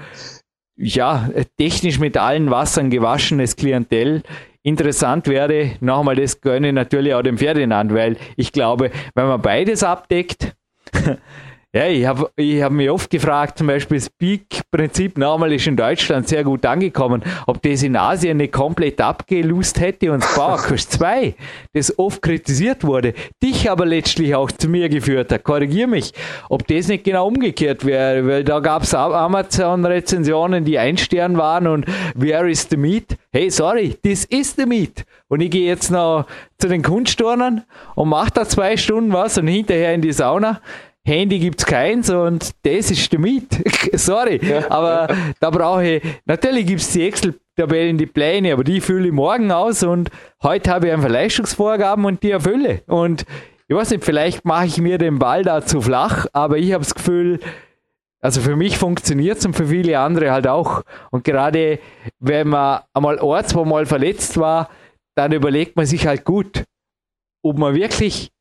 ja, 0.76 1.28
technisch 1.58 1.98
mit 1.98 2.16
allen 2.16 2.50
Wassern 2.50 2.90
gewaschenes 2.90 3.56
Klientel 3.56 4.22
interessant 4.62 5.26
wäre, 5.28 5.72
nochmal, 5.80 6.16
das 6.16 6.40
gönne 6.40 6.72
natürlich 6.72 7.14
auch 7.14 7.22
dem 7.22 7.38
Ferdinand, 7.38 7.92
weil 7.92 8.16
ich 8.36 8.52
glaube, 8.52 8.90
wenn 9.14 9.26
man 9.26 9.42
beides 9.42 9.82
abdeckt, 9.82 10.54
Ja, 11.74 11.86
ich 11.86 12.04
habe 12.04 12.30
ich 12.36 12.60
hab 12.60 12.70
mich 12.70 12.90
oft 12.90 13.08
gefragt, 13.08 13.56
zum 13.56 13.66
Beispiel 13.66 13.96
das 13.96 14.10
Peak-Prinzip 14.10 15.16
nochmal 15.16 15.54
ist 15.54 15.66
in 15.66 15.74
Deutschland 15.74 16.28
sehr 16.28 16.44
gut 16.44 16.66
angekommen, 16.66 17.22
ob 17.46 17.62
das 17.62 17.82
in 17.82 17.96
Asien 17.96 18.36
nicht 18.36 18.52
komplett 18.52 19.00
abgelust 19.00 19.80
hätte 19.80 20.12
und 20.12 20.22
Sparkurs 20.22 20.90
2, 20.90 21.34
das 21.72 21.98
oft 21.98 22.20
kritisiert 22.20 22.84
wurde, 22.84 23.14
dich 23.42 23.70
aber 23.70 23.86
letztlich 23.86 24.34
auch 24.34 24.52
zu 24.52 24.68
mir 24.68 24.90
geführt 24.90 25.32
hat. 25.32 25.44
Korrigier 25.44 25.86
mich, 25.86 26.12
ob 26.50 26.66
das 26.66 26.88
nicht 26.88 27.04
genau 27.04 27.26
umgekehrt 27.26 27.86
wäre, 27.86 28.26
weil 28.26 28.44
da 28.44 28.60
gab 28.60 28.82
es 28.82 28.92
Amazon-Rezensionen, 28.94 30.66
die 30.66 30.78
ein 30.78 30.98
Stern 30.98 31.38
waren 31.38 31.66
und 31.66 31.86
Where 32.14 32.50
is 32.50 32.66
the 32.68 32.76
meat? 32.76 33.16
Hey, 33.32 33.48
sorry, 33.48 33.96
this 34.02 34.26
is 34.26 34.54
the 34.56 34.66
meat. 34.66 35.06
Und 35.28 35.40
ich 35.40 35.50
gehe 35.50 35.68
jetzt 35.68 35.90
noch 35.90 36.26
zu 36.58 36.68
den 36.68 36.82
Kunstturnern 36.82 37.62
und 37.94 38.10
mache 38.10 38.32
da 38.34 38.44
zwei 38.44 38.76
Stunden 38.76 39.14
was 39.14 39.38
und 39.38 39.46
hinterher 39.46 39.94
in 39.94 40.02
die 40.02 40.12
Sauna. 40.12 40.60
Handy 41.04 41.40
gibt 41.40 41.58
es 41.60 41.66
keins 41.66 42.10
und 42.10 42.50
das 42.62 42.90
ist 42.90 43.12
der 43.12 43.18
Miet. 43.18 43.48
Sorry, 43.94 44.40
ja. 44.42 44.70
aber 44.70 45.08
da 45.40 45.50
brauche 45.50 45.84
ich, 45.84 46.02
natürlich 46.26 46.66
gibt 46.66 46.80
es 46.80 46.92
die 46.92 47.06
Excel-Tabellen, 47.06 47.98
die 47.98 48.06
Pläne, 48.06 48.52
aber 48.52 48.62
die 48.62 48.80
fülle 48.80 49.08
ich 49.08 49.12
morgen 49.12 49.50
aus 49.50 49.82
und 49.82 50.10
heute 50.42 50.70
habe 50.70 50.86
ich 50.86 50.92
einfach 50.92 51.08
Leistungsvorgaben 51.08 52.04
und 52.04 52.22
die 52.22 52.30
erfülle. 52.30 52.82
Und 52.86 53.24
ich 53.66 53.74
weiß 53.74 53.90
nicht, 53.90 54.04
vielleicht 54.04 54.44
mache 54.44 54.66
ich 54.66 54.78
mir 54.78 54.98
den 54.98 55.18
Ball 55.18 55.42
da 55.42 55.64
zu 55.64 55.80
flach, 55.80 56.26
aber 56.32 56.58
ich 56.58 56.72
habe 56.72 56.84
das 56.84 56.94
Gefühl, 56.94 57.40
also 58.20 58.40
für 58.40 58.54
mich 58.54 58.78
funktioniert 58.78 59.38
es 59.38 59.46
und 59.46 59.54
für 59.54 59.66
viele 59.66 59.98
andere 59.98 60.30
halt 60.30 60.46
auch. 60.46 60.82
Und 61.10 61.24
gerade 61.24 61.80
wenn 62.20 62.48
man 62.48 62.82
einmal 62.94 63.18
ein, 63.18 63.44
zwei 63.44 63.64
Mal 63.64 63.86
verletzt 63.86 64.38
war, 64.38 64.70
dann 65.16 65.32
überlegt 65.32 65.76
man 65.76 65.86
sich 65.86 66.06
halt 66.06 66.24
gut, 66.24 66.64
ob 67.42 67.58
man 67.58 67.74
wirklich 67.74 68.31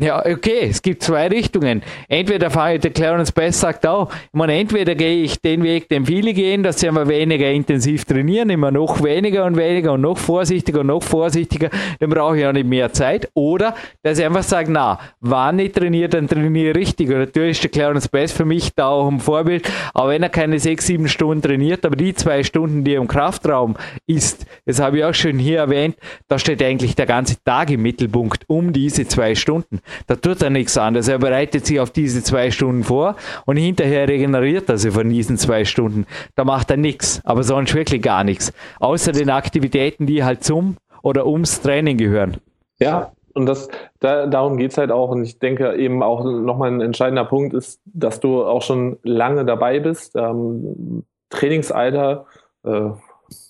ja, 0.00 0.24
okay, 0.24 0.68
es 0.70 0.80
gibt 0.80 1.02
zwei 1.02 1.28
Richtungen. 1.28 1.82
Entweder 2.08 2.50
fahre 2.50 2.76
ich, 2.76 2.80
der 2.80 2.90
Clarence 2.90 3.32
Bass 3.32 3.60
sagt 3.60 3.86
auch, 3.86 4.10
ich 4.10 4.32
meine, 4.32 4.58
entweder 4.58 4.94
gehe 4.94 5.22
ich 5.22 5.38
den 5.42 5.62
Weg, 5.62 5.90
den 5.90 6.06
viele 6.06 6.32
gehen, 6.32 6.62
dass 6.62 6.80
sie 6.80 6.86
immer 6.86 7.06
weniger 7.06 7.50
intensiv 7.50 8.06
trainieren, 8.06 8.48
immer 8.48 8.70
noch 8.70 9.02
weniger 9.02 9.44
und 9.44 9.58
weniger 9.58 9.92
und 9.92 10.00
noch 10.00 10.16
vorsichtiger 10.16 10.80
und 10.80 10.86
noch 10.86 11.02
vorsichtiger, 11.02 11.68
dann 11.98 12.08
brauche 12.08 12.38
ich 12.38 12.46
auch 12.46 12.52
nicht 12.52 12.66
mehr 12.66 12.90
Zeit. 12.94 13.28
Oder, 13.34 13.74
dass 14.02 14.18
ich 14.18 14.24
einfach 14.24 14.42
sage, 14.42 14.72
na, 14.72 14.98
wann 15.20 15.58
ich 15.58 15.72
trainiere, 15.72 16.08
dann 16.08 16.28
trainiere 16.28 16.70
ich 16.70 16.76
richtig. 16.76 17.10
Und 17.10 17.18
natürlich 17.18 17.58
ist 17.58 17.64
der 17.64 17.70
Clarence 17.70 18.08
Bass 18.08 18.32
für 18.32 18.46
mich 18.46 18.74
da 18.74 18.88
auch 18.88 19.06
ein 19.06 19.20
Vorbild, 19.20 19.70
auch 19.92 20.08
wenn 20.08 20.22
er 20.22 20.30
keine 20.30 20.58
sechs, 20.58 20.86
sieben 20.86 21.08
Stunden 21.08 21.42
trainiert, 21.42 21.84
aber 21.84 21.96
die 21.96 22.14
zwei 22.14 22.42
Stunden, 22.42 22.84
die 22.84 22.94
er 22.94 23.02
im 23.02 23.08
Kraftraum 23.08 23.76
ist, 24.06 24.46
das 24.64 24.80
habe 24.80 24.96
ich 24.96 25.04
auch 25.04 25.14
schon 25.14 25.38
hier 25.38 25.58
erwähnt, 25.58 25.96
da 26.26 26.38
steht 26.38 26.62
eigentlich 26.62 26.94
der 26.94 27.04
ganze 27.04 27.36
Tag 27.44 27.70
im 27.70 27.82
Mittelpunkt 27.82 28.44
um 28.48 28.72
diese 28.72 29.06
zwei 29.06 29.34
Stunden. 29.34 29.80
Da 30.06 30.16
tut 30.16 30.42
er 30.42 30.50
nichts 30.50 30.76
anderes. 30.78 31.08
Er 31.08 31.18
bereitet 31.18 31.66
sich 31.66 31.80
auf 31.80 31.90
diese 31.90 32.22
zwei 32.22 32.50
Stunden 32.50 32.84
vor 32.84 33.16
und 33.46 33.56
hinterher 33.56 34.08
regeneriert 34.08 34.68
er 34.68 34.78
sich 34.78 34.92
von 34.92 35.08
diesen 35.08 35.38
zwei 35.38 35.64
Stunden. 35.64 36.06
Da 36.34 36.44
macht 36.44 36.70
er 36.70 36.76
nichts, 36.76 37.20
aber 37.24 37.42
sonst 37.42 37.74
wirklich 37.74 38.02
gar 38.02 38.24
nichts. 38.24 38.52
Außer 38.78 39.12
den 39.12 39.30
Aktivitäten, 39.30 40.06
die 40.06 40.24
halt 40.24 40.44
zum 40.44 40.76
oder 41.02 41.26
ums 41.26 41.60
Training 41.62 41.96
gehören. 41.96 42.36
Ja, 42.78 43.12
und 43.32 43.46
das, 43.46 43.68
da, 44.00 44.26
darum 44.26 44.56
geht 44.56 44.72
es 44.72 44.78
halt 44.78 44.90
auch. 44.90 45.10
Und 45.10 45.24
ich 45.24 45.38
denke 45.38 45.76
eben 45.76 46.02
auch 46.02 46.24
nochmal 46.24 46.70
ein 46.70 46.80
entscheidender 46.80 47.24
Punkt 47.24 47.54
ist, 47.54 47.80
dass 47.84 48.20
du 48.20 48.44
auch 48.44 48.62
schon 48.62 48.98
lange 49.02 49.44
dabei 49.44 49.80
bist. 49.80 50.16
Ähm, 50.16 51.04
Trainingsalter, 51.30 52.26
äh, 52.64 52.90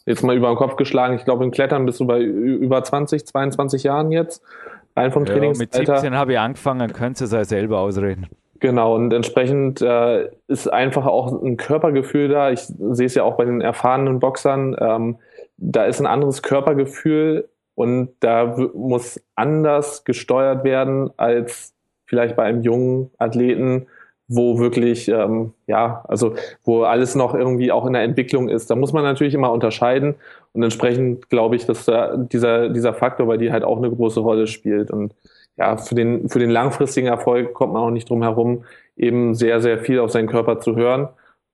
jetzt 0.05 0.23
mal 0.23 0.37
über 0.37 0.49
den 0.49 0.57
Kopf 0.57 0.77
geschlagen. 0.77 1.15
Ich 1.15 1.25
glaube, 1.25 1.45
im 1.45 1.51
Klettern 1.51 1.87
bist 1.87 2.01
du 2.01 2.07
bei 2.07 2.21
über 2.21 2.83
20, 2.85 3.27
22 3.27 3.85
Jahren 3.85 4.13
jetzt. 4.13 4.43
Rein 5.01 5.13
vom 5.13 5.25
ja, 5.25 5.33
Trainingsalter. 5.33 5.79
Mit 5.79 6.01
17 6.01 6.15
habe 6.15 6.33
ich 6.33 6.39
angefangen, 6.39 6.93
könntest 6.93 7.21
du 7.21 7.25
es 7.25 7.33
ja 7.33 7.45
selber 7.45 7.81
ausreden. 7.81 8.29
Genau, 8.61 8.95
und 8.95 9.13
entsprechend 9.13 9.81
äh, 9.81 10.29
ist 10.47 10.71
einfach 10.71 11.07
auch 11.07 11.43
ein 11.43 11.57
Körpergefühl 11.57 12.29
da. 12.29 12.51
Ich 12.51 12.61
sehe 12.61 13.07
es 13.07 13.15
ja 13.15 13.25
auch 13.25 13.39
bei 13.39 13.47
den 13.47 13.63
erfahrenen 13.63 14.21
Boxern. 14.21 14.77
Ähm, 14.79 15.19
da 15.57 15.85
ist 15.85 15.99
ein 15.99 16.07
anderes 16.07 16.43
Körpergefühl 16.43 17.49
und 17.75 18.11
da 18.21 18.57
muss 18.75 19.19
anders 19.35 20.05
gesteuert 20.05 20.65
werden 20.65 21.11
als 21.17 21.75
vielleicht 22.05 22.37
bei 22.37 22.43
einem 22.43 22.63
jungen 22.63 23.11
Athleten, 23.17 23.87
wo 24.29 24.59
wirklich, 24.59 25.09
ähm, 25.09 25.55
ja, 25.67 26.05
also 26.07 26.35
wo 26.63 26.83
alles 26.83 27.15
noch 27.15 27.35
irgendwie 27.35 27.73
auch 27.73 27.87
in 27.87 27.95
der 27.95 28.03
Entwicklung 28.03 28.51
ist. 28.51 28.71
Da 28.71 28.77
muss 28.77 28.93
man 28.93 29.05
natürlich 29.05 29.35
immer 29.35 29.53
unterscheiden 29.53 30.17
und 30.53 30.63
entsprechend 30.63 31.29
glaube 31.31 31.57
ich, 31.57 31.67
dass 31.67 31.85
da 31.85 32.17
dieser, 32.17 32.69
dieser 32.69 32.95
Faktor 32.95 33.27
bei 33.27 33.37
dir 33.37 33.53
halt 33.53 33.65
auch 33.65 33.79
eine 33.79 33.91
große 33.91 34.21
Rolle 34.21 34.47
spielt. 34.47 34.91
Und 34.91 35.15
ja, 35.57 35.77
für 35.77 35.95
den, 35.95 36.29
für 36.29 36.39
den 36.39 36.51
langfristigen 36.51 37.07
Erfolg 37.07 37.55
kommt 37.55 37.73
man 37.73 37.83
auch 37.83 37.91
nicht 37.91 38.09
drum 38.09 38.23
herum, 38.23 38.65
eben 38.97 39.35
sehr, 39.35 39.61
sehr 39.61 39.79
viel 39.79 40.01
auf 40.01 40.11
seinen 40.11 40.29
Körper 40.29 40.61
zu 40.61 40.75
hören 40.77 41.09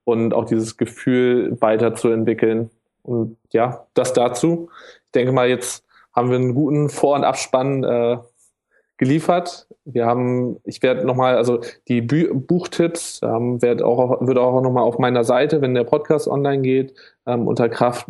und 0.04 0.32
auch 0.32 0.44
dieses 0.46 0.76
Gefühl 0.76 1.56
weiterzuentwickeln. 1.60 2.70
Und 3.02 3.36
ja, 3.52 3.86
das 3.94 4.12
dazu. 4.12 4.70
Ich 5.06 5.12
denke 5.12 5.32
mal, 5.32 5.48
jetzt 5.48 5.84
haben 6.14 6.30
wir 6.30 6.36
einen 6.36 6.54
guten 6.54 6.88
Vor- 6.88 7.16
und 7.16 7.24
Abspann 7.24 7.84
äh, 7.84 8.18
geliefert. 8.96 9.66
Wir 9.84 10.06
haben, 10.06 10.56
ich 10.64 10.82
werde 10.82 11.06
nochmal, 11.06 11.36
also 11.36 11.60
die 11.88 12.00
Bü 12.00 12.32
Buchtipps 12.32 13.20
ähm, 13.22 13.60
wird 13.60 13.82
auch, 13.82 14.26
wird 14.26 14.38
auch 14.38 14.60
nochmal 14.62 14.84
auf 14.84 14.98
meiner 14.98 15.24
Seite, 15.24 15.60
wenn 15.60 15.74
der 15.74 15.84
Podcast 15.84 16.26
online 16.26 16.62
geht, 16.62 16.94
ähm, 17.26 17.46
unter 17.46 17.68
Kraft- 17.68 18.08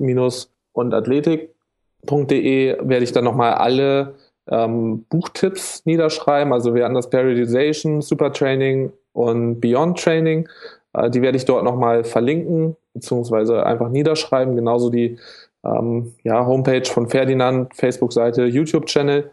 und 0.77 0.94
Athletik.de 0.94 2.77
werde 2.81 3.05
ich 3.05 3.12
dann 3.12 3.24
nochmal 3.24 3.55
alle 3.55 4.15
ähm, 4.48 5.05
Buchtipps 5.09 5.85
niederschreiben. 5.86 6.53
Also 6.53 6.74
wir 6.74 6.85
haben 6.85 6.94
das 6.94 7.11
Periodization, 7.11 8.03
Super 8.03 8.32
Training 8.32 8.93
und 9.12 9.61
Beyond 9.61 9.98
Training. 9.98 10.48
Äh, 10.93 11.11
die 11.11 11.23
werde 11.23 11.36
ich 11.36 11.44
dort 11.44 11.65
nochmal 11.65 12.05
verlinken, 12.05 12.77
beziehungsweise 12.94 13.65
einfach 13.65 13.89
niederschreiben. 13.89 14.55
Genauso 14.55 14.90
die 14.90 15.19
ähm, 15.65 16.15
ja, 16.23 16.47
Homepage 16.47 16.85
von 16.85 17.09
Ferdinand, 17.09 17.74
Facebook-Seite, 17.74 18.44
YouTube-Channel 18.44 19.31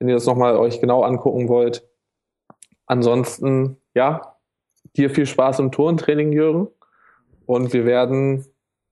wenn 0.00 0.08
ihr 0.08 0.14
das 0.14 0.26
nochmal 0.26 0.56
euch 0.56 0.80
genau 0.80 1.02
angucken 1.02 1.48
wollt. 1.48 1.86
Ansonsten, 2.86 3.76
ja, 3.94 4.36
dir 4.96 5.10
viel 5.10 5.26
Spaß 5.26 5.60
im 5.60 5.70
Tourentraining, 5.70 6.32
Jürgen. 6.32 6.68
Und 7.46 7.72
wir 7.72 7.84
werden 7.84 8.46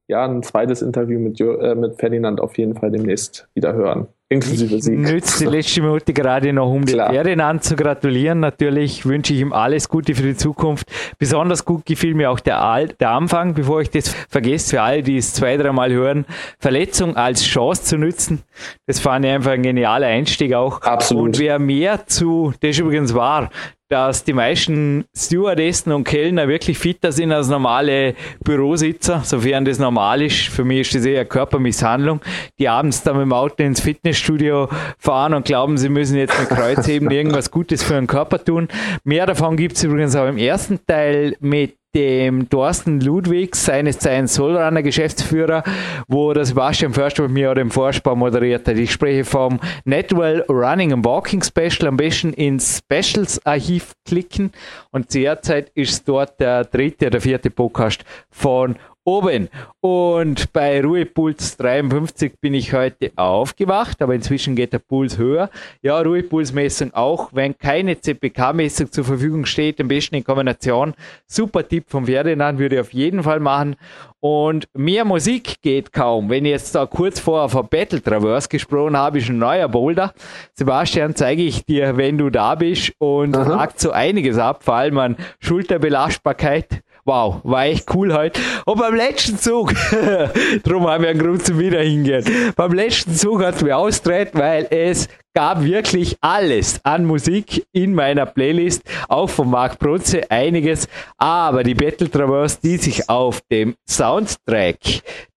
ja 0.08 0.24
ein 0.24 0.42
zweites 0.42 0.82
Interview 0.82 1.20
mit, 1.20 1.40
äh, 1.40 1.74
mit 1.74 1.96
Ferdinand 1.98 2.40
auf 2.40 2.58
jeden 2.58 2.74
Fall 2.74 2.90
demnächst 2.90 3.48
wieder 3.54 3.74
hören. 3.74 4.08
Inklusive 4.30 4.82
Sieg. 4.82 4.98
Nützt 4.98 5.40
die 5.40 5.46
letzte 5.46 5.80
Minute 5.80 6.12
gerade 6.12 6.52
noch, 6.52 6.70
um 6.70 6.84
Klar. 6.84 7.08
den 7.08 7.14
Ferdinand 7.14 7.64
zu 7.64 7.76
gratulieren. 7.76 8.40
Natürlich 8.40 9.06
wünsche 9.06 9.32
ich 9.32 9.40
ihm 9.40 9.54
alles 9.54 9.88
Gute 9.88 10.14
für 10.14 10.22
die 10.22 10.36
Zukunft. 10.36 10.86
Besonders 11.18 11.64
gut 11.64 11.86
gefiel 11.86 12.12
mir 12.14 12.30
auch 12.30 12.40
der, 12.40 12.60
Al 12.60 12.88
der 12.88 13.10
Anfang, 13.10 13.54
bevor 13.54 13.80
ich 13.80 13.88
das 13.88 14.10
vergesse, 14.28 14.76
für 14.76 14.82
alle, 14.82 15.02
die 15.02 15.16
es 15.16 15.32
zwei, 15.32 15.56
dreimal 15.56 15.90
hören. 15.92 16.26
Verletzung 16.58 17.16
als 17.16 17.42
Chance 17.42 17.84
zu 17.84 17.96
nützen. 17.96 18.42
Das 18.86 19.00
fand 19.00 19.24
ich 19.24 19.30
einfach 19.30 19.52
ein 19.52 19.62
genialer 19.62 20.08
Einstieg 20.08 20.52
auch. 20.52 20.82
Absolut. 20.82 21.24
Und 21.24 21.38
wer 21.38 21.58
mehr 21.58 22.06
zu, 22.06 22.52
das 22.60 22.72
ist 22.72 22.80
übrigens 22.80 23.14
wahr, 23.14 23.48
dass 23.88 24.22
die 24.24 24.34
meisten 24.34 25.04
Stewardessen 25.16 25.92
und 25.92 26.04
Kellner 26.04 26.46
wirklich 26.46 26.78
fitter 26.78 27.10
sind 27.10 27.32
als 27.32 27.48
normale 27.48 28.14
Bürositzer, 28.44 29.22
sofern 29.24 29.64
das 29.64 29.78
normal 29.78 30.22
ist. 30.22 30.48
Für 30.48 30.64
mich 30.64 30.80
ist 30.80 30.94
das 30.96 31.06
eher 31.06 31.24
Körpermisshandlung, 31.24 32.20
die 32.58 32.68
abends 32.68 33.02
dann 33.02 33.16
mit 33.16 33.24
dem 33.24 33.32
Auto 33.32 33.62
ins 33.62 33.80
Fitnessstudio 33.80 34.68
fahren 34.98 35.32
und 35.32 35.46
glauben, 35.46 35.78
sie 35.78 35.88
müssen 35.88 36.16
jetzt 36.18 36.38
mit 36.38 36.50
Kreuzheben 36.50 37.10
irgendwas 37.10 37.50
Gutes 37.50 37.82
für 37.82 37.94
den 37.94 38.06
Körper 38.06 38.44
tun. 38.44 38.68
Mehr 39.04 39.24
davon 39.24 39.56
gibt 39.56 39.76
es 39.76 39.84
übrigens 39.84 40.14
auch 40.16 40.28
im 40.28 40.36
ersten 40.36 40.78
Teil 40.86 41.34
mit 41.40 41.77
dem 41.94 42.48
Thorsten 42.48 43.00
Ludwigs, 43.00 43.64
seines 43.64 43.98
Zeichens 43.98 44.34
Solrunner 44.34 44.82
Geschäftsführer, 44.82 45.62
wo 46.06 46.32
der 46.32 46.44
Sebastian 46.44 46.92
Förster 46.92 47.22
mit 47.22 47.32
mir 47.32 47.50
auch 47.50 47.54
den 47.54 47.70
Vorspann 47.70 48.18
moderiert 48.18 48.68
hat. 48.68 48.76
Ich 48.76 48.92
spreche 48.92 49.24
vom 49.24 49.58
Netwell 49.84 50.44
Running 50.48 50.92
and 50.92 51.04
Walking 51.04 51.42
Special. 51.42 51.88
Am 51.88 51.96
besten 51.96 52.32
ins 52.32 52.78
Specials 52.78 53.44
Archiv 53.46 53.92
klicken 54.04 54.52
und 54.90 55.12
derzeit 55.14 55.70
ist 55.74 56.08
dort 56.08 56.38
der 56.40 56.64
dritte 56.64 57.06
oder 57.06 57.20
vierte 57.20 57.50
Podcast 57.50 58.04
von 58.30 58.76
oben. 59.08 59.48
Und 59.80 60.52
bei 60.52 60.82
Ruhepuls 60.82 61.56
53 61.56 62.34
bin 62.40 62.52
ich 62.52 62.74
heute 62.74 63.10
aufgewacht, 63.16 64.02
aber 64.02 64.14
inzwischen 64.14 64.54
geht 64.54 64.74
der 64.74 64.80
Puls 64.80 65.16
höher. 65.16 65.48
Ja, 65.80 65.98
Ruhepulsmessung 66.00 66.92
auch, 66.92 67.30
wenn 67.32 67.56
keine 67.56 67.98
CPK-Messung 67.98 68.92
zur 68.92 69.04
Verfügung 69.04 69.46
steht, 69.46 69.80
am 69.80 69.88
besten 69.88 70.16
in 70.16 70.24
Kombination. 70.24 70.94
Super 71.26 71.66
Tipp 71.66 71.84
vom 71.88 72.04
Ferdinand, 72.06 72.58
würde 72.58 72.76
ich 72.76 72.80
auf 72.82 72.92
jeden 72.92 73.22
Fall 73.22 73.40
machen. 73.40 73.76
Und 74.20 74.68
mehr 74.74 75.04
Musik 75.04 75.62
geht 75.62 75.92
kaum. 75.92 76.28
Wenn 76.28 76.44
ich 76.44 76.50
jetzt 76.50 76.74
da 76.74 76.84
kurz 76.86 77.20
vorher 77.20 77.48
von 77.48 77.68
Battle 77.68 78.02
Traverse 78.02 78.48
gesprochen 78.48 78.96
habe, 78.96 79.18
ist 79.18 79.28
ein 79.28 79.38
neuer 79.38 79.68
Boulder. 79.68 80.12
Sebastian, 80.54 81.14
zeige 81.14 81.42
ich 81.42 81.64
dir, 81.64 81.96
wenn 81.96 82.18
du 82.18 82.28
da 82.28 82.56
bist 82.56 82.92
und 82.98 83.34
fragt 83.34 83.80
so 83.80 83.92
einiges 83.92 84.36
ab, 84.36 84.64
vor 84.64 84.74
allem 84.74 84.98
an 84.98 85.16
Schulterbelastbarkeit 85.38 86.82
wow, 87.08 87.40
war 87.42 87.64
echt 87.64 87.92
cool 87.94 88.12
heute. 88.12 88.38
Und 88.66 88.78
beim 88.78 88.94
letzten 88.94 89.38
Zug, 89.38 89.72
darum 90.62 90.86
haben 90.86 91.02
wir 91.02 91.10
einen 91.10 91.18
Grund 91.18 91.44
zum 91.44 91.58
Wiederhingehen. 91.58 92.52
Beim 92.54 92.72
letzten 92.72 93.14
Zug 93.14 93.42
hat 93.42 93.56
es 93.56 93.62
mir 93.62 93.76
ausgedreht, 93.76 94.30
weil 94.34 94.66
es 94.70 95.08
gab 95.34 95.64
wirklich 95.64 96.16
alles 96.20 96.84
an 96.84 97.06
Musik 97.06 97.64
in 97.72 97.94
meiner 97.94 98.26
Playlist, 98.26 98.82
auch 99.08 99.30
von 99.30 99.48
Marc 99.48 99.78
Protze 99.78 100.30
einiges, 100.30 100.86
aber 101.16 101.62
die 101.62 101.74
Battle 101.74 102.10
Traverse, 102.10 102.58
die 102.62 102.76
sich 102.76 103.08
auf 103.08 103.40
dem 103.50 103.74
Soundtrack 103.88 104.78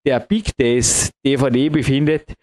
der 0.06 0.20
Big 0.20 0.56
Days 0.58 1.12
DVD 1.26 1.70
befindet, 1.70 2.34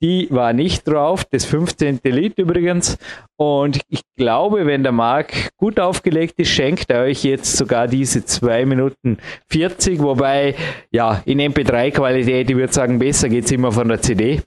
die 0.00 0.28
war 0.30 0.52
nicht 0.52 0.86
drauf, 0.86 1.24
das 1.24 1.44
15. 1.44 2.00
Lied 2.04 2.38
übrigens. 2.38 2.98
Und 3.36 3.80
ich 3.88 4.02
glaube, 4.16 4.66
wenn 4.66 4.82
der 4.82 4.92
Marc 4.92 5.56
gut 5.56 5.80
aufgelegt 5.80 6.38
ist, 6.38 6.50
schenkt 6.50 6.90
er 6.90 7.02
euch 7.02 7.24
jetzt 7.24 7.56
sogar 7.56 7.86
diese 7.88 8.24
2 8.24 8.66
Minuten 8.66 9.18
40, 9.50 10.00
wobei, 10.00 10.54
ja, 10.90 11.22
in 11.24 11.40
MP3-Qualität, 11.40 12.50
ich 12.50 12.56
würde 12.56 12.72
sagen, 12.72 12.98
besser 12.98 13.28
geht 13.28 13.44
es 13.44 13.52
immer 13.52 13.72
von 13.72 13.88
der 13.88 14.00
CD. 14.00 14.42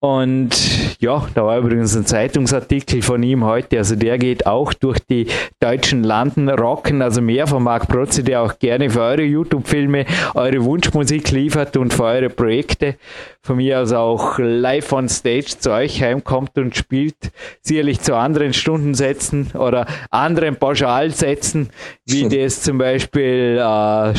Und 0.00 1.00
ja, 1.00 1.26
da 1.34 1.44
war 1.44 1.58
übrigens 1.58 1.96
ein 1.96 2.06
Zeitungsartikel 2.06 3.02
von 3.02 3.20
ihm 3.24 3.44
heute. 3.44 3.78
Also 3.78 3.96
der 3.96 4.16
geht 4.16 4.46
auch 4.46 4.72
durch 4.72 5.00
die 5.00 5.26
deutschen 5.58 6.04
Landen 6.04 6.48
rocken. 6.48 7.02
Also 7.02 7.20
mehr 7.20 7.48
von 7.48 7.64
Marc 7.64 7.88
Protze, 7.88 8.22
der 8.22 8.42
auch 8.42 8.60
gerne 8.60 8.90
für 8.90 9.00
eure 9.00 9.22
YouTube-Filme 9.22 10.06
eure 10.34 10.64
Wunschmusik 10.64 11.32
liefert 11.32 11.76
und 11.76 11.92
für 11.92 12.04
eure 12.04 12.30
Projekte. 12.30 12.94
Von 13.42 13.56
mir 13.56 13.80
aus 13.80 13.92
auch 13.92 14.38
live 14.38 14.92
on 14.92 15.08
stage 15.08 15.58
zu 15.58 15.72
euch 15.72 16.00
heimkommt 16.00 16.56
und 16.58 16.76
spielt. 16.76 17.16
Sicherlich 17.62 18.00
zu 18.00 18.14
anderen 18.14 18.52
Stundensätzen 18.52 19.50
oder 19.54 19.84
anderen 20.10 20.54
Pauschalsätzen, 20.54 21.70
wie 22.06 22.28
das 22.44 22.62
zum 22.62 22.78
Beispiel 22.78 23.58
äh, 23.60 24.14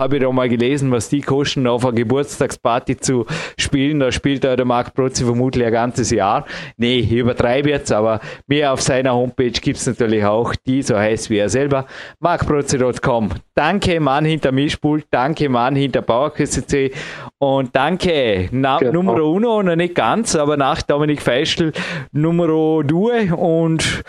habe 0.00 0.16
ich 0.16 0.22
da 0.22 0.30
mal 0.32 0.48
gelesen, 0.48 0.90
was 0.90 1.08
die 1.08 1.20
kosten, 1.20 1.66
auf 1.66 1.84
einer 1.84 1.94
Geburtstagsparty 1.94 2.96
zu 2.96 3.26
spielen. 3.56 4.00
Da 4.00 4.10
spielt 4.10 4.44
der 4.44 4.64
Marc 4.64 4.94
Protzi 4.94 5.24
vermutlich 5.24 5.64
ein 5.66 5.72
ganzes 5.72 6.10
Jahr. 6.10 6.44
Nee, 6.76 7.00
ich 7.00 7.12
übertreibe 7.12 7.70
jetzt, 7.70 7.92
aber 7.92 8.20
mehr 8.46 8.72
auf 8.72 8.80
seiner 8.80 9.14
Homepage 9.14 9.50
gibt 9.50 9.78
es 9.78 9.86
natürlich 9.86 10.24
auch, 10.24 10.54
die 10.66 10.82
so 10.82 10.96
heißt 10.96 11.30
wie 11.30 11.38
er 11.38 11.48
selber, 11.48 11.86
markprotzi.com. 12.20 13.30
Danke, 13.54 14.00
Mann 14.00 14.24
hinter 14.24 14.52
Mischpult, 14.52 15.06
danke, 15.10 15.48
Mann 15.48 15.76
hinter 15.76 16.02
PowerQCC 16.02 16.92
und 17.38 17.74
danke, 17.74 18.48
Na 18.50 18.78
genau. 18.78 18.92
Numero 18.92 19.30
uno, 19.30 19.62
noch 19.62 19.76
nicht 19.76 19.94
ganz, 19.94 20.34
aber 20.34 20.56
nach 20.56 20.82
Dominik 20.82 21.22
Feischl, 21.22 21.72
Numero 22.12 22.82
due 22.82 23.34
und 23.36 24.02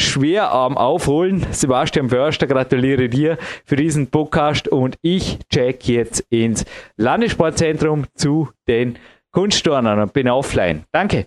schwer 0.00 0.52
am 0.52 0.76
Aufholen. 0.76 1.46
Sebastian 1.50 2.08
Förster, 2.08 2.46
gratuliere 2.46 3.08
dir 3.08 3.38
für 3.64 3.76
diesen 3.76 4.08
Podcast 4.08 4.68
und 4.68 4.96
ich 5.02 5.38
check 5.52 5.86
jetzt 5.86 6.24
ins 6.30 6.64
Landessportzentrum 6.96 8.06
zu 8.14 8.48
den 8.66 8.98
Kunstturnern 9.32 10.00
und 10.00 10.12
bin 10.12 10.28
offline. 10.28 10.84
Danke. 10.92 11.26